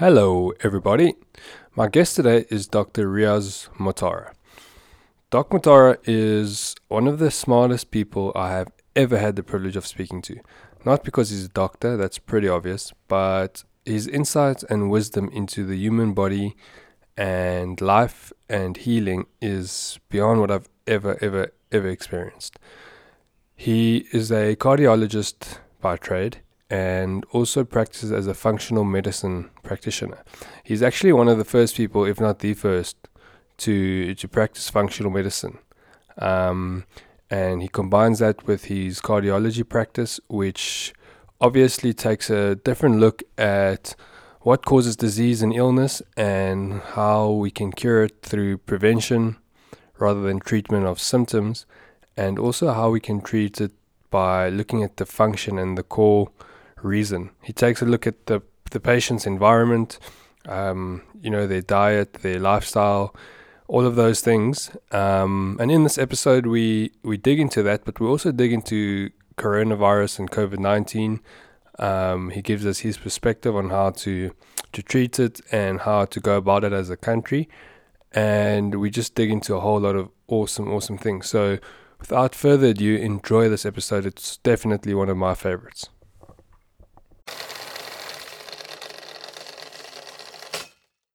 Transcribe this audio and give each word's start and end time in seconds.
Hello, 0.00 0.54
everybody. 0.62 1.12
My 1.76 1.86
guest 1.86 2.16
today 2.16 2.46
is 2.48 2.66
Dr. 2.66 3.06
Riaz 3.06 3.68
Motara. 3.78 4.32
Doc 5.28 5.50
Motara 5.50 5.98
is 6.04 6.74
one 6.88 7.06
of 7.06 7.18
the 7.18 7.30
smartest 7.30 7.90
people 7.90 8.32
I 8.34 8.50
have 8.52 8.72
ever 8.96 9.18
had 9.18 9.36
the 9.36 9.42
privilege 9.42 9.76
of 9.76 9.86
speaking 9.86 10.22
to. 10.22 10.40
Not 10.86 11.04
because 11.04 11.28
he's 11.28 11.44
a 11.44 11.48
doctor, 11.50 11.98
that's 11.98 12.16
pretty 12.16 12.48
obvious, 12.48 12.94
but 13.08 13.62
his 13.84 14.06
insights 14.06 14.62
and 14.70 14.90
wisdom 14.90 15.28
into 15.34 15.66
the 15.66 15.76
human 15.76 16.14
body 16.14 16.56
and 17.14 17.78
life 17.82 18.32
and 18.48 18.78
healing 18.78 19.26
is 19.42 20.00
beyond 20.08 20.40
what 20.40 20.50
I've 20.50 20.70
ever, 20.86 21.18
ever, 21.20 21.52
ever 21.70 21.88
experienced. 21.88 22.58
He 23.54 24.06
is 24.12 24.32
a 24.32 24.56
cardiologist 24.56 25.58
by 25.82 25.98
trade 25.98 26.38
and 26.70 27.26
also 27.32 27.64
practices 27.64 28.12
as 28.12 28.28
a 28.28 28.34
functional 28.34 28.84
medicine 28.84 29.50
practitioner. 29.64 30.22
He's 30.62 30.82
actually 30.82 31.12
one 31.12 31.28
of 31.28 31.36
the 31.36 31.44
first 31.44 31.76
people, 31.76 32.04
if 32.04 32.20
not 32.20 32.38
the 32.38 32.54
first, 32.54 32.96
to 33.58 34.14
to 34.14 34.28
practice 34.28 34.70
functional 34.70 35.10
medicine. 35.10 35.58
Um, 36.18 36.84
and 37.28 37.62
he 37.62 37.68
combines 37.68 38.18
that 38.20 38.46
with 38.46 38.64
his 38.64 39.00
cardiology 39.00 39.68
practice, 39.68 40.20
which 40.28 40.92
obviously 41.40 41.92
takes 41.92 42.30
a 42.30 42.56
different 42.56 42.98
look 42.98 43.22
at 43.38 43.94
what 44.40 44.64
causes 44.64 44.96
disease 44.96 45.42
and 45.42 45.52
illness 45.54 46.02
and 46.16 46.80
how 46.94 47.30
we 47.30 47.50
can 47.50 47.72
cure 47.72 48.04
it 48.04 48.22
through 48.22 48.58
prevention 48.58 49.36
rather 49.98 50.22
than 50.22 50.40
treatment 50.40 50.86
of 50.86 50.98
symptoms, 50.98 51.66
and 52.16 52.38
also 52.38 52.72
how 52.72 52.90
we 52.90 53.00
can 53.00 53.20
treat 53.20 53.60
it 53.60 53.72
by 54.10 54.48
looking 54.48 54.82
at 54.82 54.96
the 54.96 55.06
function 55.06 55.58
and 55.58 55.76
the 55.76 55.82
core 55.82 56.30
reason. 56.84 57.30
He 57.42 57.52
takes 57.52 57.82
a 57.82 57.86
look 57.86 58.06
at 58.06 58.26
the 58.26 58.42
the 58.70 58.80
patient's 58.80 59.26
environment, 59.26 59.98
um, 60.46 61.02
you 61.20 61.30
know, 61.30 61.46
their 61.46 61.62
diet, 61.62 62.14
their 62.14 62.38
lifestyle, 62.38 63.14
all 63.68 63.84
of 63.84 63.96
those 63.96 64.20
things. 64.20 64.70
Um, 64.92 65.56
and 65.60 65.70
in 65.70 65.82
this 65.84 65.98
episode, 65.98 66.46
we 66.46 66.92
we 67.02 67.16
dig 67.16 67.40
into 67.40 67.62
that, 67.62 67.84
but 67.84 68.00
we 68.00 68.06
also 68.06 68.32
dig 68.32 68.52
into 68.52 69.10
coronavirus 69.36 70.20
and 70.20 70.30
COVID 70.30 70.58
nineteen. 70.58 71.20
Um, 71.78 72.30
he 72.30 72.42
gives 72.42 72.66
us 72.66 72.80
his 72.80 72.98
perspective 72.98 73.56
on 73.56 73.70
how 73.70 73.90
to 73.90 74.32
to 74.72 74.82
treat 74.82 75.18
it 75.18 75.40
and 75.50 75.80
how 75.80 76.04
to 76.04 76.20
go 76.20 76.36
about 76.36 76.64
it 76.64 76.72
as 76.72 76.90
a 76.90 76.96
country, 76.96 77.48
and 78.12 78.80
we 78.80 78.90
just 78.90 79.14
dig 79.14 79.30
into 79.30 79.54
a 79.54 79.60
whole 79.60 79.80
lot 79.80 79.96
of 79.96 80.10
awesome, 80.28 80.72
awesome 80.72 80.98
things. 80.98 81.28
So, 81.28 81.58
without 81.98 82.34
further 82.34 82.68
ado, 82.68 82.96
enjoy 82.96 83.48
this 83.48 83.66
episode. 83.66 84.06
It's 84.06 84.36
definitely 84.38 84.94
one 84.94 85.08
of 85.08 85.16
my 85.16 85.34
favorites. 85.34 85.88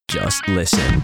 Just 0.07 0.47
listen. 0.47 1.03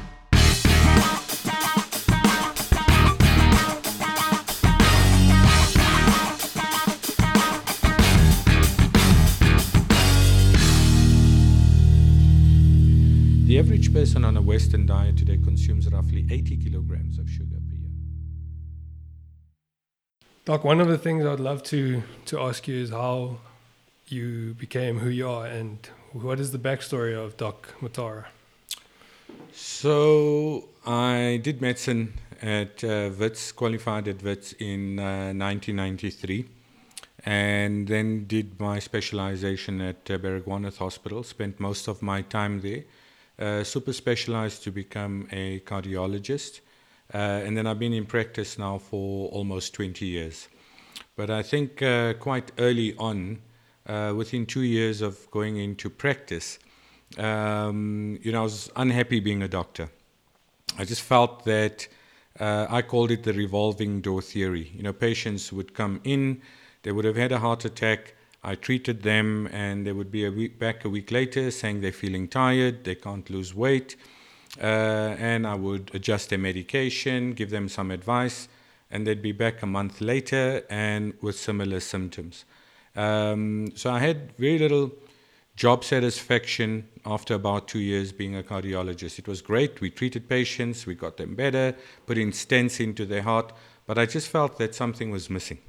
The 13.52 13.60
average 13.60 13.94
person 13.94 14.24
on 14.24 14.38
a 14.38 14.42
Western 14.42 14.86
diet 14.86 15.18
today 15.18 15.36
consumes 15.36 15.92
roughly 15.92 16.26
80 16.32 16.56
kilograms 16.56 17.20
of 17.20 17.30
sugar 17.30 17.58
per 17.68 17.76
year. 17.76 17.92
Doc, 20.46 20.64
one 20.64 20.80
of 20.80 20.88
the 20.88 20.98
things 20.98 21.26
I'd 21.26 21.42
love 21.42 21.62
to 21.64 22.02
to 22.28 22.40
ask 22.40 22.66
you 22.70 22.78
is 22.78 22.92
how 22.92 23.40
you 24.12 24.56
became 24.58 25.00
who 25.00 25.10
you 25.10 25.30
are, 25.30 25.46
and 25.46 25.78
what 26.12 26.40
is 26.40 26.52
the 26.52 26.60
backstory 26.60 27.16
of 27.16 27.38
Doc 27.38 27.74
Motara? 27.82 28.26
So 29.54 30.70
I 30.86 31.40
did 31.44 31.62
medicine 31.62 32.14
at 32.42 32.84
uh, 32.84 33.12
Wits, 33.18 33.52
qualified 33.52 34.08
at 34.08 34.24
Wits 34.24 34.54
in 34.54 35.00
uh, 35.00 35.34
1993, 35.34 36.46
and 37.26 37.88
then 37.88 38.26
did 38.26 38.60
my 38.60 38.80
specialization 38.80 39.82
at 39.82 40.10
uh, 40.10 40.72
Hospital. 40.78 41.24
Spent 41.24 41.60
most 41.60 41.88
of 41.88 42.02
my 42.02 42.22
time 42.22 42.62
there. 42.62 42.84
Uh, 43.40 43.64
super 43.64 43.94
specialized 43.94 44.64
to 44.64 44.72
become 44.72 45.28
a 45.32 45.60
cardiologist, 45.62 46.60
uh, 47.14 47.18
and 47.18 47.58
then 47.58 47.66
I've 47.66 47.80
been 47.80 47.94
in 47.94 48.06
practice 48.06 48.60
now 48.60 48.78
for 48.78 49.30
almost 49.30 49.74
20 49.74 50.06
years. 50.06 50.48
But 51.16 51.30
I 51.30 51.42
think 51.42 51.82
uh, 51.82 52.14
quite 52.14 52.52
early 52.58 52.96
on, 52.98 53.40
uh, 53.88 54.14
within 54.16 54.46
two 54.46 54.62
years 54.62 55.02
of 55.02 55.30
going 55.32 55.58
into 55.58 55.90
practice, 55.90 56.60
um, 57.18 58.20
you 58.22 58.32
know, 58.32 58.42
I 58.42 58.44
was 58.44 58.72
unhappy 58.76 59.20
being 59.20 59.42
a 59.42 59.48
doctor. 59.48 59.90
I 60.78 60.86
just 60.86 61.02
felt 61.02 61.44
that 61.46 61.88
uh, 62.40 62.68
I 62.70 62.82
called 62.82 63.12
it 63.12 63.24
the 63.24 63.34
revolving 63.34 64.02
door 64.02 64.22
theory. 64.22 64.72
You 64.76 64.84
know, 64.84 64.94
patients 64.94 65.52
would 65.52 65.74
come 65.74 66.00
in, 66.04 66.42
they 66.84 66.92
would 66.92 67.06
have 67.06 67.18
had 67.18 67.32
a 67.32 67.40
heart 67.40 67.66
attack. 67.66 68.16
I 68.44 68.56
treated 68.56 69.04
them, 69.04 69.48
and 69.52 69.86
they 69.86 69.92
would 69.92 70.12
be 70.12 70.26
a 70.26 70.32
week 70.32 70.58
back 70.58 70.84
a 70.84 70.90
week 70.90 71.12
later 71.12 71.52
saying 71.52 71.82
they're 71.82 71.92
feeling 71.92 72.28
tired, 72.28 72.86
they 72.86 72.96
can't 72.96 73.30
lose 73.30 73.54
weight, 73.54 73.96
uh, 74.60 74.66
and 75.20 75.46
I 75.46 75.54
would 75.54 75.92
adjust 75.94 76.30
their 76.30 76.40
medication, 76.40 77.34
give 77.34 77.52
them 77.52 77.70
some 77.70 77.92
advice, 77.92 78.48
and 78.90 79.06
they'd 79.06 79.22
be 79.22 79.32
back 79.32 79.62
a 79.62 79.68
month 79.68 80.02
later 80.02 80.64
and 80.70 81.14
with 81.22 81.38
similar 81.38 81.80
symptoms. 81.80 82.46
Um, 82.96 83.72
so 83.76 83.92
I 83.92 84.00
had 84.00 84.36
very 84.38 84.60
little 84.60 84.92
job 85.56 85.84
satisfaction 85.84 86.88
after 87.06 87.36
about 87.36 87.68
two 87.68 87.80
years 87.80 88.12
being 88.12 88.36
a 88.36 88.44
cardiologist. 88.44 89.20
It 89.20 89.28
was 89.28 89.42
great. 89.42 89.82
We 89.82 89.90
treated 89.90 90.28
patients, 90.28 90.86
we 90.86 90.96
got 90.96 91.18
them 91.18 91.36
better, 91.36 91.76
put 92.06 92.18
in 92.18 92.32
stents 92.32 92.80
into 92.80 93.06
their 93.06 93.22
heart, 93.22 93.54
but 93.86 93.98
I 93.98 94.06
just 94.06 94.30
felt 94.30 94.58
that 94.58 94.74
something 94.76 95.12
was 95.12 95.30
missing, 95.30 95.60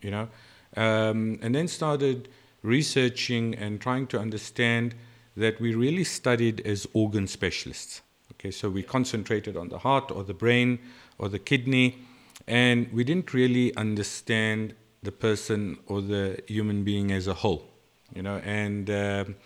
you 0.00 0.10
know. 0.10 0.28
Um, 0.76 1.38
and 1.42 1.54
then 1.54 1.68
started 1.68 2.28
researching 2.62 3.54
and 3.54 3.80
trying 3.80 4.06
to 4.08 4.18
understand 4.18 4.94
that 5.36 5.60
we 5.60 5.74
really 5.74 6.04
studied 6.04 6.60
as 6.66 6.86
organ 6.92 7.26
specialists. 7.26 8.02
Okay, 8.32 8.50
so 8.50 8.70
we 8.70 8.82
concentrated 8.82 9.56
on 9.56 9.68
the 9.68 9.78
heart 9.78 10.10
or 10.10 10.24
the 10.24 10.34
brain 10.34 10.78
or 11.18 11.28
the 11.28 11.38
kidney, 11.38 11.98
and 12.46 12.90
we 12.92 13.04
didn't 13.04 13.34
really 13.34 13.74
understand 13.76 14.74
the 15.02 15.12
person 15.12 15.78
or 15.86 16.00
the 16.00 16.42
human 16.46 16.84
being 16.84 17.10
as 17.10 17.26
a 17.26 17.34
whole 17.34 17.70
you 18.14 18.22
know. 18.22 18.40
And 18.44 18.90
um, 18.90 19.36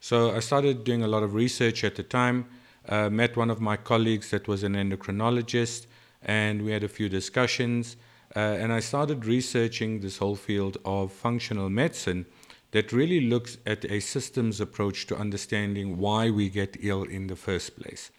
so 0.00 0.34
I 0.34 0.40
started 0.40 0.84
doing 0.84 1.02
a 1.02 1.08
lot 1.08 1.22
of 1.22 1.34
research 1.34 1.84
at 1.84 1.96
the 1.96 2.02
time. 2.02 2.46
Uh, 2.88 3.10
met 3.10 3.36
one 3.36 3.50
of 3.50 3.60
my 3.60 3.76
colleagues 3.76 4.30
that 4.30 4.48
was 4.48 4.62
an 4.62 4.74
endocrinologist, 4.74 5.86
and 6.22 6.62
we 6.62 6.72
had 6.72 6.82
a 6.82 6.88
few 6.88 7.08
discussions. 7.08 7.96
Uh, 8.34 8.38
and 8.38 8.72
I 8.72 8.80
started 8.80 9.26
researching 9.26 10.00
this 10.00 10.18
whole 10.18 10.36
field 10.36 10.78
of 10.84 11.12
functional 11.12 11.68
medicine 11.68 12.26
that 12.70 12.92
really 12.92 13.20
looks 13.20 13.58
at 13.66 13.84
a 13.84 14.00
systems 14.00 14.60
approach 14.60 15.06
to 15.08 15.16
understanding 15.16 15.98
why 15.98 16.30
we 16.30 16.48
get 16.48 16.76
ill 16.80 17.02
in 17.02 17.26
the 17.26 17.36
first 17.36 17.78
place, 17.78 18.10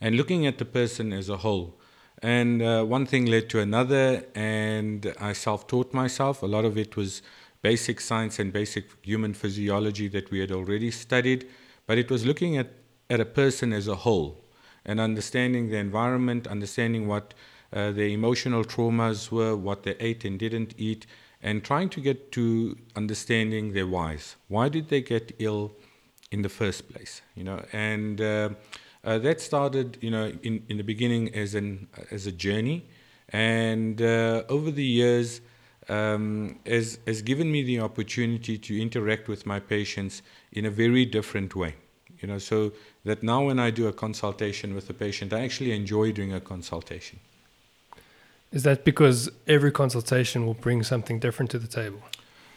and 0.00 0.16
looking 0.16 0.46
at 0.46 0.58
the 0.58 0.64
person 0.64 1.12
as 1.12 1.28
a 1.28 1.38
whole. 1.38 1.78
And 2.22 2.62
uh, 2.62 2.84
one 2.84 3.06
thing 3.06 3.26
led 3.26 3.48
to 3.50 3.60
another, 3.60 4.24
and 4.34 5.14
I 5.20 5.32
self 5.32 5.66
taught 5.66 5.92
myself. 5.94 6.42
A 6.42 6.46
lot 6.46 6.64
of 6.64 6.76
it 6.76 6.96
was 6.96 7.22
basic 7.62 8.00
science 8.00 8.38
and 8.38 8.52
basic 8.52 8.86
human 9.02 9.34
physiology 9.34 10.08
that 10.08 10.30
we 10.30 10.40
had 10.40 10.52
already 10.52 10.90
studied, 10.90 11.46
but 11.86 11.98
it 11.98 12.10
was 12.10 12.24
looking 12.24 12.56
at, 12.56 12.70
at 13.10 13.20
a 13.20 13.24
person 13.24 13.72
as 13.72 13.88
a 13.88 13.96
whole 13.96 14.44
and 14.84 15.00
understanding 15.00 15.68
the 15.68 15.76
environment, 15.76 16.46
understanding 16.46 17.06
what 17.06 17.34
uh, 17.72 17.90
their 17.90 18.08
emotional 18.08 18.64
traumas 18.64 19.30
were, 19.30 19.54
what 19.56 19.82
they 19.82 19.94
ate 20.00 20.24
and 20.24 20.38
didn't 20.38 20.74
eat, 20.78 21.06
and 21.42 21.62
trying 21.62 21.88
to 21.90 22.00
get 22.00 22.32
to 22.32 22.76
understanding 22.96 23.72
their 23.72 23.86
whys. 23.86 24.36
Why 24.48 24.68
did 24.68 24.88
they 24.88 25.02
get 25.02 25.34
ill 25.38 25.72
in 26.30 26.42
the 26.42 26.48
first 26.48 26.88
place? 26.88 27.22
You 27.34 27.44
know, 27.44 27.64
and 27.72 28.20
uh, 28.20 28.50
uh, 29.08 29.18
that 29.18 29.40
started, 29.40 29.96
you 30.02 30.10
know, 30.10 30.26
in, 30.42 30.62
in 30.68 30.76
the 30.76 30.82
beginning 30.92 31.34
as 31.34 31.54
an 31.54 31.88
as 32.10 32.26
a 32.26 32.32
journey, 32.46 32.78
and 33.30 34.02
uh, 34.02 34.56
over 34.56 34.70
the 34.70 34.84
years 34.84 35.40
um, 35.88 36.58
has, 36.66 36.98
has 37.06 37.22
given 37.22 37.50
me 37.50 37.62
the 37.62 37.80
opportunity 37.80 38.58
to 38.58 38.72
interact 38.86 39.26
with 39.26 39.46
my 39.46 39.58
patients 39.60 40.22
in 40.52 40.66
a 40.66 40.70
very 40.70 41.04
different 41.06 41.56
way. 41.56 41.74
You 42.20 42.28
know, 42.28 42.38
so 42.38 42.72
that 43.04 43.22
now 43.22 43.46
when 43.46 43.58
I 43.58 43.70
do 43.70 43.86
a 43.86 43.92
consultation 43.92 44.74
with 44.74 44.90
a 44.90 44.94
patient, 44.94 45.32
I 45.32 45.40
actually 45.40 45.72
enjoy 45.72 46.12
doing 46.12 46.34
a 46.34 46.40
consultation. 46.40 47.20
Is 48.52 48.62
that 48.64 48.84
because 48.84 49.30
every 49.46 49.72
consultation 49.72 50.44
will 50.44 50.60
bring 50.66 50.82
something 50.82 51.18
different 51.18 51.50
to 51.52 51.58
the 51.58 51.68
table? 51.68 52.02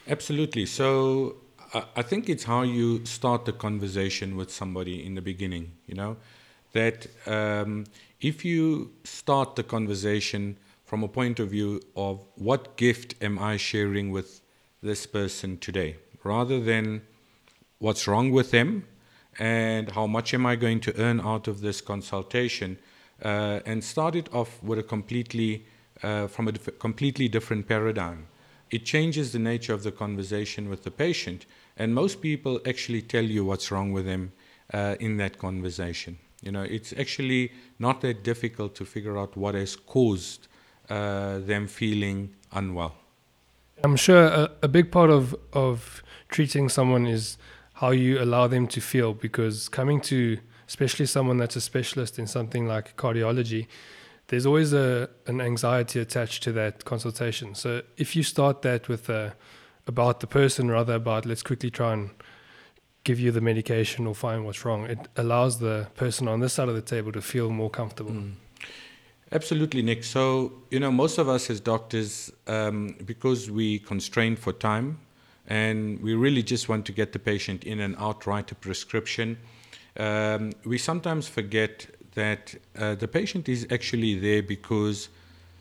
Absolutely. 0.06 0.66
So 0.66 1.36
I, 1.72 1.84
I 1.96 2.02
think 2.02 2.28
it's 2.28 2.44
how 2.44 2.62
you 2.62 3.06
start 3.06 3.46
the 3.46 3.52
conversation 3.52 4.36
with 4.36 4.50
somebody 4.50 5.06
in 5.06 5.14
the 5.14 5.22
beginning. 5.22 5.72
You 5.86 5.94
know, 5.94 6.16
that 6.72 7.06
um, 7.26 7.84
if 8.20 8.44
you 8.44 8.92
start 9.04 9.56
the 9.56 9.62
conversation 9.62 10.56
from 10.84 11.02
a 11.02 11.08
point 11.08 11.40
of 11.40 11.50
view 11.50 11.80
of 11.96 12.24
what 12.36 12.76
gift 12.76 13.14
am 13.22 13.38
I 13.38 13.56
sharing 13.56 14.10
with 14.10 14.40
this 14.82 15.06
person 15.06 15.58
today, 15.58 15.96
rather 16.24 16.60
than 16.60 17.02
what's 17.78 18.06
wrong 18.06 18.30
with 18.30 18.50
them 18.50 18.84
and 19.38 19.90
how 19.92 20.06
much 20.06 20.34
am 20.34 20.44
I 20.44 20.56
going 20.56 20.80
to 20.80 21.00
earn 21.00 21.20
out 21.20 21.48
of 21.48 21.60
this 21.60 21.80
consultation, 21.80 22.78
uh, 23.24 23.60
and 23.64 23.82
it 24.14 24.32
off 24.34 24.62
with 24.62 24.78
a 24.78 24.82
completely 24.82 25.66
uh, 26.02 26.26
from 26.26 26.48
a 26.48 26.52
dif- 26.52 26.78
completely 26.78 27.28
different 27.28 27.66
paradigm. 27.68 28.26
It 28.70 28.84
changes 28.84 29.32
the 29.32 29.38
nature 29.38 29.74
of 29.74 29.82
the 29.82 29.92
conversation 29.92 30.68
with 30.68 30.82
the 30.82 30.90
patient, 30.90 31.46
and 31.76 31.94
most 31.94 32.20
people 32.20 32.60
actually 32.66 33.02
tell 33.02 33.24
you 33.24 33.44
what's 33.44 33.70
wrong 33.70 33.92
with 33.92 34.06
them 34.06 34.32
uh, 34.72 34.96
in 34.98 35.16
that 35.18 35.38
conversation. 35.38 36.18
You 36.42 36.52
know, 36.52 36.62
it's 36.62 36.92
actually 36.98 37.52
not 37.78 38.00
that 38.02 38.22
difficult 38.22 38.74
to 38.76 38.84
figure 38.84 39.16
out 39.16 39.36
what 39.36 39.54
has 39.54 39.76
caused 39.76 40.48
uh, 40.90 41.38
them 41.38 41.68
feeling 41.68 42.34
unwell. 42.52 42.94
I'm 43.84 43.96
sure 43.96 44.24
a, 44.24 44.50
a 44.62 44.68
big 44.68 44.90
part 44.90 45.10
of, 45.10 45.34
of 45.52 46.02
treating 46.28 46.68
someone 46.68 47.06
is 47.06 47.38
how 47.74 47.90
you 47.90 48.20
allow 48.20 48.46
them 48.46 48.66
to 48.68 48.80
feel 48.80 49.14
because 49.14 49.68
coming 49.68 50.00
to 50.00 50.38
especially 50.68 51.06
someone 51.06 51.36
that's 51.36 51.56
a 51.56 51.60
specialist 51.60 52.18
in 52.18 52.26
something 52.26 52.66
like 52.66 52.96
cardiology 52.96 53.66
there's 54.28 54.46
always 54.46 54.72
a 54.72 55.10
an 55.26 55.40
anxiety 55.40 55.98
attached 55.98 56.42
to 56.42 56.52
that 56.52 56.84
consultation 56.84 57.54
so 57.54 57.82
if 57.96 58.14
you 58.14 58.22
start 58.22 58.62
that 58.62 58.88
with 58.88 59.08
a, 59.08 59.34
about 59.86 60.20
the 60.20 60.26
person 60.26 60.70
rather 60.70 60.94
about 60.94 61.26
let's 61.26 61.42
quickly 61.42 61.70
try 61.70 61.92
and 61.92 62.10
give 63.04 63.18
you 63.18 63.30
the 63.30 63.40
medication 63.40 64.06
or 64.06 64.14
find 64.14 64.44
what's 64.44 64.64
wrong 64.64 64.84
it 64.86 65.08
allows 65.16 65.58
the 65.58 65.88
person 65.96 66.28
on 66.28 66.40
this 66.40 66.52
side 66.52 66.68
of 66.68 66.74
the 66.74 66.82
table 66.82 67.12
to 67.12 67.20
feel 67.20 67.50
more 67.50 67.70
comfortable 67.70 68.12
mm. 68.12 68.32
Absolutely, 69.32 69.80
Nick. 69.80 70.04
So, 70.04 70.52
you 70.70 70.78
know, 70.78 70.92
most 70.92 71.16
of 71.16 71.26
us 71.26 71.48
as 71.48 71.58
doctors, 71.58 72.30
um, 72.46 72.96
because 73.06 73.50
we 73.50 73.78
constrain 73.78 74.36
for 74.36 74.52
time 74.52 74.98
and 75.46 75.98
we 76.02 76.14
really 76.14 76.42
just 76.42 76.68
want 76.68 76.84
to 76.86 76.92
get 76.92 77.14
the 77.14 77.18
patient 77.18 77.64
in 77.64 77.80
and 77.80 77.96
out, 77.96 78.26
write 78.26 78.52
a 78.52 78.54
prescription, 78.54 79.38
um, 79.96 80.52
we 80.66 80.76
sometimes 80.76 81.28
forget 81.28 81.86
that 82.14 82.54
uh, 82.76 82.94
the 82.94 83.08
patient 83.08 83.48
is 83.48 83.66
actually 83.70 84.18
there 84.18 84.42
because 84.42 85.08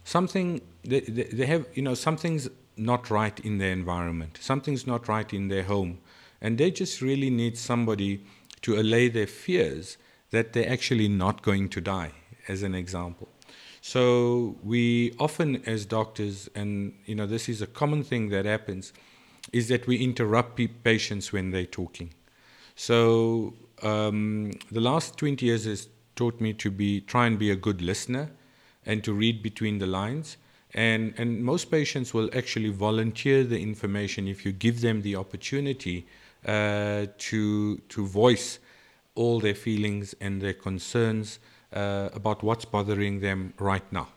something, 0.03 0.59
they, 0.83 0.99
they 0.99 1.45
have, 1.45 1.65
you 1.73 1.81
know, 1.81 1.93
something's 1.93 2.49
not 2.75 3.09
right 3.09 3.39
in 3.39 3.57
their 3.57 3.71
environment, 3.71 4.37
something's 4.41 4.85
not 4.85 5.07
right 5.07 5.33
in 5.33 5.47
their 5.47 5.63
home. 5.63 5.99
And 6.41 6.57
they 6.57 6.71
just 6.71 7.01
really 7.01 7.29
need 7.29 7.57
somebody 7.57 8.23
to 8.63 8.79
allay 8.79 9.09
their 9.09 9.27
fears 9.27 9.97
that 10.31 10.53
they're 10.53 10.69
actually 10.69 11.07
not 11.07 11.41
going 11.41 11.69
to 11.69 11.81
die, 11.81 12.11
as 12.47 12.63
an 12.63 12.73
example. 12.73 13.27
So 13.81 14.55
we 14.63 15.13
often, 15.19 15.63
as 15.65 15.85
doctors, 15.85 16.49
and 16.55 16.93
you 17.05 17.15
know, 17.15 17.25
this 17.25 17.49
is 17.49 17.61
a 17.61 17.67
common 17.67 18.03
thing 18.03 18.29
that 18.29 18.45
happens, 18.45 18.93
is 19.51 19.67
that 19.69 19.87
we 19.87 19.97
interrupt 19.97 20.59
patients 20.83 21.33
when 21.33 21.51
they're 21.51 21.65
talking. 21.65 22.13
So 22.75 23.53
um, 23.81 24.51
the 24.71 24.79
last 24.79 25.17
20 25.17 25.45
years 25.45 25.65
has 25.65 25.87
taught 26.15 26.39
me 26.39 26.53
to 26.53 26.69
be 26.69 27.01
try 27.01 27.25
and 27.25 27.39
be 27.39 27.51
a 27.51 27.55
good 27.55 27.81
listener, 27.81 28.31
and 28.85 29.03
to 29.03 29.13
read 29.13 29.43
between 29.43 29.79
the 29.79 29.87
lines. 29.87 30.37
And 30.73 31.13
and 31.17 31.43
most 31.43 31.69
patients 31.69 32.13
will 32.13 32.29
actually 32.33 32.69
volunteer 32.69 33.43
the 33.43 33.61
information 33.61 34.27
if 34.27 34.45
you 34.45 34.51
give 34.51 34.81
them 34.81 35.01
the 35.01 35.15
opportunity 35.15 36.05
uh, 36.45 37.05
to 37.17 37.77
to 37.77 38.05
voice 38.05 38.59
all 39.15 39.39
their 39.39 39.55
feelings 39.55 40.15
and 40.21 40.41
their 40.41 40.53
concerns 40.53 41.39
uh, 41.73 42.09
about 42.13 42.43
what's 42.43 42.65
bothering 42.65 43.19
them 43.19 43.53
right 43.59 43.91
now. 43.91 44.07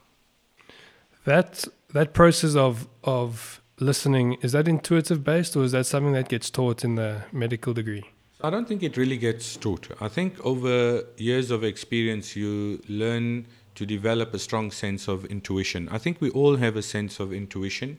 That 1.25 1.65
that 1.93 2.13
process 2.13 2.55
of 2.57 2.89
of 3.03 3.61
listening 3.81 4.35
is 4.41 4.53
that 4.53 4.69
intuitive 4.69 5.25
based 5.25 5.57
or 5.57 5.65
is 5.65 5.73
that 5.73 5.87
something 5.87 6.13
that 6.13 6.29
gets 6.29 6.51
taught 6.51 6.85
in 6.85 6.95
the 6.95 7.23
medical 7.33 7.73
degree? 7.73 8.05
I 8.41 8.51
don't 8.51 8.69
think 8.69 8.83
it 8.83 8.97
really 8.97 9.17
gets 9.17 9.57
taught. 9.57 9.89
I 10.01 10.09
think 10.09 10.39
over 10.45 11.05
years 11.17 11.51
of 11.51 11.65
experience, 11.65 12.37
you 12.37 12.81
learn 12.89 13.47
to 13.75 13.87
develop 13.87 14.35
a 14.35 14.39
strong 14.39 14.71
sense 14.71 15.09
of 15.09 15.25
intuition. 15.27 15.89
I 15.91 15.99
think 15.99 16.21
we 16.21 16.31
all 16.31 16.57
have 16.57 16.77
a 16.77 16.83
sense 16.83 17.21
of 17.21 17.33
intuition. 17.33 17.99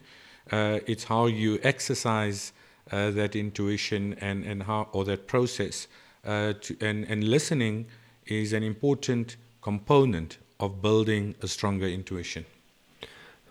Uh, 0.51 0.79
it's 0.85 1.05
how 1.05 1.25
you 1.25 1.59
exercise 1.63 2.53
uh, 2.91 3.11
that 3.11 3.35
intuition 3.35 4.15
and, 4.21 4.43
and 4.43 4.63
how 4.63 4.87
or 4.91 5.05
that 5.05 5.27
process. 5.27 5.87
Uh, 6.23 6.53
to, 6.61 6.75
and, 6.81 7.05
and 7.05 7.23
listening 7.23 7.85
is 8.25 8.53
an 8.53 8.63
important 8.63 9.37
component 9.61 10.37
of 10.59 10.81
building 10.81 11.35
a 11.41 11.47
stronger 11.47 11.87
intuition. 11.87 12.45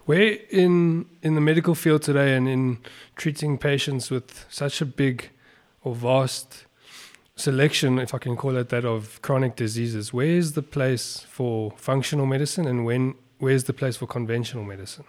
Where 0.06 0.38
in 0.50 1.06
in 1.22 1.34
the 1.34 1.40
medical 1.40 1.74
field 1.74 2.02
today 2.02 2.36
and 2.36 2.48
in 2.48 2.78
treating 3.16 3.56
patients 3.58 4.10
with 4.10 4.44
such 4.50 4.82
a 4.82 4.86
big 4.86 5.30
or 5.82 5.94
vast 5.94 6.66
selection, 7.36 7.98
if 7.98 8.14
I 8.14 8.18
can 8.18 8.36
call 8.36 8.56
it 8.56 8.68
that, 8.68 8.84
of 8.84 9.20
chronic 9.22 9.56
diseases, 9.56 10.12
where 10.12 10.26
is 10.26 10.52
the 10.52 10.62
place 10.62 11.26
for 11.28 11.72
functional 11.76 12.26
medicine 12.26 12.66
and 12.66 12.84
when 12.84 13.14
where's 13.38 13.64
the 13.64 13.72
place 13.72 13.96
for 13.96 14.06
conventional 14.06 14.64
medicine? 14.64 15.04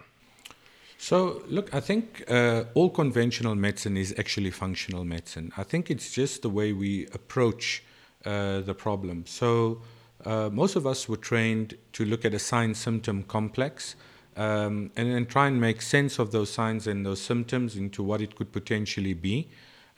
So, 0.98 1.42
look, 1.46 1.74
I 1.74 1.80
think 1.80 2.24
uh, 2.28 2.64
all 2.74 2.90
conventional 2.90 3.54
medicine 3.54 3.96
is 3.96 4.14
actually 4.18 4.50
functional 4.50 5.04
medicine. 5.04 5.52
I 5.56 5.62
think 5.62 5.90
it's 5.90 6.12
just 6.12 6.42
the 6.42 6.50
way 6.50 6.72
we 6.72 7.06
approach 7.12 7.82
uh, 8.24 8.60
the 8.60 8.74
problem. 8.74 9.26
So, 9.26 9.82
uh, 10.24 10.50
most 10.50 10.74
of 10.74 10.86
us 10.86 11.08
were 11.08 11.18
trained 11.18 11.76
to 11.92 12.04
look 12.04 12.24
at 12.24 12.34
a 12.34 12.38
sign 12.38 12.74
symptom 12.74 13.22
complex 13.22 13.94
um, 14.36 14.90
and 14.96 15.12
then 15.12 15.26
try 15.26 15.46
and 15.46 15.60
make 15.60 15.80
sense 15.80 16.18
of 16.18 16.32
those 16.32 16.50
signs 16.50 16.86
and 16.86 17.06
those 17.06 17.20
symptoms 17.20 17.76
into 17.76 18.02
what 18.02 18.20
it 18.20 18.36
could 18.36 18.52
potentially 18.52 19.14
be, 19.14 19.48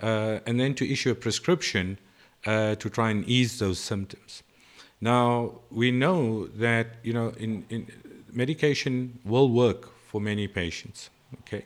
uh, 0.02 0.38
and 0.46 0.60
then 0.60 0.74
to 0.74 0.90
issue 0.90 1.10
a 1.10 1.14
prescription 1.14 1.98
uh, 2.46 2.74
to 2.76 2.88
try 2.88 3.10
and 3.10 3.28
ease 3.28 3.58
those 3.58 3.78
symptoms. 3.78 4.42
Now 5.00 5.60
we 5.70 5.90
know 5.90 6.46
that 6.48 6.96
you 7.02 7.12
know 7.12 7.32
in, 7.38 7.64
in 7.68 7.86
medication 8.32 9.18
will 9.24 9.50
work 9.50 9.90
for 10.08 10.20
many 10.20 10.46
patients. 10.49 11.10
Okay, 11.40 11.64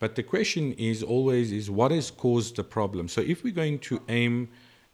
but 0.00 0.10
the 0.14 0.22
question 0.22 0.74
is 0.74 1.02
always 1.02 1.52
is 1.52 1.70
what 1.70 1.90
has 1.90 2.10
caused 2.10 2.56
the 2.56 2.64
problem. 2.64 3.08
So 3.08 3.20
if 3.20 3.44
we're 3.44 3.60
going 3.64 3.78
to 3.90 4.00
aim 4.08 4.48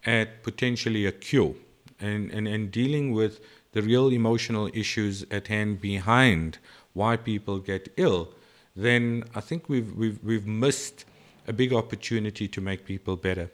at 0.05 0.43
potentially 0.43 1.07
a 1.07 1.13
cure, 1.13 1.55
and, 2.03 2.31
and, 2.31 2.47
and 2.49 2.71
dealing 2.71 3.13
with 3.13 3.41
the 3.73 3.81
real 3.81 4.09
emotional 4.09 4.69
issues 4.75 5.25
at 5.31 5.47
hand 5.49 5.81
behind 5.81 6.59
why 6.93 7.17
people 7.17 7.59
get 7.59 7.93
ill, 7.97 8.29
then 8.77 9.25
I 9.35 9.41
think 9.41 9.69
we've, 9.69 9.93
we've, 9.95 10.19
we've 10.23 10.47
missed 10.47 11.05
a 11.47 11.53
big 11.53 11.73
opportunity 11.73 12.49
to 12.49 12.61
make 12.61 12.85
people 12.85 13.17
better. 13.17 13.51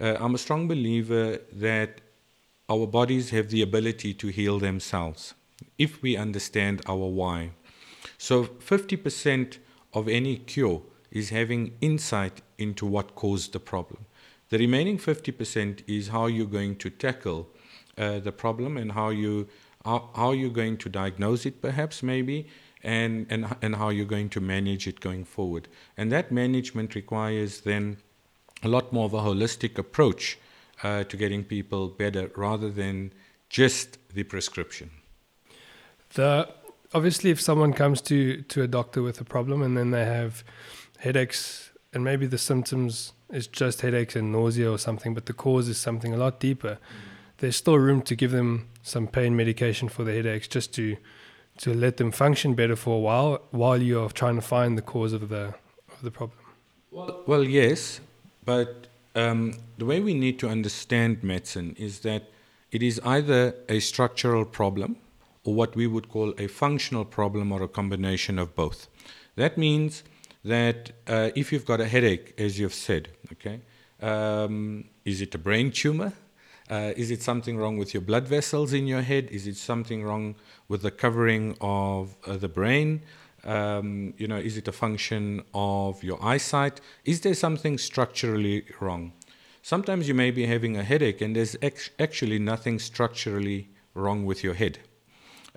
Uh, 0.00 0.16
I'm 0.18 0.34
a 0.34 0.38
strong 0.38 0.66
believer 0.66 1.38
that 1.52 2.00
our 2.68 2.86
bodies 2.86 3.30
have 3.30 3.50
the 3.50 3.62
ability 3.62 4.14
to 4.14 4.28
heal 4.28 4.58
themselves 4.58 5.34
if 5.76 6.00
we 6.02 6.16
understand 6.16 6.80
our 6.86 6.96
why. 6.96 7.50
So 8.20 8.44
50% 8.44 9.56
of 9.94 10.06
any 10.06 10.36
cure 10.36 10.82
is 11.10 11.30
having 11.30 11.72
insight 11.80 12.42
into 12.58 12.84
what 12.84 13.14
caused 13.14 13.54
the 13.54 13.60
problem. 13.60 14.04
The 14.50 14.58
remaining 14.58 14.98
50% 14.98 15.82
is 15.86 16.08
how 16.08 16.26
you're 16.26 16.44
going 16.44 16.76
to 16.76 16.90
tackle 16.90 17.48
uh, 17.96 18.18
the 18.18 18.30
problem 18.30 18.76
and 18.76 18.92
how 18.92 19.08
you 19.08 19.48
how, 19.86 20.10
how 20.14 20.32
you're 20.32 20.50
going 20.62 20.76
to 20.76 20.90
diagnose 20.90 21.46
it, 21.46 21.62
perhaps 21.62 22.02
maybe, 22.02 22.46
and, 22.82 23.26
and 23.30 23.56
and 23.62 23.76
how 23.76 23.88
you're 23.88 24.12
going 24.16 24.28
to 24.28 24.40
manage 24.40 24.86
it 24.86 25.00
going 25.00 25.24
forward. 25.24 25.68
And 25.96 26.12
that 26.12 26.30
management 26.30 26.94
requires 26.94 27.62
then 27.62 27.96
a 28.62 28.68
lot 28.68 28.92
more 28.92 29.06
of 29.06 29.14
a 29.14 29.20
holistic 29.20 29.78
approach 29.78 30.38
uh, 30.82 31.04
to 31.04 31.16
getting 31.16 31.42
people 31.42 31.88
better, 31.88 32.30
rather 32.36 32.70
than 32.70 33.14
just 33.48 33.96
the 34.12 34.24
prescription. 34.24 34.90
The 36.12 36.48
obviously, 36.92 37.30
if 37.30 37.40
someone 37.40 37.72
comes 37.72 38.00
to 38.02 38.42
to 38.42 38.62
a 38.62 38.66
doctor 38.66 39.02
with 39.02 39.20
a 39.20 39.24
problem 39.24 39.62
and 39.62 39.76
then 39.76 39.90
they 39.90 40.04
have 40.04 40.44
headaches 40.98 41.70
and 41.92 42.04
maybe 42.04 42.26
the 42.26 42.38
symptoms 42.38 43.12
is 43.30 43.46
just 43.46 43.80
headaches 43.80 44.16
and 44.16 44.32
nausea 44.32 44.70
or 44.70 44.78
something, 44.78 45.14
but 45.14 45.26
the 45.26 45.32
cause 45.32 45.68
is 45.68 45.78
something 45.78 46.12
a 46.12 46.16
lot 46.16 46.40
deeper. 46.40 46.78
There's 47.38 47.56
still 47.56 47.78
room 47.78 48.02
to 48.02 48.14
give 48.14 48.32
them 48.32 48.68
some 48.82 49.06
pain 49.06 49.34
medication 49.36 49.88
for 49.88 50.04
the 50.04 50.12
headaches 50.12 50.48
just 50.48 50.74
to 50.74 50.96
to 51.58 51.74
let 51.74 51.98
them 51.98 52.10
function 52.10 52.54
better 52.54 52.76
for 52.76 52.96
a 52.96 53.00
while 53.00 53.42
while 53.50 53.80
you're 53.80 54.08
trying 54.08 54.36
to 54.36 54.42
find 54.42 54.78
the 54.78 54.82
cause 54.82 55.12
of 55.12 55.28
the 55.28 55.54
of 55.92 56.02
the 56.02 56.10
problem. 56.10 56.38
Well, 56.90 57.22
well 57.26 57.44
yes, 57.44 58.00
but 58.44 58.86
um, 59.14 59.54
the 59.78 59.84
way 59.84 60.00
we 60.00 60.14
need 60.14 60.38
to 60.40 60.48
understand 60.48 61.22
medicine 61.22 61.76
is 61.78 62.00
that 62.00 62.24
it 62.72 62.82
is 62.82 63.00
either 63.04 63.54
a 63.68 63.80
structural 63.80 64.44
problem 64.44 64.96
or 65.44 65.54
what 65.54 65.74
we 65.74 65.86
would 65.86 66.08
call 66.08 66.34
a 66.38 66.46
functional 66.46 67.04
problem 67.04 67.52
or 67.52 67.62
a 67.62 67.68
combination 67.68 68.38
of 68.38 68.54
both. 68.54 68.88
That 69.36 69.56
means 69.56 70.02
that 70.44 70.92
uh, 71.06 71.30
if 71.34 71.52
you've 71.52 71.66
got 71.66 71.80
a 71.80 71.86
headache, 71.86 72.34
as 72.38 72.58
you've 72.58 72.74
said, 72.74 73.08
okay, 73.32 73.60
um, 74.00 74.84
is 75.04 75.20
it 75.20 75.34
a 75.34 75.38
brain 75.38 75.70
tumor? 75.70 76.12
Uh, 76.70 76.92
is 76.96 77.10
it 77.10 77.22
something 77.22 77.56
wrong 77.56 77.76
with 77.78 77.92
your 77.92 78.00
blood 78.00 78.28
vessels 78.28 78.72
in 78.72 78.86
your 78.86 79.02
head? 79.02 79.28
Is 79.30 79.46
it 79.46 79.56
something 79.56 80.04
wrong 80.04 80.36
with 80.68 80.82
the 80.82 80.90
covering 80.90 81.56
of 81.60 82.16
uh, 82.26 82.36
the 82.36 82.48
brain? 82.48 83.02
Um, 83.42 84.14
you 84.18 84.28
know, 84.28 84.36
is 84.36 84.56
it 84.56 84.68
a 84.68 84.72
function 84.72 85.42
of 85.54 86.04
your 86.04 86.22
eyesight? 86.24 86.80
Is 87.04 87.22
there 87.22 87.34
something 87.34 87.78
structurally 87.78 88.64
wrong? 88.80 89.12
sometimes 89.62 90.08
you 90.08 90.14
may 90.14 90.30
be 90.30 90.46
having 90.46 90.76
a 90.76 90.82
headache 90.82 91.20
and 91.20 91.36
there's 91.36 91.56
actually 91.98 92.38
nothing 92.38 92.78
structurally 92.78 93.68
wrong 93.94 94.24
with 94.24 94.42
your 94.42 94.54
head. 94.54 94.78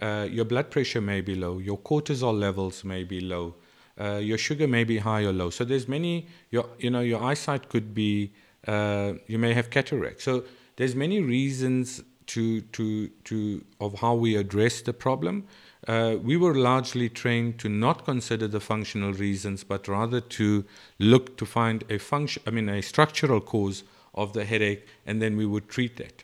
Uh, 0.01 0.27
your 0.29 0.45
blood 0.45 0.69
pressure 0.71 1.01
may 1.01 1.21
be 1.21 1.35
low, 1.35 1.59
your 1.59 1.77
cortisol 1.77 2.37
levels 2.37 2.83
may 2.83 3.03
be 3.03 3.21
low, 3.21 3.55
uh, 3.99 4.15
your 4.15 4.37
sugar 4.37 4.67
may 4.67 4.83
be 4.83 4.97
high 4.97 5.23
or 5.23 5.31
low. 5.31 5.49
So 5.49 5.63
there's 5.63 5.87
many, 5.87 6.27
your, 6.49 6.67
you 6.79 6.89
know, 6.89 7.01
your 7.01 7.23
eyesight 7.23 7.69
could 7.69 7.93
be, 7.93 8.33
uh, 8.67 9.13
you 9.27 9.37
may 9.37 9.53
have 9.53 9.69
cataract. 9.69 10.21
So 10.21 10.43
there's 10.77 10.95
many 10.95 11.21
reasons 11.21 12.01
to, 12.27 12.61
to, 12.61 13.07
to, 13.25 13.63
of 13.79 13.99
how 13.99 14.15
we 14.15 14.35
address 14.35 14.81
the 14.81 14.93
problem. 14.93 15.45
Uh, 15.87 16.15
we 16.21 16.37
were 16.37 16.55
largely 16.55 17.09
trained 17.09 17.59
to 17.59 17.69
not 17.69 18.05
consider 18.05 18.47
the 18.47 18.59
functional 18.59 19.13
reasons, 19.13 19.63
but 19.63 19.87
rather 19.87 20.21
to 20.21 20.63
look 20.97 21.37
to 21.37 21.45
find 21.45 21.83
a 21.89 21.99
function, 21.99 22.41
I 22.47 22.51
mean, 22.51 22.69
a 22.69 22.81
structural 22.81 23.41
cause 23.41 23.83
of 24.15 24.33
the 24.33 24.45
headache, 24.45 24.87
and 25.05 25.21
then 25.21 25.35
we 25.35 25.45
would 25.45 25.67
treat 25.67 25.97
that. 25.97 26.23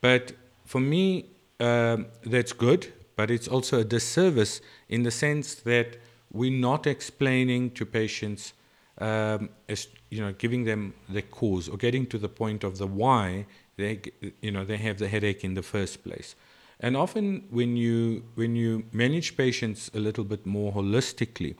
But 0.00 0.32
for 0.64 0.80
me, 0.80 1.26
um, 1.60 2.06
that's 2.24 2.52
good, 2.52 2.92
but 3.18 3.32
it's 3.32 3.48
also 3.48 3.80
a 3.80 3.84
disservice 3.84 4.60
in 4.88 5.02
the 5.02 5.10
sense 5.10 5.56
that 5.56 5.96
we're 6.32 6.60
not 6.70 6.86
explaining 6.86 7.68
to 7.72 7.84
patients, 7.84 8.52
um, 8.98 9.48
as, 9.68 9.88
you 10.08 10.20
know, 10.20 10.32
giving 10.32 10.62
them 10.62 10.94
the 11.08 11.22
cause 11.22 11.68
or 11.68 11.76
getting 11.76 12.06
to 12.06 12.16
the 12.16 12.28
point 12.28 12.62
of 12.62 12.78
the 12.78 12.86
why 12.86 13.44
they, 13.76 14.00
you 14.40 14.52
know, 14.52 14.64
they 14.64 14.76
have 14.76 14.98
the 14.98 15.08
headache 15.08 15.42
in 15.42 15.54
the 15.54 15.64
first 15.64 16.04
place. 16.04 16.36
And 16.78 16.96
often, 16.96 17.48
when 17.50 17.76
you 17.76 18.22
when 18.36 18.54
you 18.54 18.84
manage 18.92 19.36
patients 19.36 19.90
a 19.94 19.98
little 19.98 20.24
bit 20.24 20.46
more 20.46 20.72
holistically, 20.72 21.56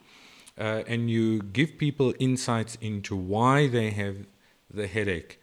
uh, 0.58 0.84
and 0.86 1.10
you 1.10 1.42
give 1.42 1.76
people 1.76 2.14
insights 2.20 2.78
into 2.80 3.16
why 3.16 3.66
they 3.66 3.90
have 3.90 4.14
the 4.72 4.86
headache, 4.86 5.40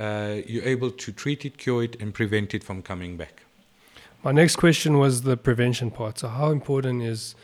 uh, 0.00 0.36
you're 0.46 0.64
able 0.64 0.90
to 0.92 1.12
treat 1.12 1.44
it, 1.44 1.58
cure 1.58 1.84
it, 1.84 2.00
and 2.00 2.14
prevent 2.14 2.54
it 2.54 2.64
from 2.64 2.80
coming 2.80 3.18
back. 3.18 3.42
My 4.24 4.32
next 4.32 4.56
question 4.56 4.98
was 4.98 5.22
the 5.22 5.36
prevention 5.36 5.90
part. 5.92 6.18
So, 6.18 6.28
how 6.28 6.50
important 6.50 7.02
is 7.02 7.36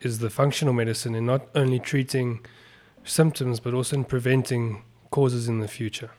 is 0.00 0.18
the 0.18 0.28
functional 0.28 0.74
medicine 0.74 1.14
in 1.14 1.24
not 1.24 1.42
only 1.54 1.78
treating 1.78 2.40
symptoms 3.04 3.60
but 3.60 3.72
also 3.72 3.96
in 3.96 4.04
preventing 4.04 4.82
causes 5.10 5.48
in 5.48 5.60
the 5.60 5.68
future? 5.68 6.10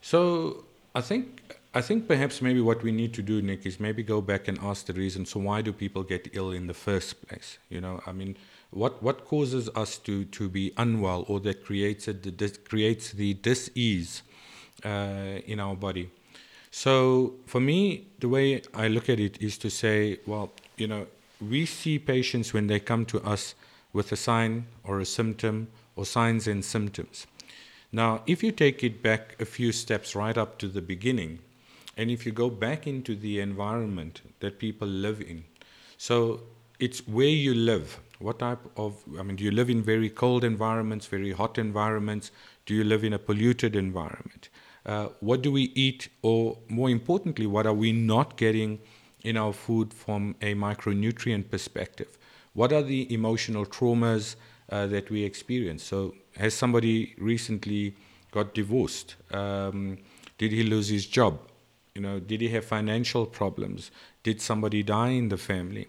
So, 0.00 0.64
I 0.94 1.02
think 1.02 1.58
I 1.74 1.82
think 1.82 2.08
perhaps 2.08 2.40
maybe 2.40 2.60
what 2.62 2.82
we 2.82 2.90
need 2.90 3.12
to 3.14 3.22
do, 3.22 3.42
Nick, 3.42 3.66
is 3.66 3.78
maybe 3.78 4.02
go 4.02 4.22
back 4.22 4.48
and 4.48 4.58
ask 4.60 4.86
the 4.86 4.94
reason. 4.94 5.26
So, 5.26 5.40
why 5.40 5.60
do 5.60 5.72
people 5.72 6.04
get 6.04 6.30
ill 6.32 6.50
in 6.50 6.66
the 6.66 6.74
first 6.74 7.26
place? 7.26 7.58
You 7.68 7.82
know, 7.82 8.00
I 8.06 8.12
mean, 8.12 8.36
what 8.70 9.02
what 9.02 9.26
causes 9.26 9.68
us 9.76 9.98
to 9.98 10.24
to 10.24 10.48
be 10.48 10.72
unwell, 10.78 11.26
or 11.28 11.38
that 11.40 11.64
creates 11.66 12.08
a, 12.08 12.14
that 12.14 12.64
creates 12.64 13.12
the 13.12 13.34
disease 13.34 14.22
uh, 14.84 15.40
in 15.46 15.60
our 15.60 15.76
body? 15.76 16.10
So 16.76 17.34
for 17.46 17.60
me, 17.60 18.08
the 18.18 18.28
way 18.28 18.60
I 18.74 18.88
look 18.88 19.08
at 19.08 19.20
it 19.20 19.40
is 19.40 19.56
to 19.58 19.70
say, 19.70 20.18
well, 20.26 20.50
you 20.76 20.88
know, 20.88 21.06
we 21.40 21.66
see 21.66 22.00
patients 22.00 22.52
when 22.52 22.66
they 22.66 22.80
come 22.80 23.06
to 23.06 23.22
us 23.22 23.54
with 23.92 24.10
a 24.10 24.16
sign 24.16 24.66
or 24.82 24.98
a 24.98 25.06
symptom 25.06 25.68
or 25.94 26.04
signs 26.04 26.48
and 26.48 26.64
symptoms. 26.64 27.28
Now, 27.92 28.22
if 28.26 28.42
you 28.42 28.50
take 28.50 28.82
it 28.82 29.04
back 29.04 29.40
a 29.40 29.44
few 29.44 29.70
steps 29.70 30.16
right 30.16 30.36
up 30.36 30.58
to 30.58 30.66
the 30.66 30.82
beginning, 30.82 31.38
and 31.96 32.10
if 32.10 32.26
you 32.26 32.32
go 32.32 32.50
back 32.50 32.88
into 32.88 33.14
the 33.14 33.38
environment 33.38 34.22
that 34.40 34.58
people 34.58 34.88
live 34.88 35.20
in, 35.20 35.44
so 35.96 36.40
it's 36.80 37.06
where 37.06 37.36
you 37.46 37.54
live. 37.54 38.00
What 38.18 38.40
type 38.40 38.58
of, 38.76 39.00
I 39.16 39.22
mean, 39.22 39.36
do 39.36 39.44
you 39.44 39.52
live 39.52 39.70
in 39.70 39.80
very 39.80 40.10
cold 40.10 40.42
environments, 40.42 41.06
very 41.06 41.30
hot 41.30 41.56
environments? 41.56 42.32
Do 42.66 42.74
you 42.74 42.82
live 42.82 43.04
in 43.04 43.12
a 43.12 43.18
polluted 43.20 43.76
environment? 43.76 44.48
Uh, 44.86 45.08
what 45.20 45.42
do 45.42 45.50
we 45.50 45.72
eat, 45.74 46.08
or 46.22 46.58
more 46.68 46.90
importantly, 46.90 47.46
what 47.46 47.66
are 47.66 47.74
we 47.74 47.92
not 47.92 48.36
getting 48.36 48.80
in 49.22 49.36
our 49.36 49.52
food 49.52 49.94
from 49.94 50.36
a 50.42 50.54
micronutrient 50.54 51.50
perspective? 51.50 52.18
What 52.52 52.72
are 52.72 52.82
the 52.82 53.12
emotional 53.12 53.64
traumas 53.64 54.36
uh, 54.70 54.86
that 54.88 55.10
we 55.10 55.24
experience? 55.24 55.82
So, 55.82 56.14
has 56.36 56.54
somebody 56.54 57.14
recently 57.18 57.96
got 58.30 58.54
divorced? 58.54 59.16
Um, 59.32 59.98
did 60.36 60.52
he 60.52 60.62
lose 60.62 60.88
his 60.88 61.06
job? 61.06 61.38
You 61.94 62.02
know, 62.02 62.20
did 62.20 62.40
he 62.40 62.48
have 62.48 62.64
financial 62.64 63.24
problems? 63.24 63.90
Did 64.22 64.40
somebody 64.42 64.82
die 64.82 65.10
in 65.10 65.28
the 65.28 65.38
family? 65.38 65.88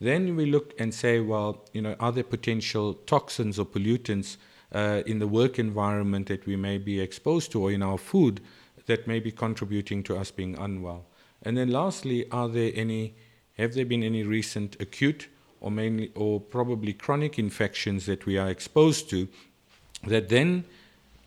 Then 0.00 0.36
we 0.36 0.46
look 0.46 0.74
and 0.78 0.92
say, 0.92 1.20
well, 1.20 1.64
you 1.72 1.80
know, 1.80 1.96
are 1.98 2.12
there 2.12 2.24
potential 2.24 2.94
toxins 2.94 3.58
or 3.58 3.64
pollutants 3.64 4.36
uh, 4.72 5.02
in 5.06 5.18
the 5.18 5.26
work 5.26 5.58
environment 5.58 6.26
that 6.26 6.46
we 6.46 6.56
may 6.56 6.78
be 6.78 7.00
exposed 7.00 7.52
to 7.52 7.62
or 7.62 7.70
in 7.70 7.82
our 7.82 7.98
food 7.98 8.40
that 8.86 9.06
may 9.06 9.20
be 9.20 9.30
contributing 9.30 10.02
to 10.04 10.16
us 10.16 10.30
being 10.30 10.56
unwell. 10.58 11.04
And 11.42 11.56
then 11.56 11.70
lastly, 11.70 12.28
are 12.30 12.48
there 12.48 12.72
any 12.74 13.14
have 13.58 13.74
there 13.74 13.86
been 13.86 14.02
any 14.02 14.22
recent 14.22 14.76
acute 14.80 15.28
or 15.60 15.70
mainly 15.70 16.12
or 16.14 16.40
probably 16.40 16.92
chronic 16.92 17.38
infections 17.38 18.06
that 18.06 18.26
we 18.26 18.36
are 18.36 18.48
exposed 18.48 19.08
to 19.10 19.28
that 20.06 20.28
then 20.28 20.64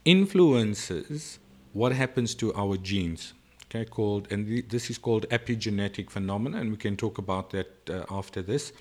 influences 0.05 1.39
what 1.73 1.91
happens 1.91 2.35
to 2.35 2.53
our 2.53 2.77
genes? 2.77 3.33
Okay, 3.65 3.85
called 3.85 4.27
and 4.31 4.47
th- 4.47 4.67
this 4.69 4.89
is 4.89 4.97
called 4.97 5.27
epigenetic 5.29 6.09
phenomena, 6.09 6.57
and 6.59 6.71
we 6.71 6.77
can 6.77 6.97
talk 6.97 7.17
about 7.17 7.51
that 7.51 7.89
uh, 7.89 8.03
after 8.09 8.41
this. 8.41 8.73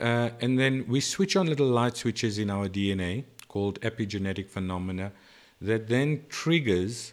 Uh, 0.00 0.30
and 0.40 0.58
then 0.58 0.84
we 0.88 1.00
switch 1.00 1.34
on 1.36 1.46
little 1.46 1.66
light 1.66 1.96
switches 1.96 2.38
in 2.38 2.48
our 2.48 2.68
DNA, 2.68 3.24
called 3.52 3.80
epigenetic 3.82 4.48
phenomena 4.48 5.12
that 5.60 5.88
then 5.88 6.24
triggers 6.28 7.12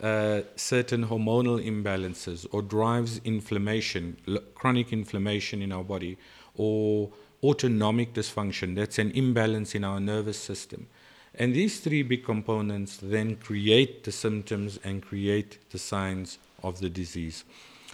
uh, 0.00 0.40
certain 0.56 1.06
hormonal 1.06 1.62
imbalances 1.62 2.46
or 2.52 2.62
drives 2.62 3.20
inflammation, 3.24 4.16
chronic 4.54 4.92
inflammation 4.92 5.60
in 5.60 5.72
our 5.72 5.84
body, 5.84 6.16
or 6.54 7.10
autonomic 7.42 8.14
dysfunction. 8.14 8.74
That's 8.74 8.98
an 8.98 9.10
imbalance 9.10 9.74
in 9.74 9.84
our 9.84 10.00
nervous 10.00 10.38
system. 10.38 10.86
And 11.34 11.54
these 11.54 11.80
three 11.80 12.02
big 12.02 12.24
components 12.24 12.98
then 13.02 13.36
create 13.36 14.04
the 14.04 14.12
symptoms 14.12 14.78
and 14.82 15.02
create 15.02 15.58
the 15.70 15.78
signs 15.78 16.38
of 16.62 16.80
the 16.80 16.90
disease. 16.90 17.44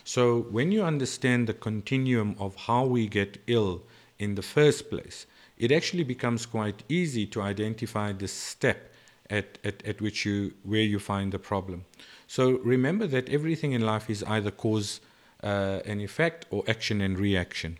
So, 0.04 0.42
when 0.42 0.70
you 0.70 0.84
understand 0.84 1.48
the 1.48 1.54
continuum 1.54 2.36
of 2.38 2.54
how 2.54 2.84
we 2.84 3.08
get 3.08 3.38
ill 3.48 3.82
in 4.18 4.36
the 4.36 4.42
first 4.42 4.88
place, 4.88 5.26
it 5.58 5.72
actually 5.72 6.04
becomes 6.04 6.46
quite 6.46 6.82
easy 6.88 7.26
to 7.26 7.42
identify 7.42 8.12
the 8.12 8.28
step 8.28 8.92
at, 9.30 9.58
at, 9.64 9.84
at 9.86 10.00
which 10.00 10.25
you 10.25 10.52
where 10.62 10.82
you 10.82 10.98
find 10.98 11.32
the 11.32 11.38
problem. 11.38 11.84
So 12.26 12.58
remember 12.58 13.06
that 13.08 13.28
everything 13.28 13.72
in 13.72 13.82
life 13.82 14.10
is 14.10 14.22
either 14.25 14.50
cause 14.50 15.00
uh, 15.42 15.80
and 15.84 16.00
effect 16.00 16.46
or 16.50 16.64
action 16.68 17.00
and 17.00 17.18
reaction. 17.18 17.78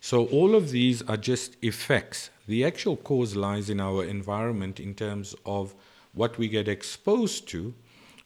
So 0.00 0.26
all 0.26 0.54
of 0.54 0.70
these 0.70 1.02
are 1.02 1.16
just 1.16 1.56
effects. 1.62 2.30
The 2.46 2.64
actual 2.64 2.96
cause 2.96 3.36
lies 3.36 3.68
in 3.68 3.80
our 3.80 4.04
environment 4.04 4.80
in 4.80 4.94
terms 4.94 5.34
of 5.44 5.74
what 6.14 6.38
we 6.38 6.48
get 6.48 6.68
exposed 6.68 7.48
to, 7.48 7.74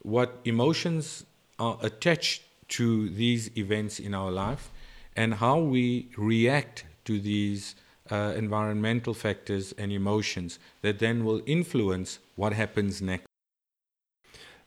what 0.02 0.40
emotions 0.44 1.24
are 1.58 1.78
attached 1.82 2.42
to 2.68 3.08
these 3.10 3.50
events 3.56 3.98
in 3.98 4.14
our 4.14 4.30
life, 4.30 4.70
and 5.16 5.34
how 5.34 5.58
we 5.58 6.08
react 6.16 6.84
to 7.04 7.20
these 7.20 7.74
uh, 8.12 8.34
environmental 8.36 9.14
factors 9.14 9.72
and 9.78 9.90
emotions 9.90 10.58
that 10.82 10.98
then 10.98 11.24
will 11.24 11.40
influence 11.46 12.18
what 12.36 12.52
happens 12.52 13.00
next. 13.00 13.26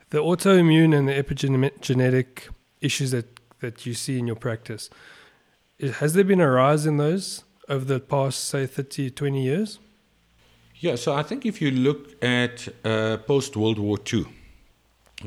The 0.10 0.18
autoimmune 0.18 0.98
and 0.98 1.08
the 1.08 1.14
epigenetic 1.14 2.50
issues 2.82 3.12
that, 3.12 3.40
that 3.60 3.86
you 3.86 3.94
see 3.94 4.18
in 4.18 4.26
your 4.26 4.36
practice, 4.36 4.90
has 6.00 6.14
there 6.14 6.24
been 6.24 6.42
a 6.42 6.50
rise 6.50 6.88
in 6.88 6.98
those 6.98 7.44
over 7.70 7.86
the 7.86 8.00
past, 8.00 8.46
say, 8.46 8.66
30, 8.66 9.12
20 9.12 9.44
years? 9.44 9.80
Yeah, 10.80 10.96
so 10.96 11.14
I 11.14 11.24
think 11.24 11.46
if 11.46 11.62
you 11.62 11.72
look 11.72 12.24
at 12.24 12.68
uh, 12.84 13.18
post 13.18 13.56
World 13.56 13.78
War 13.78 13.98
II, 14.12 14.26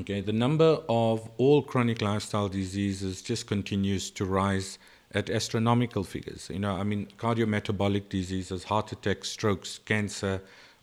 okay, 0.00 0.20
the 0.20 0.32
number 0.32 0.78
of 0.88 1.30
all 1.36 1.62
chronic 1.62 2.02
lifestyle 2.02 2.48
diseases 2.48 3.22
just 3.22 3.46
continues 3.46 4.10
to 4.10 4.24
rise 4.24 4.78
at 5.14 5.30
astronomical 5.30 6.04
figures. 6.04 6.50
You 6.52 6.58
know, 6.58 6.74
I 6.74 6.84
mean, 6.84 7.08
cardiometabolic 7.18 8.08
diseases, 8.08 8.64
heart 8.64 8.92
attacks, 8.92 9.28
strokes, 9.28 9.78
cancer, 9.84 10.42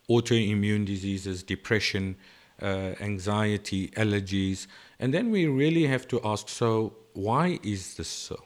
autoimmune 0.09 0.85
diseases, 0.85 1.43
depression, 1.43 2.15
uh, 2.61 2.93
anxiety, 2.99 3.89
allergies. 3.89 4.67
And 4.99 5.13
then 5.13 5.29
we 5.31 5.47
really 5.47 5.85
have 5.87 6.07
to 6.09 6.21
ask 6.23 6.49
so, 6.49 6.93
why 7.13 7.59
is 7.63 7.95
this 7.95 8.07
so? 8.07 8.43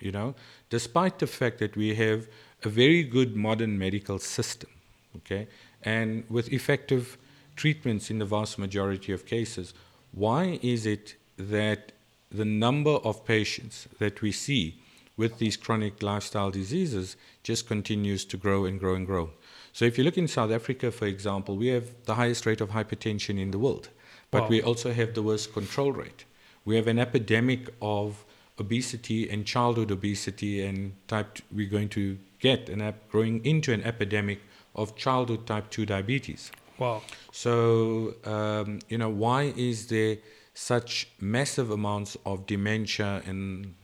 You 0.00 0.12
know, 0.12 0.34
despite 0.70 1.18
the 1.18 1.26
fact 1.26 1.58
that 1.58 1.76
we 1.76 1.94
have 1.94 2.28
a 2.62 2.68
very 2.68 3.02
good 3.02 3.36
modern 3.36 3.78
medical 3.78 4.18
system, 4.18 4.70
okay, 5.16 5.46
and 5.82 6.24
with 6.28 6.52
effective 6.52 7.16
treatments 7.56 8.10
in 8.10 8.18
the 8.18 8.24
vast 8.24 8.58
majority 8.58 9.12
of 9.12 9.24
cases, 9.24 9.72
why 10.12 10.58
is 10.62 10.86
it 10.86 11.14
that 11.38 11.92
the 12.30 12.44
number 12.44 12.90
of 12.90 13.24
patients 13.24 13.86
that 13.98 14.20
we 14.20 14.32
see 14.32 14.76
with 15.16 15.38
these 15.38 15.56
chronic 15.56 16.02
lifestyle 16.02 16.50
diseases 16.50 17.16
just 17.42 17.66
continues 17.68 18.24
to 18.24 18.36
grow 18.36 18.64
and 18.64 18.80
grow 18.80 18.94
and 18.94 19.06
grow. 19.06 19.30
So 19.72 19.84
if 19.84 19.96
you 19.98 20.04
look 20.04 20.18
in 20.18 20.28
South 20.28 20.50
Africa, 20.50 20.90
for 20.90 21.06
example, 21.06 21.56
we 21.56 21.68
have 21.68 21.90
the 22.04 22.14
highest 22.14 22.46
rate 22.46 22.60
of 22.60 22.70
hypertension 22.70 23.38
in 23.40 23.50
the 23.50 23.58
world. 23.58 23.88
but 24.30 24.42
Wow. 24.44 24.48
we 24.48 24.62
also 24.62 24.92
have 24.92 25.14
the 25.14 25.22
worst 25.22 25.52
control 25.52 25.92
rate. 25.92 26.24
We 26.64 26.74
have 26.74 26.88
an 26.88 26.98
epidemic 26.98 27.68
of 27.80 28.24
obesity 28.58 29.28
and 29.30 29.44
childhood 29.46 29.90
obesity, 29.92 30.60
and 30.66 30.94
type. 31.06 31.34
T- 31.34 31.42
we're 31.52 31.68
going 31.70 31.88
to 31.90 32.18
get 32.40 32.68
an 32.68 32.80
ep- 32.80 33.08
growing 33.12 33.44
into 33.44 33.72
an 33.72 33.82
epidemic 33.82 34.40
of 34.74 34.96
childhood 34.96 35.46
type 35.46 35.70
two 35.70 35.86
diabetes. 35.86 36.50
Wow. 36.78 37.02
So, 37.30 38.14
um, 38.24 38.80
you 38.88 38.98
know, 38.98 39.08
why 39.10 39.52
is 39.56 39.86
there 39.88 40.18
such 40.54 41.08
massive 41.20 41.70
amounts 41.70 42.16
of 42.26 42.46
dementia 42.46 43.22
and 43.26 43.74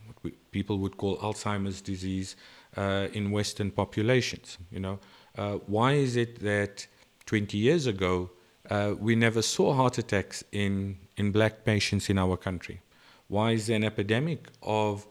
people 0.51 0.79
would 0.79 0.97
call 0.97 1.17
Alzheimer's 1.19 1.81
disease 1.81 2.37
uh, 2.77 3.09
in 3.13 3.31
Western 3.31 3.71
populations? 3.71 4.59
You 4.71 4.81
know, 4.81 4.99
uh, 5.37 5.55
why 5.67 5.93
is 5.93 6.17
it 6.17 6.41
that 6.41 6.87
20 7.27 7.57
years 7.57 7.87
ago 7.87 8.31
uh, 8.69 8.95
we 8.99 9.17
never 9.17 9.43
saw 9.43 9.73
heart 9.73 9.99
attacks 9.99 10.45
in, 10.53 10.99
in 11.17 11.33
black 11.33 11.65
patients 11.65 12.11
in 12.11 12.19
our 12.19 12.37
country? 12.37 12.81
Why 13.29 13.53
is 13.53 13.67
there 13.67 13.77
an 13.77 13.85
epidemic 13.85 14.49
of 14.63 15.07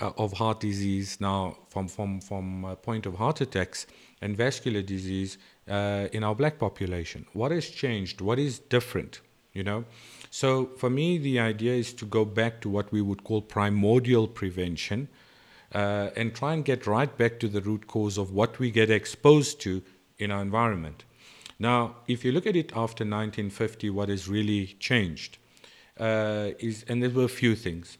uh, 0.00 0.10
of 0.16 0.32
heart 0.32 0.60
disease 0.60 1.20
now 1.20 1.56
from 1.68 1.88
from 1.88 2.20
from 2.20 2.64
a 2.64 2.76
point 2.76 3.06
of 3.06 3.14
heart 3.14 3.40
attacks 3.40 3.86
and 4.20 4.36
vascular 4.36 4.82
disease 4.82 5.38
uh, 5.68 6.08
in 6.12 6.24
our 6.24 6.34
black 6.34 6.58
population 6.58 7.24
what 7.32 7.50
has 7.52 7.68
changed 7.68 8.20
what 8.20 8.38
is 8.38 8.58
different 8.58 9.20
you 9.52 9.62
know 9.62 9.84
so 10.40 10.50
for 10.80 10.90
me 10.90 11.06
the 11.26 11.38
idea 11.38 11.72
is 11.72 11.92
to 11.92 12.04
go 12.04 12.24
back 12.24 12.60
to 12.60 12.68
what 12.68 12.90
we 12.92 13.00
would 13.08 13.22
call 13.24 13.40
primordial 13.40 14.26
prevention 14.26 15.08
uh, 15.74 16.10
and 16.16 16.34
try 16.34 16.52
and 16.52 16.64
get 16.64 16.86
right 16.86 17.16
back 17.18 17.38
to 17.40 17.48
the 17.48 17.60
root 17.60 17.86
cause 17.86 18.18
of 18.18 18.32
what 18.32 18.58
we 18.58 18.70
get 18.70 18.90
exposed 18.90 19.60
to 19.60 19.82
in 20.18 20.30
our 20.30 20.42
environment 20.42 21.04
now 21.58 21.96
if 22.08 22.24
you 22.24 22.32
look 22.32 22.46
at 22.46 22.56
it 22.56 22.70
after 22.84 23.04
1950 23.04 23.90
what 23.90 24.08
has 24.08 24.28
really 24.28 24.66
changed 24.88 25.38
uh, 26.00 26.50
is 26.58 26.84
and 26.88 27.02
there 27.02 27.10
were 27.10 27.24
a 27.24 27.36
few 27.42 27.54
things 27.54 27.98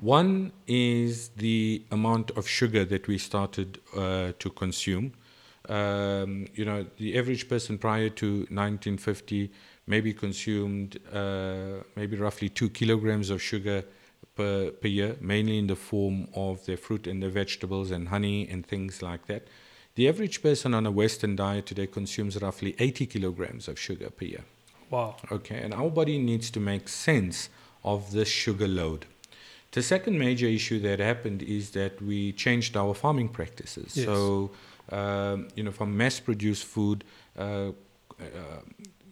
one 0.00 0.52
is 0.68 1.30
the 1.30 1.82
amount 1.90 2.30
of 2.32 2.46
sugar 2.46 2.84
that 2.84 3.08
we 3.08 3.18
started 3.18 3.80
uh, 3.96 4.32
to 4.38 4.50
consume. 4.50 5.12
Um, 5.68 6.46
you 6.54 6.64
know, 6.64 6.86
the 6.98 7.18
average 7.18 7.48
person 7.48 7.78
prior 7.78 8.08
to 8.10 8.46
1950 8.48 9.50
maybe 9.88 10.12
consumed 10.12 10.98
uh, 11.12 11.82
maybe 11.96 12.16
roughly 12.16 12.48
two 12.48 12.68
kilograms 12.68 13.30
of 13.30 13.42
sugar 13.42 13.82
per, 14.36 14.70
per 14.70 14.88
year, 14.88 15.16
mainly 15.20 15.58
in 15.58 15.66
the 15.66 15.76
form 15.76 16.28
of 16.34 16.64
their 16.66 16.76
fruit 16.76 17.06
and 17.06 17.22
their 17.22 17.30
vegetables 17.30 17.90
and 17.90 18.08
honey 18.08 18.48
and 18.48 18.66
things 18.66 19.02
like 19.02 19.26
that. 19.26 19.48
The 19.96 20.08
average 20.08 20.42
person 20.42 20.74
on 20.74 20.86
a 20.86 20.92
Western 20.92 21.34
diet 21.34 21.66
today 21.66 21.88
consumes 21.88 22.40
roughly 22.40 22.76
80 22.78 23.06
kilograms 23.06 23.66
of 23.66 23.78
sugar 23.78 24.10
per 24.10 24.26
year. 24.26 24.44
Wow. 24.90 25.16
Okay, 25.32 25.56
and 25.56 25.74
our 25.74 25.90
body 25.90 26.18
needs 26.18 26.50
to 26.50 26.60
make 26.60 26.88
sense 26.88 27.48
of 27.82 28.12
this 28.12 28.28
sugar 28.28 28.68
load. 28.68 29.06
The 29.72 29.82
second 29.82 30.18
major 30.18 30.46
issue 30.46 30.78
that 30.80 30.98
happened 30.98 31.42
is 31.42 31.70
that 31.70 32.00
we 32.00 32.32
changed 32.32 32.76
our 32.76 32.94
farming 32.94 33.28
practices. 33.28 33.96
Yes. 33.96 34.06
So, 34.06 34.50
um, 34.90 35.48
you 35.54 35.62
know, 35.62 35.72
from 35.72 35.96
mass-produced 35.96 36.64
food, 36.64 37.04
uh, 37.36 37.72
uh, 38.20 38.24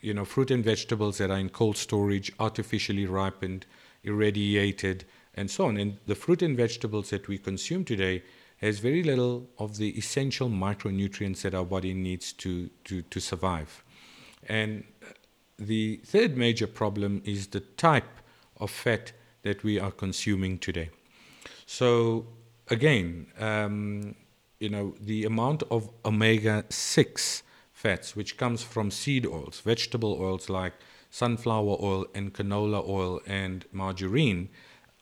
you 0.06 0.14
know, 0.14 0.24
fruit 0.24 0.52
and 0.52 0.64
vegetables 0.64 1.18
that 1.18 1.32
are 1.32 1.38
in 1.38 1.48
cold 1.48 1.76
storage, 1.76 2.30
artificially 2.38 3.06
ripened, 3.06 3.66
irradiated, 4.04 5.04
and 5.34 5.50
so 5.50 5.66
on. 5.66 5.76
And 5.76 5.98
the 6.06 6.14
fruit 6.14 6.42
and 6.42 6.56
vegetables 6.56 7.10
that 7.10 7.26
we 7.26 7.38
consume 7.38 7.84
today 7.84 8.22
has 8.58 8.78
very 8.78 9.02
little 9.02 9.48
of 9.58 9.78
the 9.78 9.90
essential 9.98 10.48
micronutrients 10.48 11.42
that 11.42 11.54
our 11.54 11.64
body 11.64 11.92
needs 11.92 12.32
to, 12.34 12.70
to, 12.84 13.02
to 13.02 13.18
survive. 13.18 13.82
And 14.48 14.84
the 15.58 15.96
third 16.04 16.36
major 16.36 16.68
problem 16.68 17.20
is 17.24 17.48
the 17.48 17.60
type 17.60 18.20
of 18.58 18.70
fat 18.70 19.10
that 19.42 19.64
we 19.64 19.80
are 19.80 19.90
consuming 19.90 20.58
today. 20.58 20.90
So, 21.66 22.26
again, 22.68 23.26
um, 23.40 24.14
you 24.60 24.68
know, 24.68 24.94
the 25.00 25.24
amount 25.24 25.64
of 25.68 25.90
omega 26.04 26.64
6 26.70 27.42
fats, 27.76 28.16
which 28.16 28.38
comes 28.38 28.62
from 28.62 28.90
seed 28.90 29.26
oils, 29.26 29.60
vegetable 29.60 30.16
oils 30.18 30.48
like 30.48 30.72
sunflower 31.10 31.76
oil 31.78 32.06
and 32.14 32.32
canola 32.32 32.82
oil 32.88 33.20
and 33.26 33.66
margarine, 33.70 34.48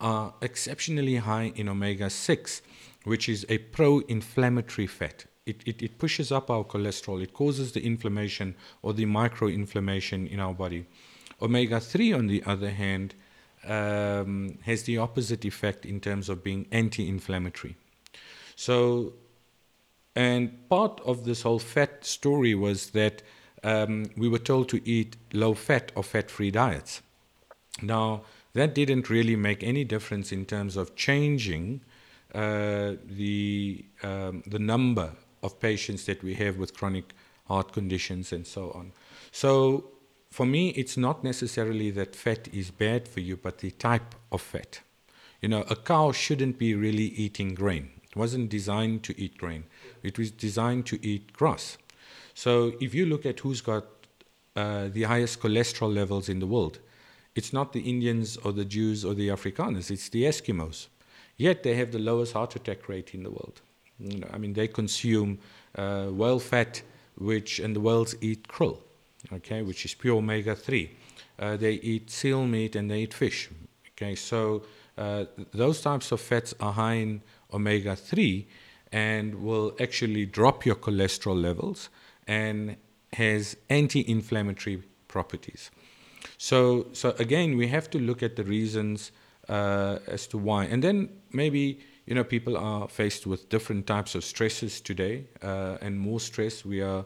are 0.01 0.35
exceptionally 0.43 1.17
high 1.17 1.53
in 1.55 1.69
omega 1.69 2.11
6, 2.11 2.63
which 3.05 3.29
is 3.29 3.47
a 3.49 3.59
pro 3.59 4.01
inflammatory 4.01 4.89
fat. 4.89 5.25
It, 5.47 5.63
it, 5.65 5.83
it 5.83 5.99
pushes 5.99 6.33
up 6.33 6.51
our 6.51 6.65
cholesterol, 6.65 7.23
it 7.23 7.33
causes 7.33 7.71
the 7.71 7.85
inflammation 7.87 8.57
or 8.83 8.93
the 8.93 9.07
microinflammation 9.07 10.29
in 10.29 10.41
our 10.41 10.53
body. 10.53 10.85
Omega 11.41 11.79
3, 11.79 12.13
on 12.13 12.27
the 12.27 12.43
other 12.45 12.71
hand, 12.71 13.15
um, 13.65 14.59
has 14.63 14.83
the 14.83 14.99
opposite 14.99 15.45
effect 15.45 15.87
in 15.87 16.01
terms 16.01 16.29
of 16.29 16.43
being 16.43 16.67
anti 16.73 17.09
inflammatory. 17.09 17.77
So, 18.57 19.13
and 20.15 20.69
part 20.69 21.01
of 21.05 21.25
this 21.25 21.43
whole 21.43 21.59
fat 21.59 22.05
story 22.05 22.55
was 22.55 22.91
that 22.91 23.23
um, 23.63 24.11
we 24.17 24.29
were 24.29 24.39
told 24.39 24.69
to 24.69 24.89
eat 24.89 25.17
low 25.33 25.55
fat 25.55 25.91
or 25.95 26.03
fat 26.05 26.31
free 26.31 26.51
diets. 26.51 27.03
Now, 27.83 28.23
that 28.53 28.75
didn't 28.75 29.11
really 29.11 29.35
make 29.35 29.65
any 29.65 29.85
difference 29.85 30.31
in 30.31 30.45
terms 30.45 30.77
of 30.77 30.95
changing 30.95 31.81
uh, 32.35 32.93
the, 33.05 33.85
um, 34.03 34.43
the 34.47 34.59
number 34.59 35.13
of 35.43 35.59
patients 35.61 36.05
that 36.05 36.23
we 36.23 36.35
have 36.35 36.57
with 36.57 36.77
chronic 36.77 37.13
heart 37.49 37.73
conditions 37.73 38.33
and 38.33 38.47
so 38.47 38.71
on. 38.73 38.93
So, 39.33 39.91
for 40.31 40.47
me, 40.47 40.71
it's 40.71 40.97
not 40.97 41.23
necessarily 41.23 41.91
that 41.93 42.17
fat 42.17 42.49
is 42.53 42.71
bad 42.71 43.07
for 43.07 43.21
you, 43.21 43.37
but 43.37 43.59
the 43.59 43.71
type 43.71 44.15
of 44.33 44.43
fat. 44.43 44.81
You 45.41 45.49
know, 45.49 45.63
a 45.71 45.77
cow 45.77 46.11
shouldn't 46.11 46.59
be 46.59 46.75
really 46.75 47.05
eating 47.05 47.55
grain. 47.55 47.91
It 48.15 48.19
wasn't 48.19 48.49
designed 48.49 49.03
to 49.05 49.21
eat 49.21 49.39
grain. 49.39 49.65
It 50.05 50.19
was 50.19 50.31
designed 50.31 50.87
to 50.87 51.05
eat 51.05 51.33
grass. 51.33 51.79
So 52.33 52.73
if 52.81 52.95
you 52.95 53.07
look 53.07 53.27
at 53.27 53.41
who's 53.41 53.61
got 53.61 53.87
uh, 54.55 54.89
the 54.89 55.03
highest 55.03 55.41
cholesterol 55.41 55.93
levels 55.93 56.29
in 56.29 56.39
the 56.39 56.47
world, 56.47 56.79
it's 57.35 57.53
not 57.53 57.73
the 57.73 57.81
Indians 57.81 58.37
or 58.37 58.53
the 58.53 58.65
Jews 58.65 59.05
or 59.05 59.15
the 59.15 59.29
Afrikaners, 59.29 59.91
it's 59.91 60.09
the 60.09 60.23
Eskimos. 60.23 60.87
Yet 61.37 61.65
they 61.65 61.75
have 61.75 61.91
the 61.91 61.99
lowest 61.99 62.35
heart 62.35 62.55
attack 62.55 62.89
rate 62.89 63.15
in 63.15 63.25
the 63.25 63.31
world. 63.31 63.61
You 63.99 64.21
know, 64.21 64.29
I 64.33 64.39
mean, 64.39 64.53
they 64.53 64.69
consume 64.69 65.41
uh, 65.75 66.07
whale 66.07 66.39
fat, 66.39 66.83
which, 67.17 67.59
and 67.59 67.75
the 67.75 67.81
whales 67.81 68.15
eat 68.21 68.47
krill, 68.47 68.79
okay, 69.33 69.63
which 69.63 69.85
is 69.85 69.95
pure 69.95 70.19
omega 70.19 70.55
3. 70.55 70.91
Uh, 71.41 71.57
they 71.57 71.73
eat 71.75 72.11
seal 72.11 72.47
meat 72.47 72.77
and 72.77 72.89
they 72.89 73.01
eat 73.01 73.15
fish. 73.15 73.51
Okay, 73.91 74.15
so 74.15 74.63
uh, 74.97 75.25
those 75.53 75.81
types 75.81 76.13
of 76.13 76.21
fats 76.21 76.55
are 76.61 76.73
high 76.73 76.95
in 76.95 77.23
omega 77.53 77.97
3 77.97 78.47
and 78.93 79.35
will 79.43 79.75
actually 79.81 80.25
drop 80.25 80.65
your 80.65 80.77
cholesterol 80.77 81.41
levels 81.41 81.89
and 82.27 82.77
has 83.13 83.57
anti-inflammatory 83.69 84.83
properties. 85.09 85.71
So, 86.39 86.87
so 86.93 87.15
again, 87.19 87.57
we 87.57 87.69
have 87.69 87.91
to 87.91 87.99
look 87.99 88.23
at 88.23 88.37
the 88.37 88.45
reasons 88.45 89.13
uh, 89.49 89.99
as 90.07 90.27
to 90.29 90.39
why, 90.39 90.65
and 90.65 90.83
then 90.83 91.09
maybe 91.33 91.81
you 92.07 92.15
know 92.15 92.25
people 92.25 92.57
are 92.57 92.89
faced 92.89 93.27
with 93.27 93.49
different 93.49 93.87
types 93.87 94.15
of 94.15 94.25
stresses 94.25 94.81
today, 94.81 95.27
uh, 95.43 95.79
and 95.81 95.99
more 95.99 96.21
stress. 96.21 96.65
We 96.65 96.81
are 96.81 97.05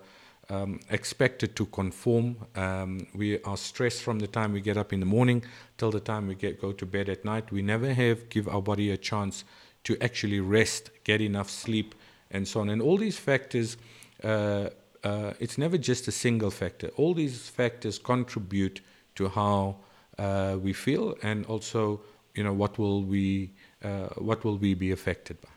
um, 0.50 0.80
expected 0.90 1.56
to 1.56 1.66
conform. 1.66 2.36
Um, 2.54 3.06
we 3.14 3.42
are 3.42 3.56
stressed 3.56 4.02
from 4.02 4.18
the 4.18 4.26
time 4.26 4.52
we 4.52 4.60
get 4.60 4.76
up 4.76 4.92
in 4.92 5.00
the 5.00 5.06
morning 5.06 5.44
till 5.76 5.90
the 5.90 6.00
time 6.00 6.26
we 6.26 6.34
get 6.34 6.60
go 6.60 6.72
to 6.72 6.86
bed 6.86 7.08
at 7.08 7.24
night. 7.24 7.50
We 7.52 7.62
never 7.62 7.92
have 7.92 8.28
give 8.28 8.48
our 8.48 8.62
body 8.62 8.90
a 8.90 8.96
chance 8.96 9.44
to 9.88 9.96
actually 10.02 10.38
rest, 10.38 10.90
get 11.02 11.22
enough 11.22 11.48
sleep, 11.48 11.94
and 12.30 12.46
so 12.46 12.60
on. 12.60 12.68
And 12.68 12.82
all 12.82 12.98
these 12.98 13.18
factors, 13.18 13.78
uh, 14.22 14.68
uh, 15.02 15.32
it's 15.40 15.56
never 15.56 15.78
just 15.78 16.06
a 16.08 16.12
single 16.12 16.50
factor. 16.50 16.88
All 16.98 17.14
these 17.14 17.48
factors 17.48 17.98
contribute 17.98 18.82
to 19.14 19.30
how 19.30 19.76
uh, 20.18 20.58
we 20.60 20.74
feel, 20.74 21.16
and 21.22 21.46
also, 21.46 22.02
you 22.34 22.44
know, 22.44 22.52
what 22.52 22.78
will 22.78 23.02
we, 23.02 23.52
uh, 23.82 24.08
what 24.18 24.44
will 24.44 24.58
we 24.58 24.74
be 24.74 24.90
affected 24.92 25.40
by. 25.40 25.48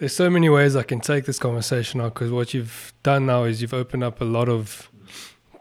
There's 0.00 0.16
so 0.16 0.28
many 0.28 0.48
ways 0.48 0.74
I 0.74 0.82
can 0.82 0.98
take 0.98 1.26
this 1.26 1.38
conversation 1.38 2.00
on 2.00 2.08
because 2.08 2.32
what 2.32 2.52
you've 2.54 2.92
done 3.04 3.26
now 3.26 3.44
is 3.44 3.62
you've 3.62 3.72
opened 3.72 4.02
up 4.02 4.20
a 4.20 4.24
lot 4.24 4.48
of 4.48 4.90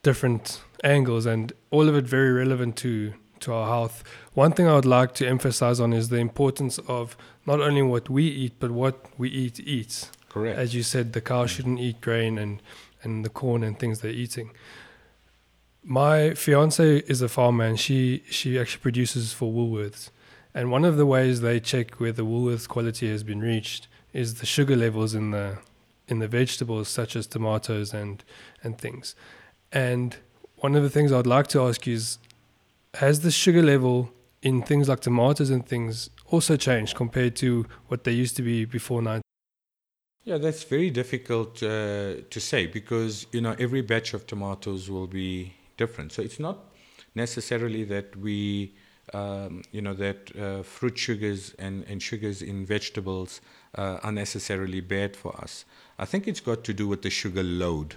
different 0.01 0.61
angles 0.83 1.27
and 1.27 1.53
all 1.69 1.87
of 1.87 1.95
it 1.95 2.05
very 2.05 2.31
relevant 2.31 2.75
to 2.77 3.13
to 3.41 3.53
our 3.53 3.67
health. 3.67 4.03
One 4.33 4.53
thing 4.53 4.65
I 4.67 4.75
would 4.75 4.85
like 4.85 5.13
to 5.15 5.27
emphasize 5.27 5.79
on 5.81 5.91
is 5.91 6.07
the 6.07 6.17
importance 6.17 6.79
of 6.87 7.17
not 7.45 7.59
only 7.59 7.81
what 7.81 8.09
we 8.09 8.25
eat 8.25 8.53
but 8.59 8.71
what 8.71 9.05
we 9.17 9.29
eat 9.29 9.59
eats. 9.59 10.09
Correct. 10.29 10.57
As 10.57 10.73
you 10.73 10.83
said, 10.83 11.11
the 11.11 11.19
cow 11.19 11.45
shouldn't 11.45 11.79
eat 11.79 11.99
grain 11.99 12.37
and 12.37 12.61
and 13.03 13.25
the 13.25 13.29
corn 13.29 13.63
and 13.63 13.77
things 13.77 13.99
they're 13.99 14.11
eating. 14.11 14.51
My 15.83 16.33
fiance 16.35 16.97
is 16.99 17.21
a 17.21 17.27
farmer 17.27 17.65
and 17.65 17.79
she 17.79 18.23
she 18.29 18.57
actually 18.57 18.81
produces 18.81 19.33
for 19.33 19.51
Woolworths. 19.51 20.09
And 20.53 20.71
one 20.71 20.85
of 20.85 20.95
the 20.95 21.05
ways 21.05 21.41
they 21.41 21.59
check 21.59 21.99
whether 21.99 22.23
the 22.23 22.25
Woolworths 22.25 22.67
quality 22.67 23.09
has 23.09 23.23
been 23.23 23.41
reached 23.41 23.87
is 24.13 24.35
the 24.35 24.45
sugar 24.45 24.77
levels 24.77 25.13
in 25.13 25.31
the 25.31 25.57
in 26.07 26.19
the 26.19 26.27
vegetables 26.27 26.87
such 26.87 27.17
as 27.17 27.27
tomatoes 27.27 27.93
and 27.93 28.23
and 28.63 28.77
things. 28.77 29.13
And 29.73 30.15
one 30.57 30.75
of 30.75 30.83
the 30.83 30.89
things 30.89 31.11
I'd 31.11 31.27
like 31.27 31.47
to 31.47 31.61
ask 31.67 31.85
you 31.85 31.95
is 31.95 32.17
has 32.95 33.21
the 33.21 33.31
sugar 33.31 33.61
level 33.61 34.11
in 34.41 34.61
things 34.61 34.89
like 34.89 34.99
tomatoes 35.01 35.49
and 35.49 35.65
things 35.65 36.09
also 36.27 36.55
changed 36.57 36.95
compared 36.95 37.35
to 37.37 37.65
what 37.87 38.03
they 38.03 38.11
used 38.11 38.35
to 38.37 38.41
be 38.41 38.65
before 38.65 39.01
19? 39.01 39.21
Yeah, 40.23 40.37
that's 40.37 40.63
very 40.63 40.91
difficult 40.91 41.63
uh, 41.63 42.21
to 42.29 42.39
say 42.39 42.67
because 42.67 43.25
you 43.31 43.41
know 43.41 43.55
every 43.57 43.81
batch 43.81 44.13
of 44.13 44.27
tomatoes 44.27 44.89
will 44.89 45.07
be 45.07 45.53
different. 45.77 46.11
So 46.11 46.21
it's 46.21 46.39
not 46.39 46.57
necessarily 47.15 47.83
that 47.85 48.15
we 48.15 48.75
um, 49.13 49.63
you 49.71 49.81
know 49.81 49.95
that 49.95 50.31
uh, 50.37 50.61
fruit 50.61 50.97
sugars 50.97 51.55
and, 51.57 51.83
and 51.89 52.01
sugars 52.01 52.43
in 52.43 52.65
vegetables 52.65 53.41
uh, 53.75 53.97
are 54.03 54.11
necessarily 54.11 54.79
bad 54.79 55.15
for 55.15 55.35
us. 55.41 55.65
I 55.97 56.05
think 56.05 56.27
it's 56.27 56.39
got 56.39 56.63
to 56.65 56.73
do 56.73 56.87
with 56.87 57.01
the 57.01 57.09
sugar 57.09 57.43
load 57.43 57.95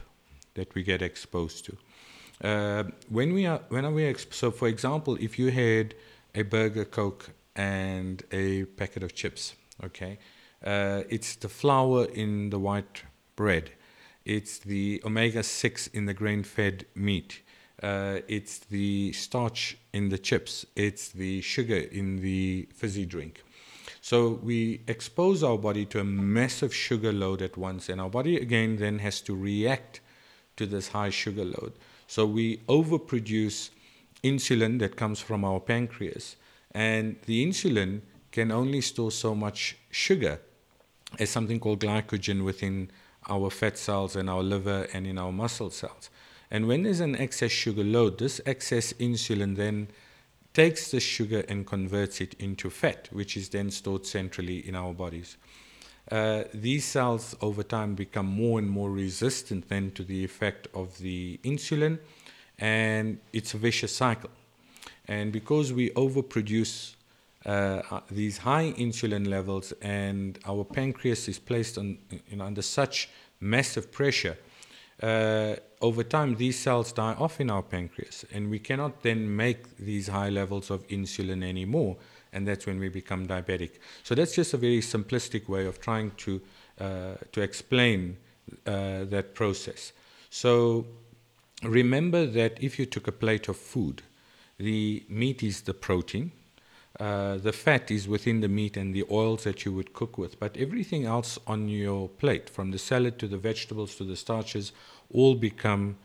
that 0.54 0.74
we 0.74 0.82
get 0.82 1.02
exposed 1.02 1.66
to. 1.66 1.76
Uh, 2.42 2.84
when 3.10 3.34
we 3.34 3.44
are 3.44 3.60
when 3.68 3.84
are 3.84 3.92
we 3.92 4.02
exp- 4.02 4.32
so 4.32 4.50
for 4.50 4.68
example, 4.68 5.16
if 5.20 5.38
you 5.38 5.50
had 5.50 5.94
a 6.34 6.42
burger, 6.42 6.84
coke, 6.84 7.30
and 7.56 8.22
a 8.32 8.64
packet 8.64 9.02
of 9.02 9.14
chips, 9.14 9.54
okay 9.82 10.18
uh, 10.64 11.02
it's 11.10 11.36
the 11.36 11.48
flour 11.48 12.06
in 12.06 12.50
the 12.50 12.58
white 12.58 13.02
bread. 13.36 13.70
It's 14.24 14.58
the 14.58 15.02
omega 15.04 15.42
6 15.42 15.88
in 15.88 16.06
the 16.06 16.14
grain 16.14 16.42
fed 16.42 16.86
meat. 16.94 17.42
Uh, 17.82 18.20
it's 18.28 18.60
the 18.60 19.12
starch 19.12 19.76
in 19.92 20.08
the 20.08 20.16
chips. 20.16 20.64
It's 20.74 21.10
the 21.10 21.42
sugar 21.42 21.76
in 21.76 22.16
the 22.16 22.68
fizzy 22.72 23.04
drink. 23.04 23.42
So 24.00 24.40
we 24.42 24.80
expose 24.86 25.42
our 25.42 25.58
body 25.58 25.84
to 25.86 26.00
a 26.00 26.04
massive 26.04 26.74
sugar 26.74 27.12
load 27.12 27.42
at 27.42 27.56
once, 27.56 27.88
and 27.88 28.00
our 28.00 28.10
body 28.10 28.36
again 28.36 28.76
then 28.76 28.98
has 29.00 29.20
to 29.22 29.34
react 29.34 30.00
to 30.56 30.66
this 30.66 30.88
high 30.88 31.10
sugar 31.10 31.44
load. 31.44 31.72
So 32.06 32.24
we 32.26 32.58
overproduce 32.68 33.70
insulin 34.24 34.78
that 34.80 34.96
comes 34.96 35.20
from 35.20 35.44
our 35.44 35.60
pancreas, 35.60 36.36
and 36.72 37.16
the 37.26 37.46
insulin 37.46 38.00
can 38.32 38.50
only 38.50 38.80
store 38.80 39.12
so 39.12 39.34
much 39.34 39.76
sugar 39.90 40.40
as 41.20 41.30
something 41.30 41.60
called 41.60 41.80
glycogen 41.80 42.44
within 42.44 42.90
our 43.28 43.50
fat 43.50 43.78
cells 43.78 44.16
and 44.16 44.28
our 44.28 44.42
liver 44.42 44.88
and 44.92 45.06
in 45.06 45.18
our 45.18 45.30
muscle 45.30 45.70
cells. 45.70 46.10
And 46.50 46.66
when 46.66 46.82
there's 46.82 47.00
an 47.00 47.16
excess 47.16 47.50
sugar 47.50 47.84
load, 47.84 48.18
this 48.18 48.40
excess 48.44 48.92
insulin 48.94 49.56
then 49.56 49.88
takes 50.52 50.90
the 50.90 51.00
sugar 51.00 51.44
and 51.48 51.66
converts 51.66 52.20
it 52.20 52.34
into 52.34 52.70
fat, 52.70 53.08
which 53.12 53.36
is 53.36 53.48
then 53.48 53.70
stored 53.70 54.06
centrally 54.06 54.66
in 54.66 54.74
our 54.74 54.94
bodies. 54.94 55.36
Uh, 56.10 56.44
these 56.52 56.84
cells 56.84 57.34
over 57.40 57.62
time 57.62 57.94
become 57.94 58.26
more 58.26 58.58
and 58.58 58.68
more 58.68 58.90
resistant 58.90 59.68
then 59.68 59.90
to 59.92 60.04
the 60.04 60.22
effect 60.22 60.68
of 60.74 60.98
the 60.98 61.40
insulin, 61.42 61.98
and 62.58 63.18
it's 63.32 63.54
a 63.54 63.58
vicious 63.58 63.94
cycle. 63.94 64.30
And 65.06 65.32
because 65.32 65.72
we 65.72 65.90
overproduce 65.90 66.94
uh, 67.44 67.82
uh, 67.90 68.00
these 68.10 68.38
high 68.38 68.72
insulin 68.78 69.28
levels 69.28 69.72
and 69.82 70.38
our 70.46 70.64
pancreas 70.64 71.28
is 71.28 71.38
placed 71.38 71.76
on, 71.76 71.98
you 72.28 72.36
know, 72.36 72.44
under 72.44 72.62
such 72.62 73.10
massive 73.40 73.92
pressure, 73.92 74.38
uh, 75.02 75.56
over 75.82 76.02
time 76.02 76.36
these 76.36 76.58
cells 76.58 76.92
die 76.92 77.14
off 77.14 77.40
in 77.40 77.50
our 77.50 77.62
pancreas 77.62 78.24
and 78.32 78.48
we 78.48 78.58
cannot 78.58 79.02
then 79.02 79.36
make 79.36 79.76
these 79.76 80.08
high 80.08 80.30
levels 80.30 80.70
of 80.70 80.86
insulin 80.88 81.44
anymore 81.44 81.96
and 82.32 82.48
that's 82.48 82.66
when 82.66 82.78
we 82.78 82.88
become 82.88 83.26
diabetic. 83.26 83.72
So 84.02 84.14
that's 84.14 84.34
just 84.34 84.54
a 84.54 84.56
very 84.56 84.80
simplistic 84.80 85.48
way 85.48 85.66
of 85.66 85.80
trying 85.80 86.12
to, 86.18 86.40
uh, 86.80 87.14
to 87.32 87.40
explain 87.42 88.16
uh, 88.66 89.04
that 89.04 89.34
process. 89.34 89.92
So 90.30 90.86
remember 91.64 92.26
that 92.26 92.62
if 92.62 92.78
you 92.78 92.86
took 92.86 93.06
a 93.08 93.12
plate 93.12 93.48
of 93.48 93.56
food, 93.56 94.02
the 94.58 95.04
meat 95.08 95.42
is 95.42 95.62
the 95.62 95.74
protein, 95.74 96.32
uh, 97.00 97.36
the 97.38 97.52
fat 97.52 97.90
is 97.90 98.06
within 98.06 98.40
the 98.40 98.48
meat 98.48 98.76
and 98.76 98.94
the 98.94 99.04
oils 99.10 99.44
that 99.44 99.64
you 99.64 99.72
would 99.72 99.92
cook 99.92 100.16
with, 100.16 100.38
but 100.38 100.56
everything 100.56 101.04
else 101.04 101.38
on 101.46 101.68
your 101.68 102.08
plate, 102.08 102.48
from 102.48 102.70
the 102.70 102.78
salad 102.78 103.18
to 103.18 103.26
the 103.26 103.36
vegetables 103.36 103.96
to 103.96 104.04
the 104.04 104.16
starches, 104.16 104.72
all 105.12 105.34
become 105.34 105.96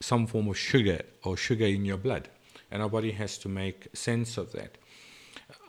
some 0.00 0.26
form 0.26 0.48
of 0.48 0.56
sugar 0.56 1.02
or 1.24 1.36
sugar 1.36 1.66
in 1.66 1.84
your 1.84 1.98
blood. 1.98 2.28
And 2.70 2.82
our 2.82 2.88
body 2.88 3.12
has 3.12 3.38
to 3.38 3.48
make 3.48 3.88
sense 3.94 4.38
of 4.38 4.52
that. 4.52 4.78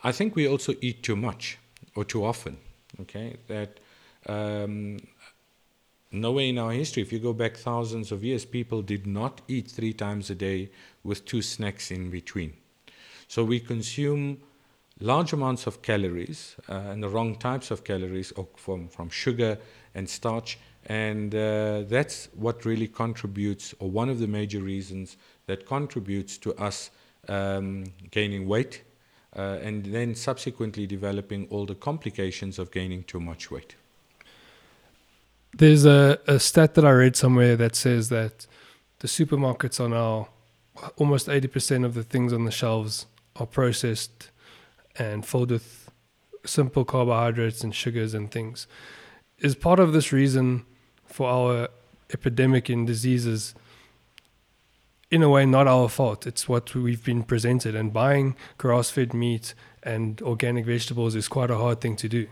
I 0.03 0.11
think 0.11 0.35
we 0.35 0.47
also 0.47 0.73
eat 0.81 1.03
too 1.03 1.15
much 1.15 1.57
or 1.95 2.05
too 2.05 2.25
often. 2.25 2.57
Okay, 3.01 3.37
that 3.47 3.79
um, 4.27 4.99
nowhere 6.11 6.45
in 6.45 6.57
our 6.57 6.71
history, 6.71 7.03
if 7.03 7.11
you 7.11 7.19
go 7.19 7.33
back 7.33 7.57
thousands 7.57 8.11
of 8.11 8.23
years, 8.23 8.45
people 8.45 8.81
did 8.81 9.05
not 9.05 9.41
eat 9.47 9.69
three 9.69 9.93
times 9.93 10.29
a 10.29 10.35
day 10.35 10.69
with 11.03 11.25
two 11.25 11.41
snacks 11.41 11.91
in 11.91 12.09
between. 12.09 12.53
So 13.27 13.43
we 13.43 13.59
consume 13.59 14.39
large 14.99 15.33
amounts 15.33 15.67
of 15.67 15.81
calories 15.81 16.55
uh, 16.67 16.73
and 16.73 17.03
the 17.03 17.09
wrong 17.09 17.35
types 17.35 17.71
of 17.71 17.83
calories 17.83 18.33
from, 18.55 18.89
from 18.89 19.09
sugar 19.09 19.57
and 19.95 20.09
starch. 20.09 20.57
And 20.85 21.35
uh, 21.35 21.83
that's 21.87 22.29
what 22.33 22.65
really 22.65 22.87
contributes, 22.87 23.75
or 23.79 23.89
one 23.89 24.09
of 24.09 24.19
the 24.19 24.27
major 24.27 24.61
reasons 24.61 25.17
that 25.45 25.65
contributes 25.65 26.37
to 26.39 26.55
us 26.55 26.89
um, 27.27 27.85
gaining 28.11 28.47
weight 28.47 28.83
uh, 29.35 29.59
and 29.61 29.85
then 29.85 30.15
subsequently 30.15 30.87
developing 30.87 31.47
all 31.49 31.65
the 31.65 31.75
complications 31.75 32.57
of 32.57 32.71
gaining 32.71 33.03
too 33.03 33.19
much 33.19 33.51
weight. 33.51 33.75
There's 35.53 35.85
a, 35.85 36.19
a 36.27 36.39
stat 36.39 36.75
that 36.75 36.85
I 36.85 36.91
read 36.91 37.15
somewhere 37.15 37.55
that 37.55 37.75
says 37.75 38.09
that 38.09 38.45
the 38.99 39.07
supermarkets 39.07 39.79
are 39.79 39.89
now 39.89 40.29
almost 40.97 41.27
80% 41.27 41.85
of 41.85 41.93
the 41.93 42.03
things 42.03 42.31
on 42.31 42.45
the 42.45 42.51
shelves 42.51 43.05
are 43.35 43.45
processed 43.45 44.29
and 44.97 45.25
filled 45.25 45.51
with 45.51 45.89
simple 46.45 46.85
carbohydrates 46.85 47.63
and 47.63 47.73
sugars 47.73 48.13
and 48.13 48.31
things. 48.31 48.67
Is 49.39 49.55
part 49.55 49.79
of 49.79 49.93
this 49.93 50.11
reason 50.11 50.65
for 51.05 51.29
our 51.29 51.69
epidemic 52.13 52.69
in 52.69 52.85
diseases 52.85 53.55
in 55.11 55.23
a 55.23 55.29
way 55.29 55.45
not 55.45 55.67
our 55.67 55.89
fault. 55.89 56.27
It's 56.27 56.47
what 56.47 56.73
we've 56.75 57.03
been 57.03 57.23
presented 57.23 57.75
and 57.75 57.91
buying 57.91 58.35
grass 58.57 58.89
fed 58.89 59.13
meat 59.13 59.53
and 59.81 60.21
organic 60.21 60.65
vegetables 60.65 61.15
is 61.15 61.27
quite 61.27 61.49
a 61.49 61.57
hard 61.57 61.81
thing 61.81 61.95
to 61.95 62.09
do. 62.09 62.27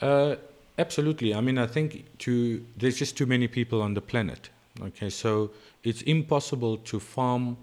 Uh, 0.00 0.36
absolutely. 0.78 1.34
I 1.34 1.40
mean 1.40 1.58
I 1.58 1.66
think 1.66 2.18
to 2.18 2.64
there's 2.76 2.98
just 2.98 3.16
too 3.16 3.26
many 3.26 3.48
people 3.48 3.82
on 3.82 3.94
the 3.94 4.00
planet. 4.00 4.50
Okay, 4.80 5.10
so 5.10 5.50
it's 5.82 6.02
impossible 6.02 6.76
to 6.76 7.00
farm 7.00 7.56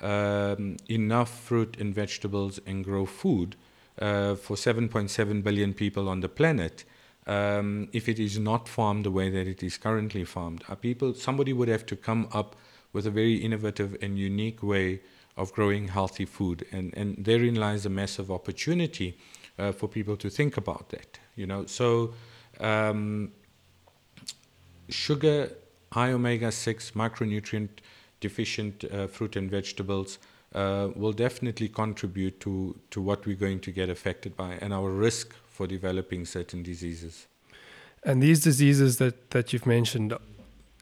um, 0.00 0.76
enough 0.88 1.40
fruit 1.40 1.76
and 1.78 1.94
vegetables 1.94 2.60
and 2.66 2.84
grow 2.84 3.04
food 3.06 3.56
uh, 4.00 4.34
for 4.34 4.56
7.7 4.56 5.42
billion 5.42 5.74
people 5.74 6.08
on 6.08 6.20
the 6.20 6.28
planet 6.28 6.84
um, 7.26 7.88
if 7.92 8.08
it 8.08 8.18
is 8.18 8.38
not 8.38 8.68
farmed 8.68 9.04
the 9.04 9.10
way 9.10 9.30
that 9.30 9.46
it 9.46 9.62
is 9.62 9.78
currently 9.78 10.24
farmed. 10.24 10.64
People, 10.80 11.14
somebody 11.14 11.52
would 11.52 11.68
have 11.68 11.86
to 11.86 11.96
come 11.96 12.28
up 12.32 12.56
with 12.92 13.06
a 13.06 13.10
very 13.10 13.36
innovative 13.36 13.96
and 14.02 14.18
unique 14.18 14.62
way 14.62 15.00
of 15.36 15.52
growing 15.52 15.88
healthy 15.88 16.24
food, 16.24 16.66
and, 16.72 16.92
and 16.94 17.24
therein 17.24 17.54
lies 17.54 17.86
a 17.86 17.90
massive 17.90 18.30
opportunity 18.30 19.16
uh, 19.58 19.72
for 19.72 19.88
people 19.88 20.16
to 20.16 20.28
think 20.28 20.56
about 20.56 20.90
that. 20.90 21.18
You 21.36 21.46
know, 21.46 21.64
so 21.66 22.12
um, 22.60 23.32
sugar, 24.88 25.50
high 25.92 26.12
omega 26.12 26.52
six, 26.52 26.92
micronutrient 26.92 27.68
deficient 28.20 28.84
uh, 28.84 29.06
fruit 29.06 29.36
and 29.36 29.50
vegetables 29.50 30.18
uh, 30.54 30.88
will 30.94 31.12
definitely 31.12 31.68
contribute 31.68 32.38
to, 32.40 32.78
to 32.90 33.00
what 33.00 33.26
we're 33.26 33.36
going 33.36 33.60
to 33.60 33.70
get 33.70 33.88
affected 33.88 34.36
by 34.36 34.52
and 34.60 34.72
our 34.72 34.90
risk 34.90 35.34
for 35.48 35.66
developing 35.66 36.24
certain 36.24 36.62
diseases. 36.62 37.26
And 38.04 38.22
these 38.22 38.40
diseases 38.40 38.98
that, 38.98 39.30
that 39.30 39.52
you've 39.52 39.66
mentioned, 39.66 40.14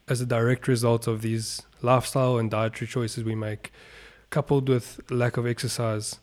as 0.08 0.20
a 0.20 0.26
direct 0.26 0.66
result 0.68 1.06
of 1.06 1.22
these 1.22 1.62
lifestyle 1.82 2.38
and 2.38 2.50
dietary 2.50 2.88
choices 2.88 3.24
we 3.24 3.34
make, 3.34 3.72
coupled 4.30 4.68
with 4.68 5.00
lack 5.10 5.36
of 5.36 5.46
exercise, 5.46 6.18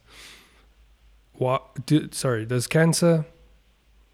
what 1.33 1.85
do, 1.85 2.09
sorry, 2.11 2.45
does 2.45 2.67
cancer 2.67 3.25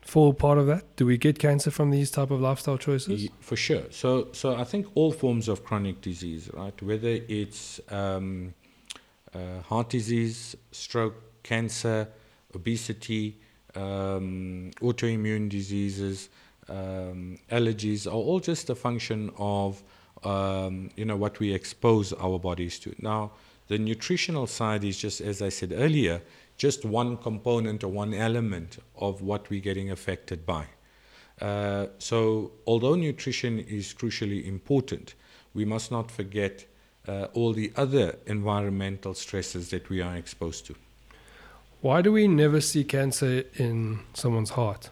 fall 0.06 0.34
part 0.34 0.58
of 0.58 0.68
that? 0.68 0.96
Do 0.96 1.06
we 1.06 1.18
get 1.18 1.40
cancer 1.40 1.72
from 1.72 1.92
these 1.92 2.12
type 2.12 2.32
of 2.32 2.42
lifestyle 2.42 2.78
choices? 2.78 3.30
For 3.40 3.56
sure. 3.56 3.84
So, 3.90 4.30
so 4.32 4.56
I 4.56 4.64
think 4.64 4.88
all 4.96 5.12
forms 5.12 5.48
of 5.48 5.64
chronic 5.64 6.02
disease, 6.02 6.50
right? 6.54 6.80
Whether 6.82 7.20
it's 7.28 7.80
um, 7.90 8.54
uh, 9.34 9.62
heart 9.62 9.90
disease, 9.90 10.56
stroke, 10.72 11.16
cancer, 11.44 12.08
obesity, 12.56 13.38
um, 13.76 14.72
autoimmune 14.82 15.50
diseases, 15.50 16.30
um, 16.70 17.38
allergies, 17.52 18.08
are 18.08 18.12
all 18.12 18.40
just 18.40 18.70
a 18.70 18.76
function 18.76 19.32
of 19.38 19.84
um, 20.24 20.90
you 20.96 21.06
know 21.06 21.18
what 21.18 21.40
we 21.40 21.54
expose 21.54 22.14
our 22.14 22.40
bodies 22.40 22.80
to. 22.80 22.96
Now, 23.00 23.32
the 23.68 23.78
nutritional 23.78 24.48
side 24.48 24.84
is 24.84 24.98
just 24.98 25.22
as 25.22 25.42
I 25.42 25.50
said 25.50 25.74
earlier 25.76 26.22
just 26.58 26.86
one 26.86 27.18
component 27.18 27.84
or 27.84 27.90
one 27.90 28.14
element 28.14 28.78
of 28.96 29.22
what 29.22 29.50
we're 29.50 29.62
getting 29.62 29.92
affected 29.92 30.46
by. 30.46 30.66
Uh, 31.42 31.88
so, 31.98 32.52
although 32.68 32.96
nutrition 32.96 33.60
is 33.60 33.94
crucially 33.94 34.46
important, 34.46 35.16
we 35.54 35.66
must 35.66 35.92
not 35.92 36.12
forget 36.12 36.66
uh, 37.08 37.28
all 37.34 37.54
the 37.54 37.72
other 37.76 38.18
environmental 38.26 39.14
stresses 39.14 39.70
that 39.70 39.90
we 39.90 40.02
are 40.02 40.16
exposed 40.16 40.66
to. 40.68 40.76
Why 41.82 42.02
do 42.02 42.14
we 42.14 42.28
never 42.28 42.62
see 42.62 42.84
cancer 42.86 43.44
in 43.56 44.00
someone's 44.14 44.52
heart? 44.52 44.90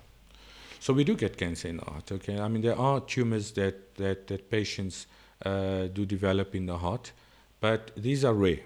So 0.82 0.94
we 0.94 1.04
do 1.04 1.16
get 1.16 1.38
cancer 1.38 1.68
in 1.70 1.78
the 1.78 1.86
heart. 1.86 2.12
Okay, 2.12 2.40
I 2.40 2.48
mean 2.48 2.64
there 2.64 2.78
are 2.78 3.00
tumors 3.00 3.52
that 3.52 3.96
that, 3.96 4.28
that 4.28 4.50
patients 4.50 5.08
uh, 5.46 5.88
do 5.88 6.06
develop 6.06 6.56
in 6.56 6.66
the 6.66 6.80
heart, 6.80 7.12
but 7.60 7.92
these 7.96 8.26
are 8.26 8.34
rare 8.34 8.60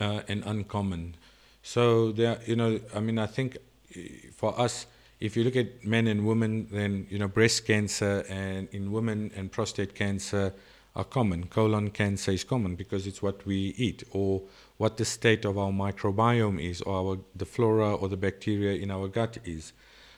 uh, 0.00 0.22
and 0.28 0.42
uncommon. 0.46 1.16
So 1.62 2.12
there, 2.12 2.38
you 2.46 2.56
know, 2.56 2.80
I 2.94 3.00
mean, 3.00 3.18
I 3.18 3.26
think 3.26 3.56
uh, 3.56 4.00
for 4.34 4.58
us, 4.58 4.86
if 5.20 5.36
you 5.36 5.44
look 5.44 5.56
at 5.56 5.84
men 5.84 6.06
and 6.06 6.26
women, 6.26 6.68
then 6.70 7.06
you 7.10 7.18
know, 7.18 7.28
breast 7.28 7.66
cancer 7.66 8.24
and 8.28 8.68
in 8.72 8.92
women 8.92 9.32
and 9.34 9.50
prostate 9.50 9.94
cancer 9.94 10.54
are 10.94 11.04
common. 11.04 11.46
Colon 11.46 11.90
cancer 11.90 12.32
is 12.32 12.44
common 12.44 12.74
because 12.74 13.06
it's 13.06 13.22
what 13.22 13.44
we 13.46 13.74
eat 13.76 14.04
or 14.12 14.42
what 14.76 14.96
the 14.96 15.04
state 15.04 15.44
of 15.44 15.58
our 15.58 15.70
microbiome 15.70 16.60
is, 16.62 16.80
or 16.82 16.96
our, 16.96 17.18
the 17.34 17.44
flora 17.44 17.94
or 17.94 18.08
the 18.08 18.16
bacteria 18.16 18.80
in 18.80 18.90
our 18.90 19.08
gut 19.08 19.38
is. 19.44 19.72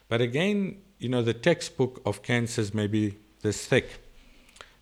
But 0.09 0.21
again, 0.21 0.79
you 0.99 1.09
know, 1.09 1.23
the 1.23 1.35
textbook 1.35 2.03
of 2.05 2.23
cancers 2.23 2.75
may 2.75 2.87
be 2.87 3.17
this 3.43 3.67
thick. 3.67 3.89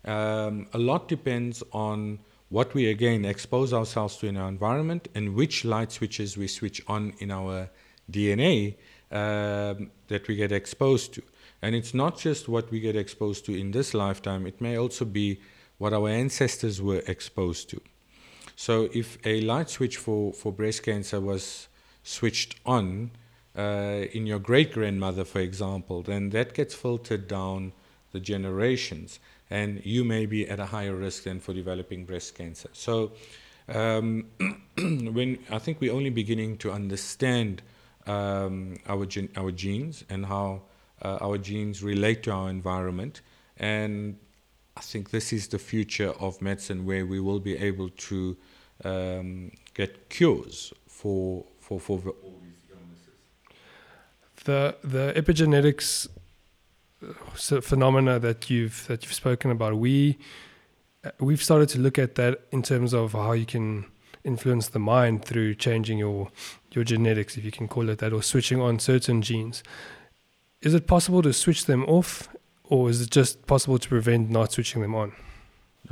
Um, 0.03 0.67
a 0.73 0.77
lot 0.77 1.07
depends 1.07 1.63
on 1.71 2.19
what 2.49 2.73
we 2.73 2.89
again 2.89 3.25
expose 3.25 3.73
ourselves 3.73 4.17
to 4.17 4.27
in 4.27 4.35
our 4.35 4.49
environment 4.49 5.07
and 5.15 5.35
which 5.35 5.63
light 5.63 5.91
switches 5.91 6.35
we 6.35 6.47
switch 6.47 6.81
on 6.87 7.13
in 7.19 7.31
our 7.31 7.69
DNA 8.11 8.75
um, 9.11 9.91
that 10.07 10.27
we 10.27 10.35
get 10.35 10.51
exposed 10.51 11.13
to. 11.13 11.21
And 11.61 11.75
it's 11.75 11.93
not 11.93 12.17
just 12.17 12.49
what 12.49 12.71
we 12.71 12.79
get 12.79 12.95
exposed 12.95 13.45
to 13.45 13.53
in 13.53 13.71
this 13.71 13.93
lifetime, 13.93 14.47
it 14.47 14.59
may 14.59 14.77
also 14.77 15.05
be 15.05 15.39
what 15.77 15.93
our 15.93 16.09
ancestors 16.09 16.81
were 16.81 17.03
exposed 17.07 17.69
to. 17.69 17.81
So 18.55 18.89
if 18.93 19.17
a 19.25 19.41
light 19.41 19.69
switch 19.69 19.97
for, 19.97 20.33
for 20.33 20.51
breast 20.51 20.83
cancer 20.83 21.21
was 21.21 21.67
switched 22.03 22.59
on 22.65 23.11
uh, 23.57 24.05
in 24.11 24.25
your 24.25 24.39
great 24.39 24.73
grandmother, 24.73 25.23
for 25.23 25.39
example, 25.39 26.01
then 26.01 26.31
that 26.31 26.53
gets 26.53 26.73
filtered 26.73 27.27
down 27.27 27.73
the 28.11 28.19
generations 28.19 29.19
and 29.49 29.81
you 29.85 30.03
may 30.03 30.25
be 30.25 30.47
at 30.47 30.59
a 30.59 30.65
higher 30.65 30.95
risk 30.95 31.23
than 31.23 31.39
for 31.39 31.53
developing 31.53 32.05
breast 32.05 32.35
cancer. 32.35 32.69
So, 32.73 33.11
um, 33.67 34.25
when 34.77 35.39
I 35.49 35.59
think 35.59 35.79
we're 35.79 35.93
only 35.93 36.09
beginning 36.09 36.57
to 36.57 36.71
understand 36.71 37.61
um, 38.07 38.77
our 38.87 39.05
gen- 39.05 39.29
our 39.35 39.51
genes 39.51 40.03
and 40.09 40.25
how 40.25 40.63
uh, 41.01 41.17
our 41.21 41.37
genes 41.37 41.83
relate 41.83 42.23
to 42.23 42.31
our 42.31 42.49
environment, 42.49 43.21
and 43.57 44.17
I 44.75 44.81
think 44.81 45.11
this 45.11 45.33
is 45.33 45.47
the 45.47 45.59
future 45.59 46.13
of 46.19 46.41
medicine, 46.41 46.85
where 46.85 47.05
we 47.05 47.19
will 47.19 47.39
be 47.39 47.57
able 47.57 47.89
to 47.89 48.37
um, 48.83 49.51
get 49.73 50.09
cures 50.09 50.73
for 50.87 51.45
for 51.59 51.79
for 51.79 51.99
all 52.23 52.39
these 52.43 52.65
illnesses. 52.71 53.13
The 54.45 54.75
the 54.83 55.13
epigenetics 55.15 56.07
phenomena 57.61 58.19
that 58.19 58.49
you've 58.49 58.85
that 58.87 59.03
you've 59.03 59.13
spoken 59.13 59.51
about, 59.51 59.77
we 59.77 60.17
uh, 61.03 61.11
we've 61.19 61.41
started 61.41 61.69
to 61.69 61.79
look 61.79 61.97
at 61.97 62.15
that 62.15 62.41
in 62.51 62.61
terms 62.61 62.93
of 62.93 63.13
how 63.13 63.31
you 63.31 63.45
can 63.45 63.85
influence 64.23 64.67
the 64.67 64.79
mind 64.79 65.23
through 65.23 65.55
changing 65.55 65.97
your 65.97 66.29
your 66.71 66.83
genetics, 66.83 67.37
if 67.37 67.43
you 67.43 67.51
can 67.51 67.67
call 67.67 67.89
it 67.89 67.99
that, 67.99 68.13
or 68.13 68.21
switching 68.21 68.61
on 68.61 68.79
certain 68.79 69.21
genes. 69.21 69.63
Is 70.61 70.73
it 70.73 70.87
possible 70.87 71.21
to 71.21 71.31
switch 71.31 71.65
them 71.65 71.85
off, 71.85 72.27
or 72.63 72.89
is 72.89 73.01
it 73.01 73.09
just 73.09 73.47
possible 73.47 73.79
to 73.79 73.87
prevent 73.87 74.29
not 74.29 74.51
switching 74.51 74.81
them 74.81 74.93
on? 74.93 75.13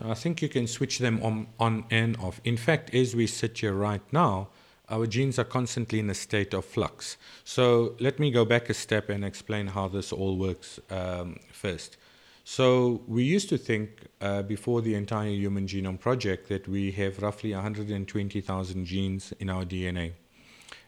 I 0.02 0.14
think 0.14 0.42
you 0.42 0.50
can 0.50 0.68
switch 0.68 1.00
them 1.00 1.22
on, 1.24 1.48
on 1.60 1.86
and 1.90 2.18
off. 2.18 2.42
In 2.44 2.58
fact, 2.58 2.94
as 2.94 3.16
we 3.16 3.28
sit 3.28 3.58
here 3.58 3.74
right 3.74 4.02
now, 4.12 4.50
our 4.90 5.06
genes 5.06 5.38
are 5.38 5.44
constantly 5.44 6.00
in 6.00 6.10
a 6.10 6.14
state 6.14 6.54
of 6.54 6.66
flux. 6.66 7.18
So 7.44 7.96
let 8.00 8.20
me 8.20 8.32
go 8.32 8.46
back 8.46 8.70
a 8.70 8.74
step 8.74 9.10
and 9.10 9.26
explain 9.26 9.68
how 9.68 9.88
this 9.88 10.14
all 10.14 10.38
works 10.38 10.80
um, 10.90 11.38
first. 11.52 11.98
So 12.46 13.02
we 13.08 13.24
used 13.24 13.50
to 13.50 13.58
think 13.58 14.08
uh, 14.22 14.42
before 14.44 14.82
the 14.82 14.96
entire 14.96 15.32
Human 15.32 15.68
Genome 15.68 16.00
Project 16.00 16.48
that 16.48 16.66
we 16.66 16.92
have 16.92 17.22
roughly 17.22 17.54
120,000 17.54 18.86
genes 18.86 19.34
in 19.40 19.50
our 19.50 19.66
DNA. 19.66 20.14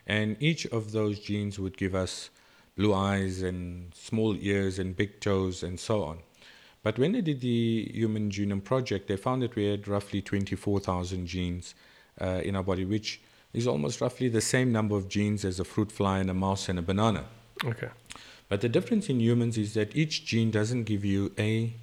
And 0.07 0.37
each 0.39 0.65
of 0.67 0.93
those 0.93 1.19
genes 1.19 1.59
would 1.59 1.77
give 1.77 1.93
us 1.93 2.29
blue 2.77 2.93
eyes 2.93 3.41
and 3.41 3.93
small 3.93 4.37
ears 4.39 4.79
and 4.79 4.95
big 4.95 5.19
toes 5.19 5.61
and 5.61 5.77
so 5.77 6.03
on. 6.03 6.19
But 6.81 6.97
when 6.97 7.11
they 7.11 7.19
did 7.19 7.41
the 7.41 7.91
Human 7.93 8.31
Genome 8.31 8.63
Project, 8.63 9.09
they 9.09 9.17
found 9.17 9.41
that 9.41 9.55
we 9.55 9.65
had 9.65 9.85
roughly 9.85 10.21
24,000 10.21 11.27
genes 11.27 11.75
uh, 12.21 12.41
in 12.41 12.55
our 12.55 12.63
body, 12.63 12.85
which 12.85 13.19
is 13.53 13.67
almost 13.67 14.01
roughly 14.01 14.29
the 14.29 14.41
same 14.41 14.71
number 14.71 14.95
of 14.95 15.07
genes 15.09 15.43
as 15.43 15.59
a 15.59 15.63
fruit 15.63 15.91
fly 15.91 16.19
and 16.19 16.29
a 16.29 16.33
mouse 16.33 16.69
and 16.69 16.77
a 16.77 16.81
banana. 16.81 17.25
Okay. 17.65 17.89
But 18.47 18.61
the 18.61 18.69
difference 18.69 19.09
in 19.09 19.19
humans 19.19 19.57
is 19.57 19.73
that 19.73 19.95
each 19.95 20.25
gene 20.25 20.51
doesn't 20.51 20.83
give 20.83 21.05
you 21.05 21.31
a 21.37 21.73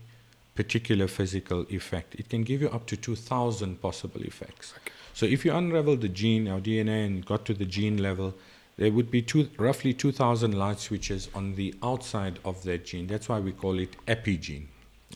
particular 0.54 1.06
physical 1.06 1.66
effect. 1.68 2.14
It 2.14 2.28
can 2.28 2.42
give 2.42 2.62
you 2.62 2.68
up 2.70 2.86
to 2.86 2.96
2,000 2.96 3.80
possible 3.80 4.22
effects. 4.22 4.74
Okay. 4.76 4.92
So 5.14 5.26
if 5.26 5.44
you 5.44 5.52
unravel 5.52 5.96
the 5.96 6.08
gene, 6.08 6.48
our 6.48 6.60
DNA, 6.60 7.06
and 7.06 7.24
got 7.24 7.44
to 7.46 7.54
the 7.54 7.64
gene 7.64 7.98
level, 7.98 8.34
there 8.76 8.92
would 8.92 9.10
be 9.10 9.22
two, 9.22 9.48
roughly 9.58 9.94
2,000 9.94 10.52
light 10.52 10.78
switches 10.78 11.28
on 11.34 11.54
the 11.54 11.74
outside 11.82 12.38
of 12.44 12.62
that 12.64 12.84
gene. 12.84 13.06
That's 13.06 13.28
why 13.28 13.40
we 13.40 13.52
call 13.52 13.78
it 13.78 13.96
epigene. 14.06 14.66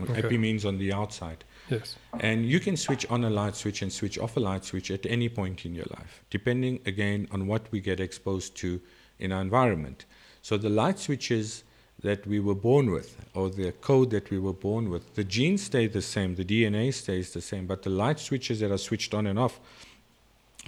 Okay. 0.00 0.22
Epi 0.22 0.38
means 0.38 0.64
on 0.64 0.78
the 0.78 0.92
outside. 0.92 1.44
Yes. 1.70 1.96
And 2.18 2.44
you 2.44 2.60
can 2.60 2.76
switch 2.76 3.06
on 3.08 3.24
a 3.24 3.30
light 3.30 3.54
switch 3.54 3.82
and 3.82 3.92
switch 3.92 4.18
off 4.18 4.36
a 4.36 4.40
light 4.40 4.64
switch 4.64 4.90
at 4.90 5.06
any 5.06 5.28
point 5.28 5.64
in 5.64 5.74
your 5.74 5.86
life, 5.90 6.22
depending 6.30 6.80
again 6.84 7.28
on 7.30 7.46
what 7.46 7.70
we 7.70 7.80
get 7.80 8.00
exposed 8.00 8.56
to 8.56 8.80
in 9.18 9.32
our 9.32 9.40
environment. 9.40 10.04
So 10.42 10.56
the 10.56 10.68
light 10.68 10.98
switches 10.98 11.62
that 12.02 12.26
we 12.26 12.40
were 12.40 12.54
born 12.54 12.90
with, 12.90 13.24
or 13.34 13.50
the 13.50 13.72
code 13.72 14.10
that 14.10 14.30
we 14.30 14.38
were 14.38 14.54
born 14.54 14.90
with, 14.90 15.14
the 15.14 15.24
genes 15.24 15.62
stay 15.62 15.86
the 15.86 16.02
same, 16.02 16.34
the 16.34 16.44
DNA 16.44 16.92
stays 16.92 17.32
the 17.32 17.42
same, 17.42 17.66
but 17.66 17.82
the 17.82 17.90
light 17.90 18.18
switches 18.18 18.60
that 18.60 18.70
are 18.70 18.78
switched 18.78 19.12
on 19.14 19.26
and 19.26 19.38
off 19.38 19.60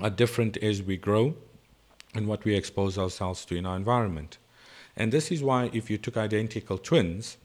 are 0.01 0.11
different 0.11 0.57
as 0.59 0.83
we 0.83 0.97
grow 0.97 1.35
and 2.15 2.27
what 2.27 2.45
we 2.45 2.55
expose 2.55 2.99
ourselves 2.99 3.45
to 3.47 3.57
in 3.57 3.65
our 3.65 3.77
environment. 3.77 4.39
And 4.95 5.11
this 5.11 5.31
is 5.31 5.43
why 5.43 5.71
if 5.73 5.91
you 5.91 5.97
took 5.97 6.19
identical 6.19 6.77
twins 6.77 7.39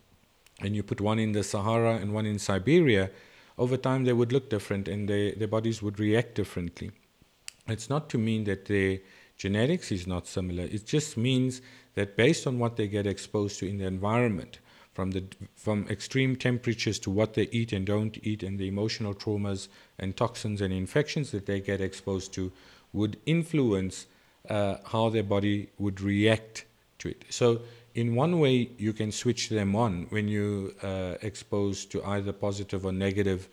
and 0.60 0.76
you 0.76 0.84
put 0.84 1.00
one 1.00 1.20
in 1.20 1.32
the 1.32 1.44
Sahara 1.44 1.96
and 1.96 2.14
one 2.14 2.26
in 2.26 2.40
Siberia, 2.40 3.10
over 3.58 3.78
time 3.78 4.06
they 4.06 4.14
would 4.14 4.32
look 4.32 4.50
different 4.50 4.88
and 4.88 5.08
they, 5.08 5.32
their 5.32 5.48
bodies 5.48 5.82
would 5.82 6.00
react 6.00 6.36
differently. 6.36 6.92
It's 7.68 7.90
not 7.90 8.10
to 8.10 8.18
mean 8.18 8.44
that 8.46 8.66
their 8.66 9.00
genetics 9.38 9.92
is 9.92 10.08
not 10.08 10.28
similar, 10.28 10.64
it 10.64 10.86
just 10.86 11.18
means 11.18 11.62
that 11.96 12.16
based 12.16 12.48
on 12.48 12.60
what 12.60 12.76
they 12.76 12.88
get 12.88 13.08
exposed 13.08 13.60
to 13.60 13.68
in 13.68 13.78
the 13.78 13.86
environment, 13.86 14.60
from, 14.94 15.12
the, 15.12 15.24
from 15.56 15.86
extreme 15.90 16.36
temperatures 16.36 16.98
to 17.00 17.12
what 17.12 17.34
they 17.36 17.48
eat 17.52 17.72
and 17.72 17.86
don't 17.86 18.18
eat, 18.24 18.42
and 18.42 18.58
the 18.58 18.68
emotional 18.68 19.14
traumas 19.14 19.68
and 20.00 20.18
toxins 20.18 20.62
and 20.62 20.74
infections 20.74 21.32
that 21.32 21.46
they 21.46 21.60
get 21.60 21.82
exposed 21.82 22.34
to, 22.34 22.52
would 22.94 23.18
influence 23.26 24.08
uh, 24.50 24.78
how 24.86 25.10
their 25.10 25.24
body 25.24 25.70
would 25.78 26.02
react 26.02 26.66
to 27.00 27.10
it. 27.10 27.26
So 27.30 27.62
in 27.98 28.14
one 28.14 28.40
way, 28.40 28.70
you 28.78 28.94
can 28.94 29.12
switch 29.12 29.50
them 29.50 29.76
on 29.76 30.06
when 30.12 30.28
you 30.28 30.76
uh, 30.84 31.16
exposed 31.24 31.92
to 31.92 32.04
either 32.04 32.32
positive 32.32 32.86
or 32.86 32.92
negative 32.92 33.50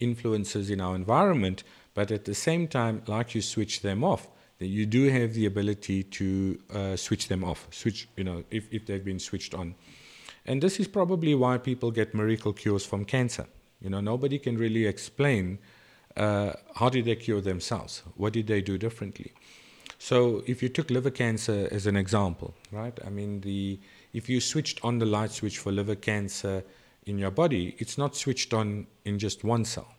influences 0.00 0.68
in 0.68 0.80
our 0.80 0.96
environment. 0.96 1.62
But 1.94 2.10
at 2.10 2.24
the 2.24 2.34
same 2.34 2.66
time, 2.66 3.04
like 3.06 3.36
you 3.36 3.40
switch 3.40 3.82
them 3.82 4.02
off, 4.02 4.28
you 4.58 4.84
do 4.84 5.08
have 5.10 5.34
the 5.34 5.46
ability 5.46 6.02
to 6.02 6.58
uh, 6.74 6.96
switch 6.96 7.28
them 7.28 7.44
off, 7.44 7.68
switch, 7.70 8.08
you 8.16 8.24
know, 8.24 8.42
if, 8.50 8.66
if 8.72 8.84
they've 8.84 9.04
been 9.04 9.20
switched 9.20 9.54
on. 9.54 9.76
And 10.44 10.60
this 10.60 10.80
is 10.80 10.88
probably 10.88 11.36
why 11.36 11.58
people 11.58 11.92
get 11.92 12.14
miracle 12.14 12.52
cures 12.52 12.84
from 12.84 13.04
cancer. 13.04 13.46
You 13.80 13.90
know, 13.90 14.00
nobody 14.00 14.40
can 14.40 14.58
really 14.58 14.86
explain 14.86 15.60
uh, 16.16 16.54
how 16.74 16.88
did 16.88 17.04
they 17.04 17.14
cure 17.14 17.40
themselves? 17.40 18.02
What 18.16 18.32
did 18.32 18.48
they 18.48 18.60
do 18.60 18.76
differently? 18.76 19.32
So 20.04 20.42
if 20.46 20.62
you 20.62 20.68
took 20.68 20.90
liver 20.90 21.10
cancer 21.10 21.66
as 21.70 21.86
an 21.86 21.96
example, 21.96 22.52
right? 22.70 22.92
I 23.06 23.08
mean, 23.08 23.40
the 23.40 23.80
if 24.12 24.28
you 24.28 24.38
switched 24.38 24.84
on 24.84 24.98
the 24.98 25.06
light 25.06 25.30
switch 25.30 25.56
for 25.56 25.72
liver 25.72 25.94
cancer 25.94 26.62
in 27.06 27.16
your 27.16 27.30
body, 27.30 27.74
it's 27.78 27.96
not 27.96 28.14
switched 28.14 28.52
on 28.52 28.86
in 29.06 29.18
just 29.18 29.44
one 29.44 29.64
cell. 29.64 29.94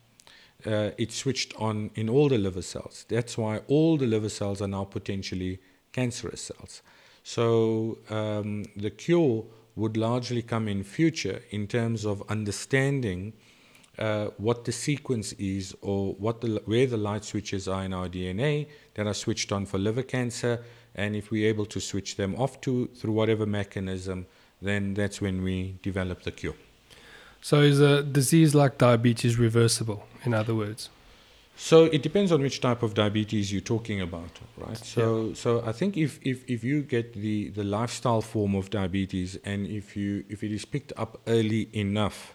Uh, 0.63 0.91
it's 0.99 1.15
switched 1.15 1.55
on 1.55 1.89
in 1.95 2.07
all 2.07 2.29
the 2.29 2.37
liver 2.37 2.61
cells. 2.61 3.05
That's 3.09 3.35
why 3.35 3.61
all 3.67 3.97
the 3.97 4.05
liver 4.05 4.29
cells 4.29 4.61
are 4.61 4.67
now 4.67 4.83
potentially 4.83 5.57
cancerous 5.91 6.41
cells. 6.41 6.83
So 7.23 7.97
um, 8.11 8.65
the 8.75 8.91
cure 8.91 9.43
would 9.75 9.97
largely 9.97 10.43
come 10.43 10.67
in 10.67 10.83
future 10.83 11.41
in 11.49 11.65
terms 11.65 12.05
of 12.05 12.21
understanding 12.29 13.33
uh, 13.97 14.27
what 14.37 14.65
the 14.65 14.71
sequence 14.71 15.33
is 15.33 15.75
or 15.81 16.13
what 16.13 16.41
the, 16.41 16.61
where 16.65 16.87
the 16.87 16.97
light 16.97 17.23
switches 17.23 17.67
are 17.67 17.83
in 17.83 17.93
our 17.93 18.07
DNA 18.07 18.67
that 18.95 19.07
are 19.07 19.13
switched 19.13 19.51
on 19.51 19.65
for 19.65 19.77
liver 19.77 20.03
cancer. 20.03 20.63
And 20.95 21.15
if 21.15 21.31
we're 21.31 21.47
able 21.49 21.65
to 21.67 21.79
switch 21.79 22.15
them 22.15 22.35
off 22.35 22.61
to 22.61 22.87
through 22.87 23.13
whatever 23.13 23.45
mechanism, 23.45 24.27
then 24.61 24.93
that's 24.93 25.21
when 25.21 25.43
we 25.43 25.77
develop 25.81 26.23
the 26.23 26.31
cure. 26.31 26.55
So 27.41 27.61
is 27.61 27.79
a 27.79 28.01
disease 28.01 28.55
like 28.55 28.77
diabetes 28.77 29.37
reversible, 29.37 30.07
in 30.23 30.33
other 30.33 30.55
words? 30.55 30.89
So 31.57 31.85
it 31.85 32.03
depends 32.03 32.31
on 32.31 32.41
which 32.41 32.59
type 32.59 32.83
of 32.83 32.93
diabetes 32.93 33.51
you're 33.51 33.61
talking 33.61 34.01
about, 34.01 34.39
right? 34.57 34.77
So, 34.77 35.33
so 35.33 35.63
I 35.65 35.71
think 35.71 35.95
if, 35.95 36.19
if, 36.21 36.43
if 36.49 36.63
you 36.63 36.81
get 36.81 37.13
the, 37.13 37.49
the 37.49 37.63
lifestyle 37.63 38.21
form 38.21 38.55
of 38.55 38.69
diabetes 38.69 39.37
and 39.45 39.65
if 39.65 39.95
you 39.95 40.25
if 40.27 40.43
it 40.43 40.51
is 40.51 40.65
picked 40.65 40.91
up 40.97 41.21
early 41.27 41.69
enough, 41.71 42.34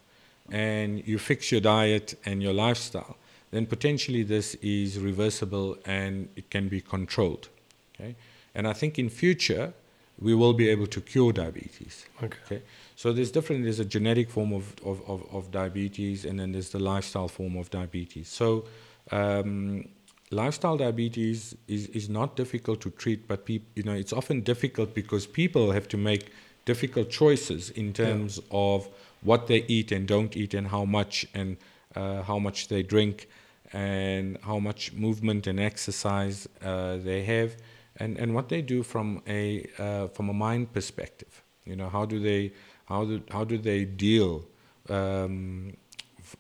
and 0.51 1.07
you 1.07 1.19
fix 1.19 1.53
your 1.53 1.61
diet 1.61 2.19
and 2.25 2.43
your 2.43 2.53
lifestyle, 2.53 3.17
then 3.51 3.67
potentially 3.67 4.23
this 4.23 4.55
is 4.57 4.99
reversible 4.99 5.77
and 5.85 6.29
it 6.37 6.51
can 6.51 6.69
be 6.69 6.81
controlled. 6.81 7.49
Okay, 7.95 8.17
and 8.55 8.67
I 8.67 8.73
think 8.73 8.99
in 8.99 9.09
future 9.09 9.73
we 10.21 10.35
will 10.35 10.53
be 10.53 10.69
able 10.69 10.87
to 10.87 11.01
cure 11.01 11.33
diabetes. 11.33 12.07
Okay. 12.23 12.39
Okay. 12.47 12.63
So 12.95 13.13
there's 13.13 13.31
different. 13.31 13.65
There's 13.65 13.81
a 13.81 13.85
genetic 13.85 14.29
form 14.31 14.53
of, 14.53 14.75
of, 14.85 15.01
of, 15.09 15.25
of 15.33 15.51
diabetes, 15.51 16.27
and 16.27 16.39
then 16.39 16.53
there's 16.53 16.71
the 16.71 16.79
lifestyle 16.79 17.29
form 17.29 17.57
of 17.57 17.71
diabetes. 17.71 18.29
So 18.29 18.67
um, 19.11 19.89
lifestyle 20.31 20.77
diabetes 20.77 21.57
is, 21.67 21.87
is 21.89 22.09
not 22.09 22.37
difficult 22.37 22.81
to 22.83 22.91
treat, 22.91 23.27
but 23.27 23.47
peop, 23.47 23.65
you 23.75 23.83
know 23.83 23.95
it's 23.95 24.13
often 24.13 24.43
difficult 24.43 24.95
because 24.95 25.27
people 25.27 25.73
have 25.73 25.89
to 25.89 25.97
make 25.97 26.31
difficult 26.65 27.11
choices 27.11 27.71
in 27.71 27.93
terms 27.93 28.39
yeah. 28.39 28.45
of 28.51 28.89
what 29.23 29.47
they 29.47 29.65
eat 29.69 29.93
and 29.93 30.07
don't 30.07 30.37
eat, 30.37 30.55
and 30.55 30.69
how 30.69 30.85
much 30.85 31.27
and 31.35 31.57
uh, 31.95 32.23
how 32.23 32.39
much 32.39 32.69
they 32.69 32.83
drink, 32.83 33.29
and 33.73 34.39
how 34.43 34.59
much 34.59 34.93
movement 34.93 35.47
and 35.47 35.61
exercise 35.61 36.49
uh, 36.63 36.97
they 36.99 37.23
have, 37.25 37.57
and, 37.97 38.17
and 38.19 38.35
what 38.35 38.49
they 38.49 38.63
do 38.63 38.83
from 38.83 39.23
a 39.27 39.67
uh, 39.79 40.09
from 40.09 40.29
a 40.29 40.33
mind 40.33 40.73
perspective. 40.73 41.43
You 41.65 41.77
know 41.77 41.89
how 41.89 42.05
do 42.05 42.19
they 42.21 42.53
how 42.87 43.05
do 43.05 43.23
how 43.31 43.45
do 43.45 43.59
they 43.59 43.85
deal 43.85 44.45
um, 44.89 45.77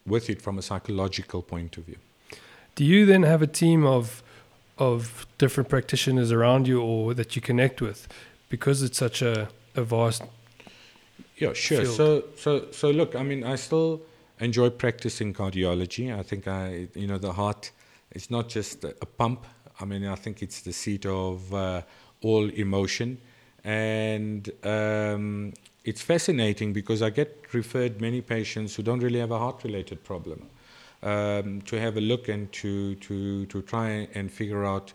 with 0.06 0.30
it 0.30 0.40
from 0.42 0.58
a 0.58 0.62
psychological 0.62 1.42
point 1.42 1.76
of 1.76 1.84
view? 1.84 1.98
Do 2.74 2.84
you 2.84 3.06
then 3.06 3.22
have 3.24 3.42
a 3.42 3.46
team 3.46 3.84
of 3.84 4.22
of 4.78 5.26
different 5.36 5.68
practitioners 5.68 6.32
around 6.32 6.66
you 6.66 6.80
or 6.80 7.14
that 7.14 7.36
you 7.36 7.42
connect 7.42 7.82
with 7.82 8.08
because 8.48 8.82
it's 8.82 8.98
such 8.98 9.20
a, 9.20 9.48
a 9.76 9.82
vast 9.82 10.22
yeah 11.40 11.52
sure 11.52 11.82
field. 11.82 11.96
so 11.96 12.24
so 12.36 12.66
so 12.70 12.90
look 12.90 13.14
i 13.16 13.22
mean 13.22 13.42
i 13.44 13.56
still 13.56 14.00
enjoy 14.40 14.68
practicing 14.70 15.34
cardiology 15.34 16.16
i 16.16 16.22
think 16.22 16.46
i 16.46 16.88
you 16.94 17.06
know 17.06 17.18
the 17.18 17.32
heart 17.32 17.70
is 18.12 18.30
not 18.30 18.48
just 18.48 18.84
a 18.84 19.06
pump 19.20 19.46
i 19.80 19.84
mean 19.84 20.06
i 20.06 20.14
think 20.14 20.42
it's 20.42 20.60
the 20.62 20.72
seat 20.72 21.04
of 21.06 21.52
uh, 21.54 21.82
all 22.22 22.48
emotion 22.50 23.18
and 23.64 24.50
um, 24.64 25.52
it's 25.84 26.02
fascinating 26.02 26.72
because 26.72 27.02
i 27.02 27.10
get 27.10 27.30
referred 27.52 28.00
many 28.00 28.20
patients 28.20 28.74
who 28.74 28.82
don't 28.82 29.00
really 29.00 29.20
have 29.20 29.30
a 29.30 29.38
heart 29.38 29.62
related 29.64 30.02
problem 30.04 30.48
um, 31.02 31.62
to 31.62 31.80
have 31.80 31.96
a 31.96 32.00
look 32.00 32.28
and 32.28 32.50
to, 32.52 32.94
to, 32.96 33.46
to 33.46 33.62
try 33.62 34.08
and 34.14 34.30
figure 34.30 34.64
out, 34.64 34.92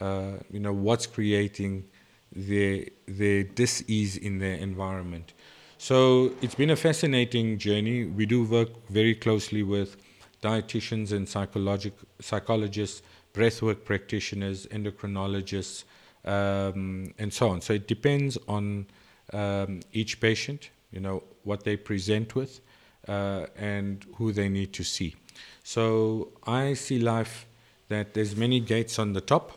uh, 0.00 0.32
you 0.50 0.60
know, 0.60 0.72
what's 0.72 1.06
creating 1.06 1.84
the, 2.32 2.92
the 3.06 3.44
dis-ease 3.44 4.16
in 4.16 4.38
their 4.38 4.56
environment. 4.56 5.32
So 5.80 6.32
it's 6.42 6.56
been 6.56 6.70
a 6.70 6.76
fascinating 6.76 7.56
journey. 7.56 8.04
We 8.04 8.26
do 8.26 8.42
work 8.42 8.88
very 8.90 9.14
closely 9.14 9.62
with 9.62 9.96
dietitians 10.42 11.12
and 11.12 11.28
psychologic, 11.28 11.92
psychologists, 12.20 13.02
breathwork 13.32 13.84
practitioners, 13.84 14.66
endocrinologists, 14.66 15.84
um, 16.24 17.14
and 17.16 17.32
so 17.32 17.50
on. 17.50 17.60
So 17.60 17.74
it 17.74 17.86
depends 17.86 18.36
on 18.48 18.86
um, 19.32 19.80
each 19.92 20.20
patient, 20.20 20.70
you 20.90 20.98
know, 20.98 21.22
what 21.44 21.62
they 21.62 21.76
present 21.76 22.34
with 22.34 22.60
uh, 23.06 23.46
and 23.56 24.04
who 24.16 24.32
they 24.32 24.48
need 24.48 24.72
to 24.72 24.82
see. 24.82 25.14
So 25.62 26.32
I 26.44 26.74
see 26.74 26.98
life 26.98 27.46
that 27.88 28.14
there's 28.14 28.34
many 28.34 28.58
gates 28.58 28.98
on 28.98 29.12
the 29.12 29.20
top, 29.20 29.52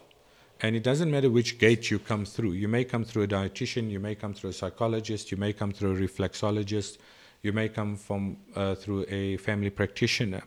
and 0.61 0.75
it 0.75 0.83
doesn't 0.83 1.09
matter 1.09 1.29
which 1.29 1.57
gate 1.57 1.89
you 1.89 1.97
come 1.97 2.25
through. 2.25 2.51
You 2.51 2.67
may 2.67 2.83
come 2.83 3.03
through 3.03 3.23
a 3.23 3.27
dietitian, 3.27 3.89
you 3.89 3.99
may 3.99 4.15
come 4.15 4.33
through 4.33 4.51
a 4.51 4.53
psychologist, 4.53 5.31
you 5.31 5.37
may 5.37 5.53
come 5.53 5.71
through 5.71 5.95
a 5.95 5.99
reflexologist, 5.99 6.97
you 7.41 7.51
may 7.51 7.67
come 7.67 7.95
from 7.95 8.37
uh, 8.55 8.75
through 8.75 9.05
a 9.09 9.37
family 9.37 9.71
practitioner. 9.71 10.43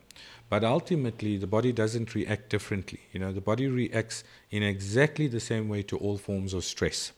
But 0.48 0.62
ultimately, 0.62 1.36
the 1.36 1.48
body 1.48 1.72
doesn't 1.72 2.14
react 2.14 2.48
differently. 2.50 3.00
You 3.12 3.20
know, 3.20 3.32
the 3.32 3.40
body 3.40 3.66
reacts 3.66 4.22
in 4.50 4.62
exactly 4.62 5.26
the 5.26 5.40
same 5.40 5.68
way 5.68 5.82
to 5.84 5.96
all 5.96 6.16
forms 6.16 6.54
of 6.54 6.64
stress. 6.64 7.12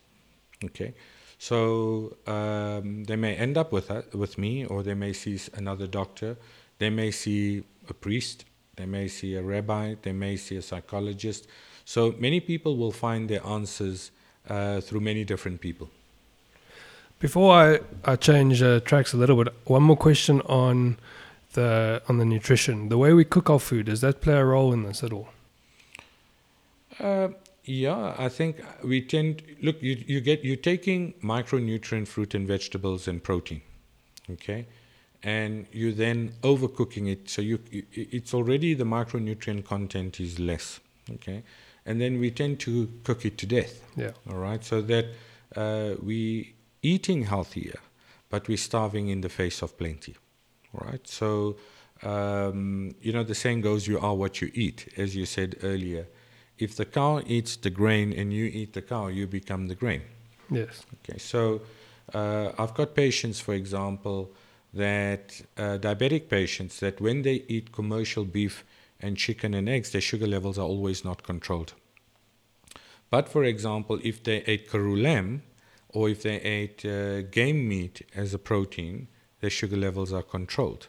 Okay, 0.65 0.95
so 1.39 2.17
um, 2.27 3.05
they 3.05 3.17
may 3.17 3.35
end 3.35 3.59
up 3.59 3.73
with 3.73 3.91
uh, 3.91 4.03
with 4.15 4.39
me, 4.39 4.65
or 4.65 4.83
they 4.83 4.95
may 4.95 5.13
see 5.13 5.39
another 5.55 5.87
doctor. 5.87 6.39
They 6.79 6.89
may 6.89 7.11
see 7.11 7.65
a 7.91 7.95
priest, 7.95 8.47
they 8.77 8.87
may 8.87 9.09
see 9.09 9.35
a 9.35 9.43
rabbi, 9.43 9.97
they 10.01 10.13
may 10.13 10.37
see 10.37 10.57
a 10.57 10.63
psychologist. 10.63 11.47
So 11.87 12.17
many 12.19 12.41
people 12.41 12.77
will 12.77 12.91
find 12.91 13.31
their 13.31 13.47
answers 13.47 14.11
uh, 14.49 14.81
through 14.81 15.01
many 15.01 15.25
different 15.25 15.61
people. 15.61 15.89
Before 17.21 17.55
I, 17.55 17.79
I 18.05 18.17
change 18.17 18.61
uh, 18.61 18.81
tracks 18.81 19.15
a 19.15 19.17
little 19.17 19.43
bit, 19.43 19.55
one 19.65 19.85
more 19.85 19.97
question 19.97 20.41
on 20.43 20.99
the 21.53 22.03
on 22.09 22.19
the 22.19 22.25
nutrition. 22.25 22.89
The 22.89 22.99
way 22.99 23.13
we 23.13 23.25
cook 23.25 23.49
our 23.49 23.61
food 23.61 23.87
does 23.87 24.01
that 24.01 24.21
play 24.21 24.35
a 24.35 24.45
role 24.45 24.73
in 24.73 24.83
this 24.83 25.05
at 25.05 25.13
all? 25.13 25.29
Uh, 26.99 27.29
yeah, 27.65 28.15
I 28.19 28.29
think 28.29 28.57
we 28.83 29.01
tend 29.01 29.43
look. 29.63 29.81
You 29.81 30.03
you 30.07 30.21
get 30.21 30.45
you're 30.45 30.57
taking 30.57 31.15
micronutrient 31.23 32.09
fruit 32.09 32.35
and 32.35 32.49
vegetables 32.49 33.07
and 33.07 33.23
protein, 33.23 33.63
okay, 34.31 34.67
and 35.23 35.67
you 35.73 35.93
then 35.93 36.33
overcooking 36.43 37.11
it 37.11 37.31
so 37.31 37.43
you 37.43 37.61
it's 37.93 38.35
already 38.35 38.75
the 38.75 38.85
micronutrient 38.85 39.65
content 39.65 40.21
is 40.21 40.39
less 40.39 40.81
okay 41.11 41.43
and 41.87 42.01
then 42.01 42.19
we 42.19 42.31
tend 42.31 42.61
to 42.61 42.91
cook 43.05 43.25
it 43.25 43.39
to 43.39 43.47
death. 43.47 43.83
Yeah. 43.97 44.13
All 44.29 44.37
right? 44.37 44.63
So 44.65 44.83
that 44.83 45.07
uh, 45.55 45.95
we 46.03 46.55
eating 46.83 47.25
healthier 47.25 47.79
but 48.29 48.49
we're 48.49 48.57
starving 48.57 49.09
in 49.09 49.21
the 49.21 49.29
face 49.29 49.63
of 49.63 49.79
plenty. 49.79 50.15
All 50.75 50.87
right? 50.89 51.07
So 51.07 51.57
um, 52.03 52.95
you 53.01 53.13
know 53.13 53.23
the 53.23 53.35
saying 53.35 53.63
goes 53.63 53.87
you 53.87 53.99
are 53.99 54.15
what 54.15 54.41
you 54.41 54.51
eat. 54.55 54.93
As 54.97 55.17
you 55.17 55.27
said 55.27 55.57
earlier 55.63 56.07
if 56.59 56.75
the 56.77 56.85
cow 56.85 57.23
eats 57.27 57.57
the 57.57 57.71
grain 57.71 58.13
and 58.13 58.33
you 58.33 58.47
eat 58.47 58.73
the 58.73 58.83
cow 58.83 59.07
you 59.09 59.27
become 59.27 59.69
the 59.69 59.75
grain. 59.75 60.03
Yes. 60.51 60.85
Okay 60.97 61.19
so 61.19 61.61
uh, 62.15 62.53
i've 62.59 62.75
got 62.75 62.95
patients 62.95 63.41
for 63.41 63.55
example 63.55 64.33
that 64.73 65.41
uh, 65.57 65.79
diabetic 65.79 66.29
patients 66.29 66.79
that 66.81 67.01
when 67.01 67.23
they 67.23 67.45
eat 67.49 67.73
commercial 67.73 68.25
beef 68.25 68.65
and 69.01 69.17
chicken 69.17 69.55
and 69.55 69.69
eggs, 69.69 69.93
their 69.93 70.01
sugar 70.01 70.27
levels 70.27 70.59
are 70.59 70.67
always 70.67 71.05
not 71.05 71.23
controlled. 71.23 71.75
But 73.11 73.29
for 73.29 73.45
example, 73.45 74.01
if 74.03 74.23
they 74.23 74.43
ate 74.47 74.73
lamb 74.75 75.43
or 75.89 76.09
if 76.09 76.23
they 76.23 76.41
ate 76.41 76.85
uh, 76.85 77.23
game 77.23 77.69
meat 77.69 78.03
as 78.15 78.35
a 78.35 78.39
protein, 78.39 79.09
their 79.41 79.51
sugar 79.51 79.77
levels 79.77 80.13
are 80.13 80.23
controlled. 80.23 80.89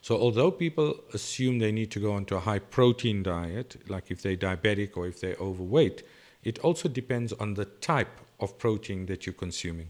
So 0.00 0.18
although 0.18 0.50
people 0.50 0.96
assume 1.14 1.58
they 1.58 1.70
need 1.70 1.90
to 1.92 2.00
go 2.00 2.12
onto 2.12 2.34
a 2.34 2.40
high 2.40 2.58
protein 2.58 3.22
diet, 3.22 3.76
like 3.88 4.10
if 4.10 4.22
they're 4.22 4.36
diabetic 4.36 4.96
or 4.96 5.06
if 5.06 5.20
they're 5.20 5.36
overweight, 5.38 6.02
it 6.42 6.58
also 6.60 6.88
depends 6.88 7.32
on 7.34 7.54
the 7.54 7.66
type 7.66 8.20
of 8.40 8.58
protein 8.58 9.06
that 9.06 9.26
you're 9.26 9.32
consuming. 9.32 9.88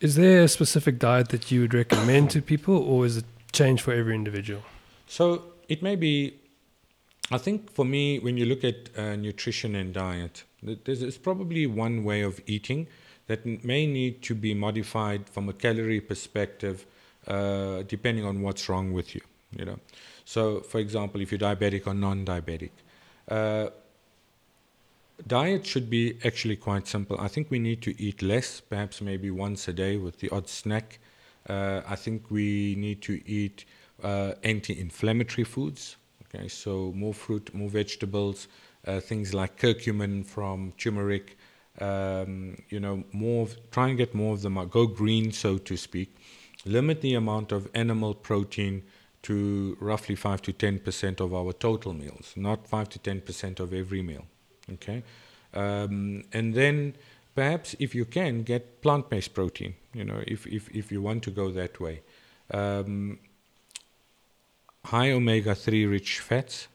Is 0.00 0.16
there 0.16 0.42
a 0.42 0.48
specific 0.48 0.98
diet 0.98 1.28
that 1.28 1.50
you 1.50 1.60
would 1.60 1.74
recommend 1.74 2.30
to 2.30 2.42
people, 2.42 2.76
or 2.76 3.06
is 3.06 3.18
it 3.18 3.24
change 3.52 3.82
for 3.82 3.92
every 3.92 4.14
individual? 4.14 4.62
So 5.06 5.44
it 5.68 5.82
may 5.82 5.96
be. 5.96 6.34
I 7.30 7.36
think 7.36 7.70
for 7.72 7.84
me, 7.84 8.18
when 8.18 8.38
you 8.38 8.46
look 8.46 8.64
at 8.64 8.88
uh, 8.96 9.14
nutrition 9.16 9.74
and 9.74 9.92
diet, 9.92 10.44
there's, 10.62 11.18
probably 11.18 11.66
one 11.66 12.02
way 12.02 12.22
of 12.22 12.40
eating 12.46 12.86
that 13.26 13.44
may 13.64 13.86
need 13.86 14.22
to 14.22 14.34
be 14.34 14.54
modified 14.54 15.28
from 15.28 15.48
a 15.48 15.52
calorie 15.52 16.00
perspective, 16.00 16.86
uh, 17.26 17.82
depending 17.86 18.24
on 18.24 18.40
what's 18.40 18.68
wrong 18.68 18.92
with 18.92 19.14
you. 19.14 19.20
You 19.56 19.66
know, 19.66 19.78
so 20.24 20.60
for 20.60 20.78
example, 20.78 21.20
if 21.20 21.30
you're 21.30 21.38
diabetic 21.38 21.86
or 21.86 21.94
non-diabetic, 21.94 22.70
uh, 23.28 23.68
diet 25.26 25.66
should 25.66 25.90
be 25.90 26.18
actually 26.24 26.56
quite 26.56 26.86
simple. 26.86 27.20
I 27.20 27.28
think 27.28 27.50
we 27.50 27.58
need 27.58 27.82
to 27.82 28.02
eat 28.02 28.22
less, 28.22 28.60
perhaps 28.60 29.00
maybe 29.00 29.30
once 29.30 29.68
a 29.68 29.72
day 29.72 29.96
with 29.96 30.20
the 30.20 30.30
odd 30.30 30.48
snack. 30.48 30.98
Uh, 31.46 31.82
I 31.86 31.96
think 31.96 32.30
we 32.30 32.74
need 32.76 33.02
to 33.02 33.20
eat 33.26 33.64
uh, 34.02 34.32
anti-inflammatory 34.42 35.44
foods. 35.44 35.96
Okay, 36.24 36.48
so 36.48 36.92
more 36.94 37.14
fruit, 37.14 37.54
more 37.54 37.70
vegetables, 37.70 38.48
uh, 38.86 39.00
things 39.00 39.32
like 39.32 39.58
curcumin 39.58 40.24
from 40.24 40.72
turmeric. 40.76 41.36
Um, 41.80 42.62
you 42.70 42.80
know, 42.80 43.04
more. 43.12 43.44
Of, 43.44 43.70
try 43.70 43.88
and 43.88 43.96
get 43.96 44.14
more 44.14 44.34
of 44.34 44.42
them. 44.42 44.54
Go 44.68 44.86
green, 44.86 45.32
so 45.32 45.58
to 45.58 45.76
speak. 45.76 46.16
Limit 46.64 47.00
the 47.00 47.14
amount 47.14 47.52
of 47.52 47.68
animal 47.72 48.14
protein 48.14 48.82
to 49.22 49.76
roughly 49.80 50.16
five 50.16 50.42
to 50.42 50.52
ten 50.52 50.80
percent 50.80 51.20
of 51.20 51.32
our 51.32 51.52
total 51.52 51.92
meals, 51.92 52.34
not 52.36 52.66
five 52.66 52.88
to 52.88 52.98
ten 52.98 53.20
percent 53.20 53.60
of 53.60 53.72
every 53.72 54.02
meal. 54.02 54.26
Okay, 54.72 55.02
um, 55.54 56.24
and 56.32 56.54
then 56.54 56.94
perhaps 57.34 57.76
if 57.78 57.94
you 57.94 58.04
can 58.04 58.42
get 58.42 58.82
plant-based 58.82 59.32
protein. 59.32 59.74
You 59.94 60.04
know, 60.04 60.22
if 60.26 60.46
if 60.46 60.68
if 60.74 60.90
you 60.92 61.00
want 61.00 61.22
to 61.22 61.30
go 61.30 61.50
that 61.52 61.78
way, 61.80 62.02
um, 62.50 63.18
high 64.88 65.10
omega-3 65.10 65.90
rich 65.90 66.20
fats, 66.20 66.68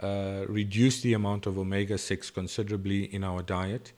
uh, 0.00 0.44
reduce 0.48 1.02
the 1.02 1.12
amount 1.12 1.46
of 1.46 1.58
omega 1.58 1.98
6 1.98 2.30
considerably 2.30 3.04
in 3.14 3.22
our 3.24 3.42
diet. 3.42 3.92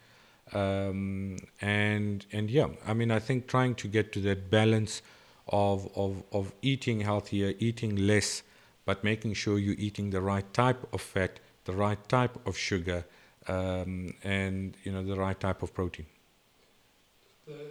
Um, 0.52 1.36
and, 1.60 2.26
and 2.32 2.50
yeah, 2.50 2.68
I 2.86 2.94
mean, 2.94 3.10
I 3.10 3.20
think 3.20 3.46
trying 3.46 3.74
to 3.76 3.88
get 3.88 4.12
to 4.14 4.20
that 4.22 4.50
balance 4.50 5.02
of, 5.48 5.88
of, 5.94 6.24
of 6.32 6.52
eating 6.62 7.00
healthier, 7.00 7.54
eating 7.58 7.94
less, 7.94 8.42
but 8.84 9.04
making 9.04 9.34
sure 9.34 9.58
you're 9.58 9.76
eating 9.78 10.10
the 10.10 10.20
right 10.20 10.52
type 10.52 10.80
of 10.92 11.00
fat, 11.00 11.38
the 11.64 11.72
right 11.72 12.08
type 12.08 12.34
of 12.46 12.56
sugar, 12.56 13.04
um, 13.46 14.14
and 14.24 14.76
you 14.84 14.92
know 14.92 15.02
the 15.02 15.16
right 15.16 15.38
type 15.38 15.62
of 15.62 15.72
protein. 15.72 16.06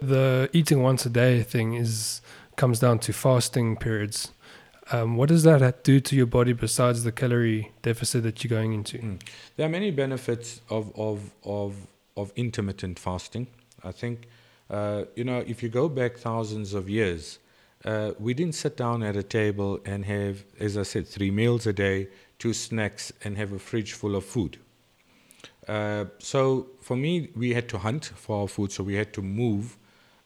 The 0.00 0.48
eating 0.52 0.82
once 0.82 1.06
a 1.06 1.10
day 1.10 1.42
thing 1.42 1.74
is 1.74 2.20
comes 2.56 2.80
down 2.80 2.98
to 3.00 3.12
fasting 3.12 3.76
periods. 3.76 4.32
Um, 4.90 5.16
what 5.16 5.28
does 5.28 5.42
that 5.42 5.84
do 5.84 6.00
to 6.00 6.16
your 6.16 6.26
body 6.26 6.54
besides 6.54 7.04
the 7.04 7.12
calorie 7.12 7.72
deficit 7.82 8.22
that 8.22 8.42
you're 8.42 8.48
going 8.48 8.72
into? 8.72 8.98
Mm. 8.98 9.20
There 9.56 9.66
are 9.66 9.70
many 9.70 9.90
benefits 9.90 10.60
of, 10.70 10.92
of, 10.98 11.30
of, 11.44 11.86
of 12.16 12.32
intermittent 12.36 12.98
fasting. 12.98 13.48
I 13.84 13.92
think, 13.92 14.28
uh, 14.70 15.04
you 15.14 15.24
know, 15.24 15.44
if 15.46 15.62
you 15.62 15.68
go 15.68 15.88
back 15.88 16.16
thousands 16.16 16.72
of 16.72 16.88
years, 16.88 17.38
uh, 17.84 18.12
we 18.18 18.34
didn't 18.34 18.54
sit 18.54 18.76
down 18.76 19.02
at 19.02 19.16
a 19.16 19.22
table 19.22 19.78
and 19.84 20.04
have, 20.06 20.44
as 20.58 20.76
I 20.76 20.82
said, 20.82 21.06
three 21.06 21.30
meals 21.30 21.66
a 21.66 21.72
day, 21.72 22.08
two 22.38 22.52
snacks, 22.52 23.12
and 23.22 23.36
have 23.36 23.52
a 23.52 23.58
fridge 23.58 23.92
full 23.92 24.16
of 24.16 24.24
food. 24.24 24.58
Uh, 25.68 26.06
so 26.18 26.68
for 26.80 26.96
me, 26.96 27.28
we 27.36 27.52
had 27.52 27.68
to 27.68 27.78
hunt 27.78 28.06
for 28.06 28.40
our 28.40 28.48
food, 28.48 28.72
so 28.72 28.82
we 28.82 28.94
had 28.94 29.12
to 29.12 29.22
move 29.22 29.76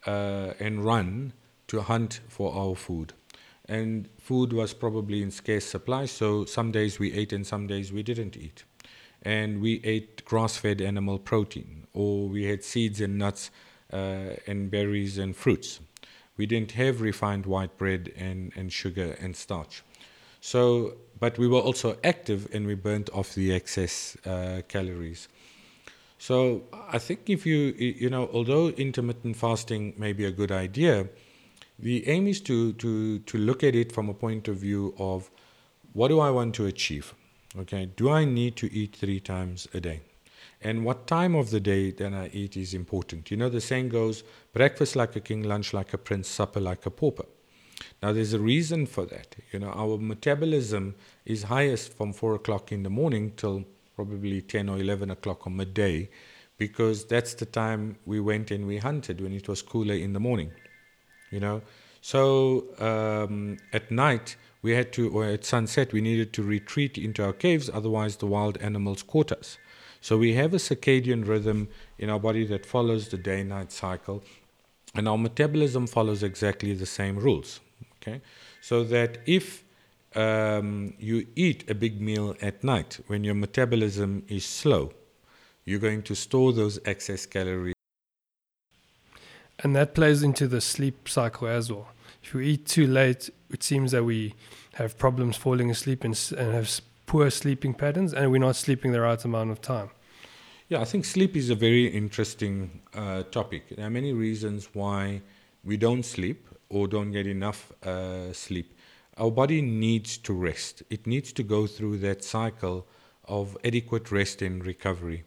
uh, 0.06 0.52
and 0.60 0.84
run 0.84 1.32
to 1.66 1.80
hunt 1.80 2.20
for 2.28 2.54
our 2.54 2.76
food. 2.76 3.12
And 3.68 4.08
food 4.22 4.52
was 4.52 4.72
probably 4.72 5.20
in 5.20 5.32
scarce 5.32 5.64
supply, 5.64 6.06
so 6.06 6.44
some 6.44 6.70
days 6.70 7.00
we 7.00 7.12
ate 7.12 7.32
and 7.32 7.44
some 7.44 7.66
days 7.66 7.92
we 7.92 8.04
didn't 8.04 8.36
eat. 8.36 8.62
And 9.22 9.60
we 9.60 9.80
ate 9.82 10.24
grass 10.24 10.56
fed 10.56 10.80
animal 10.80 11.18
protein, 11.18 11.88
or 11.92 12.28
we 12.28 12.44
had 12.44 12.62
seeds 12.62 13.00
and 13.00 13.18
nuts 13.18 13.50
uh, 13.92 14.36
and 14.46 14.70
berries 14.70 15.18
and 15.18 15.34
fruits. 15.34 15.80
We 16.36 16.46
didn't 16.46 16.72
have 16.72 17.00
refined 17.00 17.46
white 17.46 17.76
bread 17.76 18.12
and, 18.16 18.52
and 18.56 18.72
sugar 18.72 19.16
and 19.20 19.36
starch. 19.36 19.82
So, 20.40 20.94
but 21.18 21.36
we 21.36 21.48
were 21.48 21.60
also 21.60 21.98
active 22.04 22.48
and 22.54 22.64
we 22.66 22.74
burnt 22.74 23.10
off 23.12 23.34
the 23.34 23.52
excess 23.52 24.16
uh, 24.24 24.62
calories. 24.68 25.28
So 26.18 26.62
I 26.88 26.98
think 26.98 27.28
if 27.28 27.44
you, 27.44 27.74
you 27.76 28.08
know, 28.08 28.30
although 28.32 28.68
intermittent 28.68 29.36
fasting 29.36 29.94
may 29.98 30.12
be 30.12 30.24
a 30.24 30.30
good 30.30 30.52
idea, 30.52 31.08
the 31.82 32.06
aim 32.08 32.28
is 32.28 32.40
to, 32.42 32.72
to, 32.74 33.18
to 33.18 33.38
look 33.38 33.64
at 33.64 33.74
it 33.74 33.90
from 33.90 34.08
a 34.08 34.14
point 34.14 34.46
of 34.46 34.56
view 34.56 34.94
of 34.98 35.30
what 35.92 36.08
do 36.08 36.20
I 36.20 36.30
want 36.30 36.54
to 36.54 36.66
achieve? 36.66 37.12
Okay, 37.58 37.90
do 37.96 38.08
I 38.08 38.24
need 38.24 38.56
to 38.56 38.72
eat 38.72 38.94
three 38.94 39.18
times 39.18 39.66
a 39.74 39.80
day? 39.80 40.00
And 40.62 40.84
what 40.84 41.08
time 41.08 41.34
of 41.34 41.50
the 41.50 41.58
day 41.58 41.90
then 41.90 42.14
I 42.14 42.28
eat 42.28 42.56
is 42.56 42.72
important. 42.72 43.32
You 43.32 43.36
know, 43.36 43.48
the 43.48 43.60
saying 43.60 43.88
goes 43.88 44.22
breakfast 44.52 44.94
like 44.94 45.16
a 45.16 45.20
king, 45.20 45.42
lunch 45.42 45.74
like 45.74 45.92
a 45.92 45.98
prince, 45.98 46.28
supper 46.28 46.60
like 46.60 46.86
a 46.86 46.90
pauper. 46.90 47.26
Now, 48.00 48.12
there's 48.12 48.32
a 48.32 48.38
reason 48.38 48.86
for 48.86 49.04
that. 49.06 49.34
You 49.50 49.58
know, 49.58 49.70
our 49.70 49.98
metabolism 49.98 50.94
is 51.24 51.42
highest 51.42 51.94
from 51.94 52.12
4 52.12 52.36
o'clock 52.36 52.70
in 52.70 52.84
the 52.84 52.90
morning 52.90 53.32
till 53.36 53.64
probably 53.96 54.40
10 54.40 54.68
or 54.68 54.78
11 54.78 55.10
o'clock 55.10 55.48
on 55.48 55.56
midday 55.56 56.08
because 56.58 57.04
that's 57.06 57.34
the 57.34 57.46
time 57.46 57.96
we 58.06 58.20
went 58.20 58.52
and 58.52 58.68
we 58.68 58.78
hunted 58.78 59.20
when 59.20 59.32
it 59.32 59.48
was 59.48 59.62
cooler 59.62 59.94
in 59.94 60.12
the 60.12 60.20
morning 60.20 60.52
you 61.32 61.40
know. 61.40 61.62
So 62.00 62.64
um, 62.78 63.56
at 63.72 63.90
night 63.90 64.36
we 64.62 64.72
had 64.72 64.92
to, 64.92 65.10
or 65.10 65.24
at 65.24 65.44
sunset, 65.44 65.92
we 65.92 66.00
needed 66.00 66.32
to 66.34 66.42
retreat 66.42 66.96
into 66.96 67.24
our 67.24 67.32
caves, 67.32 67.68
otherwise 67.72 68.16
the 68.16 68.26
wild 68.26 68.58
animals 68.58 69.02
caught 69.02 69.32
us. 69.32 69.58
So 70.00 70.18
we 70.18 70.34
have 70.34 70.54
a 70.54 70.58
circadian 70.58 71.26
rhythm 71.26 71.68
in 71.98 72.10
our 72.10 72.20
body 72.20 72.44
that 72.46 72.66
follows 72.66 73.08
the 73.08 73.18
day-night 73.18 73.72
cycle, 73.72 74.22
and 74.94 75.08
our 75.08 75.18
metabolism 75.18 75.86
follows 75.86 76.22
exactly 76.22 76.74
the 76.74 76.86
same 76.86 77.16
rules. 77.16 77.60
Okay, 77.96 78.20
so 78.60 78.82
that 78.84 79.18
if 79.26 79.64
um, 80.16 80.94
you 80.98 81.26
eat 81.36 81.70
a 81.70 81.74
big 81.74 82.00
meal 82.00 82.36
at 82.42 82.62
night 82.64 82.98
when 83.06 83.22
your 83.22 83.34
metabolism 83.34 84.24
is 84.28 84.44
slow, 84.44 84.92
you're 85.64 85.78
going 85.78 86.02
to 86.02 86.14
store 86.14 86.52
those 86.52 86.80
excess 86.84 87.26
calories 87.26 87.74
and 89.62 89.74
that 89.76 89.94
plays 89.94 90.22
into 90.22 90.46
the 90.48 90.60
sleep 90.60 91.08
cycle 91.08 91.48
as 91.48 91.70
well. 91.70 91.88
If 92.22 92.34
we 92.34 92.48
eat 92.48 92.66
too 92.66 92.86
late, 92.86 93.30
it 93.50 93.62
seems 93.62 93.92
that 93.92 94.04
we 94.04 94.34
have 94.74 94.98
problems 94.98 95.36
falling 95.36 95.70
asleep 95.70 96.04
and, 96.04 96.18
and 96.36 96.52
have 96.54 96.80
poor 97.06 97.30
sleeping 97.30 97.74
patterns, 97.74 98.14
and 98.14 98.30
we're 98.30 98.38
not 98.38 98.56
sleeping 98.56 98.92
the 98.92 99.00
right 99.00 99.22
amount 99.24 99.50
of 99.50 99.60
time. 99.60 99.90
Yeah, 100.68 100.80
I 100.80 100.84
think 100.84 101.04
sleep 101.04 101.36
is 101.36 101.50
a 101.50 101.54
very 101.54 101.86
interesting 101.86 102.80
uh, 102.94 103.24
topic. 103.24 103.76
There 103.76 103.86
are 103.86 103.90
many 103.90 104.12
reasons 104.12 104.68
why 104.72 105.20
we 105.64 105.76
don't 105.76 106.04
sleep 106.04 106.48
or 106.70 106.88
don't 106.88 107.12
get 107.12 107.26
enough 107.26 107.72
uh, 107.82 108.32
sleep. 108.32 108.74
Our 109.18 109.30
body 109.30 109.60
needs 109.60 110.16
to 110.18 110.32
rest, 110.32 110.82
it 110.88 111.06
needs 111.06 111.32
to 111.34 111.42
go 111.42 111.66
through 111.66 111.98
that 111.98 112.24
cycle 112.24 112.86
of 113.26 113.56
adequate 113.62 114.10
rest 114.10 114.40
and 114.42 114.64
recovery. 114.64 115.24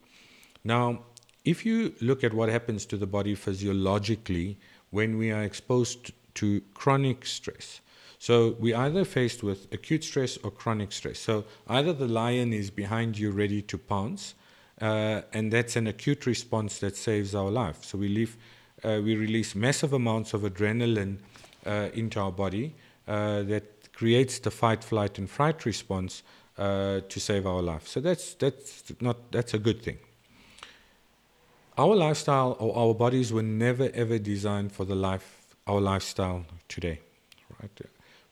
Now, 0.63 1.03
if 1.45 1.65
you 1.65 1.93
look 2.01 2.23
at 2.23 2.33
what 2.33 2.49
happens 2.49 2.85
to 2.87 2.97
the 2.97 3.05
body 3.07 3.35
physiologically 3.35 4.57
when 4.89 5.17
we 5.17 5.31
are 5.31 5.43
exposed 5.43 6.11
to 6.35 6.61
chronic 6.73 7.25
stress, 7.25 7.81
so 8.17 8.55
we 8.59 8.73
either 8.73 9.05
faced 9.05 9.43
with 9.43 9.71
acute 9.71 10.03
stress 10.03 10.37
or 10.37 10.49
chronic 10.49 10.91
stress. 10.91 11.19
So 11.19 11.45
either 11.67 11.93
the 11.93 12.07
lion 12.07 12.53
is 12.53 12.71
behind 12.71 13.19
you 13.19 13.29
ready 13.29 13.61
to 13.61 13.77
pounce, 13.77 14.33
uh, 14.81 15.21
and 15.31 15.53
that's 15.53 15.75
an 15.75 15.87
acute 15.87 16.25
response 16.25 16.79
that 16.79 16.97
saves 16.97 17.35
our 17.35 17.51
life. 17.51 17.83
So 17.83 17.97
we 17.97 18.07
leave, 18.07 18.35
uh, 18.83 18.99
we 19.03 19.15
release 19.15 19.53
massive 19.53 19.93
amounts 19.93 20.33
of 20.33 20.41
adrenaline 20.41 21.19
uh, 21.65 21.89
into 21.93 22.19
our 22.19 22.31
body 22.31 22.73
uh, 23.07 23.43
that 23.43 23.93
creates 23.93 24.39
the 24.39 24.51
fight, 24.51 24.83
flight, 24.83 25.19
and 25.19 25.29
fright 25.29 25.65
response 25.65 26.23
uh, 26.57 27.01
to 27.07 27.19
save 27.19 27.45
our 27.45 27.61
life. 27.61 27.87
So 27.87 27.99
that's 27.99 28.33
that's 28.33 28.91
not 28.99 29.31
that's 29.31 29.53
a 29.53 29.59
good 29.59 29.81
thing 29.83 29.99
our 31.77 31.95
lifestyle 31.95 32.55
or 32.59 32.75
our 32.77 32.93
bodies 32.93 33.31
were 33.33 33.43
never 33.43 33.89
ever 33.93 34.17
designed 34.17 34.71
for 34.71 34.85
the 34.85 34.95
life 34.95 35.55
our 35.67 35.81
lifestyle 35.81 36.45
today 36.67 36.99
right? 37.61 37.81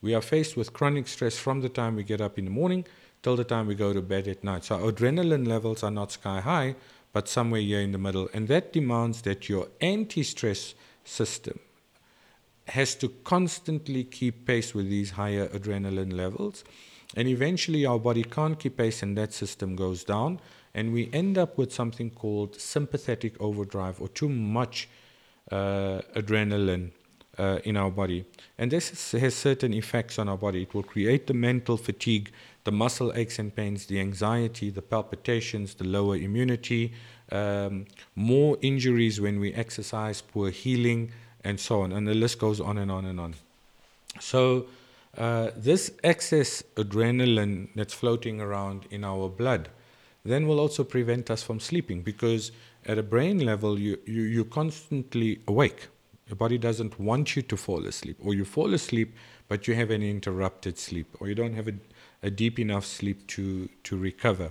We 0.02 0.14
are 0.14 0.20
faced 0.20 0.56
with 0.56 0.72
chronic 0.72 1.08
stress 1.08 1.38
from 1.38 1.60
the 1.60 1.68
time 1.68 1.96
we 1.96 2.04
get 2.04 2.20
up 2.20 2.38
in 2.38 2.44
the 2.44 2.50
morning 2.50 2.84
till 3.22 3.36
the 3.36 3.44
time 3.44 3.66
we 3.66 3.74
go 3.74 3.92
to 3.92 4.02
bed 4.02 4.28
at 4.28 4.44
night. 4.44 4.64
So 4.64 4.78
adrenaline 4.78 5.46
levels 5.46 5.82
are 5.82 5.90
not 5.90 6.12
sky 6.12 6.40
high 6.40 6.76
but 7.12 7.28
somewhere 7.28 7.60
here 7.60 7.80
in 7.80 7.92
the 7.92 7.98
middle. 7.98 8.28
And 8.34 8.48
that 8.48 8.72
demands 8.72 9.22
that 9.22 9.48
your 9.48 9.68
anti-stress 9.80 10.74
system 11.04 11.60
has 12.66 12.94
to 12.96 13.08
constantly 13.08 14.04
keep 14.04 14.46
pace 14.46 14.74
with 14.74 14.90
these 14.90 15.12
higher 15.12 15.46
adrenaline 15.48 16.12
levels. 16.12 16.64
And 17.16 17.28
eventually 17.28 17.86
our 17.86 17.98
body 17.98 18.24
can't 18.24 18.58
keep 18.58 18.76
pace 18.76 19.02
and 19.02 19.16
that 19.16 19.32
system 19.32 19.76
goes 19.76 20.02
down 20.02 20.40
and 20.74 20.92
we 20.92 21.08
end 21.12 21.38
up 21.38 21.56
with 21.56 21.72
something 21.72 22.10
called 22.10 22.60
sympathetic 22.60 23.40
overdrive 23.40 24.00
or 24.00 24.08
too 24.08 24.28
much 24.28 24.88
uh, 25.50 26.00
adrenaline 26.16 26.90
uh, 27.38 27.58
in 27.64 27.76
our 27.76 27.90
body. 27.90 28.24
And 28.58 28.70
this 28.70 29.12
has 29.12 29.34
certain 29.34 29.72
effects 29.72 30.18
on 30.18 30.28
our 30.28 30.36
body. 30.36 30.62
It 30.62 30.74
will 30.74 30.82
create 30.82 31.26
the 31.26 31.34
mental 31.34 31.76
fatigue, 31.76 32.32
the 32.64 32.72
muscle 32.72 33.12
aches 33.14 33.38
and 33.38 33.54
pains, 33.54 33.86
the 33.86 34.00
anxiety, 34.00 34.70
the 34.70 34.82
palpitations, 34.82 35.74
the 35.74 35.84
lower 35.84 36.16
immunity, 36.16 36.92
um, 37.30 37.86
more 38.16 38.58
injuries 38.62 39.20
when 39.20 39.38
we 39.40 39.52
exercise, 39.54 40.20
poor 40.20 40.50
healing, 40.50 41.12
and 41.44 41.60
so 41.60 41.82
on. 41.82 41.92
And 41.92 42.06
the 42.06 42.14
list 42.14 42.38
goes 42.38 42.60
on 42.60 42.78
and 42.78 42.90
on 42.90 43.04
and 43.04 43.20
on. 43.20 43.34
So, 44.20 44.66
uh, 45.16 45.50
this 45.56 45.92
excess 46.02 46.62
adrenaline 46.74 47.68
that's 47.76 47.94
floating 47.94 48.40
around 48.40 48.86
in 48.90 49.04
our 49.04 49.28
blood 49.28 49.68
then 50.24 50.46
will 50.46 50.58
also 50.58 50.84
prevent 50.84 51.30
us 51.30 51.42
from 51.42 51.60
sleeping 51.60 52.02
because 52.02 52.50
at 52.86 52.98
a 52.98 53.02
brain 53.02 53.38
level, 53.38 53.78
you, 53.78 53.98
you, 54.06 54.22
you're 54.22 54.44
constantly 54.44 55.40
awake. 55.46 55.88
Your 56.26 56.36
body 56.36 56.56
doesn't 56.56 56.98
want 56.98 57.36
you 57.36 57.42
to 57.42 57.56
fall 57.56 57.84
asleep, 57.86 58.16
or 58.22 58.32
you 58.32 58.44
fall 58.44 58.72
asleep, 58.72 59.14
but 59.48 59.68
you 59.68 59.74
have 59.74 59.90
an 59.90 60.02
interrupted 60.02 60.78
sleep, 60.78 61.06
or 61.20 61.28
you 61.28 61.34
don't 61.34 61.54
have 61.54 61.68
a, 61.68 61.74
a 62.22 62.30
deep 62.30 62.58
enough 62.58 62.86
sleep 62.86 63.26
to, 63.28 63.68
to 63.82 63.96
recover. 63.96 64.50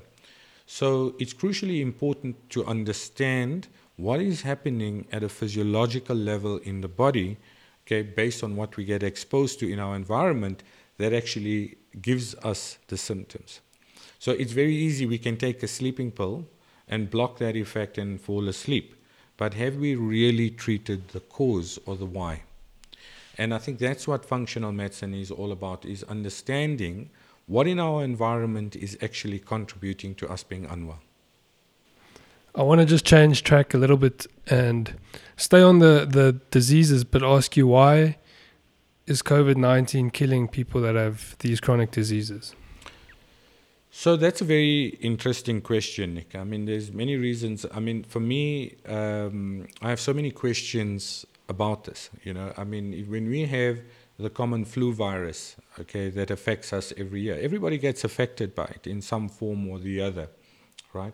So 0.67 1.15
it's 1.19 1.33
crucially 1.33 1.81
important 1.81 2.49
to 2.51 2.63
understand 2.65 3.67
what 3.95 4.21
is 4.21 4.41
happening 4.41 5.07
at 5.11 5.23
a 5.23 5.29
physiological 5.29 6.15
level 6.15 6.57
in 6.59 6.81
the 6.81 6.87
body, 6.87 7.37
okay, 7.85 8.03
based 8.03 8.43
on 8.43 8.55
what 8.55 8.77
we 8.77 8.85
get 8.85 9.01
exposed 9.01 9.59
to 9.59 9.71
in 9.71 9.79
our 9.79 9.95
environment, 9.95 10.63
that 10.97 11.13
actually 11.13 11.77
gives 12.01 12.35
us 12.35 12.77
the 12.87 12.97
symptoms. 12.97 13.61
So 14.23 14.31
it's 14.31 14.53
very 14.53 14.73
easy. 14.73 15.05
We 15.05 15.17
can 15.17 15.35
take 15.35 15.61
a 15.63 15.67
sleeping 15.67 16.09
pill 16.09 16.45
and 16.87 17.09
block 17.09 17.39
that 17.39 17.57
effect 17.57 17.97
and 17.97 18.21
fall 18.21 18.47
asleep. 18.47 18.95
But 19.35 19.53
have 19.55 19.75
we 19.75 19.95
really 19.95 20.49
treated 20.49 21.09
the 21.09 21.19
cause 21.19 21.77
or 21.85 21.97
the 21.97 22.05
why? 22.05 22.43
And 23.37 23.53
I 23.53 23.57
think 23.57 23.79
that's 23.79 24.07
what 24.07 24.23
functional 24.23 24.71
medicine 24.71 25.13
is 25.13 25.29
all 25.29 25.51
about, 25.51 25.83
is 25.83 26.03
understanding 26.03 27.09
what 27.47 27.67
in 27.67 27.81
our 27.81 28.01
environment 28.01 28.77
is 28.77 28.97
actually 29.01 29.39
contributing 29.39 30.15
to 30.15 30.29
us 30.29 30.41
being 30.41 30.67
unwell. 30.67 31.01
I 32.55 32.63
want 32.63 32.79
to 32.79 32.85
just 32.85 33.03
change 33.03 33.43
track 33.43 33.73
a 33.73 33.77
little 33.77 33.97
bit 33.97 34.25
and 34.47 34.95
stay 35.35 35.61
on 35.61 35.79
the, 35.79 36.07
the 36.09 36.39
diseases, 36.49 37.03
but 37.03 37.23
ask 37.23 37.57
you 37.57 37.67
why 37.67 38.19
is 39.05 39.21
COVID 39.21 39.57
19 39.57 40.11
killing 40.11 40.47
people 40.47 40.79
that 40.79 40.95
have 40.95 41.35
these 41.39 41.59
chronic 41.59 41.91
diseases? 41.91 42.55
So 43.95 44.15
that's 44.15 44.41
a 44.41 44.43
very 44.43 44.85
interesting 45.01 45.61
question, 45.61 46.15
Nick. 46.15 46.33
I 46.35 46.43
mean, 46.43 46.65
there's 46.65 46.91
many 46.91 47.15
reasons. 47.15 47.63
I 47.71 47.79
mean, 47.79 48.03
for 48.03 48.19
me, 48.19 48.75
um, 48.87 49.67
I 49.83 49.89
have 49.89 49.99
so 49.99 50.15
many 50.15 50.31
questions 50.31 51.27
about 51.47 51.83
this. 51.83 52.09
You 52.23 52.33
know, 52.33 52.51
I 52.57 52.63
mean, 52.63 53.05
when 53.07 53.29
we 53.29 53.45
have 53.45 53.81
the 54.17 54.31
common 54.31 54.65
flu 54.65 54.93
virus, 54.93 55.57
okay, 55.79 56.09
that 56.09 56.31
affects 56.31 56.73
us 56.73 56.91
every 56.97 57.21
year, 57.21 57.37
everybody 57.39 57.77
gets 57.77 58.03
affected 58.03 58.55
by 58.55 58.65
it 58.65 58.87
in 58.87 58.99
some 58.99 59.29
form 59.29 59.69
or 59.69 59.77
the 59.77 60.01
other, 60.01 60.27
right? 60.91 61.13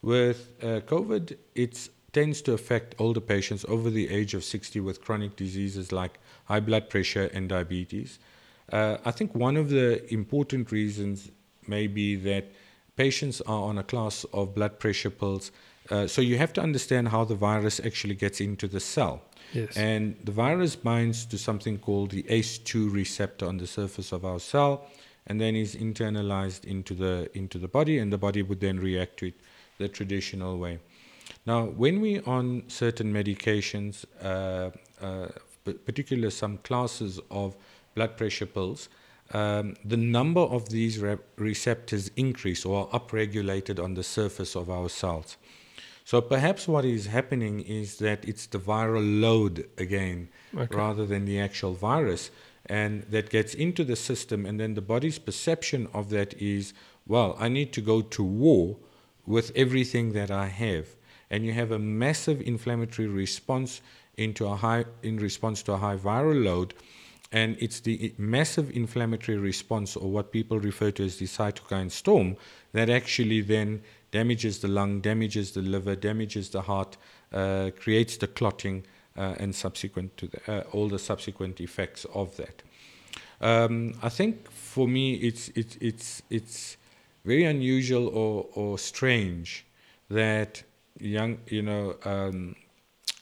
With 0.00 0.50
uh, 0.62 0.82
COVID, 0.86 1.36
it 1.56 1.88
tends 2.12 2.42
to 2.42 2.52
affect 2.52 2.94
older 3.00 3.20
patients 3.20 3.64
over 3.68 3.90
the 3.90 4.08
age 4.08 4.34
of 4.34 4.44
60 4.44 4.78
with 4.78 5.02
chronic 5.02 5.34
diseases 5.34 5.90
like 5.90 6.20
high 6.44 6.60
blood 6.60 6.90
pressure 6.90 7.28
and 7.34 7.48
diabetes. 7.48 8.20
Uh, 8.70 8.98
I 9.04 9.10
think 9.10 9.34
one 9.34 9.56
of 9.56 9.68
the 9.68 10.08
important 10.14 10.70
reasons 10.70 11.32
may 11.70 11.86
be 11.86 12.16
that 12.16 12.44
patients 12.96 13.40
are 13.52 13.62
on 13.70 13.78
a 13.78 13.86
class 13.92 14.16
of 14.38 14.54
blood 14.54 14.78
pressure 14.78 15.14
pills. 15.20 15.52
Uh, 15.90 16.06
so 16.06 16.20
you 16.20 16.36
have 16.36 16.52
to 16.52 16.60
understand 16.60 17.08
how 17.08 17.24
the 17.24 17.34
virus 17.34 17.80
actually 17.88 18.14
gets 18.24 18.38
into 18.40 18.68
the 18.68 18.80
cell. 18.94 19.22
Yes. 19.52 19.76
And 19.76 20.16
the 20.28 20.32
virus 20.32 20.76
binds 20.76 21.24
to 21.26 21.38
something 21.38 21.78
called 21.78 22.10
the 22.10 22.24
ACE2 22.24 22.92
receptor 22.92 23.46
on 23.46 23.56
the 23.56 23.66
surface 23.66 24.12
of 24.12 24.24
our 24.24 24.38
cell, 24.38 24.86
and 25.26 25.40
then 25.40 25.56
is 25.56 25.74
internalized 25.74 26.64
into 26.64 26.94
the 26.94 27.30
into 27.34 27.58
the 27.58 27.68
body, 27.78 27.98
and 27.98 28.12
the 28.12 28.18
body 28.18 28.42
would 28.42 28.60
then 28.60 28.78
react 28.78 29.16
to 29.18 29.26
it 29.28 29.34
the 29.78 29.88
traditional 29.88 30.58
way. 30.58 30.78
Now, 31.46 31.64
when 31.64 32.00
we 32.00 32.20
on 32.20 32.64
certain 32.68 33.12
medications, 33.12 34.04
uh, 34.22 34.70
uh, 35.04 35.28
particularly 35.64 36.30
some 36.30 36.58
classes 36.58 37.20
of 37.30 37.56
blood 37.94 38.16
pressure 38.16 38.46
pills, 38.46 38.88
um, 39.32 39.74
the 39.84 39.96
number 39.96 40.40
of 40.40 40.68
these 40.70 40.98
re- 40.98 41.18
receptors 41.36 42.10
increase 42.16 42.64
or 42.64 42.88
are 42.92 43.00
upregulated 43.00 43.82
on 43.82 43.94
the 43.94 44.02
surface 44.02 44.56
of 44.56 44.68
our 44.70 44.88
cells. 44.88 45.36
So 46.04 46.20
perhaps 46.20 46.66
what 46.66 46.84
is 46.84 47.06
happening 47.06 47.60
is 47.60 47.98
that 47.98 48.24
it's 48.28 48.46
the 48.46 48.58
viral 48.58 49.20
load 49.20 49.68
again, 49.78 50.28
Okay. 50.56 50.74
rather 50.76 51.06
than 51.06 51.24
the 51.24 51.38
actual 51.38 51.74
virus, 51.74 52.30
and 52.66 53.02
that 53.04 53.30
gets 53.30 53.54
into 53.54 53.84
the 53.84 53.96
system, 53.96 54.44
and 54.46 54.58
then 54.58 54.74
the 54.74 54.80
body's 54.82 55.18
perception 55.18 55.86
of 55.94 56.10
that 56.10 56.34
is, 56.34 56.72
well, 57.06 57.36
I 57.38 57.48
need 57.48 57.72
to 57.74 57.80
go 57.80 58.02
to 58.02 58.22
war 58.24 58.76
with 59.26 59.52
everything 59.54 60.12
that 60.14 60.30
I 60.32 60.46
have, 60.46 60.86
and 61.30 61.44
you 61.46 61.52
have 61.52 61.70
a 61.70 61.78
massive 61.78 62.40
inflammatory 62.40 63.06
response 63.06 63.80
into 64.16 64.46
a 64.46 64.56
high 64.56 64.84
in 65.02 65.18
response 65.18 65.62
to 65.64 65.72
a 65.72 65.76
high 65.76 65.96
viral 65.96 66.42
load 66.44 66.74
and 67.32 67.56
it's 67.60 67.80
the 67.80 68.12
massive 68.18 68.74
inflammatory 68.76 69.38
response, 69.38 69.96
or 69.96 70.10
what 70.10 70.32
people 70.32 70.58
refer 70.58 70.90
to 70.90 71.04
as 71.04 71.18
the 71.18 71.26
cytokine 71.26 71.90
storm, 71.90 72.36
that 72.72 72.90
actually 72.90 73.40
then 73.40 73.82
damages 74.10 74.58
the 74.58 74.68
lung, 74.68 75.00
damages 75.00 75.52
the 75.52 75.62
liver, 75.62 75.94
damages 75.94 76.50
the 76.50 76.62
heart, 76.62 76.96
uh, 77.32 77.70
creates 77.78 78.16
the 78.16 78.26
clotting, 78.26 78.84
uh, 79.16 79.34
and 79.38 79.54
subsequent 79.54 80.16
to 80.16 80.26
the, 80.28 80.40
uh, 80.52 80.64
all 80.72 80.88
the 80.88 80.98
subsequent 80.98 81.60
effects 81.60 82.04
of 82.14 82.36
that. 82.36 82.62
Um, 83.40 83.94
I 84.02 84.08
think 84.08 84.50
for 84.50 84.86
me, 84.86 85.14
it's 85.14 85.48
it's 85.50 85.76
it's 85.80 86.22
it's 86.30 86.76
very 87.24 87.44
unusual 87.44 88.08
or 88.08 88.46
or 88.54 88.78
strange 88.78 89.64
that 90.10 90.62
young 90.98 91.38
you 91.46 91.62
know 91.62 91.96
um, 92.04 92.56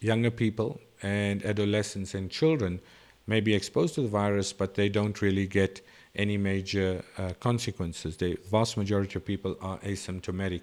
younger 0.01 0.31
people 0.31 0.81
and 1.03 1.45
adolescents 1.45 2.15
and 2.15 2.31
children 2.31 2.81
may 3.29 3.41
be 3.41 3.55
exposed 3.55 3.95
to 3.95 4.03
the 4.03 4.09
virus, 4.09 4.53
but 4.53 4.75
they 4.75 4.89
don't 4.89 5.21
really 5.23 5.47
get 5.47 5.83
any 6.17 6.37
major 6.37 7.03
uh, 7.19 7.33
consequences. 7.39 8.17
The 8.17 8.39
vast 8.51 8.77
majority 8.77 9.17
of 9.17 9.25
people 9.25 9.57
are 9.61 9.79
asymptomatic. 9.79 10.63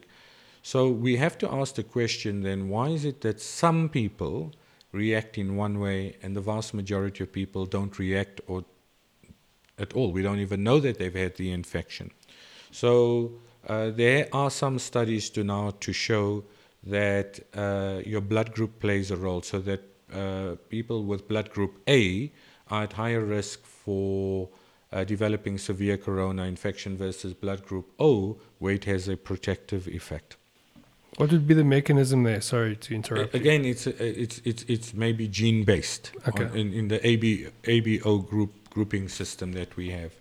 So 0.64 0.90
we 0.90 1.16
have 1.18 1.38
to 1.38 1.52
ask 1.52 1.76
the 1.76 1.84
question 1.84 2.42
then 2.42 2.70
why 2.70 2.90
is 2.90 3.06
it 3.06 3.22
that 3.22 3.40
some 3.40 3.88
people 3.88 4.52
react 4.92 5.38
in 5.38 5.56
one 5.56 5.80
way 5.80 6.18
and 6.24 6.36
the 6.36 6.42
vast 6.42 6.74
majority 6.74 7.24
of 7.24 7.32
people 7.32 7.66
don't 7.66 7.98
react 8.00 8.42
or 8.48 8.66
at 9.78 9.94
all? 9.94 10.12
We 10.12 10.24
don't 10.24 10.40
even 10.40 10.64
know 10.64 10.80
that 10.80 10.98
they've 10.98 11.14
had 11.14 11.36
the 11.36 11.52
infection. 11.52 12.10
So 12.72 13.34
uh, 13.68 13.92
there 13.92 14.28
are 14.34 14.50
some 14.50 14.80
studies 14.80 15.30
to 15.32 15.44
now 15.44 15.74
to 15.80 15.94
show 15.94 16.44
that 16.84 17.40
uh, 17.54 18.02
your 18.06 18.22
blood 18.22 18.54
group 18.54 18.80
plays 18.80 19.12
a 19.12 19.16
role, 19.16 19.42
so 19.42 19.60
that 19.60 19.82
uh, 20.14 20.56
people 20.70 21.04
with 21.04 21.28
blood 21.28 21.50
group 21.50 21.82
A 21.88 22.32
are 22.70 22.84
at 22.84 22.94
higher 22.94 23.24
risk 23.24 23.66
for 23.66 24.50
uh, 24.92 25.04
developing 25.04 25.58
severe 25.58 25.98
corona 25.98 26.44
infection 26.44 26.98
versus 26.98 27.34
blood 27.34 27.66
group 27.66 27.92
O, 28.00 28.38
where 28.60 28.74
it 28.74 28.86
has 28.86 29.08
a 29.08 29.18
protective 29.18 29.88
effect. 29.88 30.38
What 31.18 31.32
would 31.32 31.48
be 31.48 31.54
the 31.54 31.64
mechanism 31.64 32.24
there? 32.24 32.42
Sorry 32.42 32.76
to 32.76 32.94
interrupt. 32.94 33.34
you. 33.34 33.40
Again, 33.40 33.64
it's 33.64 33.88
it's 33.88 34.42
it's 34.44 34.64
it's 34.68 34.94
maybe 34.94 35.28
gene 35.30 35.64
based 35.64 36.12
Okay. 36.28 36.60
in, 36.60 36.74
in 36.74 36.88
the 36.90 37.06
AB, 37.08 37.48
ABO 37.64 38.28
group 38.28 38.52
grouping 38.70 39.08
system 39.08 39.54
that 39.54 39.78
we 39.78 39.92
have. 39.92 40.12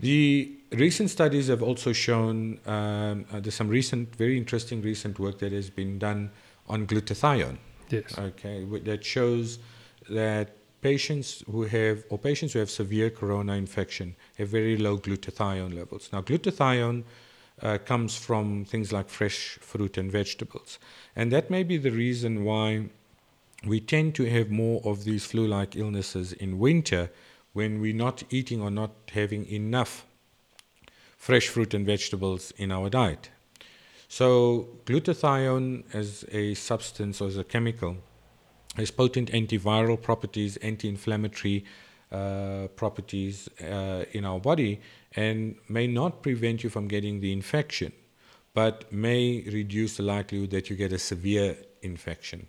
The 0.00 0.50
recent 0.72 1.10
studies 1.10 1.48
have 1.48 1.62
also 1.62 1.92
shown 1.92 2.58
um, 2.66 3.26
uh, 3.30 3.40
there's 3.40 3.54
some 3.54 3.68
recent, 3.68 4.16
very 4.16 4.36
interesting 4.38 4.80
recent 4.82 5.18
work 5.18 5.38
that 5.40 5.52
has 5.52 5.68
been 5.70 5.98
done 5.98 6.30
on 6.68 6.86
glutathione. 6.86 7.58
Yes. 7.90 8.18
Okay, 8.18 8.64
that 8.84 9.04
shows 9.04 9.58
that 10.08 10.56
patients 10.84 11.42
who 11.50 11.62
have 11.62 12.04
or 12.10 12.18
patients 12.18 12.52
who 12.52 12.58
have 12.58 12.70
severe 12.70 13.08
corona 13.08 13.54
infection 13.54 14.14
have 14.36 14.48
very 14.50 14.76
low 14.76 14.98
glutathione 14.98 15.74
levels. 15.74 16.10
Now, 16.12 16.20
glutathione 16.20 17.04
uh, 17.62 17.78
comes 17.78 18.18
from 18.18 18.66
things 18.66 18.92
like 18.92 19.08
fresh 19.08 19.58
fruit 19.62 19.96
and 19.96 20.12
vegetables, 20.12 20.78
and 21.16 21.32
that 21.32 21.48
may 21.48 21.62
be 21.62 21.78
the 21.78 21.90
reason 21.90 22.44
why 22.44 22.90
we 23.66 23.80
tend 23.80 24.14
to 24.16 24.24
have 24.36 24.50
more 24.50 24.82
of 24.84 25.04
these 25.04 25.24
flu-like 25.24 25.74
illnesses 25.74 26.34
in 26.34 26.58
winter 26.58 27.10
when 27.54 27.80
we're 27.80 28.02
not 28.06 28.22
eating 28.28 28.60
or 28.60 28.70
not 28.70 28.90
having 29.14 29.46
enough 29.46 30.04
fresh 31.16 31.48
fruit 31.48 31.72
and 31.72 31.86
vegetables 31.86 32.52
in 32.58 32.70
our 32.70 32.90
diet. 32.90 33.30
So, 34.08 34.68
glutathione 34.84 35.84
as 35.94 36.26
a 36.30 36.52
substance 36.52 37.22
or 37.22 37.28
as 37.28 37.38
a 37.38 37.44
chemical 37.44 37.96
has 38.76 38.90
potent 38.90 39.30
antiviral 39.32 40.00
properties, 40.00 40.56
anti 40.58 40.88
inflammatory 40.88 41.64
uh, 42.10 42.68
properties 42.76 43.48
uh, 43.60 44.04
in 44.12 44.24
our 44.24 44.40
body, 44.40 44.80
and 45.16 45.56
may 45.68 45.86
not 45.86 46.22
prevent 46.22 46.62
you 46.62 46.70
from 46.70 46.86
getting 46.88 47.20
the 47.20 47.32
infection, 47.32 47.92
but 48.52 48.92
may 48.92 49.42
reduce 49.52 49.96
the 49.96 50.02
likelihood 50.02 50.50
that 50.50 50.70
you 50.70 50.76
get 50.76 50.92
a 50.92 50.98
severe 50.98 51.56
infection. 51.82 52.46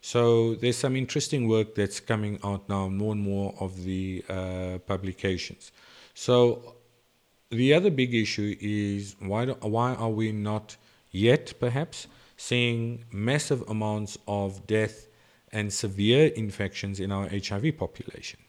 So 0.00 0.54
there's 0.54 0.76
some 0.76 0.94
interesting 0.94 1.48
work 1.48 1.74
that's 1.74 2.00
coming 2.00 2.38
out 2.44 2.68
now, 2.68 2.88
more 2.88 3.12
and 3.12 3.20
more 3.22 3.54
of 3.58 3.82
the 3.84 4.24
uh, 4.28 4.78
publications. 4.86 5.72
So 6.14 6.76
the 7.50 7.74
other 7.74 7.90
big 7.90 8.14
issue 8.14 8.56
is 8.60 9.16
why 9.20 9.46
do, 9.46 9.52
why 9.60 9.94
are 9.94 10.10
we 10.10 10.32
not 10.32 10.76
yet 11.10 11.54
perhaps 11.58 12.06
seeing 12.36 13.04
massive 13.10 13.62
amounts 13.68 14.18
of 14.28 14.66
death 14.66 15.08
and 15.52 15.72
severe 15.72 16.26
infections 16.28 17.00
in 17.00 17.12
our 17.12 17.28
HIV 17.28 17.76
population? 17.78 18.40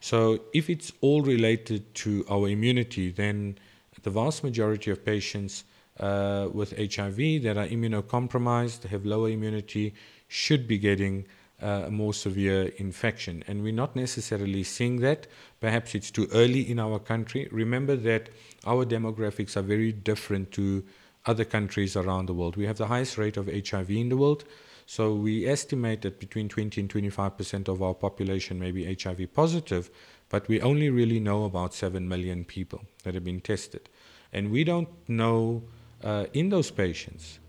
So 0.00 0.40
if 0.52 0.68
it's 0.70 0.92
all 1.00 1.22
related 1.22 1.94
to 1.96 2.24
our 2.30 2.48
immunity, 2.48 3.10
then 3.10 3.58
the 4.02 4.10
vast 4.10 4.44
majority 4.44 4.90
of 4.90 5.04
patients 5.04 5.64
uh, 5.98 6.48
with 6.52 6.76
HIV 6.76 7.42
that 7.42 7.56
are 7.56 7.66
immunocompromised, 7.66 8.84
have 8.84 9.06
lower 9.06 9.30
immunity, 9.30 9.94
should 10.28 10.68
be 10.68 10.78
getting 10.78 11.26
uh, 11.62 11.84
a 11.86 11.90
more 11.90 12.12
severe 12.12 12.66
infection. 12.76 13.42
And 13.46 13.62
we're 13.62 13.72
not 13.72 13.96
necessarily 13.96 14.62
seeing 14.62 15.00
that. 15.00 15.26
Perhaps 15.60 15.94
it's 15.94 16.10
too 16.10 16.28
early 16.34 16.70
in 16.70 16.78
our 16.78 16.98
country. 16.98 17.48
Remember 17.50 17.96
that 17.96 18.28
our 18.66 18.84
demographics 18.84 19.56
are 19.56 19.62
very 19.62 19.92
different 19.92 20.52
to 20.52 20.84
other 21.24 21.44
countries 21.44 21.96
around 21.96 22.26
the 22.26 22.34
world. 22.34 22.56
We 22.56 22.66
have 22.66 22.76
the 22.76 22.86
highest 22.86 23.18
rate 23.18 23.36
of 23.36 23.46
HIV 23.48 23.90
in 23.90 24.10
the 24.10 24.16
world. 24.16 24.44
So 24.86 25.14
we 25.14 25.46
estimate 25.46 26.02
that 26.02 26.20
between 26.20 26.48
20 26.48 26.80
and 26.80 26.88
25 26.88 27.36
percent 27.36 27.68
of 27.68 27.82
our 27.82 27.94
population 27.94 28.58
may 28.58 28.70
be 28.70 28.84
HIV 28.84 29.34
positive, 29.34 29.90
but 30.28 30.46
we 30.48 30.60
only 30.60 30.90
really 30.90 31.20
know 31.20 31.44
about 31.44 31.74
7 31.74 32.08
million 32.08 32.44
people 32.44 32.82
that 33.02 33.14
have 33.14 33.24
been 33.24 33.40
tested. 33.40 33.88
And 34.32 34.50
we 34.50 34.64
don't 34.64 34.88
know 35.08 35.64
uh, 36.02 36.26
in 36.32 36.50
those 36.50 36.70
patients 36.70 37.40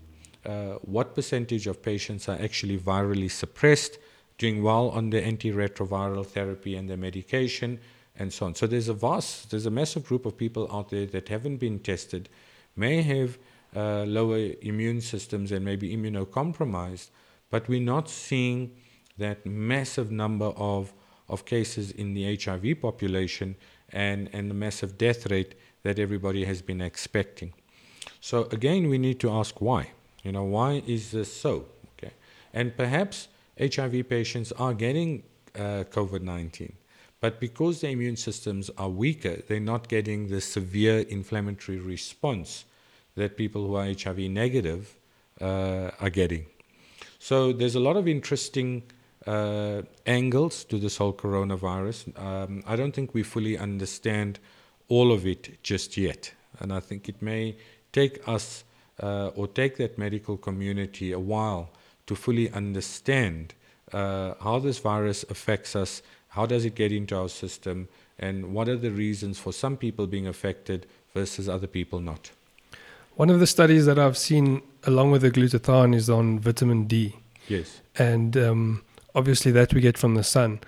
uh, 0.44 0.74
what 0.82 1.14
percentage 1.14 1.66
of 1.66 1.82
patients 1.82 2.28
are 2.28 2.38
actually 2.40 2.78
virally 2.78 3.30
suppressed, 3.30 3.98
doing 4.38 4.62
well 4.62 4.88
on 4.90 5.10
the 5.10 5.20
antiretroviral 5.20 6.26
therapy 6.26 6.74
and 6.74 6.88
the 6.88 6.96
medication, 6.96 7.78
and 8.18 8.32
so 8.32 8.46
on. 8.46 8.54
So 8.54 8.66
there's 8.66 8.88
a 8.88 8.94
vast, 8.94 9.50
there's 9.50 9.66
a 9.66 9.70
massive 9.70 10.04
group 10.04 10.26
of 10.26 10.36
people 10.36 10.68
out 10.72 10.90
there 10.90 11.06
that 11.06 11.28
haven't 11.28 11.58
been 11.58 11.78
tested, 11.80 12.28
may 12.76 13.02
have 13.02 13.38
uh, 13.76 14.04
lower 14.04 14.52
immune 14.62 15.00
systems 15.00 15.52
and 15.52 15.64
maybe 15.64 15.94
immunocompromised, 15.94 17.08
but 17.50 17.68
we're 17.68 17.80
not 17.80 18.08
seeing 18.08 18.72
that 19.16 19.44
massive 19.44 20.10
number 20.10 20.46
of, 20.56 20.92
of 21.28 21.44
cases 21.44 21.90
in 21.90 22.14
the 22.14 22.36
HIV 22.36 22.80
population 22.80 23.56
and, 23.90 24.28
and 24.32 24.50
the 24.50 24.54
massive 24.54 24.98
death 24.98 25.30
rate 25.30 25.54
that 25.82 25.98
everybody 25.98 26.44
has 26.44 26.62
been 26.62 26.80
expecting. 26.80 27.52
So 28.20 28.44
again, 28.52 28.88
we 28.88 28.98
need 28.98 29.20
to 29.20 29.30
ask 29.30 29.60
why. 29.60 29.90
You 30.22 30.32
know, 30.32 30.44
why 30.44 30.82
is 30.86 31.12
this 31.12 31.32
so? 31.32 31.66
Okay, 31.92 32.12
and 32.52 32.76
perhaps 32.76 33.28
HIV 33.58 34.08
patients 34.08 34.52
are 34.52 34.74
getting 34.74 35.22
uh, 35.54 35.84
COVID-19, 35.90 36.72
but 37.20 37.40
because 37.40 37.80
their 37.80 37.90
immune 37.92 38.16
systems 38.16 38.70
are 38.76 38.88
weaker, 38.88 39.42
they're 39.46 39.60
not 39.60 39.88
getting 39.88 40.28
the 40.28 40.40
severe 40.40 41.00
inflammatory 41.00 41.78
response 41.78 42.64
that 43.14 43.36
people 43.36 43.66
who 43.66 43.74
are 43.74 43.84
HIV 43.84 44.18
negative 44.30 44.96
uh, 45.40 45.90
are 46.00 46.10
getting. 46.10 46.46
So 47.18 47.52
there's 47.52 47.74
a 47.74 47.80
lot 47.80 47.96
of 47.96 48.06
interesting 48.06 48.82
uh, 49.26 49.82
angles 50.06 50.64
to 50.64 50.78
this 50.78 50.96
whole 50.96 51.12
coronavirus. 51.12 52.18
Um, 52.18 52.62
I 52.66 52.76
don't 52.76 52.92
think 52.92 53.14
we 53.14 53.22
fully 53.22 53.58
understand 53.58 54.38
all 54.88 55.12
of 55.12 55.26
it 55.26 55.62
just 55.62 55.96
yet, 55.96 56.32
and 56.60 56.72
I 56.72 56.80
think 56.80 57.08
it 57.08 57.20
may 57.20 57.56
take 57.92 58.26
us 58.26 58.64
uh, 59.02 59.28
or 59.36 59.48
take 59.48 59.76
that 59.76 59.98
medical 59.98 60.36
community 60.36 61.12
a 61.12 61.18
while 61.18 61.70
to 62.06 62.16
fully 62.16 62.50
understand 62.52 63.54
uh, 63.92 64.34
how 64.40 64.58
this 64.58 64.78
virus 64.78 65.24
affects 65.28 65.76
us, 65.76 66.02
how 66.28 66.46
does 66.46 66.64
it 66.64 66.74
get 66.74 66.92
into 66.92 67.16
our 67.16 67.28
system, 67.28 67.88
and 68.18 68.54
what 68.54 68.68
are 68.68 68.76
the 68.76 68.90
reasons 68.90 69.38
for 69.38 69.52
some 69.52 69.76
people 69.76 70.06
being 70.06 70.26
affected 70.26 70.86
versus 71.14 71.48
other 71.48 71.66
people 71.66 72.00
not. 72.00 72.30
One 73.16 73.30
of 73.30 73.40
the 73.40 73.46
studies 73.46 73.86
that 73.86 73.98
I've 73.98 74.16
seen 74.16 74.62
along 74.84 75.10
with 75.10 75.22
the 75.22 75.30
glutathione 75.30 75.94
is 75.94 76.08
on 76.08 76.38
vitamin 76.38 76.86
D. 76.86 77.16
Yes. 77.48 77.80
And 77.96 78.36
um, 78.36 78.84
obviously 79.14 79.52
that 79.52 79.74
we 79.74 79.80
get 79.80 79.98
from 79.98 80.14
the 80.14 80.24
sun. 80.24 80.60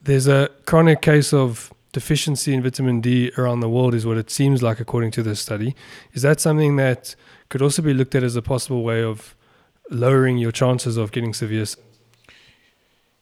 There's 0.00 0.26
a 0.26 0.50
chronic 0.66 1.00
case 1.00 1.32
of 1.32 1.72
deficiency 1.92 2.52
in 2.54 2.62
vitamin 2.62 3.00
D 3.00 3.30
around 3.38 3.60
the 3.60 3.68
world, 3.68 3.94
is 3.94 4.04
what 4.04 4.16
it 4.16 4.30
seems 4.30 4.62
like, 4.62 4.80
according 4.80 5.10
to 5.12 5.22
this 5.22 5.40
study. 5.40 5.74
Is 6.12 6.22
that 6.22 6.40
something 6.40 6.76
that 6.76 7.14
could 7.48 7.62
also 7.62 7.82
be 7.82 7.94
looked 7.94 8.14
at 8.14 8.22
as 8.22 8.34
a 8.34 8.42
possible 8.42 8.82
way 8.82 9.02
of 9.02 9.36
lowering 9.90 10.38
your 10.38 10.52
chances 10.52 10.96
of 10.96 11.12
getting 11.12 11.34
severe? 11.34 11.66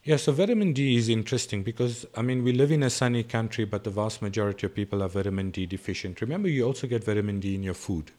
Yeah, 0.02 0.16
so 0.16 0.32
vitamin 0.32 0.72
D 0.72 0.96
is 0.96 1.08
interesting 1.08 1.62
because, 1.62 2.06
I 2.16 2.22
mean, 2.22 2.42
we 2.42 2.52
live 2.52 2.70
in 2.70 2.82
a 2.82 2.90
sunny 2.90 3.22
country, 3.22 3.64
but 3.64 3.84
the 3.84 3.90
vast 3.90 4.22
majority 4.22 4.66
of 4.66 4.74
people 4.74 5.02
are 5.02 5.08
vitamin 5.08 5.50
D 5.50 5.66
deficient. 5.66 6.20
Remember, 6.20 6.48
you 6.48 6.64
also 6.64 6.86
get 6.86 7.04
vitamin 7.04 7.40
D 7.40 7.54
in 7.54 7.62
your 7.62 7.74
food 7.74 8.12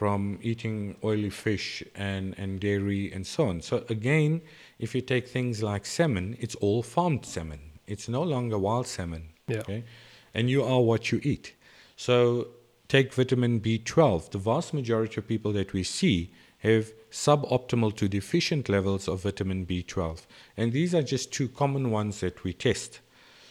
from 0.00 0.38
eating 0.40 0.96
oily 1.04 1.28
fish 1.28 1.82
and, 1.94 2.34
and 2.38 2.58
dairy 2.58 3.12
and 3.12 3.26
so 3.26 3.48
on. 3.48 3.60
So, 3.60 3.84
again, 3.90 4.40
if 4.78 4.94
you 4.94 5.02
take 5.02 5.28
things 5.28 5.62
like 5.62 5.84
salmon, 5.84 6.38
it's 6.40 6.54
all 6.54 6.82
farmed 6.82 7.26
salmon, 7.26 7.60
it's 7.86 8.08
no 8.08 8.22
longer 8.22 8.58
wild 8.58 8.86
salmon. 8.86 9.24
Yeah. 9.46 9.58
Okay? 9.58 9.84
And 10.32 10.48
you 10.48 10.64
are 10.64 10.80
what 10.80 11.12
you 11.12 11.20
eat. 11.22 11.52
So 11.96 12.48
take 12.88 13.12
vitamin 13.12 13.60
B12. 13.60 14.30
The 14.30 14.38
vast 14.38 14.72
majority 14.72 15.16
of 15.18 15.28
people 15.28 15.52
that 15.52 15.74
we 15.74 15.82
see 15.82 16.32
have 16.60 16.92
suboptimal 17.10 17.94
to 17.96 18.08
deficient 18.08 18.70
levels 18.70 19.06
of 19.06 19.24
vitamin 19.24 19.66
B12. 19.66 20.22
And 20.56 20.72
these 20.72 20.94
are 20.94 21.02
just 21.02 21.30
two 21.30 21.48
common 21.48 21.90
ones 21.90 22.20
that 22.20 22.42
we 22.42 22.54
test. 22.54 23.00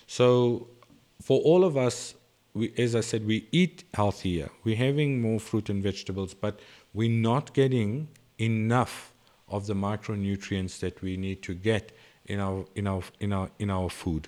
So 0.07 0.67
for 1.21 1.39
all 1.41 1.63
of 1.63 1.77
us, 1.77 2.15
we, 2.59 2.73
as 2.77 2.95
I 2.95 3.01
said, 3.01 3.25
we 3.25 3.47
eat 3.51 3.83
healthier. 3.93 4.49
We're 4.63 4.75
having 4.75 5.21
more 5.21 5.39
fruit 5.39 5.69
and 5.69 5.81
vegetables, 5.81 6.33
but 6.33 6.59
we're 6.93 7.09
not 7.09 7.53
getting 7.53 8.09
enough 8.37 9.11
of 9.47 9.65
the 9.65 9.73
micronutrients 9.73 10.79
that 10.79 11.01
we 11.01 11.17
need 11.17 11.41
to 11.43 11.53
get 11.53 11.91
in 12.25 12.39
our 12.39 12.65
in 12.75 12.85
our 12.85 13.01
in 13.19 13.33
our 13.33 13.49
in 13.57 13.69
our 13.69 13.89
food 13.89 14.27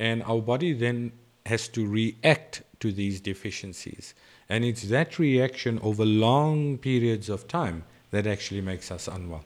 and 0.00 0.22
our 0.22 0.40
body 0.40 0.72
then 0.72 1.12
has 1.44 1.68
to 1.68 1.86
react 1.86 2.62
to 2.80 2.90
these 2.90 3.20
deficiencies. 3.20 4.14
And 4.48 4.64
it's 4.64 4.84
that 4.84 5.18
reaction 5.18 5.78
over 5.82 6.04
long 6.04 6.78
periods 6.78 7.28
of 7.28 7.46
time 7.46 7.84
that 8.10 8.26
actually 8.26 8.62
makes 8.62 8.90
us 8.90 9.06
unwell. 9.06 9.44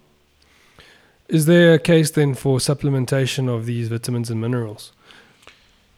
Is 1.29 1.47
there 1.47 1.75
a 1.75 1.79
case 1.79 2.12
then 2.12 2.35
for 2.35 2.59
supplementation 2.59 3.49
of 3.49 3.67
these 3.67 3.89
vitamins 3.89 4.31
and 4.31 4.41
minerals? 4.41 4.93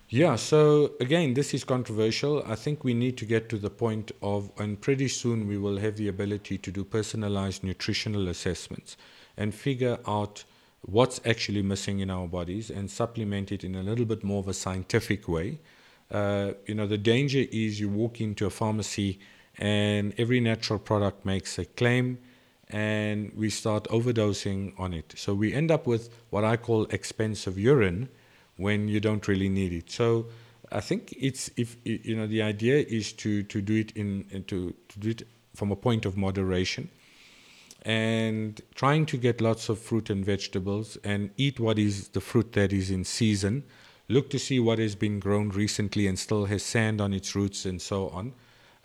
Yeah, 0.09 0.37
so 0.37 0.93
again, 1.01 1.35
this 1.35 1.53
is 1.53 1.65
controversial. 1.65 2.43
I 2.47 2.55
think 2.55 2.85
we 2.85 2.95
need 2.95 3.17
to 3.19 3.25
get 3.25 3.49
to 3.49 3.59
the 3.59 3.71
point 3.71 4.13
of, 4.23 4.53
and 4.57 4.81
pretty 4.81 5.09
soon 5.09 5.49
we 5.49 5.59
will 5.59 5.79
have 5.79 5.97
the 5.97 6.07
ability 6.07 6.59
to 6.59 6.71
do 6.71 6.85
personalized 6.85 7.65
nutritional 7.65 8.29
assessments 8.29 8.97
and 9.37 9.53
figure 9.53 9.99
out 10.07 10.45
what's 10.83 11.21
actually 11.27 11.63
missing 11.63 11.99
in 11.99 12.11
our 12.11 12.29
bodies 12.29 12.71
and 12.71 12.89
supplement 12.89 13.51
it 13.51 13.65
in 13.65 13.75
a 13.75 13.83
little 13.83 14.05
bit 14.05 14.23
more 14.23 14.39
of 14.39 14.47
a 14.47 14.55
scientific 14.55 15.27
way. 15.27 15.59
Uh, 16.09 16.53
you 16.67 16.75
know, 16.77 16.87
the 16.87 16.99
danger 16.99 17.45
is 17.51 17.81
you 17.81 17.89
walk 17.89 18.21
into 18.21 18.47
a 18.47 18.51
pharmacy 18.51 19.19
and 19.59 20.15
every 20.19 20.39
natural 20.39 20.79
product 20.79 21.27
makes 21.27 21.59
a 21.59 21.65
claim 21.65 22.19
and 22.69 23.33
we 23.35 23.51
start 23.51 23.85
overdosing 23.85 24.73
on 24.79 24.95
it. 24.95 25.15
So 25.17 25.35
we 25.35 25.53
end 25.53 25.73
up 25.73 25.85
with 25.85 26.11
what 26.31 26.45
I 26.45 26.57
call 26.57 26.85
expensive 26.87 27.59
urine 27.59 28.09
when 28.57 28.89
you 28.89 29.01
don't 29.01 29.27
really 29.29 29.49
need 29.49 29.73
it. 29.73 29.91
So 29.91 30.27
I 30.73 30.81
think 30.81 31.15
it's 31.19 31.51
if 31.57 31.77
you 31.85 32.17
know 32.17 32.27
the 32.27 32.43
idea 32.43 32.79
is 32.79 33.13
to 33.15 33.43
to 33.45 33.61
do 33.61 33.75
it 33.77 33.93
in, 33.93 34.25
in 34.31 34.45
to 34.45 34.75
to 34.89 34.99
do 34.99 35.11
it 35.11 35.23
from 35.55 35.71
a 35.71 35.77
point 35.77 36.05
of 36.05 36.17
moderation 36.17 36.91
and 37.87 38.61
trying 38.75 39.07
to 39.07 39.17
get 39.17 39.41
lots 39.41 39.69
of 39.69 39.79
fruit 39.79 40.11
and 40.11 40.25
vegetables 40.25 40.99
and 41.05 41.31
eat 41.37 41.61
what 41.61 41.79
is 41.79 42.09
the 42.09 42.21
fruit 42.21 42.53
that 42.53 42.73
is 42.73 42.91
in 42.91 43.05
season. 43.05 43.63
Look 44.09 44.29
to 44.31 44.41
see 44.41 44.59
what 44.59 44.81
has 44.81 44.97
been 44.97 45.21
grown 45.21 45.51
recently 45.51 46.09
and 46.09 46.19
still 46.19 46.47
has 46.47 46.65
sand 46.65 47.01
on 47.01 47.15
its 47.15 47.37
roots 47.37 47.65
and 47.65 47.81
so 47.81 48.09
on. 48.09 48.33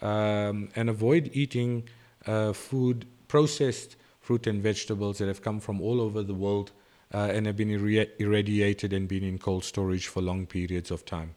Um, 0.01 0.69
and 0.75 0.87
avoid 0.87 1.31
eating 1.33 1.89
uh, 2.27 2.53
food, 2.53 3.07
processed 3.27 3.95
fruit 4.19 4.45
and 4.45 4.61
vegetables 4.61 5.17
that 5.17 5.27
have 5.27 5.41
come 5.41 5.59
from 5.59 5.81
all 5.81 5.99
over 5.99 6.21
the 6.21 6.35
world 6.35 6.71
uh, 7.13 7.29
and 7.31 7.45
have 7.45 7.57
been 7.57 7.69
irradiated 7.69 8.93
and 8.93 9.07
been 9.07 9.23
in 9.23 9.37
cold 9.37 9.63
storage 9.63 10.07
for 10.07 10.21
long 10.21 10.45
periods 10.45 10.91
of 10.91 11.05
time. 11.05 11.35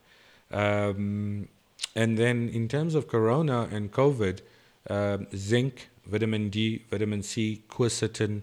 Um, 0.50 1.48
and 1.96 2.18
then, 2.18 2.48
in 2.48 2.68
terms 2.68 2.94
of 2.94 3.08
corona 3.08 3.68
and 3.70 3.92
COVID, 3.92 4.40
uh, 4.90 5.18
zinc, 5.34 5.88
vitamin 6.06 6.50
D, 6.50 6.84
vitamin 6.90 7.22
C, 7.22 7.62
quercetin 7.68 8.42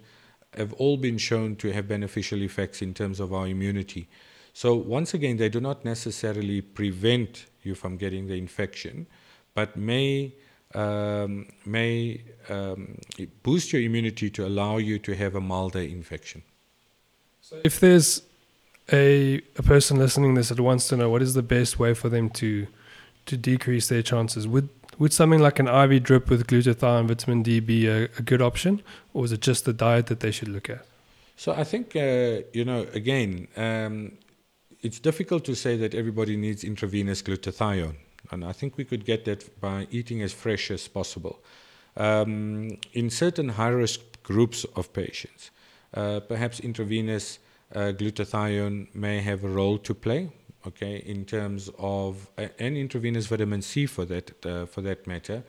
have 0.56 0.74
all 0.74 0.98
been 0.98 1.18
shown 1.18 1.56
to 1.58 1.72
have 1.72 1.88
beneficial 1.88 2.42
effects 2.42 2.82
in 2.82 2.94
terms 2.94 3.20
of 3.20 3.34
our 3.34 3.48
immunity. 3.48 4.08
So, 4.54 4.76
once 4.76 5.14
again, 5.14 5.38
they 5.38 5.50
do 5.50 5.62
not 5.62 5.86
necessarily 5.86 6.62
prevent 6.62 7.46
you 7.64 7.76
from 7.76 7.98
getting 7.98 8.28
the 8.28 8.36
infection, 8.36 9.08
but 9.54 9.78
may, 9.78 10.34
um, 10.74 11.48
may 11.66 12.22
um, 12.50 12.98
boost 13.44 13.72
your 13.72 13.82
immunity 13.82 14.30
to 14.32 14.46
allow 14.46 14.78
you 14.78 15.00
to 15.00 15.16
have 15.16 15.36
a 15.36 15.42
milder 15.42 15.80
infection. 15.80 16.44
If 17.64 17.80
there's 17.80 18.22
a, 18.92 19.42
a 19.58 19.64
person 19.64 19.98
listening 19.98 20.36
this 20.36 20.50
that 20.50 20.60
wants 20.60 20.88
to 20.90 20.98
know 20.98 21.10
what 21.10 21.22
is 21.22 21.34
the 21.34 21.44
best 21.44 21.80
way 21.80 21.94
for 21.94 22.10
them 22.10 22.30
to 22.32 22.68
to 23.28 23.38
decrease 23.38 23.88
their 23.88 24.02
chances, 24.02 24.48
would 24.48 24.70
would 24.98 25.14
something 25.14 25.40
like 25.40 25.60
an 25.60 25.68
IV 25.68 26.04
drip 26.04 26.30
with 26.30 26.48
glutathione, 26.48 27.08
vitamin 27.08 27.44
D 27.44 27.60
be 27.60 27.88
a, 27.88 28.04
a 28.04 28.22
good 28.22 28.42
option, 28.42 28.82
or 29.14 29.26
is 29.26 29.32
it 29.32 29.42
just 29.42 29.66
the 29.66 29.74
diet 29.74 30.08
that 30.08 30.20
they 30.20 30.32
should 30.32 30.48
look 30.48 30.70
at? 30.70 30.86
So 31.38 31.54
I 31.54 31.64
think 31.64 31.96
uh, 31.96 32.44
you 32.54 32.66
know 32.66 32.88
again, 32.94 33.48
um, 33.56 34.14
it's 34.82 35.00
difficult 35.00 35.46
to 35.46 35.56
say 35.56 35.78
that 35.78 35.94
everybody 35.94 36.36
needs 36.36 36.64
intravenous 36.64 37.22
glutathione, 37.22 37.98
and 38.32 38.44
I 38.44 38.52
think 38.52 38.78
we 38.78 38.86
could 38.86 39.06
get 39.06 39.26
that 39.26 39.60
by 39.62 39.88
eating 39.92 40.22
as 40.22 40.34
fresh 40.34 40.72
as 40.72 40.88
possible. 40.88 41.40
Um, 41.98 42.78
in 42.94 43.10
certain 43.10 43.50
high-risk 43.50 44.00
groups 44.24 44.66
of 44.78 44.94
patients, 44.94 45.52
perhaps 45.94 46.60
intravenous 46.60 47.40
uh, 47.76 47.92
glutathione 47.92 48.94
may 48.94 49.22
have 49.22 49.44
a 49.44 49.48
role 49.48 49.78
to 49.78 49.94
play 49.94 50.30
okay, 50.68 50.98
in 51.06 51.26
terms 51.26 51.70
of 51.80 52.30
uh, 52.38 52.48
and 52.60 52.78
intravenous 52.78 53.28
vitamin 53.28 53.62
C 53.62 53.86
for 53.86 54.06
that 54.06 54.46
uh, 54.46 54.66
for 54.66 54.82
that 54.82 55.08
matter, 55.08 55.44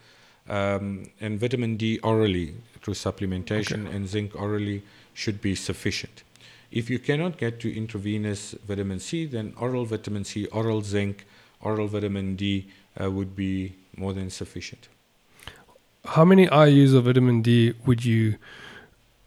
um, 0.49 1.05
and 1.21 1.39
vitamin 1.39 1.77
D 1.77 1.99
orally 2.03 2.55
through 2.83 2.95
supplementation 2.95 3.87
okay. 3.87 3.97
and 3.97 4.09
zinc 4.09 4.35
orally 4.35 4.83
should 5.15 5.41
be 5.41 5.55
sufficient. 5.55 6.23
If 6.71 6.89
you 6.89 6.99
cannot 6.99 7.37
get 7.37 7.61
to 7.61 7.77
intravenous 7.77 8.53
vitamin 8.67 8.99
C, 8.99 9.27
then 9.27 9.55
oral 9.59 9.85
vitamin 9.85 10.25
C, 10.25 10.47
oral 10.47 10.81
zinc, 10.81 11.27
oral 11.61 11.87
vitamin 11.87 12.35
D 12.35 12.67
uh, 13.01 13.11
would 13.11 13.37
be 13.37 13.75
more 13.97 14.15
than 14.15 14.31
sufficient. 14.31 14.89
How 16.05 16.25
many 16.25 16.47
IUs 16.47 16.95
of 16.95 17.05
vitamin 17.05 17.43
D 17.43 17.75
would 17.87 18.05
you 18.05 18.37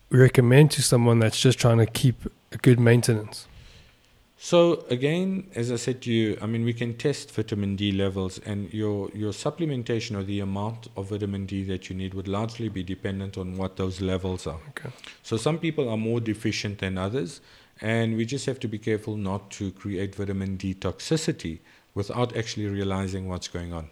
recommend 0.10 0.72
to 0.72 0.82
someone 0.82 1.20
that's 1.20 1.40
just 1.40 1.60
trying 1.60 1.78
to 1.78 1.86
keep 1.86 2.26
a 2.52 2.58
good 2.58 2.80
maintenance? 2.80 3.48
So 4.38 4.86
again, 4.90 5.50
as 5.56 5.72
I 5.72 5.78
said 5.78 6.02
to 6.04 6.12
you, 6.12 6.38
I 6.42 6.46
mean 6.46 6.66
we 6.66 6.74
can 6.74 6.96
test 6.96 7.32
vitamin 7.32 7.76
D 7.76 7.92
levels, 7.92 8.38
and 8.40 8.72
your 8.74 9.10
your 9.14 9.32
supplementation 9.32 10.16
or 10.16 10.24
the 10.24 10.42
amount 10.42 10.90
of 10.98 11.10
vitamin 11.10 11.46
D 11.46 11.64
that 11.64 11.90
you 11.90 11.96
need 11.96 12.14
would 12.14 12.28
largely 12.28 12.70
be 12.70 12.84
dependent 12.84 13.38
on 13.38 13.58
what 13.58 13.78
those 13.78 14.02
levels 14.02 14.46
are. 14.46 14.60
Okay. 14.70 14.90
So 15.24 15.38
some 15.38 15.58
people 15.58 15.90
are 15.90 15.98
more 15.98 16.20
deficient 16.20 16.80
than 16.80 16.98
others, 16.98 17.42
and 17.82 18.18
we 18.18 18.26
just 18.26 18.46
have 18.46 18.60
to 18.60 18.68
be 18.68 18.78
careful 18.78 19.16
not 19.18 19.50
to 19.52 19.72
create 19.72 20.14
vitamin 20.14 20.58
D 20.58 20.76
toxicity 20.76 21.60
without 21.96 22.36
actually 22.36 22.68
realizing 22.68 23.28
what's 23.28 23.48
going 23.48 23.72
on. 23.74 23.90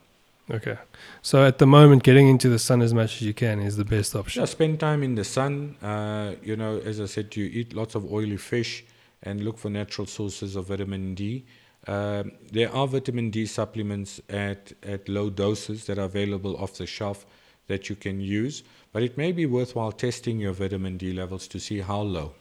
Okay. 0.52 0.78
So 1.22 1.46
at 1.46 1.58
the 1.58 1.66
moment, 1.66 2.04
getting 2.04 2.28
into 2.28 2.50
the 2.50 2.60
sun 2.60 2.82
as 2.82 2.94
much 2.94 3.16
as 3.16 3.22
you 3.22 3.34
can 3.34 3.60
is 3.62 3.78
the 3.78 3.86
best 3.86 4.16
option. 4.16 4.42
Yeah, 4.42 4.46
spend 4.46 4.80
time 4.80 5.02
in 5.04 5.16
the 5.16 5.24
sun. 5.24 5.76
Uh, 5.82 6.36
you 6.44 6.56
know, 6.58 6.80
as 6.84 7.00
I 7.00 7.06
said 7.06 7.32
to 7.32 7.42
you, 7.42 7.50
eat 7.62 7.74
lots 7.74 7.96
of 7.96 8.12
oily 8.12 8.38
fish 8.38 8.84
and 9.22 9.44
look 9.46 9.58
for 9.58 9.70
natural 9.70 10.06
sources 10.06 10.56
of 10.56 10.68
vitamin 10.68 11.16
D. 11.16 11.46
Um, 11.88 12.34
there 12.52 12.74
are 12.74 12.88
vitamin 12.88 13.30
D 13.30 13.46
supplements 13.46 14.22
at, 14.30 14.74
at 14.84 15.08
low 15.08 15.30
doses 15.30 15.86
that 15.86 15.98
are 15.98 16.06
available 16.06 16.58
off 16.58 16.74
the 16.76 16.86
shelf 16.86 17.26
that 17.68 17.90
you 17.90 17.96
can 17.96 18.20
use, 18.20 18.64
but 18.92 19.02
it 19.04 19.18
may 19.18 19.32
be 19.32 19.46
worthwhile 19.46 19.92
testing 19.94 20.40
your 20.40 20.52
vitamin 20.54 20.98
D 20.98 21.14
levels 21.14 21.48
to 21.48 21.60
see 21.60 21.80
how 21.80 22.02
low. 22.02 22.34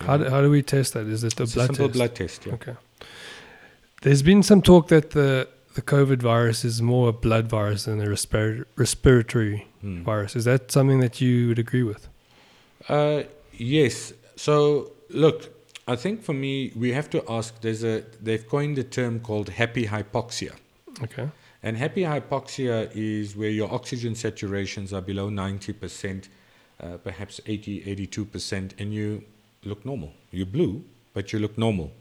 How 0.00 0.16
do, 0.16 0.28
how 0.28 0.40
do 0.40 0.50
we 0.50 0.62
test 0.62 0.94
that? 0.94 1.06
Is 1.06 1.22
it 1.24 1.36
the 1.36 1.44
It's 1.44 1.52
a 1.52 1.56
blood 1.56 1.66
simple 1.66 1.86
test? 1.88 1.96
blood 1.98 2.14
test. 2.14 2.46
Yeah. 2.46 2.54
Okay. 2.54 2.74
There's 4.02 4.22
been 4.22 4.42
some 4.42 4.60
talk 4.60 4.88
that 4.88 5.10
the 5.10 5.48
the 5.74 5.82
COVID 5.82 6.20
virus 6.22 6.64
is 6.64 6.80
more 6.80 7.08
a 7.08 7.12
blood 7.12 7.46
virus 7.48 7.84
than 7.84 8.00
a 8.00 8.06
respir- 8.06 8.64
respiratory 8.76 9.66
Hmm. 9.80 10.02
virus. 10.02 10.36
Is 10.36 10.44
that 10.44 10.70
something 10.70 11.00
that 11.00 11.20
you 11.20 11.48
would 11.48 11.58
agree 11.58 11.82
with? 11.82 12.08
Uh, 12.88 13.22
yes. 13.52 14.12
So 14.36 14.92
look, 15.10 15.50
I 15.86 15.96
think 15.96 16.22
for 16.22 16.32
me 16.32 16.72
we 16.74 16.92
have 16.92 17.08
to 17.10 17.22
ask. 17.28 17.60
There's 17.60 17.84
a 17.84 18.02
they've 18.22 18.46
coined 18.48 18.78
a 18.78 18.84
term 18.84 19.20
called 19.20 19.48
happy 19.50 19.86
hypoxia, 19.86 20.52
Okay. 21.02 21.28
and 21.62 21.76
happy 21.76 22.02
hypoxia 22.02 22.90
is 22.94 23.36
where 23.36 23.50
your 23.50 23.70
oxygen 23.72 24.14
saturations 24.14 24.92
are 24.92 25.02
below 25.02 25.28
90%, 25.28 26.28
uh, 26.80 26.96
perhaps 27.08 27.40
80, 27.46 27.82
82%, 27.86 28.72
and 28.78 28.94
you 28.94 29.22
look 29.64 29.84
normal. 29.84 30.12
You're 30.30 30.46
blue, 30.58 30.84
but 31.12 31.32
you 31.32 31.38
look 31.38 31.56
normal, 31.58 31.92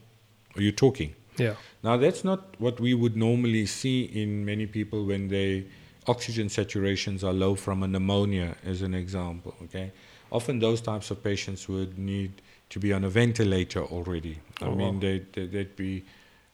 or 0.55 0.61
you're 0.61 0.71
talking. 0.85 1.13
Yeah. 1.37 1.55
Now 1.83 1.97
that's 1.97 2.23
not 2.23 2.55
what 2.59 2.79
we 2.79 2.93
would 2.93 3.15
normally 3.15 3.65
see 3.65 4.03
in 4.03 4.45
many 4.45 4.65
people 4.65 5.05
when 5.05 5.27
they 5.27 5.65
oxygen 6.07 6.47
saturations 6.47 7.23
are 7.23 7.33
low 7.33 7.55
from 7.55 7.83
a 7.83 7.87
pneumonia, 7.87 8.55
as 8.65 8.81
an 8.81 8.93
example. 8.93 9.53
Okay, 9.63 9.91
often 10.31 10.59
those 10.59 10.81
types 10.81 11.11
of 11.11 11.23
patients 11.23 11.67
would 11.69 11.97
need 11.97 12.31
to 12.69 12.79
be 12.79 12.91
on 12.93 13.03
a 13.03 13.09
ventilator 13.09 13.83
already. 13.83 14.39
I 14.61 14.65
Oh, 14.65 14.75
mean, 14.75 14.95
wow. 14.95 14.99
they'd, 14.99 15.33
they'd 15.33 15.51
they'd 15.51 15.75
be 15.75 16.03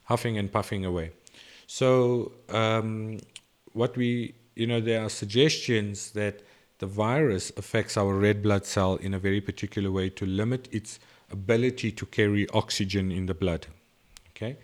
huffing 0.04 0.38
and 0.38 0.50
puffing 0.52 0.84
away. 0.84 1.12
So 1.66 2.32
um, 2.48 3.18
what 3.72 3.96
we, 3.96 4.34
you 4.56 4.66
know, 4.66 4.80
there 4.80 5.02
are 5.04 5.08
suggestions 5.08 6.10
that 6.12 6.42
the 6.78 6.86
virus 6.86 7.52
affects 7.56 7.96
our 7.96 8.14
red 8.14 8.42
blood 8.42 8.66
cell 8.66 8.96
in 8.96 9.14
a 9.14 9.18
very 9.18 9.40
particular 9.40 9.90
way 9.90 10.10
to 10.10 10.26
limit 10.26 10.68
its 10.72 10.98
ability 11.30 11.92
to 11.92 12.06
carry 12.06 12.48
oxygen 12.50 13.12
in 13.12 13.26
the 13.26 13.34
blood. 13.34 13.66
Okay, 14.30 14.56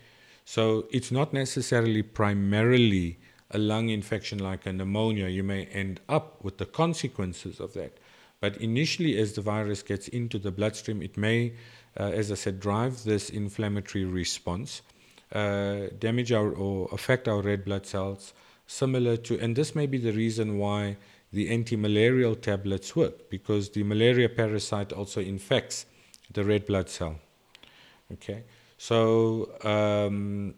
so 0.49 0.85
it's 0.91 1.11
not 1.11 1.33
necessarily 1.33 2.01
primarily 2.01 3.19
a 3.51 3.57
lung 3.57 3.89
infection 3.89 4.39
like 4.39 4.65
a 4.65 4.71
pneumonia. 4.71 5.27
You 5.27 5.43
may 5.43 5.65
end 5.65 5.99
up 6.07 6.41
with 6.41 6.57
the 6.57 6.65
consequences 6.65 7.59
of 7.59 7.73
that. 7.73 7.97
But 8.39 8.55
initially, 8.55 9.17
as 9.17 9.33
the 9.33 9.41
virus 9.41 9.83
gets 9.83 10.07
into 10.07 10.39
the 10.39 10.49
bloodstream, 10.49 11.01
it 11.01 11.17
may, 11.17 11.51
uh, 11.99 12.03
as 12.03 12.31
I 12.31 12.35
said, 12.35 12.61
drive 12.61 13.03
this 13.03 13.29
inflammatory 13.29 14.05
response, 14.05 14.83
uh, 15.33 15.87
damage 15.99 16.31
our 16.31 16.53
or 16.53 16.87
affect 16.93 17.27
our 17.27 17.41
red 17.41 17.65
blood 17.65 17.85
cells, 17.85 18.33
similar 18.67 19.17
to, 19.17 19.37
and 19.41 19.53
this 19.53 19.75
may 19.75 19.85
be 19.85 19.97
the 19.97 20.13
reason 20.13 20.57
why 20.57 20.95
the 21.33 21.49
anti-malarial 21.49 22.35
tablets 22.35 22.95
work, 22.95 23.29
because 23.29 23.71
the 23.71 23.83
malaria 23.83 24.29
parasite 24.29 24.93
also 24.93 25.19
infects 25.19 25.87
the 26.31 26.45
red 26.45 26.65
blood 26.65 26.87
cell. 26.87 27.19
Okay, 28.13 28.45
so 28.77 29.51
um, 29.63 30.53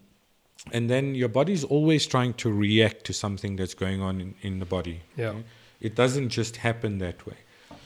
and 0.72 0.90
then 0.90 1.16
your 1.16 1.30
body's 1.30 1.64
always 1.64 2.06
trying 2.06 2.34
to 2.36 2.52
react 2.52 3.06
to 3.06 3.14
something 3.14 3.56
that's 3.56 3.74
going 3.74 4.02
on 4.02 4.22
in, 4.22 4.36
in 4.42 4.60
the 4.60 4.66
body. 4.66 5.02
Yeah. 5.16 5.30
okay? 5.30 5.44
It 5.82 5.96
doesn't 5.96 6.30
just 6.30 6.58
happen 6.58 6.98
that 7.00 7.26
way. 7.26 7.38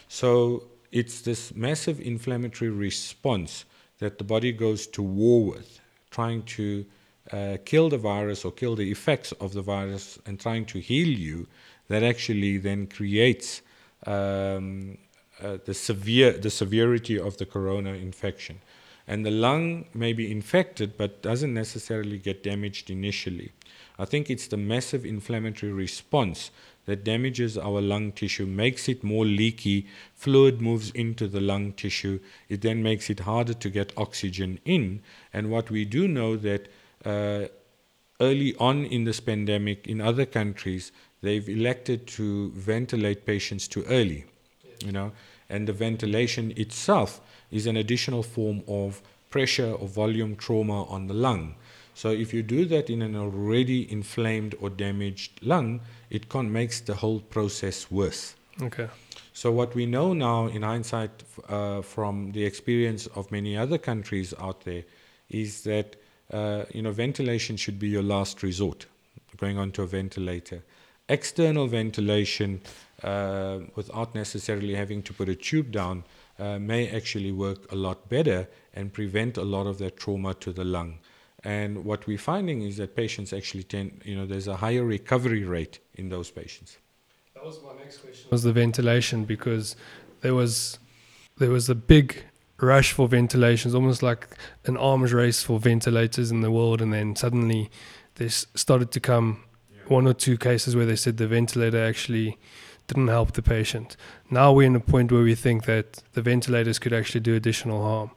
So 0.07 0.63
it's 0.91 1.21
this 1.21 1.55
massive 1.55 1.99
inflammatory 1.99 2.71
response 2.71 3.65
that 3.99 4.17
the 4.17 4.23
body 4.23 4.51
goes 4.51 4.87
to 4.87 5.01
war 5.01 5.45
with, 5.45 5.79
trying 6.09 6.43
to 6.43 6.85
uh, 7.31 7.57
kill 7.65 7.89
the 7.89 7.97
virus 7.97 8.43
or 8.43 8.51
kill 8.51 8.75
the 8.75 8.91
effects 8.91 9.31
of 9.33 9.53
the 9.53 9.61
virus 9.61 10.19
and 10.25 10.39
trying 10.39 10.65
to 10.65 10.79
heal 10.79 11.07
you, 11.07 11.47
that 11.87 12.03
actually 12.03 12.57
then 12.57 12.87
creates 12.87 13.61
um, 14.05 14.97
uh, 15.41 15.57
the 15.65 15.73
severe 15.73 16.31
the 16.33 16.49
severity 16.49 17.19
of 17.19 17.37
the 17.37 17.45
corona 17.45 17.93
infection. 17.93 18.59
And 19.07 19.25
the 19.25 19.31
lung 19.31 19.85
may 19.93 20.13
be 20.13 20.31
infected 20.31 20.97
but 20.97 21.21
doesn't 21.21 21.53
necessarily 21.53 22.17
get 22.17 22.43
damaged 22.43 22.89
initially. 22.89 23.51
I 23.99 24.05
think 24.05 24.29
it's 24.29 24.47
the 24.47 24.57
massive 24.57 25.05
inflammatory 25.05 25.71
response 25.71 26.51
that 26.85 27.03
damages 27.03 27.57
our 27.57 27.81
lung 27.81 28.11
tissue, 28.11 28.45
makes 28.45 28.89
it 28.89 29.03
more 29.03 29.25
leaky, 29.25 29.87
fluid 30.15 30.61
moves 30.61 30.91
into 30.91 31.27
the 31.27 31.39
lung 31.39 31.71
tissue, 31.73 32.19
it 32.49 32.61
then 32.61 32.83
makes 32.83 33.09
it 33.09 33.21
harder 33.21 33.53
to 33.53 33.69
get 33.69 33.93
oxygen 33.97 34.59
in. 34.65 35.01
And 35.31 35.49
what 35.49 35.71
we 35.71 35.85
do 35.85 36.07
know 36.07 36.35
that 36.37 36.67
uh, 37.05 37.45
early 38.19 38.55
on 38.57 38.85
in 38.85 39.05
this 39.05 39.19
pandemic 39.19 39.87
in 39.87 40.01
other 40.01 40.25
countries, 40.25 40.91
they've 41.21 41.47
elected 41.47 42.07
to 42.07 42.51
ventilate 42.51 43.25
patients 43.25 43.67
too 43.67 43.85
early, 43.87 44.25
you 44.83 44.91
know, 44.91 45.13
and 45.49 45.67
the 45.67 45.73
ventilation 45.73 46.51
itself 46.57 47.21
is 47.53 47.67
an 47.67 47.77
additional 47.77 48.23
form 48.23 48.63
of 48.67 49.01
pressure 49.29 49.71
or 49.71 49.87
volume 49.87 50.35
trauma 50.35 50.83
on 50.85 51.07
the 51.07 51.13
lung. 51.13 51.55
So 51.95 52.09
if 52.09 52.33
you 52.33 52.43
do 52.43 52.65
that 52.65 52.89
in 52.89 53.01
an 53.01 53.15
already 53.15 53.91
inflamed 53.91 54.55
or 54.59 54.69
damaged 54.69 55.39
lung, 55.41 55.81
it 56.09 56.29
con- 56.29 56.51
makes 56.51 56.81
the 56.81 56.95
whole 56.95 57.19
process 57.19 57.89
worse. 57.91 58.35
Okay. 58.61 58.87
So 59.33 59.51
what 59.51 59.73
we 59.73 59.85
know 59.85 60.13
now, 60.13 60.47
in 60.47 60.61
hindsight, 60.61 61.23
uh, 61.49 61.81
from 61.81 62.31
the 62.31 62.45
experience 62.45 63.07
of 63.15 63.31
many 63.31 63.57
other 63.57 63.77
countries 63.77 64.33
out 64.39 64.61
there, 64.61 64.83
is 65.29 65.63
that 65.63 65.95
uh, 66.31 66.65
you 66.71 66.81
know 66.81 66.91
ventilation 66.91 67.57
should 67.57 67.79
be 67.79 67.87
your 67.87 68.03
last 68.03 68.43
resort. 68.43 68.85
Going 69.37 69.57
onto 69.57 69.81
a 69.81 69.87
ventilator, 69.87 70.63
external 71.09 71.67
ventilation, 71.67 72.61
uh, 73.03 73.59
without 73.75 74.13
necessarily 74.13 74.75
having 74.75 75.01
to 75.03 75.13
put 75.13 75.27
a 75.29 75.35
tube 75.35 75.71
down, 75.71 76.03
uh, 76.39 76.59
may 76.59 76.89
actually 76.89 77.31
work 77.31 77.71
a 77.71 77.75
lot 77.75 78.09
better 78.09 78.47
and 78.73 78.91
prevent 78.91 79.37
a 79.37 79.43
lot 79.43 79.67
of 79.67 79.77
that 79.77 79.97
trauma 79.97 80.33
to 80.35 80.51
the 80.51 80.63
lung. 80.63 80.99
And 81.43 81.83
what 81.83 82.07
we're 82.07 82.17
finding 82.17 82.61
is 82.61 82.77
that 82.77 82.95
patients 82.95 83.33
actually 83.33 83.63
tend, 83.63 84.01
you 84.05 84.15
know, 84.15 84.25
there's 84.25 84.47
a 84.47 84.55
higher 84.55 84.83
recovery 84.83 85.43
rate 85.43 85.79
in 85.95 86.09
those 86.09 86.31
patients. 86.31 86.77
That 87.35 87.43
was 87.43 87.59
my 87.61 87.73
next 87.77 87.97
question. 87.97 88.27
Was 88.31 88.43
the 88.43 88.53
ventilation 88.53 89.25
because 89.25 89.75
there 90.21 90.33
was 90.33 90.79
there 91.37 91.49
was 91.49 91.69
a 91.69 91.75
big 91.75 92.23
rush 92.61 92.93
for 92.93 93.07
ventilations, 93.07 93.75
almost 93.75 94.01
like 94.01 94.27
an 94.65 94.77
arms 94.77 95.11
race 95.11 95.43
for 95.43 95.59
ventilators 95.59 96.31
in 96.31 96.41
the 96.41 96.51
world, 96.51 96.81
and 96.81 96.93
then 96.93 97.15
suddenly 97.15 97.69
there's 98.15 98.47
started 98.55 98.91
to 98.91 98.99
come 98.99 99.43
one 99.87 100.07
or 100.07 100.13
two 100.13 100.37
cases 100.37 100.75
where 100.75 100.85
they 100.85 100.95
said 100.95 101.17
the 101.17 101.27
ventilator 101.27 101.83
actually 101.83 102.37
didn't 102.87 103.07
help 103.07 103.31
the 103.33 103.41
patient. 103.41 103.95
Now 104.29 104.51
we're 104.53 104.67
in 104.67 104.75
a 104.75 104.79
point 104.79 105.11
where 105.11 105.23
we 105.23 105.35
think 105.35 105.65
that 105.65 106.03
the 106.13 106.21
ventilators 106.21 106.79
could 106.79 106.93
actually 106.93 107.21
do 107.21 107.35
additional 107.35 107.81
harm. 107.83 108.11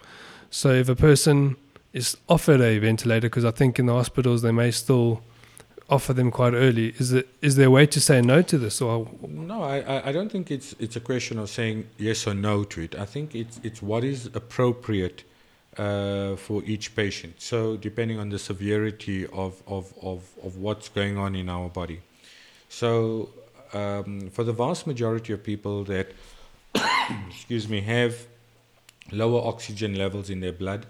So 0.50 0.70
if 0.72 0.88
a 0.88 0.96
person 0.96 1.56
is 1.92 2.16
offered 2.28 2.60
a 2.60 2.78
ventilator, 2.78 3.28
because 3.28 3.44
I 3.44 3.50
think 3.52 3.78
in 3.78 3.86
the 3.86 3.94
hospitals 3.94 4.42
they 4.42 4.52
may 4.52 4.70
still 4.70 5.22
offer 5.88 6.12
them 6.12 6.30
quite 6.30 6.52
early, 6.54 6.94
is 6.98 7.12
it 7.12 7.28
is 7.40 7.56
there 7.56 7.68
a 7.68 7.70
way 7.70 7.86
to 7.86 8.00
say 8.00 8.20
no 8.20 8.42
to 8.42 8.58
this, 8.58 8.80
or 8.80 9.08
No, 9.28 9.62
I, 9.62 10.08
I- 10.08 10.12
don't 10.12 10.30
think 10.30 10.50
it's 10.50 10.74
it's 10.78 10.96
a 10.96 11.00
question 11.00 11.38
of 11.38 11.48
saying 11.48 11.86
yes 11.98 12.26
or 12.26 12.34
no 12.34 12.64
to 12.64 12.80
it. 12.82 12.94
I 12.96 13.06
think 13.06 13.34
it's 13.34 13.60
it's 13.62 13.80
what 13.82 14.02
is 14.04 14.26
appropriate 14.34 15.22
uh, 15.78 16.36
for 16.36 16.62
each 16.64 16.94
patient. 16.96 17.34
So 17.38 17.76
depending 17.76 18.18
on 18.18 18.30
the 18.30 18.38
severity 18.38 19.26
of, 19.26 19.62
of, 19.66 19.92
of, 20.02 20.22
of 20.42 20.56
what's 20.56 20.88
going 20.88 21.18
on 21.18 21.34
in 21.36 21.48
our 21.48 21.68
body. 21.68 22.00
So 22.68 23.28
um, 23.72 24.30
for 24.30 24.44
the 24.44 24.52
vast 24.52 24.86
majority 24.86 25.32
of 25.32 25.42
people 25.42 25.84
that 25.84 26.12
excuse 27.28 27.68
me 27.68 27.80
have 27.80 28.26
lower 29.12 29.46
oxygen 29.46 29.94
levels 29.94 30.30
in 30.30 30.40
their 30.40 30.52
blood, 30.52 30.86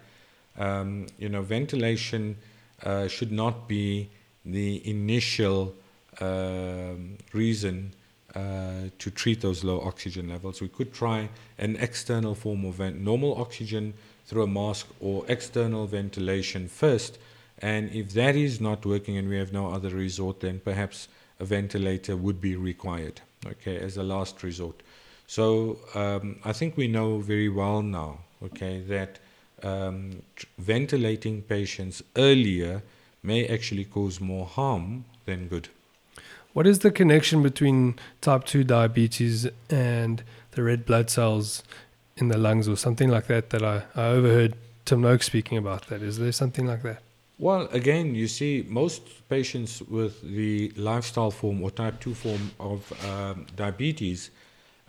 um, 0.59 1.07
you 1.19 1.29
know, 1.29 1.43
ventilation 1.43 2.37
uh, 2.83 3.09
should 3.09 3.33
not 3.33 3.69
be 3.69 4.09
the 4.45 4.89
initial 4.89 5.75
um, 6.21 7.19
reason 7.33 7.93
uh, 8.35 8.89
to 8.99 9.11
treat 9.11 9.41
those 9.41 9.65
low 9.65 9.81
oxygen 9.81 10.29
levels. 10.29 10.61
We 10.61 10.69
could 10.69 10.93
try 10.93 11.29
an 11.59 11.77
external 11.77 12.35
form 12.35 12.65
of 12.65 12.75
vent- 12.75 13.01
normal 13.01 13.41
oxygen 13.41 13.95
through 14.27 14.43
a 14.43 14.47
mask 14.47 14.89
or 15.01 15.25
external 15.29 15.87
ventilation 15.87 16.69
first. 16.69 17.19
And 17.59 17.91
if 17.91 18.13
that 18.13 18.37
is 18.37 18.61
not 18.61 18.85
working 18.85 19.17
and 19.17 19.29
we 19.29 19.39
have 19.39 19.53
no 19.53 19.71
other 19.71 19.89
resort, 19.89 20.41
then 20.41 20.61
perhaps 20.61 21.09
a 21.39 21.45
ventilator 21.45 22.17
would 22.17 22.41
be 22.41 22.57
required, 22.57 23.21
okay, 23.47 23.79
as 23.79 23.97
a 23.97 24.03
last 24.03 24.43
resort. 24.43 24.83
So 25.27 25.79
um, 25.95 26.39
I 26.45 26.53
think 26.53 26.77
we 26.77 26.89
know 26.89 27.19
very 27.19 27.49
well 27.49 27.83
now, 27.83 28.19
okay, 28.43 28.81
that 28.89 29.19
um, 29.63 30.23
tr- 30.37 30.47
ventilating 30.59 31.43
patients 31.43 32.03
earlier 32.17 32.83
may 33.23 33.47
actually 33.47 33.85
cause 33.85 34.21
more 34.21 34.47
harm 34.47 35.05
than 35.25 35.49
good. 35.49 35.69
What 36.53 36.67
is 36.67 36.79
the 36.79 36.91
connection 36.91 37.43
between 37.43 37.97
type 38.21 38.45
2 38.45 38.65
diabetes 38.65 39.47
and 39.69 40.23
the 40.53 40.63
red 40.63 40.87
blood 40.87 41.11
cells 41.11 41.63
in 42.17 42.29
the 42.29 42.39
lungs 42.39 42.67
or 42.69 42.77
something 42.77 43.11
like 43.11 43.27
that 43.27 43.51
that 43.51 43.63
I, 43.63 43.83
I 43.95 44.07
overheard 44.07 44.55
Tim 44.87 45.03
Noakes 45.03 45.27
speaking 45.27 45.59
about 45.59 45.89
that? 45.89 46.01
Is 46.01 46.19
there 46.19 46.33
something 46.33 46.67
like 46.67 46.83
that? 46.83 47.03
Well, 47.39 47.69
again, 47.73 48.15
you 48.15 48.29
see, 48.29 48.65
most 48.67 49.29
patients 49.29 49.83
with 49.83 50.23
the 50.23 50.73
lifestyle 50.77 51.31
form 51.31 51.63
or 51.63 51.71
type 51.71 52.01
2 52.01 52.15
form 52.15 52.51
of 52.59 52.91
um, 53.05 53.47
diabetes 53.55 54.31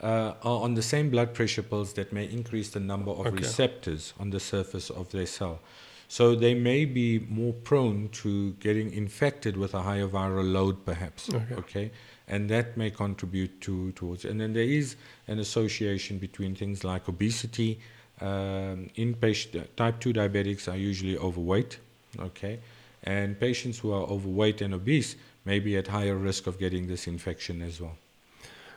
uh, 0.01 0.33
are 0.43 0.61
on 0.61 0.73
the 0.75 0.81
same 0.81 1.09
blood 1.09 1.33
pressure 1.33 1.63
pills 1.63 1.93
that 1.93 2.13
may 2.13 2.23
increase 2.25 2.69
the 2.69 2.79
number 2.79 3.11
of 3.11 3.27
Okay. 3.27 3.37
receptors 3.37 4.13
on 4.19 4.29
the 4.29 4.39
surface 4.39 4.89
of 4.89 5.11
their 5.11 5.25
cell. 5.25 5.59
So 6.07 6.35
they 6.35 6.53
may 6.53 6.85
be 6.85 7.19
more 7.19 7.51
prone 7.51 8.07
to 8.23 8.53
getting 8.61 8.93
infected 8.93 9.57
with 9.57 9.73
a 9.73 9.81
higher 9.81 10.07
viral 10.07 10.49
load, 10.53 10.85
perhaps. 10.85 11.29
Okay. 11.51 11.91
And 12.29 12.49
that 12.49 12.77
may 12.77 12.91
contribute 12.91 13.59
to 13.61 13.91
towards. 13.91 14.23
And 14.23 14.39
then 14.39 14.53
there 14.53 14.63
is 14.63 14.95
an 15.27 15.39
association 15.39 16.17
between 16.17 16.55
things 16.55 16.85
like 16.85 17.09
obesity. 17.09 17.79
Um, 18.21 18.89
in 18.95 19.15
patient, 19.15 19.75
type 19.75 19.99
2 19.99 20.13
diabetics 20.13 20.71
are 20.71 20.77
usually 20.77 21.17
overweight, 21.17 21.77
okay? 22.19 22.59
And 23.03 23.39
patients 23.39 23.79
who 23.79 23.91
are 23.91 24.03
overweight 24.03 24.61
and 24.61 24.73
obese 24.73 25.15
may 25.45 25.59
be 25.59 25.77
at 25.77 25.87
higher 25.87 26.15
risk 26.15 26.47
of 26.47 26.59
getting 26.59 26.87
this 26.87 27.07
infection 27.07 27.61
as 27.61 27.79
well. 27.79 27.95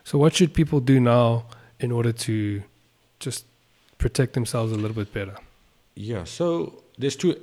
So, 0.05 0.19
what 0.19 0.35
should 0.35 0.55
people 0.55 0.81
do 0.81 1.01
now 1.01 1.45
in 1.79 1.93
order 1.93 2.13
to 2.13 2.63
just 3.19 3.45
protect 3.99 4.35
themselves 4.35 4.73
a 4.73 4.77
little 4.77 4.95
bit 4.97 5.13
better? 5.13 5.37
Yeah, 5.95 6.25
so 6.25 6.83
there's 6.99 7.17
two 7.17 7.37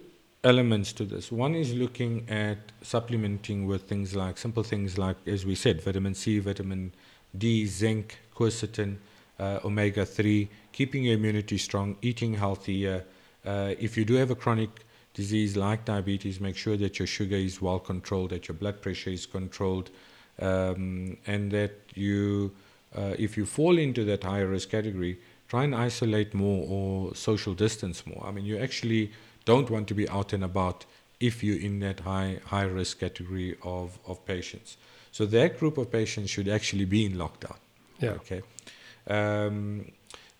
elements 0.44 0.94
to 0.94 1.04
this. 1.06 1.32
One 1.32 1.56
is 1.56 1.74
looking 1.74 2.28
at 2.30 2.58
supplementing 2.82 3.68
with 3.68 3.84
things 3.84 4.16
like 4.16 4.38
simple 4.38 4.64
things 4.64 4.98
like, 4.98 5.18
as 5.28 5.46
we 5.46 5.56
said, 5.56 5.82
vitamin 5.82 6.16
C, 6.16 6.40
vitamin 6.40 6.94
D, 7.38 7.66
zinc, 7.66 8.18
quercetin, 8.36 8.98
uh, 9.40 9.60
omega 9.64 10.06
3, 10.06 10.50
keeping 10.72 11.04
your 11.04 11.16
immunity 11.16 11.58
strong, 11.58 11.96
eating 12.02 12.34
healthier. 12.34 13.04
Uh, 13.46 13.74
if 13.80 13.98
you 13.98 14.06
do 14.06 14.16
have 14.16 14.32
a 14.32 14.36
chronic 14.36 14.70
disease 15.18 15.58
like 15.58 15.84
diabetes, 15.94 16.40
make 16.40 16.56
sure 16.56 16.78
that 16.78 16.94
your 17.00 17.08
sugar 17.18 17.36
is 17.50 17.56
well 17.68 17.80
controlled, 17.92 18.30
that 18.30 18.48
your 18.48 18.56
blood 18.64 18.78
pressure 18.84 19.10
is 19.20 19.26
controlled, 19.26 19.90
um, 20.40 21.18
and 21.26 21.52
that 21.52 21.74
you, 21.96 22.52
uh, 22.96 23.16
if 23.26 23.36
you 23.38 23.46
fall 23.46 23.76
into 23.86 24.06
that 24.06 24.24
higher 24.24 24.48
risk 24.48 24.70
category, 24.70 25.14
try 25.50 25.64
and 25.64 25.74
isolate 25.74 26.34
more 26.46 26.62
or 26.70 27.16
social 27.16 27.54
distance 27.66 28.06
more. 28.06 28.24
I 28.28 28.32
mean, 28.32 28.46
you 28.46 28.58
actually 28.68 29.12
don't 29.46 29.70
want 29.70 29.88
to 29.88 29.96
be 29.96 30.08
out 30.18 30.34
and 30.34 30.44
about 30.44 30.86
if 31.20 31.44
you're 31.44 31.64
in 31.70 31.80
that 31.80 32.00
high 32.02 32.40
high 32.54 32.70
risk 32.80 33.00
category 33.00 33.58
of, 33.64 33.98
of 34.06 34.24
patients. 34.34 34.78
So 35.12 35.26
that 35.38 35.58
group 35.60 35.76
of 35.80 35.92
patients 35.92 36.30
should 36.30 36.50
actually 36.58 36.86
be 36.86 37.02
in 37.08 37.14
lockdown. 37.14 37.58
Yeah. 38.00 38.20
Okay. 38.22 38.42
Um, 39.08 39.92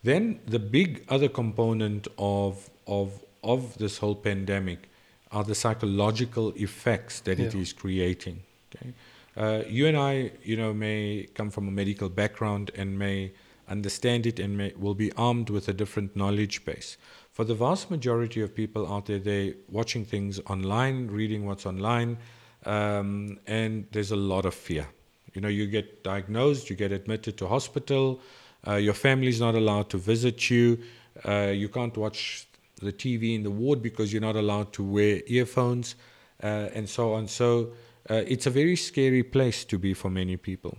then 0.04 0.40
the 0.46 0.60
big 0.60 1.04
other 1.10 1.30
component 1.30 2.08
of 2.20 2.70
of 2.86 3.08
of 3.44 3.78
this 3.78 3.98
whole 4.00 4.16
pandemic 4.16 4.90
are 5.32 5.44
the 5.44 5.56
psychological 5.56 6.54
effects 6.56 7.20
that 7.22 7.40
it 7.40 7.54
Yeah. 7.54 7.62
is 7.62 7.74
creating. 7.74 8.44
Okay. 8.76 8.94
Uh, 9.36 9.64
you 9.68 9.86
and 9.88 9.98
I, 9.98 10.32
you 10.44 10.58
know, 10.58 10.74
may 10.74 11.28
come 11.36 11.50
from 11.52 11.68
a 11.68 11.72
medical 11.72 12.10
background 12.10 12.72
and 12.76 12.98
may 12.98 13.32
understand 13.70 14.26
it 14.26 14.40
and 14.40 14.58
may, 14.58 14.74
will 14.78 14.96
be 14.96 15.12
armed 15.14 15.50
with 15.50 15.68
a 15.68 15.74
different 15.74 16.16
knowledge 16.16 16.66
base. 16.66 16.98
For 17.32 17.44
the 17.46 17.54
vast 17.54 17.92
majority 17.92 18.42
of 18.42 18.56
people 18.56 18.92
out 18.92 19.06
there, 19.06 19.20
they're 19.20 19.54
watching 19.70 20.06
things 20.06 20.40
online, 20.48 21.08
reading 21.08 21.46
what's 21.46 21.66
online, 21.66 22.18
um, 22.66 23.38
and 23.46 23.86
there's 23.92 24.12
a 24.12 24.16
lot 24.16 24.46
of 24.46 24.56
fear. 24.56 24.88
You 25.34 25.42
know, 25.42 25.50
you 25.50 25.68
get 25.68 26.04
diagnosed, 26.04 26.70
you 26.70 26.76
get 26.76 26.92
admitted 26.92 27.38
to 27.38 27.48
hospital, 27.48 28.20
uh, 28.68 28.76
your 28.76 28.96
family's 28.96 29.40
not 29.40 29.54
allowed 29.54 29.90
to 29.92 29.98
visit 29.98 30.50
you, 30.50 30.80
uh, 31.28 31.52
you 31.54 31.70
can't 31.70 31.96
watch 31.96 32.48
the 32.82 32.94
TV 32.94 33.36
in 33.36 33.44
the 33.44 33.52
ward 33.52 33.82
because 33.82 34.12
you're 34.12 34.22
not 34.22 34.36
allowed 34.36 34.72
to 34.74 34.84
wear 34.84 35.22
earphones, 35.28 35.96
uh, 36.44 36.70
and 36.74 36.88
so 36.88 37.14
on. 37.14 37.28
So 37.28 37.74
uh, 38.10 38.24
it's 38.28 38.46
a 38.46 38.50
very 38.50 38.76
scary 38.76 39.24
place 39.24 39.66
to 39.66 39.78
be 39.78 39.94
for 39.94 40.10
many 40.10 40.38
people. 40.38 40.78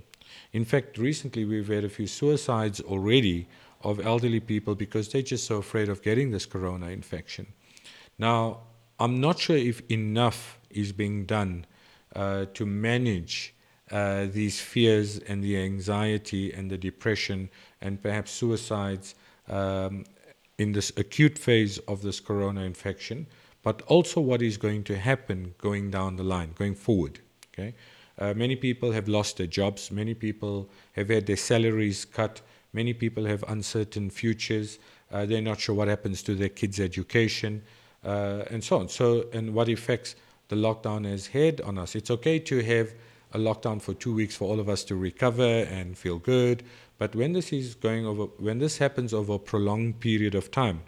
In 0.52 0.64
fact, 0.64 0.98
recently 0.98 1.44
we've 1.44 1.68
had 1.68 1.84
a 1.84 1.88
few 1.88 2.06
suicides 2.06 2.80
already 2.80 3.48
of 3.82 4.04
elderly 4.04 4.40
people 4.40 4.74
because 4.74 5.08
they're 5.08 5.22
just 5.22 5.46
so 5.46 5.56
afraid 5.56 5.88
of 5.88 6.02
getting 6.02 6.30
this 6.30 6.46
corona 6.46 6.88
infection. 6.88 7.46
Now, 8.18 8.60
I'm 8.98 9.20
not 9.20 9.38
sure 9.38 9.56
if 9.56 9.80
enough 9.90 10.58
is 10.70 10.92
being 10.92 11.24
done 11.24 11.66
uh, 12.14 12.46
to 12.54 12.66
manage 12.66 13.54
uh, 13.90 14.26
these 14.26 14.60
fears 14.60 15.18
and 15.18 15.42
the 15.42 15.56
anxiety 15.56 16.52
and 16.52 16.70
the 16.70 16.76
depression 16.76 17.48
and 17.80 18.02
perhaps 18.02 18.32
suicides 18.32 19.14
um, 19.48 20.04
in 20.58 20.72
this 20.72 20.92
acute 20.96 21.38
phase 21.38 21.78
of 21.86 22.02
this 22.02 22.20
corona 22.20 22.62
infection, 22.62 23.26
but 23.62 23.82
also 23.82 24.20
what 24.20 24.42
is 24.42 24.56
going 24.56 24.84
to 24.84 24.98
happen 24.98 25.54
going 25.58 25.90
down 25.90 26.16
the 26.16 26.22
line, 26.22 26.52
going 26.54 26.74
forward. 26.74 27.20
Okay, 27.52 27.74
uh, 28.18 28.34
many 28.34 28.56
people 28.56 28.92
have 28.92 29.08
lost 29.08 29.36
their 29.36 29.46
jobs. 29.46 29.90
Many 29.90 30.14
people 30.14 30.68
have 30.92 31.08
had 31.08 31.26
their 31.26 31.36
salaries 31.36 32.04
cut. 32.04 32.40
Many 32.72 32.92
people 32.92 33.24
have 33.24 33.44
uncertain 33.48 34.10
futures. 34.10 34.78
Uh, 35.10 35.24
they're 35.24 35.40
not 35.40 35.58
sure 35.60 35.74
what 35.74 35.88
happens 35.88 36.22
to 36.24 36.34
their 36.34 36.48
kids' 36.50 36.80
education, 36.80 37.62
uh, 38.04 38.44
and 38.50 38.62
so 38.62 38.78
on. 38.78 38.88
So, 38.88 39.26
and 39.32 39.54
what 39.54 39.68
effects 39.68 40.16
the 40.48 40.56
lockdown 40.56 41.04
has 41.04 41.26
had 41.26 41.60
on 41.62 41.78
us. 41.78 41.94
It's 41.94 42.10
okay 42.10 42.38
to 42.40 42.62
have 42.62 42.94
a 43.32 43.38
lockdown 43.38 43.80
for 43.80 43.94
two 43.94 44.14
weeks 44.14 44.34
for 44.36 44.48
all 44.48 44.60
of 44.60 44.68
us 44.68 44.84
to 44.84 44.96
recover 44.96 45.66
and 45.70 45.96
feel 45.96 46.18
good. 46.18 46.62
But 46.98 47.14
when 47.14 47.32
this 47.32 47.52
is 47.52 47.74
going 47.74 48.06
over, 48.06 48.24
when 48.38 48.58
this 48.58 48.78
happens 48.78 49.14
over 49.14 49.34
a 49.34 49.38
prolonged 49.38 50.00
period 50.00 50.34
of 50.34 50.50
time, 50.50 50.82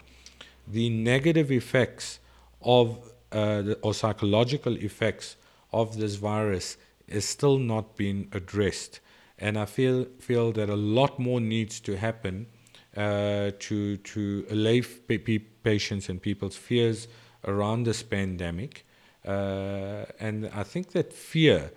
the 0.67 0.89
negative 0.89 1.51
effects 1.51 2.19
of 2.61 3.11
uh, 3.31 3.61
the, 3.61 3.79
or 3.81 3.93
psychological 3.93 4.75
effects 4.75 5.37
of 5.71 5.97
this 5.97 6.15
virus 6.15 6.77
is 7.07 7.25
still 7.25 7.57
not 7.57 7.95
being 7.95 8.27
addressed. 8.33 8.99
And 9.39 9.57
I 9.57 9.65
feel 9.65 10.05
feel 10.19 10.51
that 10.51 10.69
a 10.69 10.75
lot 10.75 11.17
more 11.17 11.39
needs 11.39 11.79
to 11.81 11.97
happen 11.97 12.47
uh, 12.95 13.51
to 13.59 13.97
to 13.97 14.45
allay 14.49 14.81
pa- 14.81 15.17
pa- 15.25 15.45
patients 15.63 16.09
and 16.09 16.21
people's 16.21 16.57
fears 16.57 17.07
around 17.45 17.85
this 17.85 18.03
pandemic. 18.03 18.85
Uh, 19.25 20.05
and 20.19 20.49
I 20.53 20.63
think 20.63 20.91
that 20.91 21.13
fear 21.13 21.71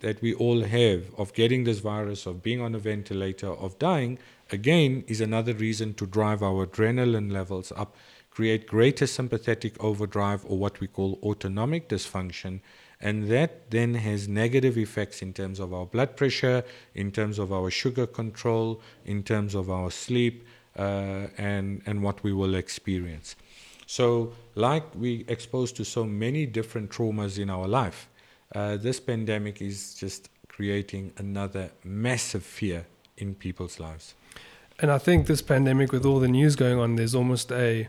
that 0.00 0.20
we 0.20 0.34
all 0.34 0.62
have 0.62 1.10
of 1.16 1.32
getting 1.32 1.64
this 1.64 1.78
virus, 1.78 2.26
of 2.26 2.42
being 2.42 2.60
on 2.60 2.74
a 2.74 2.78
ventilator, 2.78 3.48
of 3.48 3.78
dying, 3.78 4.18
again, 4.50 5.04
is 5.06 5.20
another 5.20 5.54
reason 5.54 5.94
to 5.94 6.06
drive 6.06 6.42
our 6.42 6.66
adrenaline 6.66 7.32
levels 7.32 7.72
up, 7.76 7.96
create 8.30 8.66
greater 8.66 9.06
sympathetic 9.06 9.82
overdrive 9.82 10.44
or 10.46 10.58
what 10.58 10.80
we 10.80 10.86
call 10.86 11.18
autonomic 11.22 11.88
dysfunction. 11.88 12.60
And 13.00 13.28
that 13.28 13.70
then 13.70 13.94
has 13.94 14.26
negative 14.26 14.78
effects 14.78 15.20
in 15.22 15.32
terms 15.32 15.60
of 15.60 15.72
our 15.74 15.86
blood 15.86 16.16
pressure, 16.16 16.64
in 16.94 17.12
terms 17.12 17.38
of 17.38 17.52
our 17.52 17.70
sugar 17.70 18.06
control, 18.06 18.80
in 19.04 19.22
terms 19.22 19.54
of 19.54 19.70
our 19.70 19.90
sleep, 19.90 20.46
uh, 20.78 21.28
and, 21.38 21.82
and 21.86 22.02
what 22.02 22.22
we 22.22 22.32
will 22.32 22.54
experience. 22.54 23.36
So, 23.86 24.32
like 24.54 24.94
we 24.94 25.24
exposed 25.28 25.76
to 25.76 25.84
so 25.84 26.04
many 26.04 26.44
different 26.44 26.90
traumas 26.90 27.38
in 27.38 27.48
our 27.48 27.68
life, 27.68 28.08
uh, 28.54 28.76
this 28.76 29.00
pandemic 29.00 29.60
is 29.60 29.94
just 29.94 30.28
creating 30.48 31.12
another 31.18 31.70
massive 31.84 32.44
fear 32.44 32.86
in 33.16 33.34
people's 33.34 33.78
lives. 33.80 34.14
And 34.78 34.90
I 34.90 34.98
think 34.98 35.26
this 35.26 35.42
pandemic, 35.42 35.92
with 35.92 36.04
all 36.04 36.20
the 36.20 36.28
news 36.28 36.54
going 36.54 36.78
on, 36.78 36.96
there's 36.96 37.14
almost 37.14 37.50
a 37.50 37.88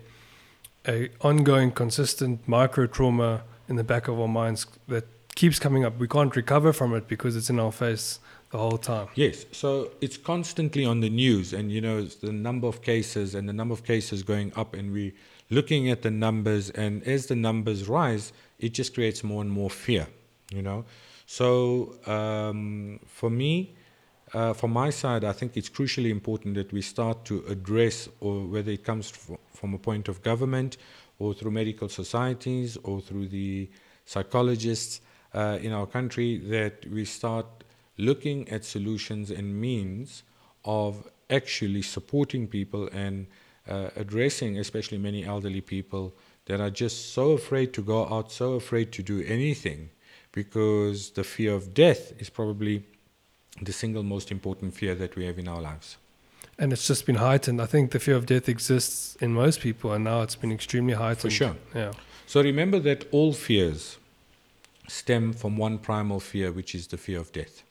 a 0.87 1.09
ongoing, 1.21 1.71
consistent 1.71 2.47
micro 2.47 2.87
trauma 2.87 3.43
in 3.67 3.75
the 3.75 3.83
back 3.83 4.07
of 4.07 4.19
our 4.19 4.27
minds 4.27 4.65
that 4.87 5.05
keeps 5.35 5.59
coming 5.59 5.83
up. 5.83 5.99
We 5.99 6.07
can't 6.07 6.33
recover 6.35 6.71
from 6.71 6.95
it 6.95 7.07
because 7.07 7.35
it's 7.35 7.49
in 7.49 7.59
our 7.59 7.73
face 7.73 8.19
the 8.51 8.57
whole 8.57 8.77
time. 8.77 9.07
Yes, 9.15 9.45
so 9.51 9.91
it's 9.99 10.15
constantly 10.17 10.85
on 10.85 11.01
the 11.01 11.09
news, 11.09 11.53
and 11.53 11.71
you 11.71 11.81
know 11.81 12.03
the 12.03 12.31
number 12.31 12.67
of 12.67 12.81
cases 12.81 13.35
and 13.35 13.49
the 13.49 13.53
number 13.53 13.73
of 13.73 13.83
cases 13.83 14.23
going 14.23 14.53
up, 14.55 14.73
and 14.73 14.93
we 14.93 15.13
looking 15.49 15.89
at 15.89 16.01
the 16.01 16.11
numbers, 16.11 16.69
and 16.69 17.03
as 17.03 17.27
the 17.27 17.35
numbers 17.35 17.87
rise, 17.87 18.31
it 18.59 18.69
just 18.69 18.93
creates 18.93 19.23
more 19.23 19.41
and 19.41 19.51
more 19.51 19.69
fear. 19.69 20.07
You 20.51 20.61
know, 20.61 20.85
so 21.25 21.95
um, 22.05 23.01
for 23.05 23.29
me, 23.29 23.75
uh, 24.33 24.53
from 24.53 24.71
my 24.71 24.89
side, 24.89 25.25
I 25.25 25.33
think 25.33 25.57
it's 25.57 25.69
crucially 25.69 26.09
important 26.09 26.55
that 26.55 26.71
we 26.71 26.81
start 26.81 27.25
to 27.25 27.43
address, 27.49 28.07
or 28.21 28.45
whether 28.45 28.71
it 28.71 28.83
comes 28.85 29.09
from 29.09 29.73
a 29.73 29.77
point 29.77 30.07
of 30.07 30.21
government, 30.23 30.77
or 31.19 31.33
through 31.33 31.51
medical 31.51 31.89
societies, 31.89 32.77
or 32.83 33.01
through 33.01 33.27
the 33.27 33.69
psychologists 34.05 35.01
uh, 35.33 35.59
in 35.61 35.73
our 35.73 35.85
country, 35.85 36.37
that 36.37 36.85
we 36.89 37.03
start 37.03 37.45
looking 37.97 38.47
at 38.49 38.63
solutions 38.63 39.31
and 39.31 39.59
means 39.59 40.23
of 40.63 41.09
actually 41.29 41.81
supporting 41.81 42.47
people 42.47 42.87
and 42.93 43.27
uh, 43.67 43.89
addressing, 43.97 44.59
especially 44.59 44.97
many 44.97 45.25
elderly 45.25 45.61
people 45.61 46.13
that 46.45 46.61
are 46.61 46.69
just 46.69 47.13
so 47.13 47.31
afraid 47.31 47.73
to 47.73 47.81
go 47.81 48.07
out, 48.07 48.31
so 48.31 48.53
afraid 48.53 48.93
to 48.93 49.03
do 49.03 49.21
anything, 49.23 49.89
because 50.37 51.09
the 51.19 51.23
fear 51.23 51.51
of 51.55 51.73
death 51.73 52.13
is 52.21 52.29
probably 52.29 52.83
the 53.59 53.73
single 53.73 54.03
most 54.03 54.29
important 54.31 54.71
fear 54.71 54.93
that 54.93 55.15
we 55.15 55.25
have 55.25 55.39
in 55.39 55.47
our 55.47 55.59
lives. 55.59 55.97
And 56.59 56.71
it's 56.71 56.85
just 56.85 57.07
been 57.07 57.15
heightened. 57.15 57.59
I 57.59 57.65
think 57.65 57.89
the 57.89 57.99
fear 57.99 58.15
of 58.15 58.27
death 58.27 58.47
exists 58.47 59.17
in 59.19 59.33
most 59.33 59.61
people, 59.61 59.93
and 59.93 60.03
now 60.03 60.21
it's 60.21 60.35
been 60.35 60.51
extremely 60.51 60.93
heightened. 60.93 61.33
For 61.33 61.41
sure. 61.43 61.55
Yeah. 61.73 61.93
So 62.27 62.43
remember 62.43 62.79
that 62.81 63.07
all 63.11 63.33
fears 63.33 63.97
stem 64.87 65.33
from 65.33 65.57
one 65.57 65.79
primal 65.79 66.19
fear, 66.19 66.51
which 66.51 66.75
is 66.75 66.85
the 66.85 66.97
fear 66.97 67.19
of 67.19 67.31
death. 67.31 67.63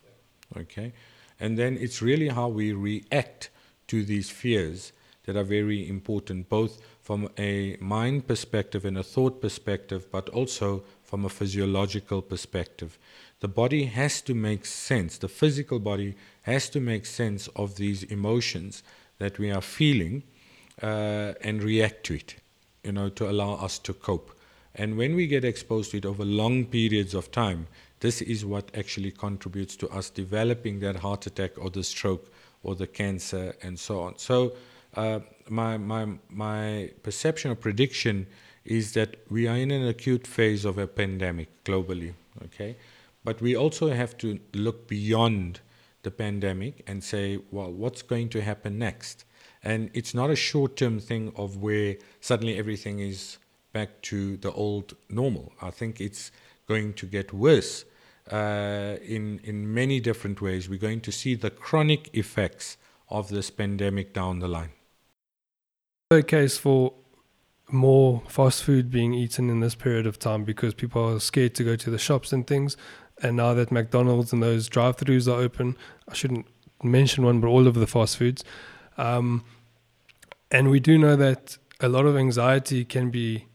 Okay? 0.57 0.93
And 1.39 1.57
then 1.57 1.79
it's 1.81 2.03
really 2.03 2.31
how 2.31 2.49
we 2.49 2.73
react 2.73 3.51
to 3.87 4.05
these 4.05 4.29
fears 4.29 4.93
that 5.27 5.37
are 5.37 5.45
very 5.45 5.89
important, 5.89 6.49
both 6.49 6.81
from 7.01 7.29
a 7.39 7.77
mind 7.81 8.27
perspective 8.27 8.85
and 8.85 8.99
a 8.99 9.05
thought 9.05 9.41
perspective, 9.41 10.11
but 10.11 10.29
also 10.31 10.83
from 11.07 11.25
a 11.25 11.29
physiological 11.29 12.21
perspective. 12.21 12.99
The 13.41 13.49
body 13.49 13.85
has 13.85 14.21
to 14.23 14.35
make 14.35 14.67
sense, 14.67 15.19
the 15.19 15.29
physical 15.29 15.79
body 15.79 16.15
has 16.43 16.69
to 16.71 16.81
make 16.81 17.07
sense 17.07 17.49
of 17.57 17.77
these 17.77 18.03
emotions 18.05 18.83
that 19.19 19.39
we 19.39 19.51
are 19.51 19.63
feeling 19.63 20.23
uh, 20.83 21.33
and 21.41 21.63
react 21.63 22.05
to 22.05 22.15
it, 22.15 22.37
you 22.85 22.93
know, 22.93 23.09
to 23.11 23.31
allow 23.31 23.55
us 23.55 23.79
to 23.81 23.95
cope. 23.95 24.33
And 24.75 24.97
when 24.97 25.15
we 25.15 25.27
get 25.27 25.45
exposed 25.45 25.93
to 25.93 25.99
it 25.99 26.07
over 26.07 26.25
long 26.25 26.67
periods 26.67 27.15
of 27.15 27.31
time, 27.31 27.67
this 28.01 28.21
is 28.21 28.45
what 28.45 28.71
actually 28.77 29.11
contributes 29.11 29.75
to 29.77 29.89
us 29.89 30.11
developing 30.11 30.81
that 30.81 30.97
heart 30.97 31.27
attack 31.27 31.53
or 31.57 31.71
the 31.71 31.83
stroke 31.83 32.31
or 32.63 32.75
the 32.75 32.87
cancer 32.87 33.55
and 33.63 33.79
so 33.79 34.01
on. 34.01 34.19
So, 34.19 34.53
uh, 34.95 35.21
my, 35.49 35.77
my, 35.77 36.09
my 36.31 36.91
perception 37.03 37.51
or 37.51 37.55
prediction 37.55 38.27
is 38.67 38.93
that 38.93 39.17
we 39.31 39.47
are 39.47 39.57
in 39.57 39.71
an 39.71 39.87
acute 39.87 40.27
phase 40.27 40.65
of 40.65 40.79
a 40.79 40.87
pandemic 40.87 41.49
globally, 41.65 42.15
okay? 42.45 42.77
But 43.25 43.41
we 43.41 43.57
also 43.57 43.91
have 43.91 44.17
to 44.19 44.39
look 44.55 44.87
beyond 44.87 45.61
the 46.03 46.11
pandemic 46.11 46.85
and 46.87 47.03
say, 47.03 47.41
well, 47.51 47.73
what's 47.73 48.03
going 48.03 48.29
to 48.31 48.41
happen 48.43 48.79
next? 48.79 49.25
And 49.63 49.91
it's 49.95 50.15
not 50.15 50.31
a 50.31 50.37
short 50.37 50.77
term 50.77 51.01
thing 51.01 51.33
of 51.35 51.57
where 51.57 51.97
suddenly 52.21 52.57
everything 52.57 53.01
is 53.01 53.39
back 53.73 54.01
to 54.03 54.37
the 54.37 54.53
old 54.53 54.95
normal. 55.11 55.53
I 55.61 55.71
think 55.71 56.01
it's 56.01 56.31
going 56.69 56.95
to 56.95 57.07
get 57.07 57.33
worse 57.33 57.85
uh, 58.31 58.97
in, 59.03 59.41
in 59.43 59.73
many 59.73 59.99
different 60.01 60.41
ways. 60.41 60.69
We're 60.69 60.79
going 60.79 61.01
to 61.03 61.13
see 61.13 61.35
the 61.35 61.51
chronic 61.51 62.11
effects 62.13 62.77
of 63.09 63.29
this 63.29 63.51
pandemic 63.51 64.13
down 64.13 64.39
the 64.39 64.49
line. 64.49 64.71
A 66.11 66.23
case 66.23 66.57
for 66.57 66.95
more 67.69 68.23
fast 68.29 68.63
food 68.63 68.91
being 68.91 69.13
eaten 69.15 69.51
in 69.51 69.61
this 69.61 69.75
period 69.75 70.07
of 70.07 70.19
time 70.19 70.45
because 70.45 70.75
people 70.75 71.15
are 71.15 71.21
scared 71.21 71.55
to 71.57 71.65
go 71.65 71.77
to 71.77 71.91
the 71.91 71.99
shops 71.99 72.33
and 72.33 72.47
things. 72.47 72.77
And 73.23 73.37
now 73.37 73.55
that 73.55 73.73
McDonald's 73.73 74.33
and 74.33 74.43
those 74.43 74.69
drive 74.69 74.97
throughs 74.97 75.27
are 75.27 75.41
open, 75.41 75.77
I 76.09 76.15
shouldn't 76.15 76.47
mention 76.83 77.25
one, 77.25 77.41
but 77.41 77.49
all 77.49 77.67
of 77.67 77.75
the 77.75 77.87
fast 77.87 78.19
foods. 78.19 78.45
Um, 78.99 79.45
and 80.51 80.71
we 80.71 80.81
do 80.81 80.99
know 80.99 81.17
that 81.17 81.59
a 81.81 81.89
lot 81.89 82.07
of 82.07 82.17
anxiety 82.17 82.85
can 82.85 83.11
be 83.11 83.47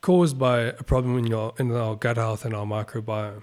caused 0.00 0.38
by 0.38 0.60
a 0.60 0.82
problem 0.82 1.18
in 1.18 1.26
your 1.26 1.52
in 1.58 1.70
our 1.72 1.96
gut 1.96 2.16
health 2.16 2.44
and 2.44 2.54
our 2.54 2.64
microbiome. 2.64 3.42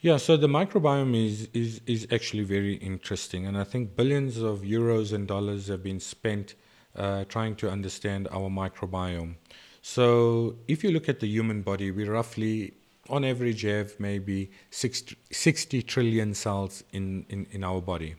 Yeah, 0.00 0.18
so 0.18 0.36
the 0.36 0.48
microbiome 0.48 1.14
is, 1.16 1.48
is, 1.54 1.80
is 1.86 2.06
actually 2.12 2.42
very 2.42 2.74
interesting, 2.74 3.46
and 3.46 3.56
I 3.56 3.64
think 3.64 3.96
billions 3.96 4.36
of 4.36 4.60
euros 4.60 5.14
and 5.14 5.26
dollars 5.26 5.68
have 5.68 5.82
been 5.82 5.98
spent 5.98 6.54
uh, 6.96 7.24
trying 7.24 7.56
to 7.56 7.70
understand 7.70 8.28
our 8.30 8.48
microbiome. 8.48 9.36
So, 9.82 10.56
if 10.66 10.82
you 10.82 10.90
look 10.90 11.08
at 11.08 11.20
the 11.20 11.26
human 11.26 11.62
body, 11.62 11.90
we 11.90 12.08
roughly, 12.08 12.74
on 13.10 13.24
average, 13.24 13.62
have 13.62 13.98
maybe 14.00 14.50
60, 14.70 15.16
60 15.30 15.82
trillion 15.82 16.34
cells 16.34 16.84
in, 16.92 17.26
in, 17.28 17.46
in 17.50 17.62
our 17.62 17.82
body. 17.82 18.14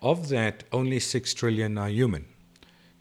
Of 0.00 0.28
that, 0.30 0.64
only 0.72 1.00
6 1.00 1.34
trillion 1.34 1.76
are 1.76 1.88
human. 1.88 2.26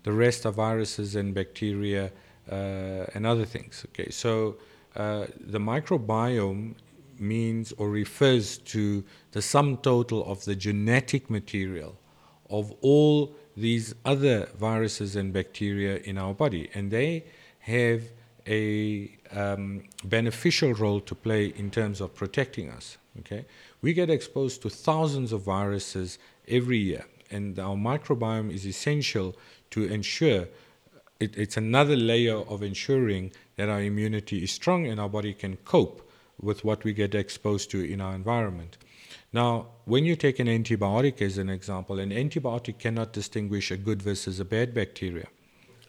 The 0.04 0.12
rest 0.12 0.46
are 0.46 0.52
viruses 0.52 1.16
and 1.16 1.34
bacteria 1.34 2.12
uh, 2.52 3.06
and 3.14 3.26
other 3.26 3.46
things. 3.46 3.86
Okay, 3.90 4.10
so 4.12 4.58
uh, 4.96 5.26
the 5.40 5.60
microbiome 5.60 6.76
means 7.20 7.72
or 7.78 7.90
refers 7.90 8.58
to 8.60 9.04
the 9.32 9.42
sum 9.42 9.78
total 9.78 10.26
of 10.26 10.44
the 10.46 10.56
genetic 10.56 11.30
material 11.30 11.98
of 12.50 12.74
all 12.82 13.36
these 13.56 13.96
other 14.04 14.50
viruses 14.58 15.16
and 15.16 15.32
bacteria 15.32 15.98
in 15.98 16.18
our 16.18 16.34
body, 16.34 16.70
and 16.74 16.92
they 16.92 17.24
have 17.60 18.02
a 18.48 19.10
um, 19.32 19.84
beneficial 20.04 20.74
role 20.74 21.00
to 21.02 21.16
play 21.16 21.48
in 21.48 21.72
terms 21.72 22.02
of 22.02 22.14
protecting 22.14 22.70
us. 22.70 22.98
Okay, 23.20 23.46
we 23.82 23.94
get 23.94 24.10
exposed 24.10 24.62
to 24.64 24.70
thousands 24.70 25.32
of 25.32 25.42
viruses 25.42 26.20
every 26.48 26.78
year, 26.78 27.06
and 27.32 27.58
our 27.58 27.76
microbiome 27.76 28.52
is 28.54 28.66
essential 28.66 29.36
to 29.72 29.86
ensure 29.86 30.48
it, 31.20 31.38
it's 31.38 31.58
another 31.58 31.96
layer 31.96 32.38
of 32.38 32.62
ensuring 32.62 33.32
that 33.56 33.70
our 33.70 33.82
immunity 33.82 34.44
is 34.44 34.52
strong 34.52 34.86
and 34.86 35.00
our 35.00 35.10
body 35.10 35.34
can 35.34 35.58
cope 35.58 36.10
with 36.42 36.66
what 36.66 36.84
we 36.84 36.94
get 36.94 37.16
exposed 37.16 37.72
to 37.72 37.82
in 37.82 38.02
our 38.02 38.14
environment. 38.14 38.78
Now, 39.34 39.68
when 39.86 40.06
you 40.06 40.16
take 40.16 40.40
an 40.40 40.48
antibiotic 40.48 41.22
as 41.22 41.38
an 41.38 41.50
example, 41.50 42.00
an 42.00 42.12
antibiotic 42.12 42.80
cannot 42.80 43.14
distinguish 43.14 43.72
a 43.72 43.78
good 43.78 44.02
versus 44.02 44.40
a 44.40 44.46
bad 44.46 44.74
bacteria. 44.74 45.28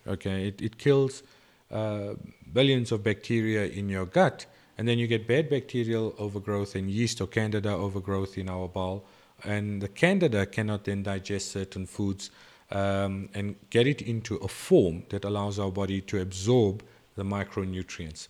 Okay, 0.06 0.48
it, 0.48 0.62
it 0.62 0.78
kills 0.78 1.22
uh, 1.70 2.14
billions 2.52 2.92
of 2.92 3.02
bacteria 3.02 3.66
in 3.66 3.88
your 3.88 4.06
gut, 4.06 4.46
and 4.78 4.86
then 4.86 4.98
you 4.98 5.06
get 5.06 5.26
bad 5.26 5.48
bacterial 5.48 6.14
overgrowth 6.18 6.74
and 6.74 6.90
yeast 6.90 7.20
or 7.20 7.26
candida 7.26 7.70
overgrowth 7.70 8.36
in 8.38 8.48
our 8.48 8.68
bowel, 8.68 9.04
and 9.44 9.80
the 9.82 9.88
candida 9.88 10.46
cannot 10.46 10.84
then 10.84 11.02
digest 11.02 11.50
certain 11.50 11.86
foods 11.86 12.30
um, 12.70 13.28
and 13.34 13.56
get 13.70 13.86
it 13.86 14.02
into 14.02 14.36
a 14.36 14.48
form 14.48 15.04
that 15.10 15.24
allows 15.24 15.58
our 15.58 15.70
body 15.70 16.00
to 16.00 16.20
absorb 16.20 16.82
the 17.14 17.24
micronutrients. 17.24 18.28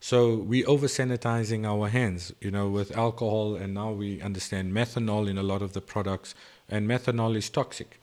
So 0.00 0.36
we 0.36 0.64
over 0.64 0.86
sanitizing 0.86 1.66
our 1.66 1.88
hands, 1.88 2.32
you 2.40 2.50
know, 2.50 2.68
with 2.68 2.96
alcohol, 2.96 3.56
and 3.56 3.74
now 3.74 3.92
we 3.92 4.20
understand 4.20 4.72
methanol 4.72 5.28
in 5.28 5.38
a 5.38 5.42
lot 5.42 5.62
of 5.62 5.72
the 5.72 5.80
products, 5.80 6.34
and 6.68 6.88
methanol 6.88 7.36
is 7.36 7.48
toxic. 7.48 8.00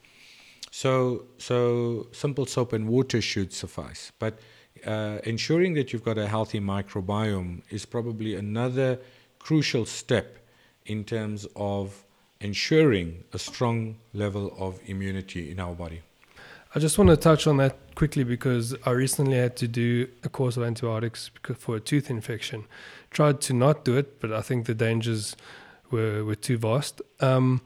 So, 0.72 1.26
so 1.38 2.08
simple 2.12 2.46
soap 2.46 2.74
and 2.74 2.88
water 2.88 3.22
should 3.22 3.54
suffice. 3.54 4.12
But 4.18 4.40
uh, 4.86 5.20
ensuring 5.24 5.76
that 5.76 5.94
you've 5.94 6.04
got 6.04 6.18
a 6.18 6.28
healthy 6.28 6.60
microbiome 6.60 7.62
is 7.70 7.86
probably 7.86 8.36
another 8.36 9.00
crucial 9.40 9.86
step 9.86 10.40
in 10.86 11.04
terms 11.04 11.48
of 11.56 12.04
ensuring 12.42 13.24
a 13.34 13.40
strong 13.40 13.98
level 14.14 14.54
of 14.58 14.80
immunity 14.86 15.52
in 15.52 15.60
our 15.60 15.74
body. 15.74 16.02
I 16.76 16.80
just 16.80 16.98
want 16.98 17.12
to 17.12 17.18
touch 17.18 17.46
on 17.46 17.58
that 17.58 17.78
quickly 17.96 18.24
because 18.24 18.76
I 18.86 18.92
recently 18.92 19.38
had 19.38 19.56
to 19.58 19.68
do 19.68 20.08
a 20.24 20.30
course 20.30 20.58
of 20.58 20.64
antibiotics 20.64 21.32
for 21.58 21.76
a 21.76 21.80
tooth 21.80 22.10
infection. 22.10 22.66
Tried 23.12 23.42
to 23.42 23.54
not 23.54 23.86
do 23.86 23.98
it, 23.98 24.20
but 24.20 24.32
I 24.32 24.42
think 24.42 24.66
the 24.66 24.76
dangers 24.76 25.36
were, 25.92 26.24
were 26.26 26.36
too 26.36 26.58
vast. 26.58 27.02
Um, 27.20 27.62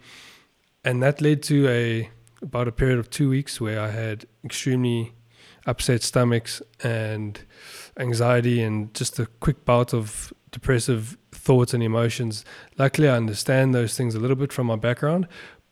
and 0.83 1.01
that 1.03 1.21
led 1.21 1.43
to 1.43 1.67
a 1.67 2.09
about 2.41 2.67
a 2.67 2.71
period 2.71 2.99
of 2.99 3.09
two 3.09 3.29
weeks 3.29 3.59
where 3.59 3.79
I 3.79 3.89
had 3.89 4.25
extremely 4.43 5.13
upset 5.65 6.03
stomachs 6.03 6.61
and 6.83 7.39
anxiety 7.97 8.61
and 8.61 8.93
just 8.93 9.19
a 9.19 9.25
quick 9.25 9.65
bout 9.65 9.93
of 9.93 10.31
depressive 10.51 11.17
thoughts 11.31 11.73
and 11.73 11.83
emotions. 11.83 12.45
Luckily, 12.77 13.09
I 13.09 13.17
understand 13.17 13.73
those 13.73 13.95
things 13.97 14.15
a 14.15 14.19
little 14.19 14.35
bit 14.35 14.53
from 14.53 14.67
my 14.67 14.75
background, 14.75 15.27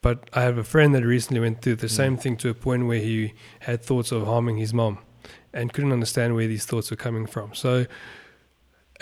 but 0.05 0.29
I 0.33 0.43
have 0.43 0.59
a 0.59 0.63
friend 0.63 0.93
that 0.93 1.03
recently 1.03 1.39
went 1.39 1.63
through 1.63 1.77
the 1.77 1.87
mm. 1.87 1.97
same 2.01 2.15
thing 2.15 2.37
to 2.37 2.49
a 2.49 2.53
point 2.53 2.85
where 2.85 2.99
he 2.99 3.33
had 3.61 3.81
thoughts 3.81 4.11
of 4.11 4.27
harming 4.27 4.57
his 4.57 4.71
mom 4.71 4.99
and 5.51 5.73
couldn't 5.73 5.91
understand 5.91 6.35
where 6.35 6.45
these 6.45 6.63
thoughts 6.63 6.91
were 6.91 6.95
coming 6.95 7.25
from. 7.25 7.55
So, 7.55 7.87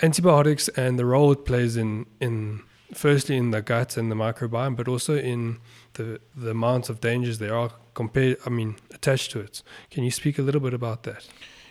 antibiotics 0.00 0.68
and 0.68 0.98
the 0.98 1.04
role 1.04 1.30
it 1.32 1.44
plays 1.44 1.76
in, 1.76 2.06
in 2.20 2.62
firstly 2.94 3.36
in 3.36 3.50
the 3.50 3.60
gut 3.60 3.98
and 3.98 4.10
the 4.10 4.14
microbiome, 4.14 4.76
but 4.76 4.88
also 4.88 5.18
in 5.18 5.58
the, 5.92 6.22
the 6.34 6.52
amount 6.52 6.88
of 6.88 7.02
dangers 7.02 7.38
there 7.38 7.54
are 7.54 7.72
compared, 7.92 8.38
I 8.46 8.48
mean, 8.48 8.76
attached 8.90 9.30
to 9.32 9.40
it. 9.40 9.62
Can 9.90 10.04
you 10.04 10.10
speak 10.10 10.38
a 10.38 10.42
little 10.42 10.62
bit 10.62 10.72
about 10.72 11.02
that? 11.02 11.28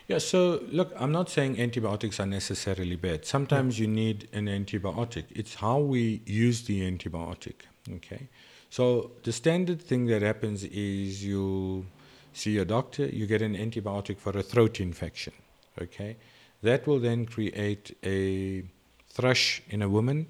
Yeah, 0.08 0.20
so 0.20 0.62
look, 0.72 0.94
I'm 0.96 1.12
not 1.12 1.32
saying 1.32 1.60
antibiotics 1.60 2.20
are 2.20 2.28
necessarily 2.28 2.98
bad. 2.98 3.26
Sometimes 3.26 3.80
you 3.80 3.88
need 3.88 4.30
an 4.32 4.46
antibiotic. 4.46 5.24
It's 5.32 5.56
how 5.56 5.80
we 5.80 6.22
use 6.28 6.66
the 6.66 6.82
antibiotic. 6.82 7.62
Okay, 7.96 8.30
so 8.74 9.12
the 9.22 9.32
standard 9.32 9.80
thing 9.80 10.08
that 10.08 10.24
happens 10.24 10.64
is 10.64 11.24
you 11.24 11.86
see 12.34 12.58
a 12.58 12.66
doctor, 12.66 13.06
you 13.06 13.28
get 13.28 13.44
an 13.44 13.56
antibiotic 13.56 14.18
for 14.18 14.36
a 14.36 14.42
throat 14.42 14.80
infection. 14.80 15.34
Okay, 15.80 16.18
that 16.64 16.88
will 16.88 16.98
then 16.98 17.28
create 17.28 17.96
a 18.04 18.64
thrush 19.10 19.62
in 19.70 19.84
a 19.84 19.88
woman, 19.88 20.26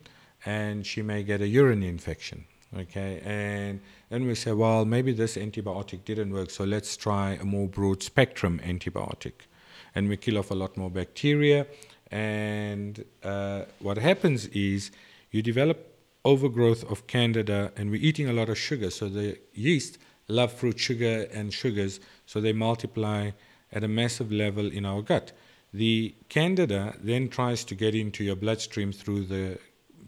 and 0.46 0.86
she 0.86 1.02
may 1.02 1.24
get 1.24 1.40
a 1.40 1.48
urine 1.48 1.84
infection. 1.84 2.44
Okay, 2.78 3.22
and 3.24 3.80
then 4.10 4.28
we 4.28 4.36
say, 4.36 4.52
well, 4.52 4.84
maybe 4.84 5.14
this 5.14 5.38
antibiotic 5.38 6.04
didn't 6.04 6.34
work, 6.34 6.50
so 6.50 6.66
let's 6.66 6.98
try 6.98 7.38
a 7.40 7.46
more 7.46 7.70
broad 7.70 8.04
spectrum 8.04 8.60
antibiotic. 8.62 9.48
And 9.96 10.10
we 10.10 10.18
kill 10.18 10.38
off 10.38 10.52
a 10.52 10.56
lot 10.56 10.76
more 10.76 10.90
bacteria. 10.90 11.66
And 12.12 13.06
uh, 13.24 13.62
what 13.80 13.98
happens 13.98 14.48
is 14.48 14.92
you 15.32 15.42
develop 15.42 15.93
overgrowth 16.26 16.90
of 16.90 17.08
candida, 17.08 17.72
and 17.76 17.92
we're 17.92 18.02
eating 18.02 18.30
a 18.30 18.34
lot 18.34 18.50
of 18.50 18.58
sugar. 18.58 18.90
So 18.90 19.10
the 19.10 19.40
yeast 19.54 19.98
love 20.28 20.54
fruit 20.54 20.80
sugar 20.80 21.28
and 21.34 21.54
sugars, 21.54 22.00
so 22.26 22.40
they 22.40 22.54
multiply 22.54 23.32
at 23.72 23.84
a 23.84 23.88
massive 23.88 24.32
level 24.32 24.72
in 24.72 24.86
our 24.86 25.02
gut. 25.02 25.32
The 25.74 26.16
candida 26.30 26.96
then 27.02 27.30
tries 27.30 27.64
to 27.66 27.76
get 27.76 27.96
into 27.96 28.24
your 28.24 28.36
bloodstream 28.36 28.92
through 28.92 29.26
the 29.26 29.60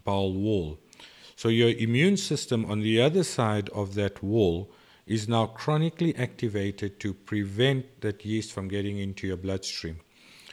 bowel 0.04 0.32
wall. 0.32 0.78
So 1.34 1.48
your 1.48 1.70
immune 1.70 2.16
system 2.16 2.64
on 2.64 2.80
the 2.80 3.00
other 3.00 3.24
side 3.24 3.68
of 3.70 3.94
that 3.94 4.22
wall 4.22 4.70
is 5.06 5.28
now 5.28 5.46
chronically 5.46 6.16
activated 6.16 6.98
to 7.00 7.12
prevent 7.12 8.00
that 8.00 8.24
yeast 8.24 8.52
from 8.52 8.68
getting 8.68 8.98
into 8.98 9.26
your 9.26 9.36
bloodstream. 9.36 10.00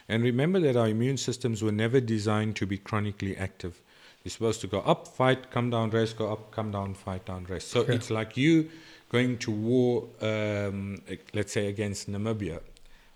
And 0.08 0.22
remember 0.22 0.60
that 0.60 0.76
our 0.76 0.88
immune 0.88 1.16
systems 1.16 1.62
were 1.62 1.72
never 1.72 2.00
designed 2.00 2.56
to 2.56 2.66
be 2.66 2.76
chronically 2.76 3.36
active. 3.36 3.80
You're 4.24 4.30
supposed 4.30 4.62
to 4.62 4.66
go 4.66 4.80
up, 4.80 5.06
fight, 5.06 5.50
come 5.50 5.68
down, 5.68 5.90
rest, 5.90 6.16
go 6.16 6.32
up, 6.32 6.50
come 6.50 6.70
down, 6.70 6.94
fight, 6.94 7.26
down, 7.26 7.44
rest. 7.44 7.68
So 7.68 7.80
Okay. 7.80 7.94
it's 7.94 8.10
like 8.10 8.38
you 8.38 8.70
going 9.10 9.36
to 9.38 9.50
war, 9.50 10.08
um, 10.22 10.96
let's 11.34 11.52
say, 11.52 11.66
against 11.66 12.10
Namibia 12.10 12.60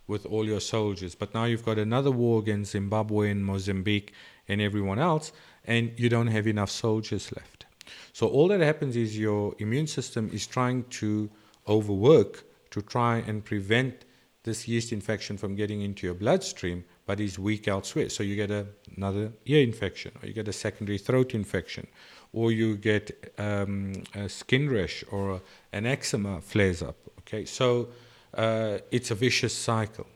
with 0.06 0.26
all 0.26 0.44
your 0.44 0.60
soldiers. 0.60 1.14
But 1.14 1.32
now 1.32 1.44
you've 1.44 1.64
got 1.64 1.78
another 1.78 2.10
war 2.10 2.40
against 2.40 2.72
Zimbabwe 2.72 3.30
and 3.30 3.42
Mozambique 3.42 4.12
and 4.48 4.60
everyone 4.60 4.98
else, 4.98 5.32
and 5.64 5.92
you 5.96 6.10
don't 6.10 6.26
have 6.26 6.46
enough 6.46 6.70
soldiers 6.70 7.32
left. 7.34 7.64
So 8.12 8.28
all 8.28 8.48
that 8.48 8.60
happens 8.60 8.94
is 8.94 9.18
your 9.18 9.54
immune 9.58 9.86
system 9.86 10.28
is 10.30 10.46
trying 10.46 10.84
to 11.00 11.30
overwork 11.66 12.44
to 12.70 12.82
try 12.82 13.18
and 13.26 13.42
prevent 13.42 14.04
this 14.42 14.68
yeast 14.68 14.92
infection 14.92 15.38
from 15.38 15.54
getting 15.54 15.80
into 15.80 16.06
your 16.06 16.14
bloodstream, 16.14 16.84
but 17.08 17.20
is 17.20 17.38
weak 17.38 17.66
elsewhere. 17.68 18.10
So 18.10 18.22
you 18.22 18.36
get 18.36 18.50
a, 18.50 18.66
another 18.94 19.32
ear 19.46 19.62
infection, 19.62 20.12
or 20.20 20.28
you 20.28 20.34
get 20.34 20.46
a 20.46 20.52
secondary 20.52 20.98
throat 20.98 21.34
infection, 21.34 21.86
or 22.34 22.52
you 22.52 22.76
get 22.76 23.32
um, 23.38 23.94
a 24.14 24.28
skin 24.28 24.68
rash 24.68 25.02
or 25.10 25.36
a, 25.36 25.40
an 25.72 25.86
eczema 25.86 26.42
flares 26.42 26.82
up. 26.82 26.96
Okay, 27.20 27.46
so 27.46 27.88
uh, 28.34 28.76
it's 28.90 29.10
a 29.10 29.14
vicious 29.14 29.54
cycle. 29.54 30.06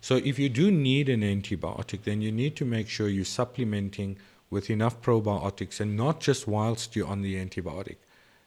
So 0.00 0.16
if 0.16 0.40
you 0.40 0.48
do 0.48 0.72
need 0.72 1.08
an 1.08 1.20
antibiotic, 1.20 2.02
then 2.02 2.20
you 2.20 2.32
need 2.32 2.56
to 2.56 2.64
make 2.64 2.88
sure 2.88 3.08
you're 3.08 3.24
supplementing 3.24 4.18
with 4.50 4.70
enough 4.70 5.00
probiotics 5.00 5.78
and 5.78 5.96
not 5.96 6.18
just 6.18 6.48
whilst 6.48 6.96
you're 6.96 7.06
on 7.06 7.22
the 7.22 7.36
antibiotic, 7.36 7.98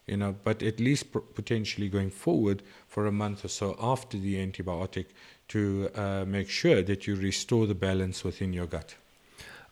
you 0.08 0.18
know, 0.18 0.36
but 0.44 0.62
at 0.62 0.82
least 0.82 1.14
potentially 1.36 1.88
going 1.88 2.10
forward 2.10 2.64
for 2.86 3.06
a 3.06 3.14
month 3.14 3.46
or 3.46 3.48
so 3.48 3.78
after 3.80 4.18
the 4.18 4.36
antibiotic 4.36 5.06
to 5.50 5.90
uh, 5.96 6.26
make 6.26 6.50
sure 6.50 6.82
that 6.82 7.08
you 7.08 7.16
restore 7.16 7.68
the 7.68 7.76
balance 7.76 8.24
within 8.24 8.54
your 8.54 8.66
gut. 8.66 8.96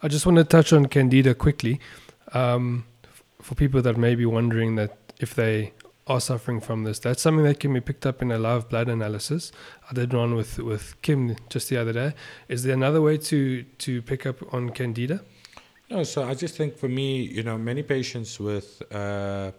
I 0.02 0.08
just 0.08 0.26
want 0.26 0.38
to 0.38 0.44
touch 0.44 0.74
on 0.74 0.88
candida 0.88 1.34
quickly. 1.34 1.80
Um, 2.34 2.86
for 3.42 3.56
people 3.56 3.82
that 3.82 3.98
may 3.98 4.16
be 4.16 4.26
wondering 4.26 4.76
that 4.76 4.98
if 5.20 5.36
they 5.36 5.74
are 6.08 6.20
suffering 6.20 6.60
from 6.60 6.84
this, 6.84 7.00
that's 7.00 7.22
something 7.22 7.46
that 7.46 7.60
can 7.60 7.74
be 7.74 7.82
picked 7.82 8.06
up 8.06 8.22
in 8.22 8.32
a 8.32 8.38
live 8.38 8.70
blood 8.70 8.90
analysis. 8.90 9.52
I 9.90 9.94
did 9.94 10.14
one 10.14 10.36
with, 10.36 10.60
with 10.60 11.00
Kim 11.02 11.36
just 11.50 11.70
the 11.70 11.78
other 11.78 11.94
day. 11.94 12.14
Is 12.48 12.64
there 12.64 12.74
another 12.74 13.02
way 13.02 13.18
to, 13.18 13.64
to 13.64 14.02
pick 14.02 14.26
up 14.26 14.54
on 14.54 14.70
candida? 14.72 15.22
No, 15.90 16.04
so 16.04 16.24
I 16.24 16.34
just 16.34 16.56
think 16.56 16.78
for 16.78 16.88
me, 16.88 17.22
you 17.22 17.44
know, 17.44 17.58
many 17.58 17.84
patients 17.84 18.40
with 18.40 18.82
uh, 18.94 19.52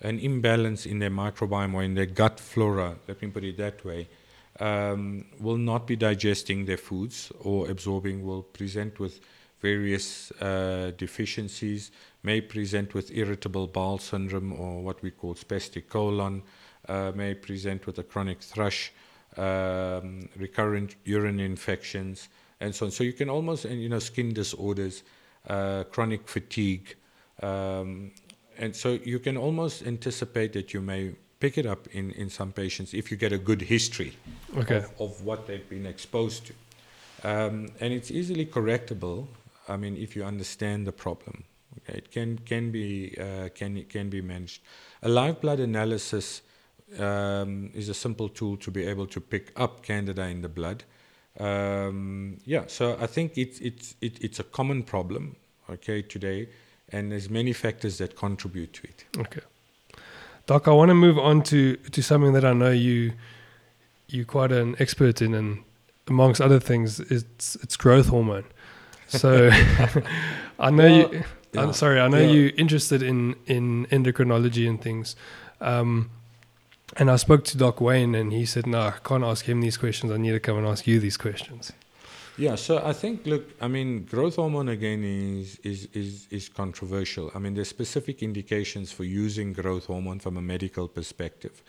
an 0.00 0.18
imbalance 0.18 0.86
in 0.86 0.98
their 0.98 1.10
microbiome 1.10 1.74
or 1.74 1.82
in 1.82 1.94
their 1.94 2.06
gut 2.06 2.38
flora, 2.40 2.96
let 3.08 3.20
me 3.20 3.28
put 3.28 3.44
it 3.44 3.56
that 3.58 3.84
way, 3.84 4.08
um, 4.60 5.24
will 5.40 5.56
not 5.56 5.86
be 5.86 5.96
digesting 5.96 6.66
their 6.66 6.76
foods 6.76 7.32
or 7.40 7.68
absorbing, 7.70 8.24
will 8.24 8.42
present 8.42 9.00
with 9.00 9.20
various 9.60 10.30
uh, 10.40 10.92
deficiencies, 10.96 11.90
may 12.22 12.40
present 12.40 12.94
with 12.94 13.10
irritable 13.12 13.66
bowel 13.66 13.98
syndrome 13.98 14.52
or 14.52 14.82
what 14.82 15.02
we 15.02 15.10
call 15.10 15.34
spastic 15.34 15.88
colon, 15.88 16.42
uh, 16.88 17.12
may 17.14 17.34
present 17.34 17.86
with 17.86 17.98
a 17.98 18.02
chronic 18.02 18.40
thrush, 18.42 18.92
um, 19.36 20.28
recurrent 20.36 20.96
urine 21.04 21.40
infections, 21.40 22.28
and 22.60 22.74
so 22.74 22.86
on. 22.86 22.92
So 22.92 23.04
you 23.04 23.12
can 23.12 23.30
almost, 23.30 23.64
you 23.64 23.88
know, 23.88 23.98
skin 23.98 24.32
disorders, 24.32 25.02
uh, 25.48 25.84
chronic 25.84 26.28
fatigue, 26.28 26.96
um, 27.42 28.12
and 28.58 28.76
so 28.76 28.98
you 29.04 29.18
can 29.18 29.36
almost 29.38 29.86
anticipate 29.86 30.52
that 30.52 30.74
you 30.74 30.82
may 30.82 31.14
pick 31.40 31.58
it 31.58 31.66
up 31.66 31.88
in, 31.92 32.12
in 32.12 32.30
some 32.30 32.52
patients 32.52 32.94
if 32.94 33.10
you 33.10 33.16
get 33.16 33.32
a 33.32 33.38
good 33.38 33.62
history 33.62 34.12
Okay. 34.56 34.76
of, 34.76 35.00
of 35.00 35.24
what 35.24 35.46
they've 35.46 35.68
been 35.68 35.86
exposed 35.86 36.46
to. 36.46 36.52
Um, 37.22 37.68
and 37.80 37.92
it's 37.92 38.10
easily 38.10 38.46
correctable. 38.46 39.26
I 39.68 39.76
mean, 39.76 39.96
if 39.96 40.16
you 40.16 40.24
understand 40.24 40.86
the 40.86 40.92
problem, 40.92 41.44
okay, 41.78 41.98
it 41.98 42.10
can 42.10 42.38
can 42.38 42.70
be 42.70 43.14
uh, 43.18 43.48
can 43.54 43.84
can 43.84 44.10
be 44.10 44.20
managed. 44.22 44.62
A 45.02 45.08
live 45.08 45.40
blood 45.40 45.60
analysis 45.60 46.42
um, 46.98 47.70
is 47.74 47.88
a 47.88 47.94
simple 47.94 48.28
tool 48.28 48.56
to 48.56 48.70
be 48.70 48.84
able 48.84 49.06
to 49.06 49.20
pick 49.20 49.52
up 49.56 49.82
candida 49.82 50.22
in 50.28 50.40
the 50.42 50.48
blood. 50.48 50.84
Um, 51.38 52.38
yeah, 52.44 52.64
so 52.66 52.96
I 53.00 53.06
think 53.06 53.36
it's 53.36 53.60
it's 53.60 53.94
it, 54.00 54.24
it's 54.24 54.40
a 54.40 54.44
common 54.44 54.82
problem, 54.82 55.36
okay, 55.68 56.02
today, 56.02 56.48
and 56.88 57.12
there's 57.12 57.30
many 57.30 57.52
factors 57.52 57.98
that 57.98 58.16
contribute 58.16 58.72
to 58.72 58.82
it. 58.84 59.04
Okay. 59.18 59.42
Doc, 60.50 60.66
I 60.66 60.72
want 60.72 60.88
to 60.88 60.94
move 60.96 61.16
on 61.16 61.44
to, 61.44 61.76
to 61.76 62.02
something 62.02 62.32
that 62.32 62.44
I 62.44 62.52
know 62.52 62.72
you 62.72 63.12
you're 64.08 64.24
quite 64.24 64.50
an 64.50 64.74
expert 64.80 65.22
in, 65.22 65.32
and 65.32 65.62
amongst 66.08 66.40
other 66.40 66.58
things, 66.58 66.98
it's 66.98 67.54
it's 67.62 67.76
growth 67.76 68.08
hormone. 68.08 68.46
So 69.06 69.50
I 70.58 70.70
know 70.70 70.86
you. 70.86 71.22
Well, 71.54 71.68
I'm 71.68 71.72
sorry, 71.72 72.00
I 72.00 72.08
know 72.08 72.18
Yeah. 72.18 72.32
you're 72.32 72.52
interested 72.56 73.00
in 73.00 73.36
in 73.46 73.86
endocrinology 73.92 74.68
and 74.68 74.82
things. 74.82 75.14
Um, 75.60 76.10
and 76.96 77.08
I 77.12 77.14
spoke 77.14 77.44
to 77.44 77.56
Doc 77.56 77.80
Wayne, 77.80 78.16
and 78.16 78.32
he 78.32 78.44
said, 78.44 78.66
"No, 78.66 78.80
I 78.80 78.94
can't 79.04 79.22
ask 79.22 79.44
him 79.48 79.60
these 79.60 79.76
questions. 79.76 80.10
I 80.10 80.16
need 80.16 80.32
to 80.32 80.40
come 80.40 80.58
and 80.58 80.66
ask 80.66 80.84
you 80.84 80.98
these 80.98 81.16
questions." 81.16 81.70
Yeah, 82.40 82.54
so 82.54 82.80
I 82.82 82.94
think, 82.94 83.26
look, 83.26 83.50
I 83.60 83.68
mean, 83.68 84.06
growth 84.06 84.36
hormone 84.36 84.70
again 84.70 85.04
is, 85.04 85.58
is, 85.62 85.88
is, 85.92 86.26
is 86.30 86.48
controversial. 86.48 87.30
I 87.34 87.38
mean, 87.38 87.52
there's 87.52 87.68
specific 87.68 88.22
indications 88.22 88.90
for 88.90 89.04
using 89.04 89.52
growth 89.52 89.84
hormone 89.84 90.20
from 90.20 90.38
a 90.38 90.40
medical 90.40 90.88
perspective. 90.88 91.62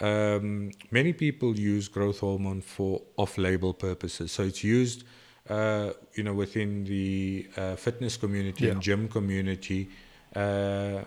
Um, 0.00 0.72
many 0.90 1.14
people 1.14 1.58
use 1.58 1.88
growth 1.88 2.20
hormone 2.20 2.60
for 2.60 3.00
off-label 3.16 3.72
purposes. 3.72 4.32
So 4.32 4.42
it's 4.42 4.62
used, 4.62 5.04
uh, 5.48 5.92
you 6.12 6.24
know, 6.24 6.34
within 6.34 6.84
the 6.84 7.46
uh, 7.56 7.76
fitness 7.76 8.18
community 8.18 8.66
Yeah. 8.66 8.72
and 8.72 8.82
gym 8.82 9.08
community, 9.08 9.88
uh, 10.36 11.04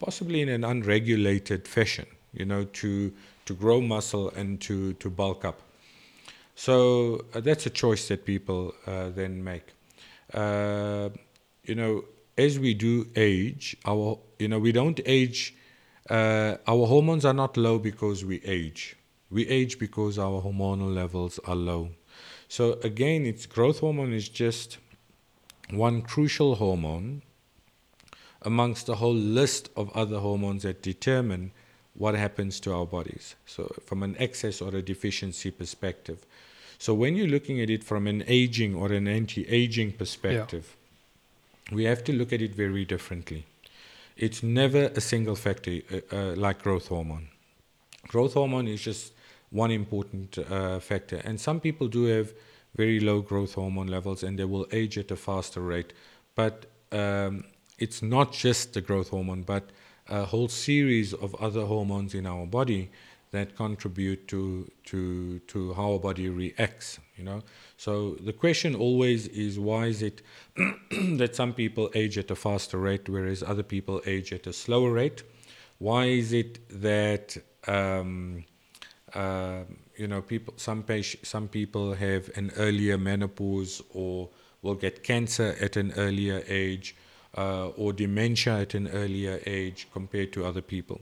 possibly 0.00 0.40
in 0.40 0.48
an 0.48 0.64
unregulated 0.64 1.68
fashion, 1.68 2.06
you 2.32 2.46
know, 2.46 2.64
to, 2.64 3.12
to 3.46 3.54
grow 3.54 3.80
muscle 3.80 4.30
and 4.30 4.60
to, 4.62 4.94
to 4.94 5.08
bulk 5.08 5.44
up. 5.44 5.60
So 6.60 7.24
uh, 7.32 7.40
that's 7.40 7.64
a 7.64 7.70
choice 7.70 8.08
that 8.08 8.26
people 8.26 8.74
uh, 8.86 9.08
then 9.08 9.42
make. 9.42 9.68
Uh, 10.34 11.08
you 11.64 11.74
know, 11.74 12.04
as 12.36 12.58
we 12.58 12.74
do 12.74 13.08
age, 13.16 13.78
our 13.86 14.18
you 14.38 14.48
know 14.48 14.58
we 14.58 14.70
don't 14.70 15.00
age. 15.06 15.54
Uh, 16.10 16.56
our 16.66 16.86
hormones 16.86 17.24
are 17.24 17.32
not 17.32 17.56
low 17.56 17.78
because 17.78 18.26
we 18.26 18.42
age. 18.44 18.94
We 19.30 19.48
age 19.48 19.78
because 19.78 20.18
our 20.18 20.42
hormonal 20.42 20.94
levels 20.94 21.40
are 21.46 21.56
low. 21.56 21.92
So 22.48 22.78
again, 22.84 23.24
it's 23.24 23.46
growth 23.46 23.80
hormone 23.80 24.12
is 24.12 24.28
just 24.28 24.76
one 25.70 26.02
crucial 26.02 26.56
hormone 26.56 27.22
amongst 28.42 28.90
a 28.90 28.96
whole 28.96 29.14
list 29.40 29.70
of 29.76 29.88
other 29.96 30.18
hormones 30.18 30.64
that 30.64 30.82
determine 30.82 31.52
what 31.94 32.14
happens 32.14 32.60
to 32.60 32.72
our 32.74 32.86
bodies. 32.86 33.34
So, 33.46 33.72
from 33.86 34.02
an 34.02 34.14
excess 34.18 34.60
or 34.60 34.74
a 34.74 34.82
deficiency 34.82 35.50
perspective. 35.50 36.26
So, 36.80 36.94
when 36.94 37.14
you're 37.14 37.28
looking 37.28 37.60
at 37.60 37.68
it 37.68 37.84
from 37.84 38.06
an 38.06 38.24
aging 38.26 38.74
or 38.74 38.90
an 38.90 39.06
anti 39.06 39.46
aging 39.46 39.92
perspective, 39.92 40.78
we 41.70 41.84
have 41.84 42.02
to 42.04 42.12
look 42.14 42.32
at 42.32 42.40
it 42.40 42.54
very 42.54 42.86
differently. 42.86 43.44
It's 44.16 44.42
never 44.42 44.84
a 44.96 45.00
single 45.02 45.36
factor 45.36 45.82
uh, 45.92 46.16
uh, 46.16 46.36
like 46.36 46.62
growth 46.62 46.88
hormone. 46.88 47.28
Growth 48.08 48.32
hormone 48.32 48.66
is 48.66 48.80
just 48.80 49.12
one 49.50 49.70
important 49.70 50.38
uh, 50.38 50.80
factor. 50.80 51.16
And 51.16 51.38
some 51.38 51.60
people 51.60 51.86
do 51.86 52.04
have 52.04 52.32
very 52.74 52.98
low 52.98 53.20
growth 53.20 53.54
hormone 53.54 53.88
levels 53.88 54.22
and 54.22 54.38
they 54.38 54.46
will 54.46 54.66
age 54.72 54.96
at 54.96 55.10
a 55.10 55.16
faster 55.16 55.60
rate. 55.60 55.92
But 56.34 56.64
um, 56.92 57.44
it's 57.78 58.00
not 58.00 58.32
just 58.32 58.72
the 58.72 58.80
growth 58.80 59.10
hormone, 59.10 59.42
but 59.42 59.68
a 60.08 60.24
whole 60.24 60.48
series 60.48 61.12
of 61.12 61.34
other 61.34 61.66
hormones 61.66 62.14
in 62.14 62.26
our 62.26 62.46
body 62.46 62.90
that 63.32 63.56
contribute 63.56 64.26
to 64.28 64.70
to 64.84 65.38
to 65.40 65.72
how 65.74 65.92
our 65.92 65.98
body 65.98 66.28
reacts 66.28 66.98
you 67.20 67.26
know? 67.26 67.42
So 67.76 68.14
the 68.14 68.32
question 68.32 68.74
always 68.74 69.28
is 69.28 69.58
why 69.58 69.86
is 69.86 70.02
it 70.02 70.22
that 71.20 71.36
some 71.36 71.52
people 71.52 71.90
age 71.94 72.16
at 72.16 72.30
a 72.30 72.34
faster 72.34 72.78
rate 72.78 73.08
whereas 73.08 73.42
other 73.42 73.62
people 73.62 74.00
age 74.06 74.32
at 74.32 74.46
a 74.46 74.52
slower 74.52 74.90
rate? 74.90 75.22
Why 75.78 76.06
is 76.06 76.32
it 76.32 76.58
that 76.80 77.36
um, 77.68 78.44
uh, 79.14 79.64
you 79.96 80.08
know 80.08 80.22
people 80.22 80.54
some 80.56 80.84
some 81.22 81.48
people 81.48 81.94
have 81.94 82.30
an 82.36 82.52
earlier 82.56 82.96
menopause 82.96 83.82
or 83.92 84.30
will 84.62 84.74
get 84.74 85.04
cancer 85.04 85.54
at 85.60 85.76
an 85.76 85.92
earlier 85.96 86.42
age 86.48 86.96
uh, 87.36 87.68
or 87.68 87.92
dementia 87.92 88.60
at 88.60 88.74
an 88.74 88.88
earlier 88.88 89.40
age 89.46 89.88
compared 89.92 90.32
to 90.32 90.44
other 90.44 90.62
people 90.62 91.00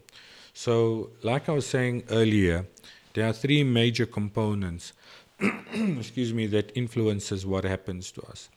so, 0.59 1.11
like 1.23 1.49
I 1.49 1.53
was 1.53 1.69
saying 1.69 2.03
earlier, 2.11 2.67
there 3.15 3.29
are 3.29 3.33
three 3.33 3.63
major 3.63 4.07
components, 4.07 4.93
excuse 5.73 6.35
me, 6.35 6.49
that 6.49 6.73
influences 6.75 7.47
what 7.47 7.63
happens 7.63 8.11
to 8.11 8.23
us. 8.23 8.49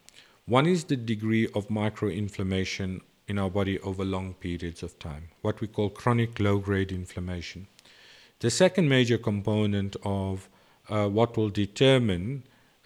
One 0.48 0.66
is 0.66 0.86
the 0.86 0.96
degree 0.96 1.46
of 1.54 1.68
microinflammation 1.68 3.02
in 3.28 3.38
our 3.38 3.52
body 3.52 3.78
over 3.82 4.04
long 4.04 4.34
periods 4.34 4.82
of 4.82 4.98
time, 4.98 5.28
what 5.44 5.62
we 5.62 5.68
call 5.68 5.92
chronic 5.92 6.40
low-grade 6.40 6.92
inflammation. 6.92 7.68
The 8.40 8.50
second 8.50 8.90
major 8.90 9.20
component 9.20 9.96
of 10.04 10.50
uh, 10.90 11.08
what 11.08 11.38
will 11.38 11.50
determine 11.50 12.42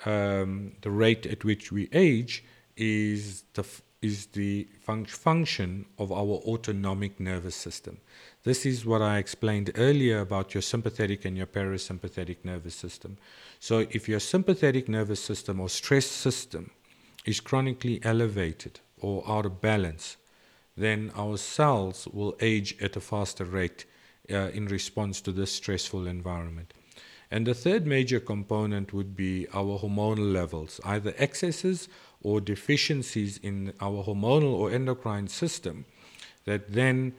um, 0.06 0.74
the 0.82 0.92
rate 0.92 1.26
at 1.26 1.46
which 1.46 1.72
we 1.72 1.88
age 1.94 2.44
is 2.76 3.46
the 3.54 3.66
is 4.02 4.28
the 4.28 4.68
fun- 4.82 5.06
function 5.06 5.86
of 5.98 6.12
our 6.12 6.38
autonomic 6.46 7.20
nervous 7.20 7.56
system. 7.56 7.98
This 8.44 8.66
is 8.66 8.86
what 8.86 9.02
I 9.02 9.18
explained 9.18 9.72
earlier 9.76 10.20
about 10.20 10.54
your 10.54 10.62
sympathetic 10.62 11.26
and 11.26 11.36
your 11.36 11.48
parasympathetic 11.48 12.38
nervous 12.44 12.76
system. 12.76 13.18
So, 13.60 13.88
if 13.92 14.08
your 14.08 14.20
sympathetic 14.20 14.88
nervous 14.88 15.20
system 15.20 15.60
or 15.60 15.70
stress 15.70 16.06
system 16.06 16.72
is 17.26 17.40
chronically 17.40 18.00
elevated 18.04 18.80
or 19.02 19.24
out 19.28 19.46
of 19.46 19.62
balance, 19.62 20.18
then 20.78 21.12
our 21.16 21.38
cells 21.38 22.08
will 22.12 22.36
age 22.42 22.76
at 22.82 22.96
a 22.96 23.02
faster 23.02 23.46
rate 23.46 23.86
uh, 24.32 24.50
in 24.54 24.68
response 24.68 25.22
to 25.22 25.32
this 25.32 25.52
stressful 25.52 26.08
environment. 26.08 26.74
And 27.32 27.48
the 27.48 27.54
third 27.54 27.88
major 27.88 28.20
component 28.20 28.94
would 28.94 29.16
be 29.16 29.48
our 29.54 29.80
hormonal 29.80 30.32
levels, 30.32 30.80
either 30.86 31.14
excesses 31.18 31.88
or 32.26 32.41
deficiencies 32.41 33.38
in 33.43 33.72
our 33.80 34.03
hormonal 34.03 34.53
or 34.61 34.72
endocrine 34.72 35.27
system 35.27 35.85
that 36.45 36.73
then 36.73 37.14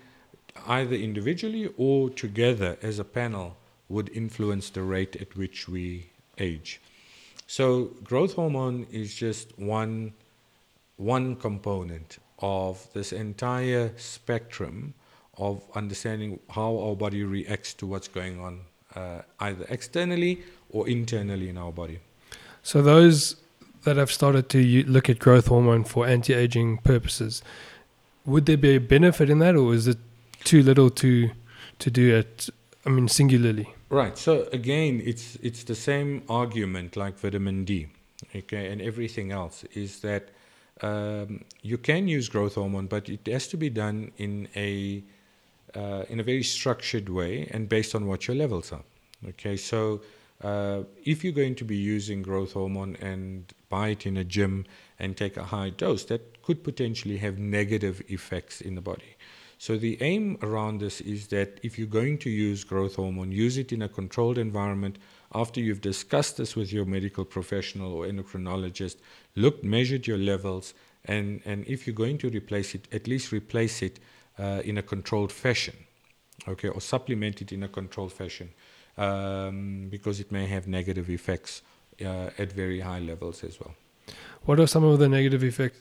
either 0.67 0.97
individually 0.97 1.73
or 1.77 2.11
together 2.11 2.77
as 2.83 2.99
a 2.99 3.05
panel, 3.05 3.57
would 3.89 4.09
influence 4.09 4.69
the 4.71 4.83
rate 4.83 5.15
at 5.17 5.37
which 5.37 5.69
we 5.69 6.11
age. 6.39 6.81
So, 7.47 7.85
growth 8.03 8.35
hormone 8.35 8.87
is 8.91 9.15
just 9.15 9.57
one, 9.57 10.13
one 10.97 11.37
component 11.37 12.19
of 12.41 12.93
this 12.93 13.13
entire 13.13 13.93
spectrum 13.97 14.95
of 15.39 15.63
understanding 15.77 16.41
how 16.51 16.77
our 16.79 16.97
body 16.97 17.23
reacts 17.23 17.75
to 17.75 17.87
what's 17.87 18.09
going 18.09 18.41
on, 18.41 18.61
uh, 18.97 19.23
either 19.39 19.67
externally 19.69 20.43
or 20.71 20.89
internally 20.89 21.49
in 21.49 21.57
our 21.57 21.71
body. 21.71 22.01
So, 22.65 22.83
those 22.83 23.37
that 23.87 23.97
have 23.97 24.13
started 24.13 24.51
to 24.51 24.85
look 24.85 25.09
at 25.09 25.19
growth 25.19 25.47
hormone 25.47 25.85
for 25.85 26.07
anti 26.07 26.35
aging 26.35 26.79
purposes, 26.79 27.43
would 28.27 28.45
there 28.45 28.59
be 28.59 28.77
a 28.77 28.81
benefit 28.81 29.31
in 29.31 29.39
that, 29.39 29.57
or 29.57 29.73
is 29.73 29.89
it 29.89 29.99
too 30.45 30.63
little 30.63 30.91
to 30.91 31.31
to 31.79 31.91
do 31.91 32.17
it. 32.17 32.49
I 32.87 32.89
mean, 32.89 33.09
singularly. 33.09 33.69
Right. 33.91 34.17
So 34.17 34.49
again, 34.53 35.03
it's 35.05 35.37
it's 35.43 35.65
the 35.65 35.75
same 35.75 36.23
argument 36.29 36.97
like 36.97 37.19
vitamin 37.19 37.65
D, 37.65 37.89
okay, 38.35 38.71
and 38.73 38.81
everything 38.81 39.33
else 39.33 39.65
is 39.75 40.01
that 40.01 40.29
um, 40.83 41.45
you 41.63 41.79
can 41.79 42.09
use 42.09 42.29
growth 42.29 42.55
hormone, 42.55 42.87
but 42.87 43.09
it 43.09 43.27
has 43.27 43.49
to 43.49 43.57
be 43.57 43.71
done 43.71 44.13
in 44.19 44.49
a 44.57 45.03
uh, 45.75 46.05
in 46.09 46.21
a 46.21 46.23
very 46.23 46.43
structured 46.43 47.09
way 47.09 47.49
and 47.51 47.69
based 47.69 47.95
on 47.95 48.07
what 48.07 48.27
your 48.27 48.37
levels 48.37 48.73
are. 48.73 48.85
Okay, 49.31 49.57
so 49.57 50.01
uh, 50.43 50.83
if 51.05 51.25
you're 51.25 51.33
going 51.33 51.55
to 51.57 51.65
be 51.65 51.77
using 51.77 52.23
growth 52.23 52.53
hormone 52.53 52.97
and 52.97 53.53
buy 53.69 53.89
it 53.89 54.07
in 54.07 54.17
a 54.17 54.25
gym 54.25 54.67
and 54.99 55.17
take 55.17 55.37
a 55.37 55.45
high 55.45 55.71
dose, 55.71 56.05
that 56.05 56.43
could 56.43 56.63
potentially 56.63 57.19
have 57.19 57.39
negative 57.39 58.03
effects 58.09 58.61
in 58.61 58.75
the 58.75 58.81
body. 58.81 59.17
So 59.59 59.79
the 59.79 59.97
aim 60.03 60.39
around 60.43 60.81
this 60.81 61.01
is 61.01 61.29
that 61.29 61.59
if 61.63 61.79
you're 61.79 61.87
going 61.87 62.19
to 62.19 62.31
use 62.31 62.63
growth 62.63 62.97
hormone, 62.97 63.33
use 63.33 63.57
it 63.57 63.73
in 63.73 63.81
a 63.81 63.89
controlled 63.89 64.37
environment 64.37 64.99
after 65.35 65.61
you've 65.61 65.81
discussed 65.81 66.37
this 66.37 66.55
with 66.55 66.73
your 66.73 66.85
medical 66.85 67.25
professional 67.25 67.93
or 67.93 68.07
endocrinologist, 68.07 68.97
looked, 69.35 69.65
measured 69.65 70.07
your 70.07 70.19
levels, 70.19 70.75
and, 71.07 71.41
and 71.45 71.67
if 71.67 71.87
you're 71.87 71.95
going 71.95 72.19
to 72.19 72.29
replace 72.29 72.75
it, 72.75 72.87
at 72.93 73.07
least 73.07 73.33
replace 73.33 73.81
it 73.81 73.99
uh, 74.39 74.61
in 74.65 74.77
a 74.77 74.83
controlled 74.83 75.33
fashion, 75.33 75.75
okay, 76.47 76.69
or 76.69 76.81
supplement 76.81 77.41
it 77.41 77.53
in 77.53 77.63
a 77.63 77.69
controlled 77.69 78.13
fashion, 78.13 78.51
um, 78.97 79.89
because 79.91 80.21
it 80.21 80.31
may 80.33 80.47
have 80.47 80.67
negative 80.67 81.11
effects 81.11 81.63
uh, 82.01 82.31
at 82.39 82.53
very 82.53 82.81
high 82.81 83.01
levels 83.01 83.45
as 83.45 83.59
well. 83.61 83.75
What 84.45 84.61
are 84.61 84.67
some 84.67 84.85
of 84.85 84.99
the 84.99 85.09
negative 85.09 85.43
effects? 85.43 85.81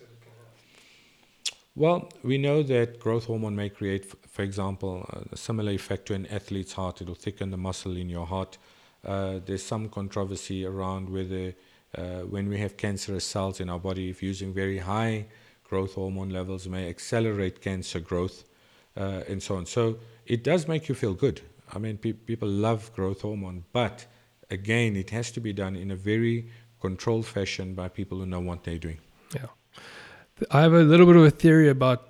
Well, 1.76 2.10
we 2.24 2.38
know 2.38 2.64
that 2.64 3.00
growth 3.00 3.26
hormone 3.26 3.56
may 3.56 3.70
create, 3.70 4.06
for 4.30 4.44
example, 4.44 5.06
a 5.32 5.36
similar 5.36 5.74
effect 5.74 6.06
to 6.08 6.14
an 6.14 6.26
athlete's 6.28 6.72
heart. 6.74 7.02
It'll 7.02 7.16
thicken 7.16 7.52
the 7.52 7.58
muscle 7.58 7.98
in 7.98 8.10
your 8.10 8.26
heart. 8.26 8.58
Uh, 9.04 9.40
there's 9.46 9.62
some 9.62 9.90
controversy 9.90 10.66
around 10.66 11.10
whether, 11.10 11.54
uh, 11.98 12.22
when 12.22 12.48
we 12.48 12.58
have 12.60 12.78
cancerous 12.78 13.26
cells 13.26 13.60
in 13.60 13.70
our 13.70 13.80
body, 13.80 14.10
if 14.10 14.24
using 14.24 14.54
very 14.54 14.78
high 14.78 15.26
growth 15.64 15.96
hormone 15.96 16.30
levels 16.30 16.68
may 16.68 16.88
accelerate 16.88 17.62
cancer 17.62 18.00
growth, 18.00 18.46
uh, 18.96 19.22
and 19.28 19.44
so 19.44 19.56
on. 19.58 19.66
So 19.66 19.98
it 20.26 20.44
does 20.44 20.68
make 20.68 20.88
you 20.88 20.96
feel 20.96 21.14
good. 21.14 21.42
I 21.76 21.80
mean, 21.80 21.98
pe- 21.98 22.14
people 22.14 22.48
love 22.48 22.92
growth 22.94 23.22
hormone, 23.22 23.66
but 23.74 24.06
again, 24.50 24.96
it 24.96 25.10
has 25.10 25.32
to 25.32 25.40
be 25.40 25.54
done 25.54 25.76
in 25.76 25.92
a 25.92 25.96
very 25.96 26.50
controlled 26.80 27.26
fashion 27.26 27.74
by 27.74 27.90
people 27.90 28.20
who 28.20 28.26
know 28.26 28.40
what 28.40 28.64
they're 28.64 28.78
doing. 28.78 29.00
Yeah. 29.34 29.48
I 30.52 30.62
have 30.62 30.74
a 30.74 30.84
little 30.84 31.06
bit 31.06 31.16
of 31.16 31.24
a 31.24 31.32
theory 31.32 31.70
about 31.70 32.10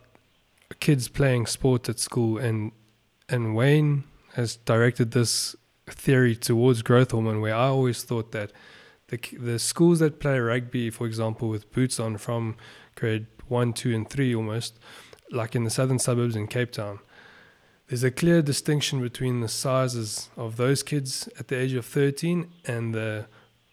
kids 0.79 1.07
playing 1.07 1.45
sports 1.45 1.89
at 1.89 1.99
school, 1.99 2.37
and 2.37 2.71
and 3.29 3.55
Wayne 3.55 4.03
has 4.33 4.57
directed 4.57 5.11
this 5.11 5.55
theory 5.87 6.35
towards 6.35 6.81
growth 6.81 7.11
hormone. 7.11 7.41
Where 7.41 7.55
I 7.55 7.67
always 7.67 8.03
thought 8.03 8.31
that 8.31 8.51
the 9.07 9.17
the 9.37 9.59
schools 9.59 9.99
that 9.99 10.19
play 10.19 10.39
rugby, 10.39 10.89
for 10.89 11.05
example, 11.05 11.49
with 11.49 11.71
boots 11.71 11.99
on 11.99 12.17
from 12.17 12.55
grade 12.95 13.27
one, 13.47 13.73
two, 13.73 13.93
and 13.93 14.09
three, 14.09 14.35
almost 14.35 14.79
like 15.31 15.55
in 15.55 15.63
the 15.63 15.69
southern 15.69 15.99
suburbs 15.99 16.35
in 16.35 16.47
Cape 16.47 16.71
Town, 16.71 16.99
there's 17.87 18.03
a 18.03 18.11
clear 18.11 18.41
distinction 18.41 19.01
between 19.01 19.41
the 19.41 19.47
sizes 19.47 20.29
of 20.35 20.57
those 20.57 20.81
kids 20.81 21.29
at 21.39 21.47
the 21.49 21.57
age 21.57 21.73
of 21.73 21.85
13 21.85 22.49
and 22.65 22.93
the 22.93 23.27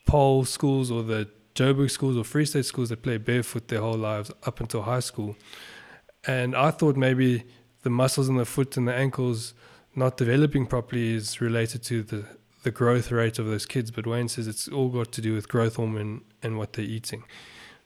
Paarl 0.07 0.45
schools 0.45 0.91
or 0.91 1.03
the 1.03 1.29
Joburg 1.55 1.91
schools 1.91 2.17
or 2.17 2.25
Free 2.25 2.45
State 2.45 2.67
schools 2.67 2.91
that 2.91 3.03
play 3.03 3.17
barefoot 3.17 3.69
their 3.69 3.81
whole 3.81 3.97
lives 3.97 4.31
up 4.45 4.61
until 4.61 4.83
high 4.83 5.01
school. 5.01 5.37
And 6.27 6.55
I 6.55 6.71
thought 6.71 6.97
maybe 6.97 7.45
the 7.83 7.91
muscles 7.91 8.29
in 8.29 8.37
the 8.37 8.45
foot 8.45 8.77
and 8.77 8.87
the 8.87 8.95
ankles 8.95 9.55
not 9.95 10.17
developing 10.17 10.67
properly 10.67 11.15
is 11.15 11.41
related 11.41 11.83
to 11.85 12.03
the, 12.03 12.25
the 12.63 12.71
growth 12.71 13.11
rate 13.11 13.39
of 13.39 13.47
those 13.47 13.67
kids. 13.67 13.91
But 13.91 14.07
Wayne 14.07 14.29
says 14.29 14.47
it's 14.47 14.69
all 14.69 14.89
got 14.89 15.13
to 15.13 15.21
do 15.21 15.35
with 15.35 15.49
growth 15.49 15.77
hormone 15.77 16.23
and 16.43 16.59
what 16.59 16.75
they're 16.75 16.85
eating. 16.85 17.25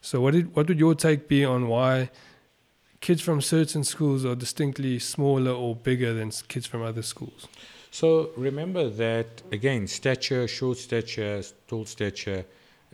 So 0.00 0.20
what 0.20 0.34
did 0.34 0.54
what 0.54 0.68
would 0.68 0.78
your 0.78 0.94
take 0.94 1.28
be 1.28 1.44
on 1.44 1.66
why 1.66 2.10
kids 3.06 3.22
from 3.22 3.40
certain 3.40 3.84
schools 3.84 4.24
are 4.24 4.34
distinctly 4.34 4.98
smaller 4.98 5.52
or 5.52 5.76
bigger 5.76 6.12
than 6.12 6.28
kids 6.48 6.66
from 6.66 6.82
other 6.82 7.02
schools? 7.02 7.46
So 7.92 8.30
remember 8.36 8.90
that 8.90 9.42
again, 9.52 9.86
stature, 9.86 10.48
short 10.48 10.78
stature, 10.78 11.40
tall 11.68 11.84
stature 11.84 12.44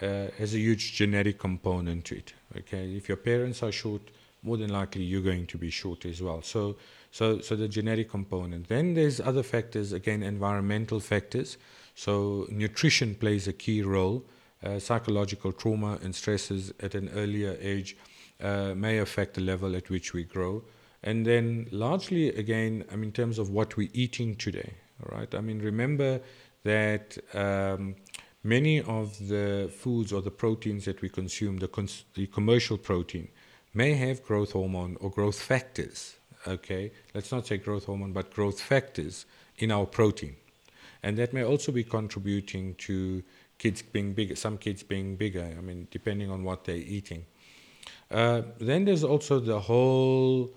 uh, 0.02 0.26
has 0.36 0.52
a 0.52 0.58
huge 0.58 0.92
genetic 0.92 1.38
component 1.38 2.04
to 2.08 2.18
it. 2.18 2.34
Okay, 2.58 2.94
if 2.94 3.08
your 3.08 3.16
parents 3.16 3.62
are 3.62 3.72
short, 3.72 4.02
more 4.42 4.58
than 4.58 4.68
likely 4.68 5.02
you're 5.02 5.22
going 5.32 5.46
to 5.46 5.56
be 5.56 5.70
short 5.70 6.04
as 6.04 6.20
well. 6.20 6.42
So, 6.42 6.76
so, 7.10 7.40
so 7.40 7.56
the 7.56 7.68
genetic 7.68 8.10
component. 8.10 8.68
Then 8.68 8.92
there's 8.92 9.18
other 9.18 9.42
factors. 9.42 9.94
Again, 9.94 10.22
environmental 10.22 11.00
factors. 11.00 11.56
So 11.94 12.46
nutrition 12.50 13.14
plays 13.14 13.48
a 13.48 13.54
key 13.54 13.80
role. 13.80 14.26
Uh, 14.62 14.78
psychological 14.78 15.52
trauma 15.52 15.98
and 16.02 16.14
stresses 16.14 16.70
at 16.80 16.94
an 16.94 17.08
earlier 17.14 17.56
age 17.60 17.96
uh, 18.42 18.74
may 18.74 18.98
affect 18.98 19.34
the 19.34 19.40
level 19.40 19.76
at 19.76 19.88
which 19.88 20.12
we 20.12 20.24
grow. 20.24 20.62
And 21.02 21.26
then, 21.26 21.68
largely, 21.70 22.28
again, 22.28 22.84
I 22.92 22.96
mean, 22.96 23.06
in 23.06 23.12
terms 23.12 23.38
of 23.38 23.50
what 23.50 23.76
we're 23.76 23.90
eating 23.92 24.36
today, 24.36 24.74
all 25.02 25.16
right? 25.18 25.34
I 25.34 25.40
mean, 25.40 25.60
remember 25.60 26.20
that 26.64 27.18
um, 27.34 27.96
many 28.44 28.82
of 28.82 29.28
the 29.28 29.70
foods 29.74 30.12
or 30.12 30.22
the 30.22 30.30
proteins 30.30 30.84
that 30.84 31.00
we 31.00 31.08
consume, 31.08 31.58
the, 31.58 31.68
cons- 31.68 32.04
the 32.14 32.26
commercial 32.26 32.78
protein, 32.78 33.28
may 33.74 33.94
have 33.94 34.22
growth 34.22 34.52
hormone 34.52 34.96
or 35.00 35.10
growth 35.10 35.40
factors 35.40 36.16
okay, 36.46 36.92
let's 37.14 37.32
not 37.32 37.46
say 37.46 37.56
growth 37.56 37.84
hormone, 37.84 38.12
but 38.12 38.32
growth 38.32 38.60
factors 38.60 39.26
in 39.58 39.70
our 39.70 39.86
protein. 39.86 40.36
And 41.02 41.16
that 41.18 41.32
may 41.32 41.44
also 41.44 41.72
be 41.72 41.84
contributing 41.84 42.74
to 42.76 43.22
kids 43.58 43.82
being 43.82 44.12
bigger, 44.12 44.36
some 44.36 44.58
kids 44.58 44.82
being 44.82 45.16
bigger, 45.16 45.54
I 45.56 45.60
mean, 45.60 45.88
depending 45.90 46.30
on 46.30 46.44
what 46.44 46.64
they're 46.64 46.76
eating. 46.76 47.26
Uh, 48.12 48.42
then 48.58 48.84
there's 48.84 49.04
also 49.04 49.40
the 49.40 49.58
whole 49.58 50.50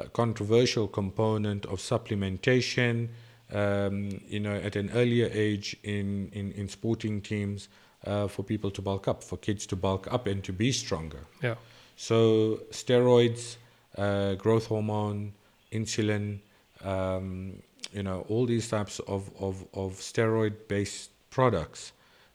uh, 0.00 0.04
controversial 0.14 0.88
component 0.88 1.66
of 1.66 1.78
supplementation, 1.78 3.08
um, 3.52 4.20
you 4.26 4.40
know, 4.40 4.54
at 4.54 4.76
an 4.76 4.90
earlier 4.94 5.28
age 5.32 5.76
in, 5.82 6.30
in, 6.32 6.52
in 6.52 6.68
sporting 6.68 7.20
teams 7.20 7.68
uh, 8.06 8.26
for 8.26 8.42
people 8.42 8.70
to 8.70 8.80
bulk 8.80 9.06
up, 9.08 9.22
for 9.22 9.36
kids 9.36 9.66
to 9.66 9.76
bulk 9.76 10.10
up 10.10 10.26
and 10.26 10.42
to 10.42 10.52
be 10.52 10.72
stronger. 10.72 11.20
Yeah. 11.42 11.56
So 11.96 12.60
steroids, 12.70 13.56
uh, 13.98 14.34
growth 14.34 14.66
hormone, 14.66 15.34
insulin, 15.70 16.38
um, 16.82 17.62
you 17.92 18.02
know, 18.02 18.24
all 18.28 18.46
these 18.46 18.68
types 18.68 18.98
of, 19.00 19.30
of, 19.38 19.66
of 19.74 19.92
steroid-based 20.00 21.10
products 21.28 21.92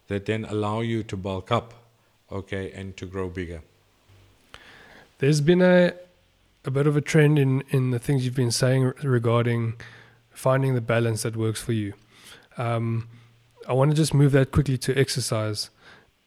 that 0.07 0.25
then 0.27 0.45
allow 0.45 0.81
you 0.81 1.01
to 1.03 1.17
bulk 1.17 1.51
up, 1.51 1.73
okay, 2.31 2.71
and 2.71 2.95
to 2.97 3.07
grow 3.07 3.27
bigger. 3.27 3.61
There's 5.19 5.41
been 5.41 5.61
a 5.61 5.93
a 6.65 6.71
bit 6.71 6.85
of 6.85 6.97
a 6.97 7.01
trend 7.01 7.39
in 7.39 7.63
in 7.69 7.91
the 7.91 7.99
things 7.99 8.25
you've 8.25 8.35
been 8.35 8.51
saying 8.51 8.93
regarding 9.03 9.73
finding 10.29 10.75
the 10.75 10.81
balance 10.81 11.23
that 11.23 11.35
works 11.35 11.61
for 11.61 11.73
you. 11.73 11.93
Um, 12.57 13.07
I 13.67 13.73
want 13.73 13.91
to 13.91 13.97
just 13.97 14.13
move 14.13 14.31
that 14.33 14.51
quickly 14.51 14.77
to 14.79 14.97
exercise, 14.97 15.69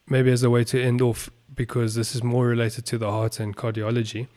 maybe 0.09 0.31
as 0.31 0.43
a 0.43 0.51
way 0.51 0.65
to 0.65 0.83
end 0.83 1.01
off 1.01 1.31
because 1.55 1.95
this 1.95 2.15
is 2.15 2.23
more 2.23 2.47
related 2.47 2.87
to 2.87 2.99
the 2.99 3.11
heart 3.11 3.41
and 3.41 3.57
cardiology. 3.57 4.29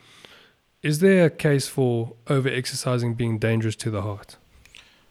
Is 0.81 0.99
there 0.99 1.25
a 1.25 1.29
case 1.29 1.67
for 1.67 2.13
over 2.27 2.49
exercising 2.49 3.13
being 3.13 3.39
dangerous 3.39 3.75
to 3.77 3.89
the 3.89 4.01
heart? 4.01 4.35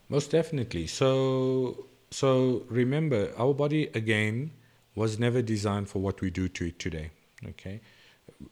Most 0.09 0.31
definitely. 0.31 0.87
So, 0.87 1.87
so 2.11 2.65
remember, 2.69 3.33
our 3.39 3.55
body 3.55 3.89
again 3.95 4.53
was 4.95 5.19
never 5.19 5.41
designed 5.41 5.89
for 5.89 6.01
what 6.01 6.21
we 6.21 6.31
do 6.31 6.49
to 6.49 6.67
it 6.67 6.79
today. 6.79 7.11
Okay, 7.49 7.81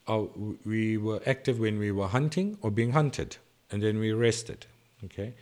our, 0.06 0.28
we 0.64 0.96
were 0.96 1.20
active 1.26 1.58
when 1.58 1.78
we 1.78 1.92
were 1.92 2.08
hunting 2.08 2.58
or 2.62 2.70
being 2.70 2.92
hunted, 2.92 3.36
and 3.70 3.82
then 3.82 3.98
we 3.98 4.12
rested. 4.12 4.66
Okay, 5.04 5.34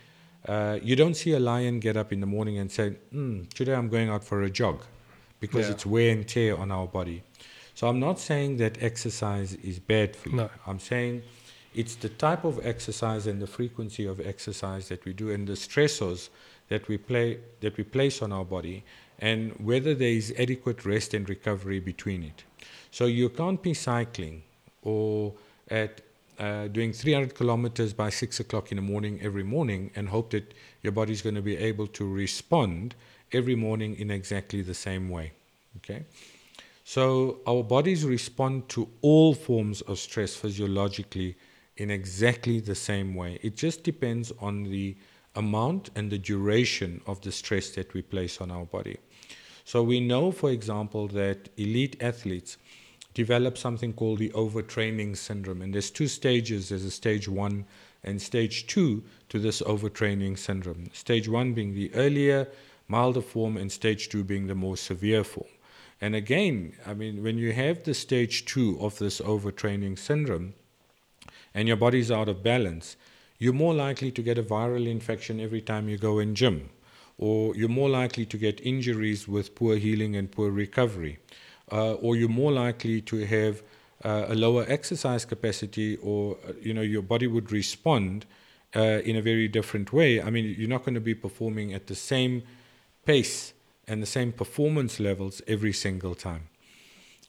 uh, 0.47 0.79
you 0.81 0.95
don't 0.95 1.15
see 1.15 1.33
a 1.33 1.39
lion 1.39 1.79
get 1.79 1.97
up 1.97 2.11
in 2.13 2.19
the 2.19 2.25
morning 2.27 2.57
and 2.57 2.71
say, 2.71 2.95
mm, 3.13 3.51
"Today 3.53 3.73
I'm 3.73 3.89
going 3.89 4.09
out 4.09 4.23
for 4.23 4.41
a 4.43 4.49
jog," 4.49 4.83
because 5.39 5.67
Yeah. 5.67 5.73
it's 5.73 5.85
wear 5.85 6.11
and 6.11 6.27
tear 6.27 6.57
on 6.57 6.71
our 6.71 6.87
body. 6.87 7.23
So 7.75 7.87
I'm 7.87 7.99
not 7.99 8.19
saying 8.19 8.57
that 8.57 8.81
exercise 8.83 9.53
is 9.55 9.79
bad 9.79 10.15
for 10.15 10.29
you. 10.29 10.35
No. 10.35 10.49
I'm 10.67 10.79
saying 10.79 11.23
it's 11.73 11.95
the 11.95 12.09
type 12.09 12.43
of 12.43 12.59
exercise 12.65 13.25
and 13.27 13.41
the 13.41 13.47
frequency 13.47 14.05
of 14.05 14.19
exercise 14.19 14.89
that 14.89 15.05
we 15.05 15.13
do 15.13 15.29
and 15.31 15.47
the 15.47 15.53
stressors 15.53 16.29
that 16.67 16.87
we 16.87 16.97
play 16.97 17.39
that 17.61 17.77
we 17.77 17.83
place 17.83 18.21
on 18.21 18.31
our 18.33 18.45
body 18.45 18.83
and 19.19 19.53
whether 19.59 19.93
there 19.95 20.09
is 20.09 20.33
adequate 20.37 20.85
rest 20.85 21.13
and 21.13 21.29
recovery 21.29 21.79
between 21.79 22.23
it. 22.23 22.43
So 22.91 23.05
you 23.05 23.29
can't 23.29 23.61
be 23.61 23.73
cycling 23.73 24.43
or 24.81 25.33
at 25.69 26.01
uh, 26.39 26.67
doing 26.67 26.93
300 26.93 27.35
kilometers 27.35 27.93
by 27.93 28.09
six 28.09 28.39
o'clock 28.39 28.71
in 28.71 28.77
the 28.77 28.81
morning 28.81 29.19
every 29.21 29.43
morning 29.43 29.91
and 29.95 30.07
hope 30.07 30.31
that 30.31 30.53
your 30.81 30.93
body's 30.93 31.21
going 31.21 31.35
to 31.35 31.41
be 31.41 31.57
able 31.57 31.87
to 31.87 32.07
respond 32.07 32.95
every 33.31 33.55
morning 33.55 33.95
in 33.97 34.09
exactly 34.09 34.61
the 34.61 34.73
same 34.73 35.09
way. 35.09 35.33
Okay. 35.77 36.05
So 36.83 37.39
our 37.45 37.61
bodies 37.61 38.03
respond 38.05 38.69
to 38.69 38.89
all 39.01 39.33
forms 39.33 39.81
of 39.81 39.99
stress 39.99 40.35
physiologically 40.35 41.35
in 41.77 41.91
exactly 41.91 42.59
the 42.59 42.75
same 42.75 43.15
way. 43.15 43.37
It 43.43 43.55
just 43.55 43.83
depends 43.83 44.31
on 44.39 44.63
the 44.63 44.95
amount 45.35 45.91
and 45.95 46.09
the 46.09 46.17
duration 46.17 47.01
of 47.05 47.21
the 47.21 47.31
stress 47.31 47.69
that 47.71 47.93
we 47.93 48.01
place 48.01 48.41
on 48.41 48.49
our 48.49 48.65
body. 48.65 48.97
So 49.65 49.83
we 49.83 49.99
know, 49.99 50.31
for 50.31 50.49
example, 50.49 51.07
that 51.09 51.49
elite 51.57 51.95
athletes 52.01 52.57
develop 53.19 53.57
something 53.57 53.91
called 53.91 54.17
the 54.17 54.29
overtraining 54.29 55.17
syndrome. 55.17 55.61
And 55.61 55.73
there's 55.73 55.91
two 55.91 56.07
stages 56.07 56.69
there's 56.69 56.85
a 56.85 56.91
stage 57.03 57.27
one 57.27 57.65
and 58.01 58.21
stage 58.21 58.65
two 58.65 59.03
to 59.27 59.39
this 59.39 59.61
overtraining 59.61 60.37
syndrome. 60.37 60.89
Stage 60.93 61.27
one 61.27 61.53
being 61.53 61.73
the 61.75 61.93
earlier, 61.95 62.47
milder 62.87 63.21
form, 63.21 63.57
and 63.57 63.69
stage 63.69 64.07
two 64.07 64.23
being 64.23 64.47
the 64.47 64.55
more 64.55 64.77
severe 64.77 65.25
form. 65.25 65.53
And 65.99 66.15
again, 66.15 66.77
I 66.85 66.93
mean, 66.93 67.21
when 67.21 67.37
you 67.37 67.51
have 67.51 67.83
the 67.83 67.93
stage 67.93 68.45
two 68.45 68.77
of 68.79 68.97
this 68.99 69.19
overtraining 69.19 69.99
syndrome 69.99 70.53
and 71.53 71.67
your 71.67 71.75
body's 71.85 72.09
out 72.09 72.29
of 72.29 72.41
balance, 72.41 72.95
you're 73.37 73.61
more 73.65 73.73
likely 73.73 74.11
to 74.11 74.21
get 74.21 74.37
a 74.37 74.43
viral 74.43 74.87
infection 74.87 75.41
every 75.41 75.61
time 75.61 75.89
you 75.89 75.97
go 75.97 76.19
in 76.19 76.35
gym, 76.35 76.69
or 77.17 77.53
you're 77.53 77.77
more 77.81 77.89
likely 77.89 78.25
to 78.27 78.37
get 78.37 78.65
injuries 78.65 79.27
with 79.27 79.55
poor 79.55 79.75
healing 79.75 80.15
and 80.15 80.31
poor 80.31 80.49
recovery, 80.51 81.19
uh, 81.71 81.93
or 81.93 82.15
you're 82.15 82.29
more 82.29 82.51
likely 82.51 83.01
to 83.01 83.25
have 83.25 83.61
uh, 84.03 84.25
a 84.29 84.35
lower 84.35 84.65
exercise 84.67 85.25
capacity, 85.25 85.97
or 85.97 86.37
uh, 86.47 86.53
you 86.61 86.73
know 86.73 86.81
your 86.81 87.01
body 87.01 87.27
would 87.27 87.51
respond 87.51 88.25
uh, 88.75 88.79
in 88.79 89.15
a 89.15 89.21
very 89.21 89.47
different 89.47 89.91
way. 89.91 90.21
I 90.21 90.29
mean, 90.29 90.55
you're 90.57 90.69
not 90.69 90.85
going 90.85 90.95
to 90.95 91.01
be 91.01 91.15
performing 91.15 91.73
at 91.73 91.87
the 91.87 91.95
same 91.95 92.43
pace 93.05 93.53
and 93.87 94.01
the 94.01 94.07
same 94.07 94.31
performance 94.31 94.99
levels 94.99 95.41
every 95.47 95.73
single 95.73 96.15
time. 96.15 96.47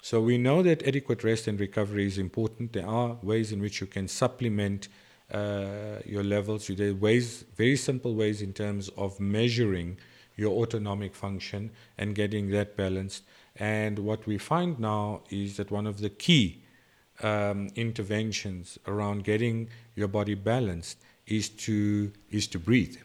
So 0.03 0.21
we 0.21 0.39
know 0.39 0.63
that 0.63 0.87
adequate 0.87 1.25
rest 1.25 1.47
and 1.47 1.61
recovery 1.61 2.07
is 2.07 2.19
important. 2.19 2.73
There 2.73 2.87
are 2.87 3.17
ways 3.23 3.53
in 3.53 3.61
which 3.61 3.81
you 3.81 3.87
can 3.87 4.09
supplement 4.09 4.89
uh, 5.33 6.01
your 6.07 6.25
levels. 6.25 6.69
There 6.69 6.91
are 6.91 6.95
ways, 6.95 7.45
very 7.57 7.77
simple 7.77 8.15
ways 8.15 8.43
in 8.43 8.53
terms 8.53 8.89
of 8.97 9.21
measuring 9.21 9.99
your 10.37 10.53
autonomic 10.63 11.15
function 11.15 11.71
and 11.99 12.15
getting 12.15 12.51
that 12.51 12.77
balanced. 12.77 13.25
And 13.57 13.99
what 13.99 14.27
we 14.27 14.39
find 14.39 14.79
now 14.79 15.23
is 15.31 15.57
that 15.57 15.71
one 15.71 15.87
of 15.87 16.01
the 16.01 16.11
key 16.11 16.63
um, 17.23 17.69
interventions 17.75 18.79
around 18.87 19.25
getting 19.25 19.69
your 19.95 20.09
body 20.09 20.35
balanced 20.35 20.99
is 21.27 21.49
to 21.49 22.13
is 22.31 22.47
to 22.49 22.59
breathe. 22.59 22.97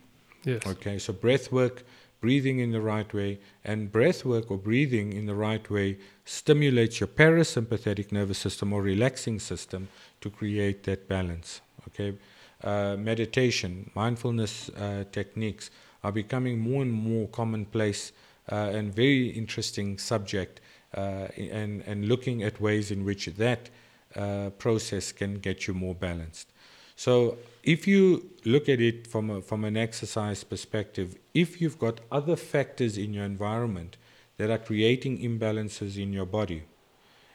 Yes. 0.43 0.65
Okay, 0.65 0.99
so 0.99 1.11
breath 1.11 1.51
work, 1.51 1.83
breathing 2.21 2.59
in 2.59 2.71
the 2.71 2.81
right 2.81 3.11
way, 3.13 3.39
and 3.63 3.91
breath 3.91 4.23
work 4.23 4.51
or 4.51 4.57
breathing 4.57 5.13
in 5.13 5.25
the 5.25 5.35
right 5.35 5.69
way 5.69 5.97
stimulates 6.23 6.99
your 6.99 7.07
parasympathetic 7.07 8.11
nervous 8.11 8.37
system 8.37 8.71
or 8.71 8.81
relaxing 8.81 9.39
system 9.39 9.87
to 10.21 10.29
create 10.29 10.83
that 10.83 11.07
balance. 11.07 11.61
Okay, 11.87 12.17
uh, 12.63 12.95
meditation, 12.97 13.89
mindfulness 13.95 14.69
uh, 14.69 15.03
techniques 15.11 15.69
are 16.03 16.11
becoming 16.11 16.59
more 16.59 16.83
and 16.83 16.93
more 16.93 17.27
commonplace 17.27 18.11
and 18.53 18.93
very 18.93 19.27
interesting 19.29 19.97
subject, 19.97 20.61
uh, 20.93 21.27
and 21.37 21.83
and 21.85 22.07
looking 22.07 22.43
at 22.43 22.61
ways 22.61 22.91
in 22.91 23.03
which 23.05 23.25
that 23.25 23.69
uh, 24.15 24.49
process 24.57 25.11
can 25.11 25.39
get 25.39 25.67
you 25.67 25.73
more 25.73 25.95
balanced. 25.95 26.47
So 26.95 27.37
if 27.63 27.87
you 27.87 28.29
look 28.45 28.69
at 28.69 28.79
it 28.79 29.07
from 29.07 29.29
a, 29.29 29.41
from 29.41 29.65
an 29.65 29.75
exercise 29.75 30.43
perspective, 30.43 31.17
if 31.33 31.59
you've 31.59 31.77
got 31.77 31.99
other 32.11 32.35
factors 32.35 32.97
in 32.97 33.13
your 33.13 33.25
environment 33.25 33.97
that 34.37 34.49
are 34.49 34.57
creating 34.57 35.19
imbalances 35.19 36.01
in 36.01 36.13
your 36.13 36.25
body, 36.25 36.63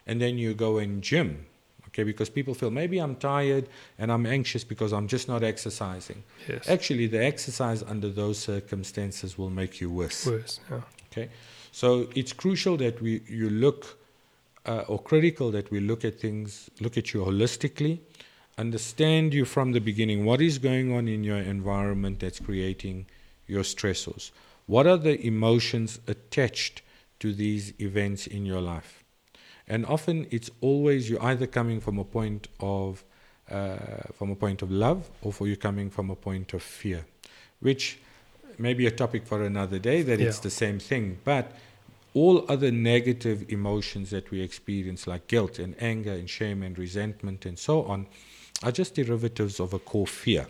and 0.07 0.19
then 0.19 0.37
you 0.37 0.53
go 0.53 0.79
and 0.79 1.03
gym, 1.03 1.45
okay, 1.87 2.03
because 2.03 2.29
people 2.29 2.53
feel 2.55 2.71
maybe 2.71 2.97
I'm 2.97 3.15
tired 3.15 3.69
and 3.99 4.11
I'm 4.11 4.25
anxious 4.25 4.63
because 4.63 4.93
I'm 4.93 5.07
just 5.07 5.27
not 5.27 5.43
exercising. 5.43 6.23
Yes. 6.47 6.67
Actually, 6.67 7.07
the 7.07 7.23
exercise 7.23 7.83
under 7.83 8.09
those 8.09 8.39
circumstances 8.39 9.37
will 9.37 9.51
make 9.51 9.79
you 9.79 9.91
worse. 9.91 10.25
Worse. 10.25 10.59
Yeah. 10.69 10.81
Okay, 11.11 11.29
so 11.73 12.07
it's 12.15 12.31
crucial 12.31 12.77
that 12.77 13.01
we 13.01 13.21
you 13.27 13.49
look, 13.49 13.97
uh, 14.65 14.85
or 14.87 14.97
critical 14.97 15.51
that 15.51 15.69
we 15.69 15.81
look 15.81 16.05
at 16.05 16.19
things, 16.19 16.69
look 16.79 16.97
at 16.97 17.13
you 17.13 17.21
holistically, 17.21 17.99
understand 18.57 19.33
you 19.33 19.43
from 19.43 19.73
the 19.73 19.81
beginning. 19.81 20.23
What 20.23 20.39
is 20.39 20.57
going 20.57 20.93
on 20.93 21.09
in 21.09 21.25
your 21.25 21.39
environment 21.39 22.21
that's 22.21 22.39
creating 22.39 23.07
your 23.45 23.63
stressors? 23.63 24.31
What 24.67 24.87
are 24.87 24.95
the 24.95 25.19
emotions 25.25 25.99
attached 26.07 26.81
to 27.19 27.33
these 27.33 27.73
events 27.81 28.25
in 28.25 28.45
your 28.45 28.61
life? 28.61 29.03
And 29.67 29.85
often 29.85 30.27
it's 30.31 30.49
always 30.61 31.09
you're 31.09 31.23
either 31.23 31.47
coming 31.47 31.81
from 31.81 31.99
a 31.99 32.05
point 32.05 32.47
of 32.61 33.03
uh, 33.49 33.75
from 34.13 34.31
a 34.31 34.35
point 34.35 34.61
of 34.61 34.71
love 34.71 35.09
or 35.21 35.33
for 35.33 35.45
you 35.45 35.57
coming 35.57 35.89
from 35.89 36.09
a 36.09 36.15
point 36.15 36.53
of 36.53 36.63
fear, 36.63 37.05
which 37.59 37.99
may 38.61 38.73
be 38.73 38.87
a 38.87 38.91
topic 38.91 39.25
for 39.25 39.43
another 39.43 39.79
day. 39.79 40.01
That 40.01 40.21
it's 40.21 40.39
the 40.39 40.49
same 40.49 40.79
thing, 40.79 41.19
but 41.23 41.51
all 42.13 42.45
other 42.49 42.71
negative 42.71 43.45
emotions 43.49 44.09
that 44.09 44.31
we 44.31 44.41
experience, 44.41 45.07
like 45.07 45.27
guilt 45.27 45.59
and 45.59 45.75
anger 45.81 46.11
and 46.11 46.29
shame 46.29 46.61
and 46.61 46.77
resentment 46.77 47.45
and 47.45 47.57
so 47.57 47.83
on, 47.83 48.07
are 48.63 48.71
just 48.71 48.95
derivatives 48.95 49.59
of 49.59 49.73
a 49.73 49.79
core 49.79 50.07
fear. 50.07 50.47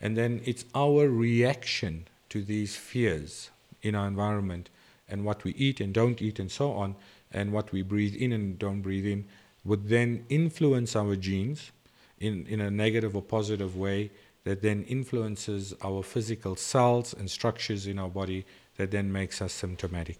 And 0.00 0.16
then 0.16 0.40
it's 0.44 0.64
our 0.74 1.08
reaction 1.08 2.06
to 2.28 2.42
these 2.42 2.76
fears 2.76 3.50
in 3.82 3.94
our 3.94 4.06
environment 4.06 4.70
and 5.08 5.24
what 5.24 5.42
we 5.42 5.52
eat 5.52 5.80
and 5.80 5.92
don't 5.92 6.22
eat 6.22 6.38
and 6.38 6.50
so 6.50 6.72
on, 6.72 6.94
and 7.32 7.52
what 7.52 7.72
we 7.72 7.82
breathe 7.82 8.14
in 8.14 8.32
and 8.32 8.58
don't 8.58 8.82
breathe 8.82 9.06
in, 9.06 9.24
would 9.64 9.88
then 9.88 10.24
influence 10.28 10.94
our 10.94 11.16
genes 11.16 11.72
in, 12.20 12.46
in 12.46 12.60
a 12.60 12.70
negative 12.70 13.16
or 13.16 13.22
positive 13.22 13.76
way 13.76 14.10
that 14.44 14.62
then 14.62 14.84
influences 14.84 15.74
our 15.82 16.02
physical 16.02 16.56
cells 16.56 17.14
and 17.14 17.30
structures 17.30 17.86
in 17.86 17.98
our 17.98 18.08
body 18.08 18.44
that 18.76 18.90
then 18.90 19.12
makes 19.12 19.42
us 19.42 19.52
symptomatic. 19.52 20.18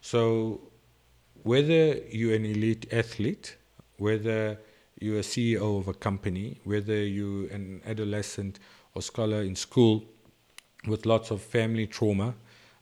So, 0.00 0.60
whether 1.42 1.98
you're 2.10 2.34
an 2.34 2.44
elite 2.44 2.92
athlete, 2.92 3.56
whether 3.98 4.58
you're 5.00 5.18
a 5.18 5.22
CEO 5.22 5.78
of 5.78 5.88
a 5.88 5.94
company, 5.94 6.60
whether 6.64 7.00
you're 7.04 7.48
an 7.50 7.80
adolescent 7.86 8.58
or 8.94 9.02
scholar 9.02 9.42
in 9.42 9.54
school 9.54 10.04
with 10.86 11.06
lots 11.06 11.30
of 11.30 11.40
family 11.40 11.86
trauma, 11.86 12.34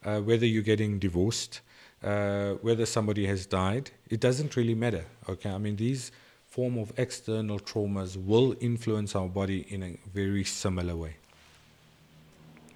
uh, 0.05 0.20
whether 0.20 0.47
you're 0.47 0.62
getting 0.62 0.99
divorced, 0.99 1.61
uh, 2.03 2.53
whether 2.62 2.87
somebody 2.87 3.27
has 3.27 3.47
died, 3.47 3.91
it 4.09 4.20
doesn't 4.20 4.57
really 4.57 4.74
matter. 4.74 5.05
Okay, 5.28 5.51
I 5.51 5.59
mean 5.59 5.77
these 5.77 6.12
form 6.57 6.78
of 6.78 6.91
external 6.97 7.61
traumas 7.61 8.16
will 8.16 8.57
influence 8.61 9.15
our 9.15 9.28
body 9.28 9.66
in 9.69 9.83
a 9.83 9.93
very 10.15 10.43
similar 10.43 10.97
way. 10.97 11.15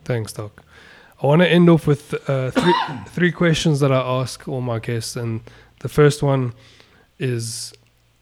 Thanks, 0.04 0.34
Doc. 0.34 0.62
I 1.22 1.26
want 1.26 1.40
to 1.40 1.48
end 1.48 1.70
off 1.70 1.86
with 1.86 2.04
uh, 2.28 2.50
three, 2.50 2.74
three 3.06 3.32
questions 3.32 3.80
that 3.80 3.90
I 3.90 4.02
ask 4.20 4.46
all 4.46 4.60
my 4.60 4.80
guests. 4.80 5.16
And 5.16 5.40
the 5.78 5.88
first 5.88 6.22
one 6.22 6.52
is 7.18 7.72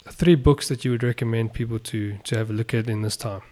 three 0.09 0.37
books 0.37 0.69
that 0.69 0.85
you 0.85 0.93
would 0.93 1.03
recommend 1.03 1.55
people 1.55 1.81
to, 1.91 2.19
to 2.19 2.37
have 2.37 2.51
a 2.51 2.53
look 2.53 2.73
at 2.73 2.89
in 2.89 3.03
this 3.03 3.17
time. 3.17 3.43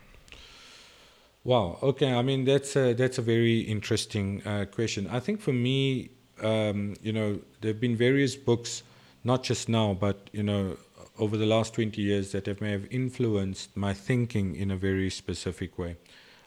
Wow. 1.43 1.79
Okay. 1.83 2.13
I 2.15 2.23
mean, 2.23 2.45
that's 2.45 2.77
a, 2.77 2.93
that's 2.93 3.19
a 3.19 3.23
very 3.23 3.59
interesting 3.63 4.47
uh, 4.47 4.67
question. 4.71 5.09
I 5.11 5.19
think 5.19 5.41
for 5.41 5.53
me, 5.53 6.11
um, 6.41 6.95
you 7.03 7.13
know, 7.13 7.41
there 7.61 7.73
have 7.73 7.81
been 7.81 7.97
various 7.97 8.37
books, 8.37 8.85
not 9.25 9.43
just 9.43 9.69
now, 9.69 9.95
but 9.95 10.31
you 10.33 10.45
know, 10.45 10.77
over 11.19 11.37
the 11.37 11.47
last 11.47 11.75
20 11.75 12.01
years 12.01 12.33
that 12.33 12.47
have 12.47 12.61
may 12.61 12.73
have 12.73 12.87
influenced 12.91 13.77
my 13.77 13.95
thinking 13.95 14.55
in 14.55 14.71
a 14.71 14.77
very 14.77 15.11
specific 15.11 15.79
way. 15.79 15.97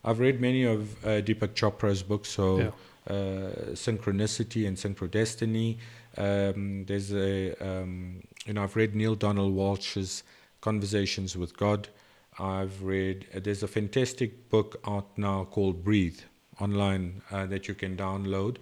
I've 0.03 0.19
read 0.19 0.39
many 0.39 0.63
of 0.63 1.03
uh, 1.03 1.21
Deepak 1.21 1.53
Chopra's 1.53 2.03
books, 2.03 2.29
so 2.29 2.57
yeah. 2.57 2.67
uh, 3.13 3.51
Synchronicity 3.73 4.67
and 4.67 4.77
Synchrodestiny. 4.77 5.77
Um, 6.17 6.85
there's 6.85 7.13
a, 7.13 7.53
um, 7.55 8.21
you 8.45 8.53
know, 8.53 8.63
I've 8.63 8.75
read 8.75 8.95
Neale 8.95 9.15
Donald 9.15 9.53
Walsch's 9.53 10.23
Conversations 10.61 11.37
with 11.37 11.55
God. 11.57 11.89
I've 12.37 12.83
read, 12.83 13.27
uh, 13.35 13.39
there's 13.41 13.63
a 13.63 13.67
fantastic 13.67 14.49
book 14.49 14.79
out 14.87 15.17
now 15.17 15.45
called 15.45 15.83
Breathe 15.83 16.19
online 16.61 17.21
uh, 17.31 17.45
that 17.47 17.67
you 17.67 17.73
can 17.73 17.97
download. 17.97 18.57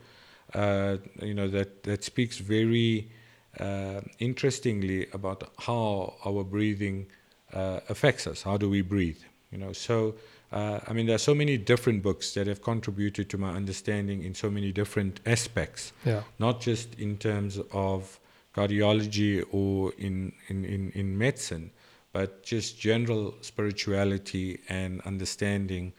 Uh, 0.54 0.98
you 1.22 1.34
know, 1.34 1.48
that, 1.48 1.84
that 1.84 2.04
speaks 2.04 2.38
very 2.38 3.12
uh, 3.60 4.02
interestingly 4.20 5.08
about 5.14 5.52
how 5.60 6.16
our 6.26 6.44
breathing 6.44 7.08
uh, 7.54 7.80
affects 7.90 8.28
us. 8.28 8.44
How 8.44 8.58
do 8.58 8.70
we 8.70 8.82
breathe? 8.82 9.20
You 9.52 9.58
know, 9.58 9.74
so 9.74 10.16
uh, 10.52 10.80
I 10.88 10.94
mean, 10.94 11.08
there 11.08 11.16
are 11.16 11.20
so 11.20 11.36
many 11.36 11.58
different 11.58 12.02
books 12.02 12.34
that 12.34 12.48
have 12.48 12.62
contributed 12.62 13.30
to 13.30 13.38
my 13.38 13.52
understanding 13.52 14.24
in 14.24 14.34
so 14.34 14.50
many 14.50 14.72
different 14.72 15.20
aspects. 15.26 15.92
Yeah. 16.06 16.24
Not 16.40 16.62
just 16.62 16.96
in 16.96 17.18
terms 17.18 17.60
of 17.74 18.20
cardiology 18.56 19.44
or 19.52 19.94
in, 19.98 20.32
in, 20.48 20.64
in, 20.66 20.92
in 20.92 21.18
medicine, 21.18 21.72
but 22.14 22.44
just 22.44 22.80
general 22.80 23.36
spirituality 23.42 24.60
and 24.70 25.02
understanding 25.02 25.94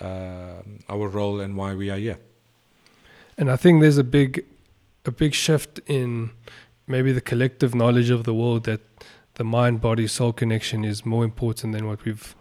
uh, 0.00 0.62
our 0.88 1.08
role 1.08 1.40
and 1.40 1.56
why 1.56 1.74
we 1.74 1.90
are 1.90 1.96
here. 1.96 2.18
And 3.38 3.50
I 3.50 3.56
think 3.56 3.80
there's 3.80 3.98
a 3.98 4.04
big, 4.04 4.44
a 5.06 5.10
big 5.10 5.34
shift 5.34 5.80
in 5.86 6.30
maybe 6.86 7.12
the 7.12 7.20
collective 7.20 7.74
knowledge 7.74 8.10
of 8.10 8.24
the 8.24 8.34
world 8.34 8.64
that 8.64 8.80
the 9.34 9.44
mind 9.44 9.80
body 9.80 10.06
soul 10.06 10.32
connection 10.32 10.84
is 10.84 11.04
more 11.04 11.24
important 11.24 11.72
than 11.72 11.86
what 11.86 12.04
we've 12.04 12.34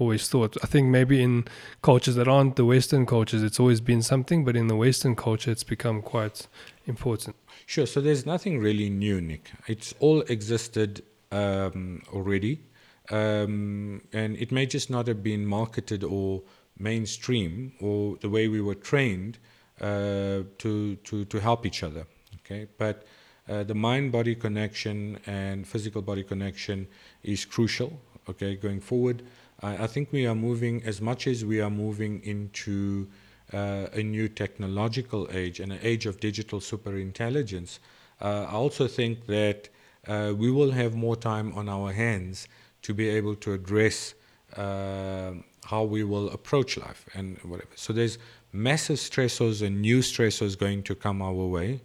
always 0.00 0.28
thought. 0.28 0.56
I 0.62 0.66
think 0.66 0.88
maybe 0.88 1.22
in 1.22 1.44
cultures 1.82 2.14
that 2.16 2.26
aren't 2.26 2.56
the 2.56 2.64
Western 2.64 3.06
cultures, 3.06 3.42
it's 3.42 3.60
always 3.60 3.80
been 3.80 4.02
something, 4.02 4.44
but 4.44 4.56
in 4.56 4.66
the 4.66 4.76
Western 4.76 5.14
culture, 5.14 5.50
it's 5.50 5.64
become 5.64 6.02
quite 6.02 6.48
important. 6.86 7.36
Sure. 7.66 7.86
So 7.86 8.00
there's 8.00 8.26
nothing 8.26 8.58
really 8.58 8.90
new, 8.90 9.20
Nick. 9.20 9.50
It's 9.68 9.94
all 10.00 10.22
existed 10.22 11.02
um, 11.30 12.02
already, 12.12 12.62
um, 13.10 14.02
and 14.12 14.36
it 14.36 14.50
may 14.50 14.66
just 14.66 14.90
not 14.90 15.06
have 15.06 15.22
been 15.22 15.46
marketed 15.46 16.02
or 16.02 16.42
mainstream 16.78 17.72
or 17.80 18.16
the 18.20 18.28
way 18.28 18.48
we 18.48 18.60
were 18.60 18.74
trained 18.74 19.38
uh, 19.80 20.42
to 20.58 20.96
to 21.04 21.24
to 21.26 21.40
help 21.40 21.66
each 21.66 21.82
other. 21.82 22.06
Okay, 22.38 22.66
but 22.78 23.04
uh, 23.50 23.64
the 23.64 23.74
mind 23.74 24.12
body 24.12 24.34
connection 24.34 25.18
and 25.26 25.66
physical 25.66 26.00
body 26.00 26.22
connection 26.22 26.86
is 27.24 27.44
crucial. 27.44 28.00
Okay, 28.28 28.54
going 28.54 28.80
forward, 28.80 29.22
I, 29.60 29.88
think 29.88 30.12
we 30.12 30.24
are 30.26 30.36
moving 30.36 30.82
as 30.84 31.00
much 31.00 31.26
as 31.26 31.44
we 31.44 31.60
are 31.60 31.70
moving 31.70 32.22
into 32.24 33.08
uh, 33.52 33.86
a 33.92 34.02
new 34.02 34.28
technological 34.28 35.28
age 35.32 35.58
and 35.58 35.72
an 35.72 35.80
age 35.82 36.06
of 36.06 36.20
digital 36.20 36.60
superintelligence. 36.60 37.80
Uh, 38.20 38.46
I 38.48 38.52
also 38.52 38.86
think 38.86 39.26
that 39.26 39.68
uh, 40.06 40.32
we 40.36 40.50
will 40.50 40.70
have 40.70 40.94
more 40.94 41.16
time 41.16 41.52
on 41.54 41.68
our 41.68 41.92
hands 41.92 42.46
to 42.82 42.94
be 42.94 43.08
able 43.08 43.34
to 43.36 43.52
address 43.52 44.14
uh, 44.56 45.32
how 45.64 45.82
we 45.82 46.04
will 46.04 46.30
approach 46.30 46.76
life 46.76 47.04
and 47.14 47.36
whatever. 47.38 47.72
So 47.74 47.92
there's 47.92 48.18
massive 48.52 48.96
stressors 48.98 49.60
and 49.66 49.82
new 49.82 49.98
stressors 49.98 50.56
going 50.56 50.84
to 50.84 50.94
come 50.94 51.20
our 51.20 51.32
way 51.32 51.80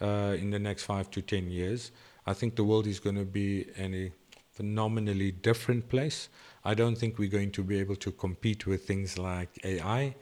uh, 0.00 0.36
in 0.38 0.50
the 0.50 0.58
next 0.58 0.84
five 0.84 1.10
to 1.10 1.22
ten 1.22 1.50
years. 1.50 1.90
I 2.26 2.34
think 2.34 2.56
the 2.56 2.64
world 2.64 2.86
is 2.86 3.00
going 3.00 3.16
to 3.16 3.24
be 3.24 3.66
a 3.78 4.12
phenomenally 4.52 5.32
different 5.32 5.88
place. 5.88 6.28
I 6.64 6.74
don't 6.74 6.96
think 6.96 7.18
we're 7.18 7.30
going 7.30 7.52
to 7.52 7.62
be 7.62 7.78
able 7.78 7.96
to 7.96 8.10
compete 8.12 8.66
with 8.66 8.86
things 8.86 9.16
like 9.16 9.48
AI 9.64 10.14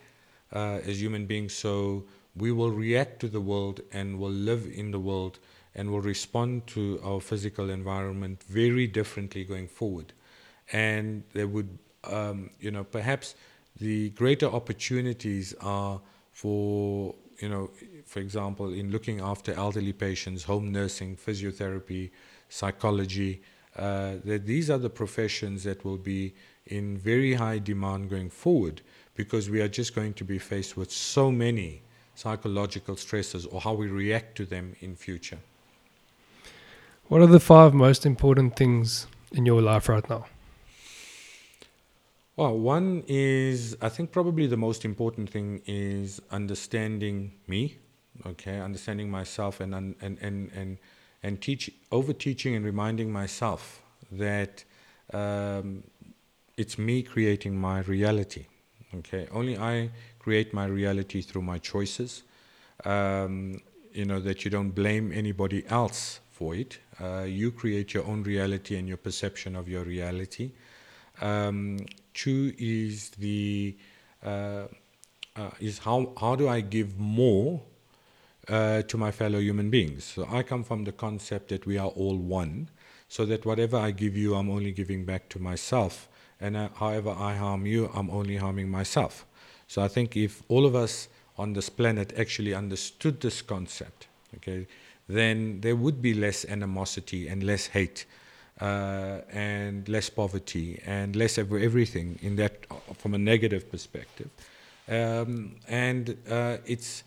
uh, 0.53 0.78
as 0.85 1.01
human 1.01 1.27
beings. 1.27 1.53
So 1.55 2.05
we 2.36 2.53
will 2.53 2.70
react 2.70 3.20
to 3.20 3.28
the 3.28 3.40
world 3.40 3.81
and 3.93 4.19
will 4.19 4.39
live 4.51 4.69
in 4.73 4.90
the 4.90 5.01
world 5.01 5.39
and 5.74 5.90
will 5.90 6.01
respond 6.01 6.66
to 6.69 7.01
our 7.03 7.20
physical 7.20 7.70
environment 7.70 8.43
very 8.44 8.86
differently 8.86 9.44
going 9.44 9.69
forward. 9.69 10.12
And 10.73 11.24
there 11.32 11.48
would, 11.48 11.78
um, 12.05 12.51
you 12.61 12.70
know, 12.70 12.85
perhaps 12.85 13.35
the 13.78 14.11
greater 14.11 14.47
opportunities 14.47 15.55
are 15.61 16.01
for 16.32 17.15
you 17.40 17.48
know, 17.48 17.70
for 18.06 18.20
example, 18.20 18.72
in 18.72 18.90
looking 18.90 19.20
after 19.20 19.52
elderly 19.52 19.92
patients, 19.92 20.44
home 20.44 20.72
nursing, 20.72 21.16
physiotherapy, 21.16 22.10
psychology, 22.48 23.42
uh, 23.76 24.14
that 24.24 24.46
these 24.46 24.70
are 24.70 24.78
the 24.78 24.88
professions 24.88 25.64
that 25.64 25.84
will 25.84 25.98
be 25.98 26.32
in 26.66 26.96
very 26.96 27.34
high 27.34 27.58
demand 27.58 28.08
going 28.08 28.30
forward 28.30 28.80
because 29.14 29.50
we 29.50 29.60
are 29.60 29.68
just 29.68 29.94
going 29.94 30.14
to 30.14 30.24
be 30.24 30.38
faced 30.38 30.76
with 30.76 30.90
so 30.90 31.30
many 31.30 31.82
psychological 32.14 32.96
stresses 32.96 33.44
or 33.46 33.60
how 33.60 33.74
we 33.74 33.88
react 33.88 34.36
to 34.36 34.46
them 34.46 34.74
in 34.80 34.94
future. 34.96 35.38
What 37.08 37.20
are 37.20 37.26
the 37.26 37.40
five 37.40 37.74
most 37.74 38.06
important 38.06 38.56
things 38.56 39.06
in 39.32 39.46
your 39.46 39.60
life 39.60 39.88
right 39.88 40.08
now? 40.08 40.26
Well, 42.36 42.58
one 42.58 43.02
is, 43.06 43.76
I 43.80 43.88
think 43.88 44.12
probably 44.12 44.46
the 44.46 44.56
most 44.56 44.84
important 44.84 45.30
thing 45.30 45.62
is 45.66 46.20
understanding 46.30 47.32
me, 47.46 47.78
okay, 48.24 48.60
understanding 48.60 49.10
myself 49.10 49.60
and, 49.60 49.74
and, 49.74 49.94
and, 50.01 50.18
and, 50.20 50.78
and 51.22 51.40
teach, 51.40 51.70
over 51.90 52.12
teaching 52.12 52.55
and 52.55 52.64
reminding 52.64 53.12
myself 53.12 53.82
that 54.12 54.64
um, 55.12 55.82
it's 56.56 56.78
me 56.78 57.02
creating 57.02 57.59
my 57.59 57.80
reality, 57.80 58.47
okay. 58.94 59.26
Only 59.32 59.59
I 59.59 59.90
create 60.18 60.55
my 60.55 60.66
reality 60.66 61.20
through 61.20 61.43
my 61.43 61.59
choices. 61.59 62.22
Um, 62.84 63.60
you 63.97 64.05
know, 64.05 64.20
that 64.20 64.44
you 64.44 64.51
don't 64.51 64.70
blame 64.70 65.10
anybody 65.10 65.64
else 65.68 66.20
for 66.30 66.55
it. 66.55 66.78
Uh, 67.01 67.22
you 67.22 67.51
create 67.51 67.94
your 67.94 68.05
own 68.05 68.22
reality 68.22 68.76
and 68.76 68.86
your 68.86 68.98
perception 68.98 69.56
of 69.56 69.68
your 69.68 69.84
reality. 69.84 70.52
Um, 71.22 71.78
two 72.12 72.52
is 72.59 73.10
the 73.10 73.74
uh, 74.22 74.64
uh, 75.34 75.51
is 75.60 75.78
how 75.78 76.12
how 76.20 76.36
do 76.36 76.47
I 76.47 76.60
give 76.60 76.98
more 76.98 77.62
uh, 78.48 78.82
to 78.82 78.97
my 78.97 79.10
fellow 79.10 79.39
human 79.39 79.70
beings? 79.70 80.05
So 80.05 80.27
I 80.31 80.43
come 80.43 80.64
from 80.64 80.85
the 80.85 80.93
concept 80.93 81.48
that 81.48 81.66
we 81.66 81.78
are 81.78 81.89
all 81.89 82.16
one, 82.16 82.68
so 83.09 83.24
that 83.27 83.44
whatever 83.44 83.77
I 83.77 83.90
give 83.90 84.16
you, 84.16 84.35
I'm 84.35 84.51
only 84.51 84.73
giving 84.73 85.05
back 85.05 85.28
to 85.31 85.39
myself, 85.39 86.09
and 86.40 86.56
uh, 86.56 86.68
however 86.74 87.10
I 87.10 87.35
harm 87.35 87.66
you, 87.66 87.90
I'm 87.94 88.10
only 88.10 88.36
harming 88.36 88.68
myself. 88.68 89.24
So 89.68 89.82
I 89.82 89.89
think 89.89 90.16
if 90.16 90.43
all 90.48 90.66
of 90.66 90.74
us 90.74 91.09
on 91.39 91.52
this 91.52 91.68
planet 91.68 92.12
actually 92.18 92.55
understood 92.55 93.20
this 93.20 93.43
concept, 93.43 94.09
okay, 94.36 94.66
then 95.09 95.60
there 95.60 95.77
would 95.77 96.02
be 96.02 96.14
less 96.14 96.44
animosity 96.44 97.28
and 97.28 97.43
less 97.43 97.66
hate 97.66 98.06
uh, 98.60 99.20
and 99.31 99.89
less 99.89 100.10
poverty 100.10 100.81
and 100.86 101.14
less 101.14 101.39
everything 101.39 102.18
in 102.23 102.36
that 102.36 102.66
from 102.98 103.14
a 103.14 103.18
negative 103.18 103.70
perspective. 103.70 104.28
Um, 104.89 105.56
and 105.68 106.16
uh, 106.31 106.59
it's 106.64 107.05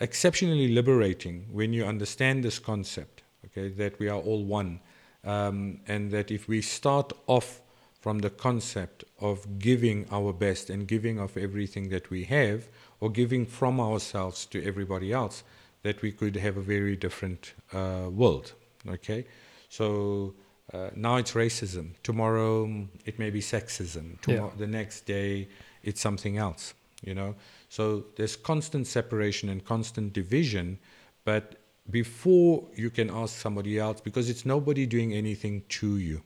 exceptionally 0.00 0.68
liberating 0.68 1.46
when 1.50 1.72
you 1.72 1.84
understand 1.84 2.44
this 2.44 2.58
concept, 2.58 3.22
okay, 3.46 3.68
that 3.68 3.98
we 3.98 4.08
are 4.08 4.20
all 4.20 4.44
one, 4.44 4.80
um, 5.24 5.80
and 5.86 6.10
that 6.10 6.30
if 6.30 6.48
we 6.48 6.60
start 6.62 7.12
off 7.26 7.60
from 8.00 8.20
the 8.20 8.30
concept 8.30 9.04
of 9.20 9.58
giving 9.58 10.06
our 10.12 10.32
best 10.32 10.70
and 10.70 10.86
giving 10.86 11.18
of 11.18 11.36
everything 11.36 11.88
that 11.88 12.08
we 12.10 12.24
have, 12.24 12.68
or 13.00 13.10
giving 13.10 13.44
from 13.44 13.80
ourselves 13.80 14.46
to 14.46 14.64
everybody 14.64 15.12
else, 15.12 15.42
that 15.82 16.02
we 16.02 16.12
could 16.12 16.36
have 16.36 16.56
a 16.56 16.60
very 16.60 16.96
different 16.96 17.54
uh, 17.72 18.08
world. 18.10 18.52
Okay, 18.88 19.26
so 19.68 20.34
uh, 20.72 20.90
now 20.94 21.16
it's 21.16 21.32
racism. 21.32 21.94
Tomorrow 22.02 22.88
it 23.04 23.18
may 23.18 23.30
be 23.30 23.40
sexism. 23.40 24.20
Tomorrow, 24.20 24.52
Yeah. 24.52 24.58
The 24.58 24.66
next 24.66 25.06
day 25.06 25.48
it's 25.82 26.00
something 26.00 26.38
else. 26.38 26.74
You 27.02 27.14
know, 27.14 27.34
so 27.76 28.06
there's 28.16 28.36
constant 28.36 28.86
separation 28.86 29.50
and 29.50 29.62
constant 29.62 30.14
division. 30.14 30.78
But 31.26 31.56
before 31.90 32.66
you 32.74 32.88
can 32.88 33.10
ask 33.10 33.38
somebody 33.38 33.78
else, 33.78 34.00
because 34.00 34.30
it's 34.30 34.46
nobody 34.46 34.86
doing 34.86 35.12
anything 35.12 35.62
to 35.80 35.98
you. 35.98 36.22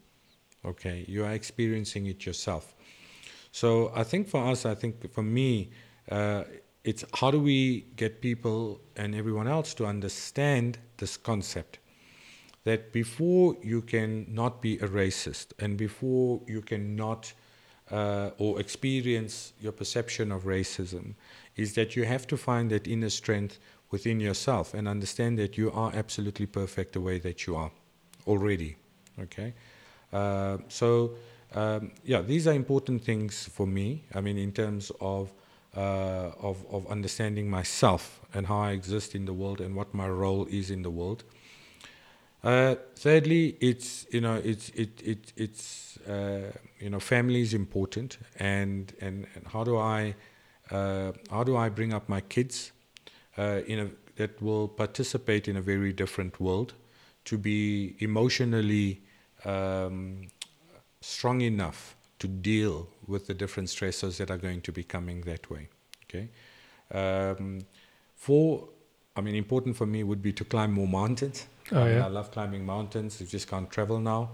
Okay, 0.65 1.05
you 1.09 1.25
are 1.25 1.33
experiencing 1.33 2.07
it 2.07 2.25
yourself. 2.25 2.77
So 3.51 3.91
I 3.97 4.05
think 4.05 4.29
for 4.29 4.47
us, 4.47 4.65
I 4.65 4.77
think 4.77 5.13
for 5.13 5.25
me, 5.25 5.71
uh, 6.09 6.45
it's 6.85 7.05
how 7.15 7.33
do 7.33 7.41
we 7.41 7.87
get 7.97 8.21
people 8.21 8.81
and 8.95 9.13
everyone 9.13 9.49
else 9.49 9.75
to 9.75 9.87
understand 9.87 10.79
this 10.99 11.17
concept 11.17 11.81
that 12.63 12.93
before 12.93 13.57
you 13.61 13.83
can 13.83 14.25
not 14.33 14.63
be 14.63 14.75
a 14.77 14.87
racist 14.87 15.47
and 15.59 15.77
before 15.77 16.43
you 16.47 16.63
can 16.63 16.95
not 16.95 17.33
uh, 17.91 18.31
or 18.39 18.61
experience 18.61 19.53
your 19.61 19.73
perception 19.73 20.31
of 20.31 20.45
racism 20.45 21.15
is 21.57 21.75
that 21.75 21.97
you 21.97 22.05
have 22.05 22.27
to 22.27 22.37
find 22.37 22.71
that 22.71 22.87
inner 22.87 23.11
strength 23.11 23.59
within 23.91 24.21
yourself 24.21 24.75
and 24.75 24.87
understand 24.87 25.39
that 25.39 25.59
you 25.59 25.71
are 25.73 25.93
absolutely 25.95 26.47
perfect 26.47 26.93
the 26.93 27.01
way 27.01 27.19
that 27.19 27.47
you 27.47 27.57
are 27.57 27.71
already 28.27 28.77
okay 29.19 29.53
uh, 30.13 30.59
so 30.69 31.13
um, 31.55 31.91
yeah 32.05 32.23
these 32.23 32.47
are 32.47 32.55
important 32.55 33.03
things 33.03 33.49
for 33.53 33.67
me 33.67 34.05
i 34.15 34.21
mean 34.21 34.39
in 34.39 34.53
terms 34.53 34.93
of 35.01 35.33
uh, 35.77 36.33
of, 36.41 36.65
of 36.71 36.87
understanding 36.91 37.49
myself 37.49 38.21
and 38.35 38.47
how 38.47 38.59
I 38.59 38.73
exist 38.73 39.15
in 39.15 39.25
the 39.25 39.33
world 39.33 39.61
and 39.61 39.75
what 39.75 39.95
my 39.95 40.09
role 40.09 40.47
is 40.51 40.71
in 40.71 40.83
the 40.83 40.91
world. 40.91 41.25
Uh, 42.43 42.75
thirdly, 42.97 43.57
it's 43.61 44.07
you 44.11 44.21
know 44.21 44.41
it's 44.43 44.71
it 44.71 45.01
it 45.05 45.33
it's 45.37 45.99
uh, 46.09 46.51
you 46.81 46.89
know 46.89 46.99
family 46.99 47.43
is 47.43 47.53
important 47.53 48.19
and 48.37 48.95
and, 49.01 49.27
and 49.35 49.47
how 49.47 49.63
do 49.63 49.77
I 49.77 50.15
uh, 50.71 51.13
how 51.31 51.45
do 51.45 51.57
I 51.57 51.69
bring 51.69 51.93
up 51.93 52.09
my 52.09 52.21
kids 52.21 52.73
uh, 53.39 53.61
in 53.67 53.79
a 53.79 53.91
that 54.17 54.41
will 54.43 54.69
participate 54.69 55.49
in 55.49 55.57
a 55.57 55.63
very 55.63 55.93
different 55.93 56.39
world 56.41 56.75
to 57.25 57.39
be 57.39 57.97
emotionally 58.01 59.01
um, 59.47 60.29
strong 61.01 61.41
enough 61.41 61.97
to 62.19 62.29
deal 62.29 62.87
with 63.07 63.27
the 63.27 63.35
different 63.35 63.69
stressors 63.71 64.19
that 64.19 64.31
are 64.31 64.37
going 64.37 64.61
to 64.61 64.73
be 64.73 64.83
coming 64.85 65.23
that 65.23 65.51
way. 65.51 65.69
Okay, 66.05 66.29
um, 66.93 67.61
for 68.15 68.69
I 69.17 69.21
mean, 69.23 69.35
important 69.35 69.77
for 69.77 69.87
me 69.87 70.03
would 70.03 70.23
be 70.23 70.33
to 70.35 70.45
climb 70.45 70.73
more 70.73 70.89
mountains. 70.89 71.47
Oh, 71.73 71.83
I, 71.83 71.89
mean. 71.89 72.03
I 72.03 72.09
love 72.09 72.31
climbing 72.31 72.65
mountains. 72.65 73.21
You 73.21 73.27
just 73.27 73.49
can't 73.49 73.71
travel 73.71 73.99
now, 73.99 74.31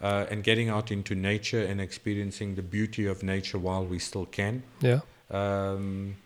uh, 0.00 0.26
and 0.30 0.42
getting 0.42 0.68
out 0.68 0.90
into 0.90 1.14
nature 1.14 1.62
and 1.62 1.80
experiencing 1.80 2.54
the 2.54 2.62
beauty 2.62 3.06
of 3.06 3.22
nature 3.22 3.58
while 3.58 3.84
we 3.84 3.98
still 3.98 4.26
can. 4.26 4.62
Yeah. 4.80 5.00
Um, 5.30 6.16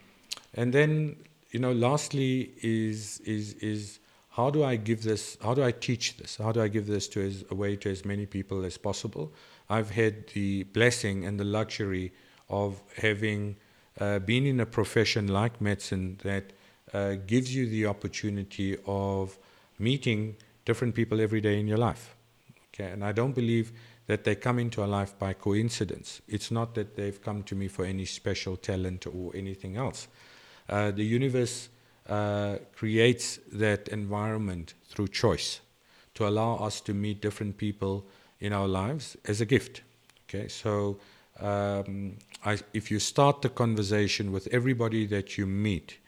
and 0.54 0.72
then, 0.72 1.16
you 1.50 1.60
know, 1.60 1.72
lastly 1.72 2.52
is 2.62 3.20
is 3.20 3.54
is 3.54 3.98
how 4.30 4.50
do 4.50 4.62
I 4.64 4.76
give 4.76 5.02
this? 5.02 5.36
How 5.42 5.54
do 5.54 5.62
I 5.62 5.72
teach 5.72 6.16
this? 6.16 6.36
How 6.36 6.52
do 6.52 6.62
I 6.62 6.68
give 6.68 6.86
this 6.86 7.08
to 7.08 7.20
as 7.20 7.44
away 7.50 7.76
to 7.76 7.90
as 7.90 8.04
many 8.04 8.26
people 8.26 8.64
as 8.64 8.78
possible? 8.78 9.32
I've 9.68 9.90
had 9.90 10.28
the 10.28 10.64
blessing 10.64 11.24
and 11.24 11.38
the 11.38 11.44
luxury 11.44 12.12
of 12.48 12.80
having 12.96 13.56
uh, 14.00 14.18
been 14.18 14.46
in 14.46 14.60
a 14.60 14.66
profession 14.66 15.28
like 15.28 15.60
medicine 15.60 16.18
that 16.22 16.52
uh, 16.92 17.14
gives 17.26 17.54
you 17.54 17.68
the 17.68 17.86
opportunity 17.86 18.76
of 18.86 19.38
meeting 19.78 20.36
different 20.64 20.94
people 20.94 21.20
every 21.20 21.40
day 21.40 21.58
in 21.58 21.66
your 21.66 21.78
life. 21.78 22.14
Okay, 22.74 22.90
and 22.90 23.04
I 23.04 23.12
don't 23.12 23.34
believe 23.34 23.72
that 24.10 24.24
they 24.24 24.34
come 24.34 24.58
into 24.58 24.82
our 24.82 24.88
life 24.88 25.16
by 25.20 25.32
coincidence. 25.32 26.20
It's 26.26 26.50
not 26.50 26.74
that 26.74 26.96
they've 26.96 27.22
come 27.22 27.44
to 27.44 27.54
me 27.54 27.68
for 27.68 27.84
any 27.84 28.04
special 28.04 28.56
talent 28.56 29.06
or 29.06 29.30
anything 29.36 29.76
else. 29.76 30.08
Uh, 30.68 30.90
the 30.90 31.04
universe 31.04 31.68
uh, 32.08 32.56
creates 32.74 33.38
that 33.52 33.86
environment 33.86 34.74
through 34.88 35.06
choice 35.06 35.60
to 36.14 36.26
allow 36.26 36.56
us 36.56 36.80
to 36.80 36.92
meet 36.92 37.20
different 37.20 37.56
people 37.56 38.04
in 38.40 38.52
our 38.52 38.66
lives 38.66 39.16
as 39.26 39.40
a 39.40 39.46
gift. 39.46 39.82
Okay, 40.28 40.48
so 40.48 40.98
um, 41.38 42.16
I, 42.44 42.58
if 42.74 42.90
you 42.90 42.98
start 42.98 43.42
the 43.42 43.48
conversation 43.48 44.32
with 44.32 44.48
everybody 44.50 45.06
that 45.06 45.38
you 45.38 45.46
meet 45.46 45.98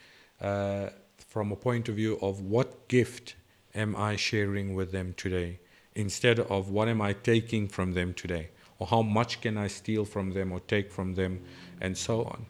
uh, 0.40 0.88
from 1.28 1.52
a 1.52 1.56
point 1.56 1.88
of 1.88 1.94
view 1.94 2.18
of 2.20 2.40
what 2.40 2.88
gift 2.88 3.36
am 3.76 3.94
I 3.94 4.16
sharing 4.16 4.74
with 4.74 4.90
them 4.90 5.14
today, 5.16 5.60
instead 5.94 6.40
of 6.40 6.70
what 6.70 6.88
am 6.88 7.00
I 7.00 7.12
taking 7.12 7.68
from 7.68 7.92
them 7.92 8.14
today, 8.14 8.48
or 8.78 8.86
how 8.86 9.02
much 9.02 9.40
can 9.40 9.56
I 9.56 9.68
steal 9.68 10.04
from 10.04 10.32
them 10.32 10.52
or 10.52 10.60
take 10.60 10.90
from 10.90 11.14
them, 11.14 11.40
and 11.80 11.96
so 11.96 12.24
on. 12.24 12.46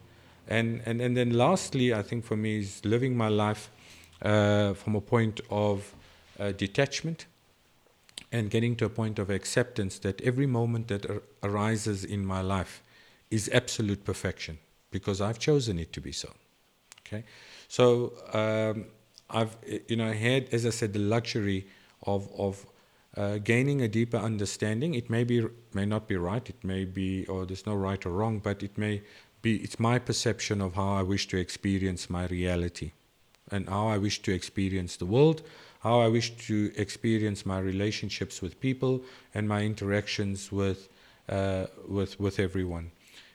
And, 0.47 0.81
and, 0.85 1.01
and 1.01 1.15
then 1.15 1.31
lastly, 1.31 1.93
I 1.93 2.01
think 2.01 2.25
for 2.25 2.35
me 2.35 2.59
is 2.59 2.83
living 2.83 3.15
my 3.15 3.29
life 3.29 3.69
uh, 4.21 4.73
from 4.73 4.95
a 4.95 5.01
point 5.01 5.41
of 5.49 5.93
uh, 6.39 6.51
detachment 6.51 7.25
and 8.31 8.49
getting 8.49 8.75
to 8.75 8.85
a 8.85 8.89
point 8.89 9.19
of 9.19 9.29
acceptance 9.29 9.99
that 9.99 10.19
every 10.21 10.47
moment 10.47 10.87
that 10.87 11.09
ar- 11.09 11.21
arises 11.43 12.03
in 12.03 12.25
my 12.25 12.41
life 12.41 12.81
is 13.29 13.49
absolute 13.53 14.03
perfection 14.03 14.57
because 14.91 15.21
I've 15.21 15.39
chosen 15.39 15.79
it 15.79 15.93
to 15.93 16.01
be 16.01 16.11
so. 16.11 16.29
Okay, 17.05 17.23
so 17.67 18.13
um, 18.33 18.85
I've 19.29 19.55
you 19.87 19.95
know 19.95 20.11
had, 20.11 20.47
as 20.51 20.65
I 20.65 20.69
said, 20.69 20.93
the 20.93 20.99
luxury 20.99 21.67
of 22.03 22.29
of 22.37 22.65
uh, 23.15 23.37
gaining 23.37 23.81
a 23.81 23.87
deeper 23.87 24.17
understanding. 24.17 24.95
It 24.95 25.09
may 25.09 25.23
be 25.23 25.45
may 25.73 25.85
not 25.85 26.07
be 26.07 26.15
right. 26.15 26.47
It 26.49 26.63
may 26.63 26.85
be 26.85 27.25
or 27.27 27.45
there's 27.45 27.65
no 27.65 27.75
right 27.75 28.05
or 28.05 28.11
wrong, 28.11 28.39
but 28.39 28.63
it 28.63 28.77
may 28.77 29.01
be. 29.41 29.57
It's 29.57 29.79
my 29.79 29.99
perception 29.99 30.61
of 30.61 30.75
how 30.75 30.93
I 30.93 31.03
wish 31.03 31.27
to 31.27 31.37
experience 31.37 32.09
my 32.09 32.25
reality, 32.27 32.91
and 33.51 33.69
how 33.69 33.87
I 33.87 33.97
wish 33.97 34.21
to 34.23 34.33
experience 34.33 34.97
the 34.97 35.05
world, 35.05 35.41
how 35.79 35.99
I 35.99 36.07
wish 36.07 36.35
to 36.47 36.71
experience 36.75 37.45
my 37.45 37.59
relationships 37.59 38.41
with 38.41 38.59
people 38.59 39.01
and 39.33 39.47
my 39.47 39.63
interactions 39.63 40.51
with 40.51 40.89
uh, 41.29 41.65
with 41.87 42.19
with 42.19 42.39
everyone. 42.39 42.91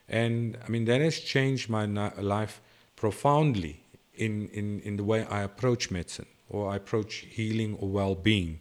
And 0.09 0.57
I 0.65 0.69
mean 0.69 0.85
that 0.85 1.01
has 1.01 1.19
changed 1.19 1.69
my 1.69 1.85
life 1.85 2.61
profoundly 2.95 3.79
in, 4.15 4.49
in, 4.49 4.81
in 4.81 4.97
the 4.97 5.03
way 5.03 5.25
I 5.25 5.41
approach 5.43 5.89
medicine 5.89 6.25
or 6.49 6.69
I 6.71 6.75
approach 6.75 7.25
healing 7.29 7.77
or 7.79 7.87
well-being, 7.87 8.59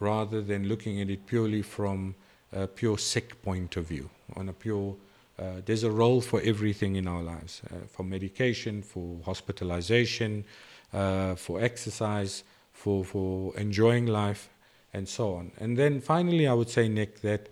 rather 0.00 0.40
than 0.42 0.66
looking 0.66 1.00
at 1.00 1.08
it 1.08 1.26
purely 1.26 1.62
from 1.62 2.14
a 2.52 2.66
pure 2.66 2.98
sick 2.98 3.40
point 3.42 3.76
of 3.76 3.86
view. 3.86 4.10
On 4.34 4.48
a 4.48 4.52
pure, 4.52 4.96
uh, 5.38 5.60
there's 5.64 5.84
a 5.84 5.90
role 5.90 6.20
for 6.20 6.40
everything 6.42 6.96
in 6.96 7.06
our 7.06 7.22
lives, 7.22 7.62
uh, 7.70 7.86
for 7.86 8.02
medication, 8.02 8.82
for 8.82 9.18
hospitalization, 9.24 10.44
uh, 10.92 11.34
for 11.36 11.60
exercise, 11.60 12.42
for 12.72 13.04
for 13.04 13.56
enjoying 13.56 14.06
life, 14.06 14.48
and 14.92 15.08
so 15.08 15.34
on. 15.34 15.52
And 15.58 15.76
then 15.76 16.00
finally, 16.00 16.48
I 16.48 16.54
would 16.54 16.70
say, 16.70 16.88
Nick, 16.88 17.20
that 17.20 17.48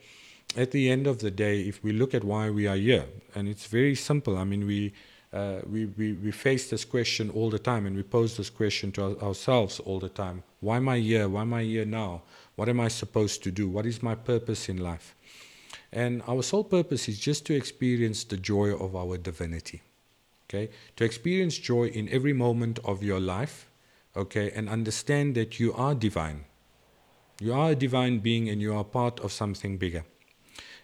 at 0.57 0.71
the 0.71 0.91
end 0.91 1.07
of 1.07 1.19
the 1.19 1.31
day, 1.31 1.61
if 1.61 1.85
we 1.85 1.93
look 1.93 2.15
at 2.15 2.25
why 2.25 2.51
we 2.51 2.67
are 2.67 2.77
here, 2.77 3.07
and 3.35 3.49
it's 3.49 3.67
very 3.67 3.95
simple. 3.95 4.37
I 4.37 4.45
mean, 4.45 4.67
we 4.67 4.93
uh, 5.33 5.57
we, 5.71 5.87
we 5.87 6.13
we 6.13 6.31
face 6.31 6.71
this 6.71 6.85
question 6.85 7.31
all 7.31 7.51
the 7.51 7.59
time, 7.59 7.87
and 7.87 7.95
we 7.95 8.03
pose 8.03 8.37
this 8.37 8.49
question 8.49 8.91
to 8.93 9.05
our, 9.05 9.29
ourselves 9.29 9.79
all 9.81 9.99
the 9.99 10.09
time: 10.09 10.43
Why 10.61 10.77
am 10.79 10.89
I 10.89 10.99
here? 10.99 11.29
Why 11.29 11.43
am 11.43 11.53
I 11.53 11.63
here 11.65 11.85
now? 11.85 12.23
What 12.57 12.69
am 12.69 12.81
I 12.81 12.89
supposed 12.89 13.43
to 13.45 13.51
do? 13.51 13.69
What 13.69 13.87
is 13.87 14.03
my 14.03 14.15
purpose 14.15 14.69
in 14.69 14.79
life? 14.79 15.15
And 15.93 16.23
our 16.27 16.43
sole 16.43 16.65
purpose 16.65 17.09
is 17.09 17.19
just 17.19 17.45
to 17.47 17.55
experience 17.55 18.25
the 18.25 18.37
joy 18.37 18.75
of 18.75 18.97
our 18.97 19.19
divinity. 19.19 19.83
Okay, 20.49 20.71
to 20.97 21.05
experience 21.05 21.59
joy 21.59 21.89
in 21.89 22.09
every 22.09 22.33
moment 22.33 22.79
of 22.85 23.03
your 23.03 23.21
life. 23.21 23.67
Okay, 24.17 24.51
and 24.53 24.69
understand 24.69 25.35
that 25.35 25.61
you 25.61 25.75
are 25.75 25.95
divine. 25.95 26.45
You 27.39 27.53
are 27.53 27.73
a 27.73 27.77
divine 27.77 28.19
being, 28.21 28.49
and 28.49 28.63
you 28.63 28.75
are 28.75 28.85
part 28.85 29.21
of 29.21 29.31
something 29.31 29.77
bigger. 29.77 30.05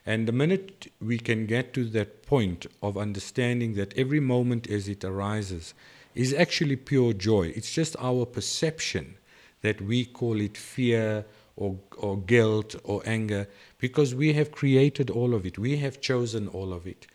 And 0.06 0.28
the 0.28 0.32
minute 0.32 0.93
we 1.01 1.18
can 1.18 1.47
get 1.47 1.72
to 1.74 1.85
that 1.86 2.26
point 2.26 2.66
of 2.82 2.98
understanding 2.98 3.74
that 3.74 3.97
every 3.97 4.20
moment 4.20 4.68
as 4.68 4.86
it 4.89 5.02
arises 5.02 5.72
is 6.14 6.35
actually 6.35 6.76
pure 6.76 7.12
joy, 7.14 7.52
it's 7.56 7.72
just 7.72 7.97
our 7.98 8.26
perception 8.26 9.16
that 9.62 9.81
we 9.81 10.05
call 10.05 10.40
it 10.40 10.59
fear 10.59 11.24
or, 11.56 11.78
or 11.97 12.18
guilt 12.18 12.76
or 12.85 13.02
anger 13.06 13.48
because 13.78 14.14
we 14.14 14.35
have 14.35 14.52
created 14.52 15.09
all 15.09 15.35
of 15.35 15.47
it, 15.47 15.59
we 15.59 15.78
have 15.78 16.01
chosen 16.01 16.48
all 16.48 16.72
of 16.72 16.86
it. 16.86 17.06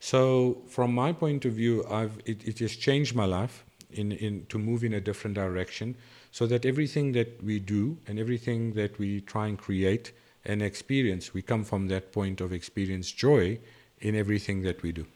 So, 0.00 0.62
from 0.68 0.94
my 0.94 1.12
point 1.12 1.44
of 1.44 1.52
view, 1.52 1.84
I've, 1.90 2.18
it, 2.24 2.46
it 2.46 2.60
has 2.60 2.76
changed 2.76 3.14
my 3.14 3.24
life 3.24 3.64
in, 3.90 4.12
in, 4.12 4.46
to 4.48 4.58
move 4.58 4.84
in 4.84 4.94
a 4.94 5.00
different 5.00 5.34
direction 5.34 5.96
so 6.30 6.46
that 6.46 6.64
everything 6.64 7.12
that 7.12 7.42
we 7.42 7.58
do 7.58 7.98
and 8.06 8.18
everything 8.18 8.72
that 8.74 8.98
we 8.98 9.20
try 9.20 9.48
and 9.48 9.58
create 9.58 10.12
and 10.44 10.62
experience, 10.62 11.34
we 11.34 11.42
come 11.42 11.64
from 11.64 11.88
that 11.88 12.12
point 12.12 12.40
of 12.40 12.52
experience 12.52 13.10
joy 13.12 13.58
in 14.00 14.14
everything 14.14 14.62
that 14.62 14.82
we 14.82 14.92
do. 14.92 15.06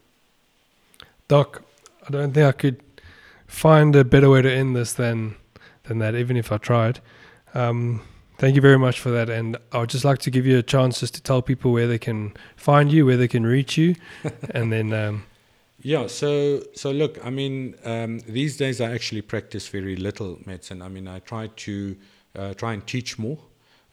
Doc, 1.27 1.63
I 2.07 2.11
don't 2.11 2.33
think 2.33 2.45
I 2.45 2.51
could 2.51 2.83
find 3.47 3.95
a 3.95 4.03
better 4.03 4.29
way 4.29 4.41
to 4.41 4.51
end 4.51 4.75
this 4.75 4.93
than 4.93 5.35
than 5.83 5.99
that, 5.99 6.15
even 6.15 6.37
if 6.37 6.51
I 6.51 6.57
tried. 6.57 6.99
Um, 7.53 8.01
thank 8.37 8.55
you 8.55 8.61
very 8.61 8.79
much 8.79 8.99
for 8.99 9.11
that, 9.11 9.29
and 9.29 9.57
I 9.71 9.79
would 9.79 9.89
just 9.89 10.05
like 10.05 10.19
to 10.19 10.31
give 10.31 10.45
you 10.45 10.57
a 10.57 10.63
chance 10.63 10.99
just 10.99 11.13
to 11.15 11.21
tell 11.21 11.41
people 11.41 11.71
where 11.71 11.87
they 11.87 11.99
can 11.99 12.33
find 12.55 12.91
you, 12.91 13.05
where 13.05 13.17
they 13.17 13.27
can 13.27 13.45
reach 13.45 13.77
you, 13.77 13.95
and 14.49 14.71
then. 14.71 14.93
Um, 14.93 15.25
yeah, 15.81 16.07
so 16.07 16.63
so 16.73 16.91
look, 16.91 17.23
I 17.25 17.29
mean, 17.29 17.75
um, 17.83 18.19
these 18.19 18.55
days 18.55 18.79
I 18.79 18.93
actually 18.93 19.21
practice 19.21 19.67
very 19.67 19.97
little 19.97 20.39
medicine. 20.45 20.81
I 20.81 20.87
mean, 20.87 21.07
I 21.07 21.19
try 21.19 21.47
to 21.47 21.97
uh, 22.35 22.53
try 22.53 22.73
and 22.73 22.85
teach 22.87 23.19
more. 23.19 23.37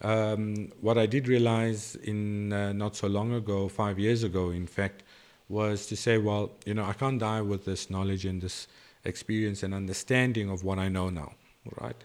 Um, 0.01 0.71
what 0.81 0.97
I 0.97 1.05
did 1.05 1.27
realize 1.27 1.95
in 1.95 2.51
uh, 2.51 2.73
not 2.73 2.95
so 2.95 3.07
long 3.07 3.33
ago, 3.33 3.67
five 3.67 3.99
years 3.99 4.23
ago, 4.23 4.49
in 4.49 4.65
fact, 4.65 5.03
was 5.47 5.85
to 5.87 5.95
say, 5.95 6.17
well, 6.17 6.51
you 6.65 6.73
know, 6.73 6.85
I 6.85 6.93
can't 6.93 7.19
die 7.19 7.41
with 7.41 7.65
this 7.65 7.89
knowledge 7.89 8.25
and 8.25 8.41
this 8.41 8.67
experience 9.05 9.63
and 9.63 9.73
understanding 9.73 10.49
of 10.49 10.63
what 10.63 10.79
I 10.79 10.89
know 10.89 11.09
now, 11.09 11.33
right? 11.79 11.95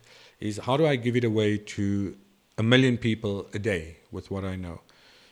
Is 0.41 0.59
how 0.59 0.77
do 0.77 0.87
I 0.87 0.97
give 0.97 1.17
it 1.17 1.25
away 1.25 1.59
to 1.59 2.17
a 2.59 2.63
million 2.63 2.99
people 2.99 3.47
a 3.55 3.59
day 3.59 3.97
with 4.11 4.31
what 4.31 4.45
I 4.45 4.57
know? 4.57 4.81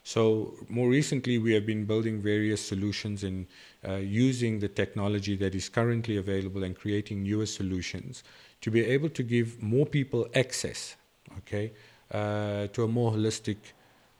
So 0.04 0.54
more 0.68 0.88
recently, 0.88 1.38
we 1.38 1.52
have 1.54 1.64
been 1.66 1.86
building 1.86 2.20
various 2.20 2.60
solutions 2.60 3.24
and 3.24 3.46
uh, 3.86 3.94
using 3.94 4.60
the 4.60 4.68
technology 4.68 5.34
that 5.36 5.54
is 5.54 5.68
currently 5.68 6.18
available 6.18 6.62
and 6.62 6.76
creating 6.76 7.22
newer 7.22 7.46
solutions 7.46 8.22
to 8.60 8.70
be 8.70 8.84
able 8.84 9.08
to 9.10 9.22
give 9.22 9.62
more 9.62 9.86
people 9.86 10.28
access, 10.34 10.96
okay, 11.38 11.72
uh, 12.14 12.68
to 12.68 12.84
a 12.84 12.88
more 12.88 13.12
holistic 13.12 13.56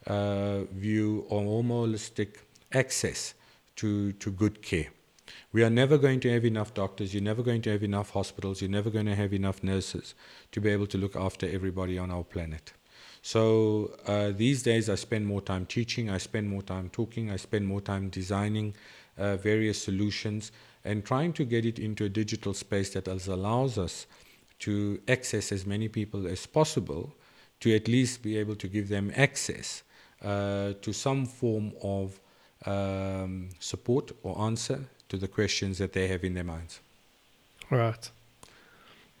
uh, 0.05 0.63
view 0.73 1.25
or 1.29 1.63
more 1.63 1.87
holistic 1.87 2.35
access 2.73 3.33
to, 3.77 4.11
to 4.13 4.31
good 4.31 4.61
care. 4.61 4.87
We 5.53 5.63
are 5.63 5.69
never 5.69 5.97
going 5.97 6.19
to 6.19 6.33
have 6.33 6.43
enough 6.43 6.73
doctors, 6.73 7.13
you're 7.13 7.23
never 7.23 7.41
going 7.41 7.61
to 7.61 7.71
have 7.71 7.83
enough 7.83 8.09
hospitals, 8.09 8.61
you're 8.61 8.69
never 8.69 8.89
going 8.89 9.05
to 9.05 9.15
have 9.15 9.33
enough 9.33 9.63
nurses 9.63 10.13
to 10.51 10.59
be 10.59 10.69
able 10.69 10.87
to 10.87 10.97
look 10.97 11.15
after 11.15 11.47
everybody 11.49 11.97
on 11.97 12.11
our 12.11 12.23
planet. 12.23 12.73
So 13.21 13.97
uh, 14.05 14.31
these 14.35 14.61
days, 14.61 14.89
I 14.89 14.95
spend 14.95 15.25
more 15.25 15.41
time 15.41 15.65
teaching, 15.65 16.09
I 16.09 16.19
spend 16.19 16.49
more 16.49 16.61
time 16.61 16.89
talking, 16.89 17.31
I 17.31 17.37
spend 17.37 17.65
more 17.65 17.81
time 17.81 18.09
designing 18.09 18.75
uh, 19.17 19.37
various 19.37 19.81
solutions 19.81 20.51
and 20.83 21.03
trying 21.03 21.33
to 21.33 21.45
get 21.45 21.65
it 21.65 21.79
into 21.79 22.03
a 22.03 22.09
digital 22.09 22.53
space 22.53 22.91
that 22.91 23.07
allows 23.07 23.77
us 23.77 24.05
to 24.59 25.01
access 25.07 25.51
as 25.51 25.65
many 25.65 25.87
people 25.87 26.27
as 26.27 26.45
possible 26.45 27.15
to 27.65 27.75
at 27.75 27.87
least 27.87 28.21
be 28.21 28.37
able 28.37 28.55
to 28.55 28.67
give 28.67 28.89
them 28.89 29.11
access 29.15 29.81
uh, 30.23 30.73
to 30.83 30.93
some 30.93 31.25
form 31.25 31.73
of 31.81 32.19
um, 32.67 33.49
support 33.59 34.11
or 34.21 34.39
answer 34.39 34.85
to 35.09 35.17
the 35.17 35.27
questions 35.27 35.79
that 35.79 35.91
they 35.93 36.07
have 36.07 36.23
in 36.23 36.35
their 36.35 36.43
minds. 36.43 36.79
Right. 37.71 38.11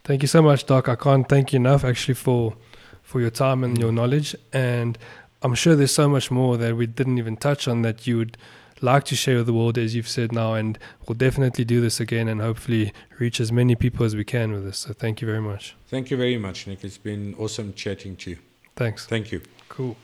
Thank 0.03 0.21
you 0.21 0.27
so 0.27 0.43
much, 0.43 0.67
Doc. 0.67 0.87
I 0.87 0.95
can't 0.95 1.27
thank 1.27 1.53
you 1.53 1.57
enough 1.57 1.83
actually 1.83 2.13
for 2.13 2.53
for 3.01 3.19
your 3.19 3.31
time 3.31 3.63
and 3.63 3.79
your 3.79 3.91
knowledge. 3.91 4.35
And 4.53 4.95
I'm 5.41 5.55
sure 5.55 5.75
there's 5.75 5.95
so 6.03 6.07
much 6.07 6.29
more 6.29 6.55
that 6.57 6.75
we 6.75 6.85
didn't 6.85 7.17
even 7.17 7.37
touch 7.37 7.67
on 7.67 7.81
that 7.81 8.05
you 8.05 8.17
would 8.17 8.37
like 8.81 9.03
to 9.05 9.15
share 9.15 9.37
with 9.37 9.45
the 9.45 9.53
world, 9.53 9.77
as 9.77 9.95
you've 9.95 10.07
said 10.07 10.31
now. 10.31 10.53
And 10.53 10.77
we'll 11.07 11.15
definitely 11.15 11.65
do 11.65 11.81
this 11.81 11.99
again 11.99 12.27
and 12.27 12.41
hopefully 12.41 12.93
reach 13.19 13.39
as 13.39 13.51
many 13.51 13.75
people 13.75 14.05
as 14.05 14.15
we 14.15 14.23
can 14.23 14.51
with 14.51 14.65
this. 14.65 14.79
So 14.79 14.93
thank 14.93 15.21
you 15.21 15.27
very 15.27 15.41
much. 15.41 15.75
Thank 15.87 16.11
you 16.11 16.17
very 16.17 16.37
much, 16.37 16.67
Nick. 16.67 16.83
It's 16.83 16.97
been 16.97 17.35
awesome 17.39 17.73
chatting 17.73 18.15
to 18.17 18.31
you. 18.31 18.37
Thanks. 18.75 19.05
Thank 19.05 19.31
you. 19.31 19.41
Cool. 19.69 19.95